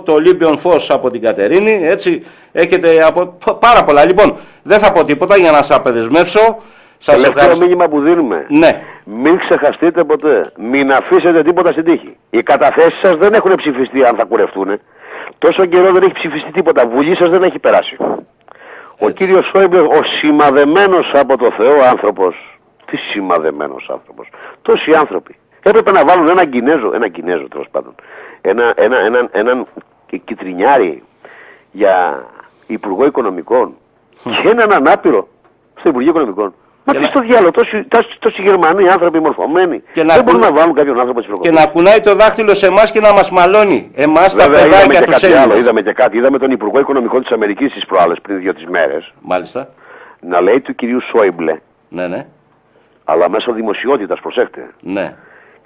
το 0.04 0.12
Ολύμπιον 0.12 0.58
Φως 0.58 0.90
από 0.90 1.10
την 1.10 1.22
Κατερίνη, 1.22 1.86
έτσι, 1.86 2.22
έχετε 2.52 3.04
από, 3.06 3.26
π- 3.26 3.52
πάρα 3.52 3.84
πολλά. 3.84 4.04
Λοιπόν, 4.04 4.36
δεν 4.62 4.78
θα 4.78 4.92
πω 4.92 5.04
τίποτα 5.04 5.36
για 5.36 5.50
να 5.50 5.56
σας 5.56 5.70
αποδεσμεύσω. 5.70 6.62
Σας 7.06 7.14
Τελευταίο 7.14 7.34
ευχαριστώ. 7.42 7.64
μήνυμα 7.66 7.88
που 7.88 8.00
δίνουμε. 8.00 8.46
Ναι, 8.48 8.82
Μην 9.04 9.38
ξεχαστείτε 9.38 10.04
ποτέ. 10.04 10.52
Μην 10.58 10.92
αφήσετε 10.92 11.42
τίποτα 11.42 11.72
στην 11.72 11.84
τύχη. 11.84 12.16
Οι 12.30 12.42
καταθέσεις 12.42 12.98
σας 13.02 13.14
δεν 13.18 13.32
έχουν 13.34 13.52
ψηφιστεί 13.56 14.04
αν 14.04 14.16
θα 14.18 14.24
κουρευτούν. 14.24 14.80
Τόσο 15.38 15.64
καιρό 15.66 15.92
δεν 15.92 16.02
έχει 16.02 16.12
ψηφιστεί 16.12 16.50
τίποτα. 16.52 16.88
Βουλή 16.88 17.16
σας 17.16 17.30
δεν 17.30 17.42
έχει 17.42 17.58
περάσει. 17.58 17.96
Ο 18.98 19.06
Έτσι. 19.08 19.14
κύριος 19.14 19.50
Σόιμπλε, 19.54 19.80
ο 19.80 20.00
σημαδεμένος 20.20 21.10
από 21.14 21.36
το 21.38 21.48
Θεό 21.56 21.76
άνθρωπος. 21.90 22.58
Τι 22.86 22.96
σημαδεμένος 22.96 23.88
άνθρωπος. 23.90 24.28
Τόσοι 24.62 24.90
άνθρωποι. 24.96 25.36
Έπρεπε 25.62 25.90
να 25.90 26.04
βάλουν 26.04 26.28
έναν 26.28 26.50
Κινέζο, 26.50 26.90
έναν 26.94 27.10
Κινέζο 27.10 27.48
τέλος 27.48 27.66
πάντων. 27.70 27.94
Ένα, 28.40 28.72
ένα, 28.76 28.98
έναν, 28.98 29.28
έναν 29.32 29.66
κιτρινιάρι 30.24 31.02
για 31.72 32.24
Υπουργό 32.66 33.06
Οικονομικών 33.06 33.74
και 34.42 34.48
έναν 34.48 34.72
ανάπηρο 34.72 35.28
στο 35.78 35.88
Υπουργείο 35.88 36.10
Οικονομικών. 36.10 36.54
Μα 36.86 36.92
Και 36.92 36.98
τι 36.98 37.04
να- 37.04 37.10
στο 37.10 37.20
διάλογο, 37.20 37.50
τόσοι, 37.50 37.84
τόσοι, 37.84 38.16
τόσοι 38.18 38.42
Γερμανοί 38.42 38.88
άνθρωποι 38.88 39.20
μορφωμένοι. 39.20 39.82
Και 39.92 40.02
να 40.02 40.14
δεν 40.14 40.24
μπορούν 40.24 40.40
ακούν- 40.42 40.54
να 40.54 40.60
βάλουν 40.60 40.74
κάποιον 40.74 40.98
άνθρωπο 40.98 41.20
της 41.20 41.30
και 41.40 41.50
να 41.50 41.66
κουνάει 41.66 42.00
το 42.00 42.14
δάχτυλο 42.14 42.54
σε 42.54 42.66
εμάς 42.66 42.90
και 42.92 43.00
να 43.00 43.12
μας 43.12 43.30
μαλώνει. 43.30 43.90
Εμάς 43.94 44.34
τα 44.34 44.44
Βέβαια, 44.44 44.60
είδαμε 44.66 44.80
παιδάκια 44.80 45.00
και 45.00 45.04
τους 45.04 45.14
κάτι 45.20 45.26
άλλο. 45.26 45.36
Έλληνες. 45.42 45.58
Είδαμε 45.58 45.80
και 45.82 45.92
κάτι. 45.92 46.16
Είδαμε 46.16 46.38
τον 46.38 46.50
Υπουργό 46.50 46.80
Οικονομικών 46.80 47.22
της 47.22 47.30
Αμερικής 47.30 47.72
τι 47.72 47.80
προάλλες 47.86 48.18
πριν 48.22 48.38
δύο-τρεις 48.38 48.66
μέρες 48.68 49.12
Μάλιστα. 49.20 49.68
να 50.20 50.42
λέει 50.42 50.60
του 50.60 50.74
κυρίου 50.74 51.00
Σόιμπλε, 51.00 51.60
Ναι, 51.88 52.06
ναι. 52.08 52.26
αλλά 53.04 53.30
μέσω 53.30 53.52
δημοσιότητας, 53.52 54.20
προσέχτε. 54.20 54.70
Ναι. 54.80 55.14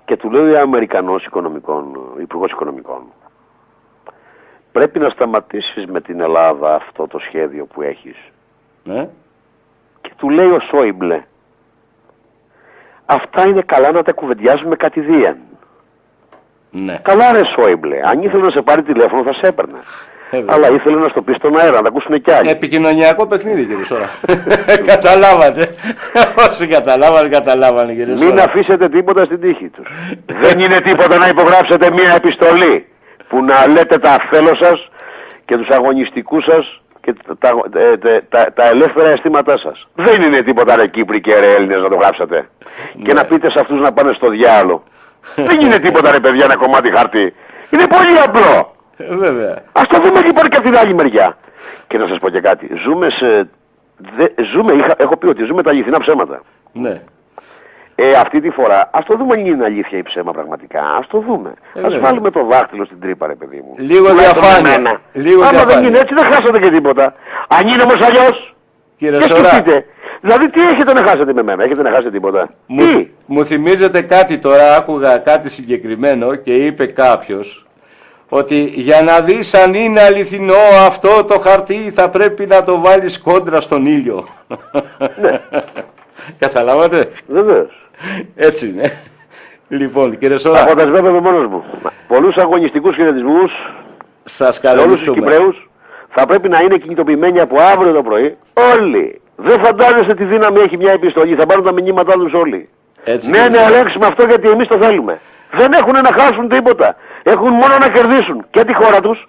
Και 0.04 0.16
του 0.16 0.30
λέει 0.30 0.52
ο 0.52 0.60
Αμερικανός 0.60 1.24
Οικονομικών, 1.24 1.84
Υπουργός 2.20 2.50
Οικονομικών, 2.50 3.02
πρέπει 4.72 4.98
να 4.98 5.08
σταματήσεις 5.08 5.86
με 5.86 6.00
την 6.00 6.20
Ελλάδα 6.20 6.74
αυτό 6.74 7.06
το 7.06 7.18
σχέδιο 7.18 7.64
που 7.66 7.82
έχεις. 7.82 8.16
ναι. 8.84 9.08
Και 10.08 10.14
του 10.16 10.30
λέει 10.30 10.46
ο 10.46 10.58
Σόιμπλε, 10.70 11.22
αυτά 13.06 13.48
είναι 13.48 13.62
καλά 13.66 13.92
να 13.92 14.02
τα 14.02 14.12
κουβεντιάζουμε 14.12 14.76
κατηδίαν. 14.76 15.36
Ναι. 16.70 16.98
Καλά 17.02 17.32
ρε 17.32 17.44
Σόιμπλε, 17.44 17.96
αν 18.04 18.22
ήθελε 18.22 18.42
να 18.42 18.50
σε 18.50 18.62
πάρει 18.62 18.82
τηλέφωνο 18.82 19.22
θα 19.22 19.32
σε 19.32 19.46
έπαιρνε. 19.46 19.78
Ε, 20.30 20.36
βέβαια. 20.36 20.54
Αλλά 20.54 20.74
ήθελε 20.74 20.96
να 20.96 21.08
στο 21.08 21.22
πει 21.22 21.32
στον 21.32 21.58
αέρα, 21.58 21.76
να 21.76 21.82
τα 21.82 21.88
ακούσουν 21.88 22.22
κι 22.22 22.32
άλλοι. 22.32 22.50
Επικοινωνιακό 22.50 23.26
παιχνίδι 23.26 23.64
κύριε 23.64 23.84
Σόρα. 23.84 24.08
Καταλάβατε. 24.92 25.74
Όσοι 26.48 26.66
καταλάβανε, 26.66 27.28
καταλάβανε 27.28 27.92
κύριε 27.92 28.14
Μην 28.14 28.28
Σόρα. 28.28 28.42
αφήσετε 28.42 28.88
τίποτα 28.88 29.24
στην 29.24 29.40
τύχη 29.40 29.68
τους. 29.68 29.88
Δεν 30.26 30.60
είναι 30.60 30.80
τίποτα 30.80 31.18
να 31.18 31.28
υπογράψετε 31.28 31.90
μία 31.92 32.14
επιστολή 32.14 32.86
που 33.28 33.44
να 33.44 33.68
λέτε 33.72 33.98
τα 33.98 34.16
θέλω 34.30 34.54
σας 34.54 34.88
και 35.44 35.56
τους 35.56 35.68
αγωνιστικούς 35.68 36.44
σας 36.44 36.80
και 37.12 37.22
τα, 37.26 37.36
τα, 37.38 37.50
τα, 37.98 38.22
τα, 38.28 38.52
τα 38.52 38.66
ελεύθερα 38.66 39.10
αισθήματά 39.12 39.58
σας. 39.58 39.88
Δεν 39.94 40.22
είναι 40.22 40.42
τίποτα 40.42 40.76
ρε 40.76 40.86
Κύπροι 40.86 41.20
και 41.20 41.38
ρε 41.38 41.52
Έλληνες 41.54 41.80
να 41.82 41.88
το 41.88 41.94
γράψετε. 41.96 42.48
Και 43.02 43.12
Ναι. 43.12 43.20
να 43.20 43.24
πείτε 43.24 43.50
σε 43.50 43.60
αυτούς 43.60 43.80
να 43.80 43.92
πάνε 43.92 44.12
στο 44.12 44.28
διάλογο. 44.28 44.82
Δεν 45.34 45.60
είναι 45.60 45.78
τίποτα 45.78 46.10
ρε 46.10 46.20
παιδιά 46.20 46.44
ένα 46.44 46.56
κομμάτι 46.56 46.90
χαρτί. 46.96 47.34
Είναι 47.70 47.86
πολύ 47.86 48.18
απλό. 48.26 48.74
Ε, 48.96 49.14
βέβαια. 49.16 49.52
Α 49.52 49.82
το 49.88 49.98
δούμε 50.02 50.20
λοιπόν 50.26 50.44
και 50.44 50.56
από 50.56 50.64
την 50.66 50.76
άλλη 50.76 50.94
μεριά. 50.94 51.36
Και 51.86 51.98
να 51.98 52.06
σας 52.06 52.18
πω 52.18 52.28
και 52.28 52.40
κάτι. 52.40 52.70
Ζούμε 52.84 53.10
σε. 53.10 53.48
Δε, 54.16 54.24
ζούμε, 54.52 54.72
είχα, 54.74 54.94
έχω 54.96 55.16
πει 55.16 55.26
ότι 55.26 55.44
ζούμε 55.44 55.62
τα 55.62 55.70
αληθινά 55.70 55.98
ψέματα. 56.00 56.42
Ναι. 56.72 57.02
Ε, 58.00 58.08
αυτή 58.16 58.40
τη 58.40 58.50
φορά, 58.50 58.90
ας 58.92 59.04
το 59.04 59.16
δούμε 59.16 59.32
αν 59.34 59.46
είναι 59.46 59.64
αλήθεια 59.64 59.98
ή 59.98 60.02
ψέμα 60.02 60.32
πραγματικά. 60.32 60.80
Α 60.80 61.00
το 61.08 61.18
δούμε. 61.26 61.52
Ε, 61.74 61.80
ας 61.80 61.82
βέβαια. 61.82 62.00
βάλουμε 62.00 62.30
το 62.30 62.44
δάχτυλο 62.50 62.84
στην 62.84 63.00
τρύπα, 63.00 63.26
ρε 63.26 63.34
παιδί 63.34 63.56
μου. 63.56 63.74
Λίγο 63.76 64.06
Τουλάχιστον 64.08 64.42
διαφάνεια. 64.42 64.72
εμένα. 64.72 65.00
Λίγο 65.12 65.42
Άμα 65.42 65.50
δεν 65.50 65.58
διαφάνεια. 65.66 65.88
είναι 65.88 65.98
έτσι, 65.98 66.14
δεν 66.14 66.24
χάσατε 66.24 66.58
και 66.58 66.70
τίποτα. 66.70 67.14
Αν 67.48 67.68
είναι 67.68 67.82
όμως 67.82 68.06
αλλιώς, 68.08 68.54
Κύριε 68.96 69.18
και 69.18 69.24
Σωρά, 69.24 69.44
σκεφτείτε. 69.48 69.84
Δηλαδή, 70.20 70.50
τι 70.50 70.60
έχετε 70.62 70.92
να 70.92 71.06
χάσετε 71.08 71.32
με 71.32 71.42
μένα, 71.42 71.64
έχετε 71.64 71.82
να 71.82 71.88
χάσετε 71.90 72.10
τίποτα. 72.10 72.48
μου, 72.66 72.78
Τι; 72.78 73.08
μου 73.26 73.44
θυμίζεται 73.44 74.00
κάτι 74.02 74.38
τώρα, 74.38 74.76
άκουγα 74.76 75.16
κάτι 75.18 75.50
συγκεκριμένο 75.50 76.34
και 76.34 76.54
είπε 76.54 76.86
κάποιος 76.86 77.66
ότι 78.28 78.56
για 78.74 79.02
να 79.02 79.20
δεις 79.20 79.54
αν 79.54 79.74
είναι 79.74 80.00
αληθινό 80.00 80.54
αυτό 80.86 81.24
το 81.24 81.38
χαρτί 81.40 81.92
θα 81.94 82.08
πρέπει 82.10 82.46
να 82.46 82.62
το 82.62 82.80
βάλεις 82.80 83.20
κόντρα 83.20 83.60
στον 83.60 83.86
ήλιο. 83.86 84.26
Ναι. 85.20 85.40
Καταλάβατε; 86.38 87.10
Βεβαίως. 87.26 87.87
Έτσι 88.36 88.68
είναι. 88.68 88.98
Λοιπόν, 89.68 90.18
κύριε 90.18 90.38
Σωρά, 90.38 90.62
Από 90.62 90.74
τα 90.74 90.82
σβέβομαι 90.82 91.20
μόνος 91.20 91.46
μου. 91.46 91.64
Πολλούς 92.08 92.36
αγωνιστικούς 92.36 92.94
χαιρετισμούς 92.94 93.52
σας 94.24 94.56
σε 94.56 94.68
όλους 94.68 94.84
τους 94.84 94.86
καλωσορίζουμε. 95.06 95.20
Κυπρέους 95.20 95.70
θα 96.08 96.26
πρέπει 96.26 96.48
να 96.48 96.58
είναι 96.62 96.76
κινητοποιημένοι 96.76 97.40
από 97.40 97.56
αύριο 97.72 97.92
το 97.92 98.02
πρωί. 98.02 98.36
Όλοι. 98.74 99.20
Δεν 99.36 99.64
φαντάζεστε 99.64 100.14
τι 100.14 100.24
δύναμη 100.24 100.60
έχει 100.60 100.76
μια 100.76 100.92
επιστολή. 100.92 101.34
Θα 101.34 101.46
πάρουν 101.46 101.64
τα 101.64 101.72
μηνύματά 101.72 102.12
τους 102.12 102.32
όλοι. 102.32 102.68
Έτσι, 103.04 103.30
ναι, 103.30 103.36
κύριε 103.36 103.48
ναι, 103.48 103.56
Σωρά. 103.56 103.76
ελέγξουμε 103.76 104.06
αυτό 104.06 104.24
γιατί 104.24 104.48
εμείς 104.48 104.68
το 104.68 104.78
θέλουμε. 104.82 105.20
Δεν 105.52 105.72
έχουν 105.72 105.92
να 105.92 106.22
χάσουν 106.22 106.48
τίποτα. 106.48 106.96
Έχουν 107.22 107.52
μόνο 107.52 107.74
να 107.80 107.88
κερδίσουν 107.88 108.46
και 108.50 108.64
τη 108.64 108.74
χώρα 108.74 109.00
τους, 109.00 109.28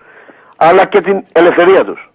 αλλά 0.57 0.85
και 0.85 1.01
την 1.01 1.23
ελευθερία 1.31 1.83
τους. 1.85 2.09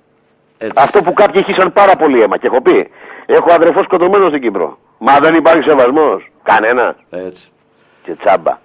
Έτσι. 0.59 0.82
Αυτό 0.85 1.02
που 1.02 1.12
κάποιοι 1.12 1.44
χύσαν 1.44 1.72
πάρα 1.72 1.97
πολύ 1.97 2.20
αίμα. 2.22 2.36
Και 2.36 2.47
έχω 2.47 2.62
πει, 2.62 2.90
έχω 3.26 3.52
αδερφό 3.52 3.82
σκοτωμένο 3.82 4.28
στην 4.28 4.40
Κύπρο. 4.40 4.78
Μα 4.98 5.18
δεν 5.18 5.34
υπάρχει 5.34 5.70
σεβασμός. 5.70 6.30
Κανένα. 6.42 6.96
Έτσι. 7.10 7.48
Και 8.02 8.14
τσάμπα. 8.24 8.59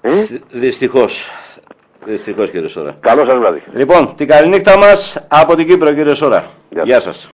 Ε; 0.00 0.10
Δυστυχώς. 0.50 1.30
Δυστυχώς 2.04 2.50
κύριε 2.50 2.68
Σωρά. 2.68 2.96
Καλό 3.00 3.24
σας 3.24 3.38
βράδυ. 3.38 3.62
Λοιπόν, 3.72 4.16
την 4.16 4.28
καληνύχτα 4.28 4.76
μας 4.78 5.16
από 5.28 5.56
την 5.56 5.68
Κύπρο 5.68 5.92
κύριε 5.92 6.14
Σωρά. 6.14 6.44
Γεια 6.70 6.82
Γεια 6.84 7.00
σας. 7.00 7.24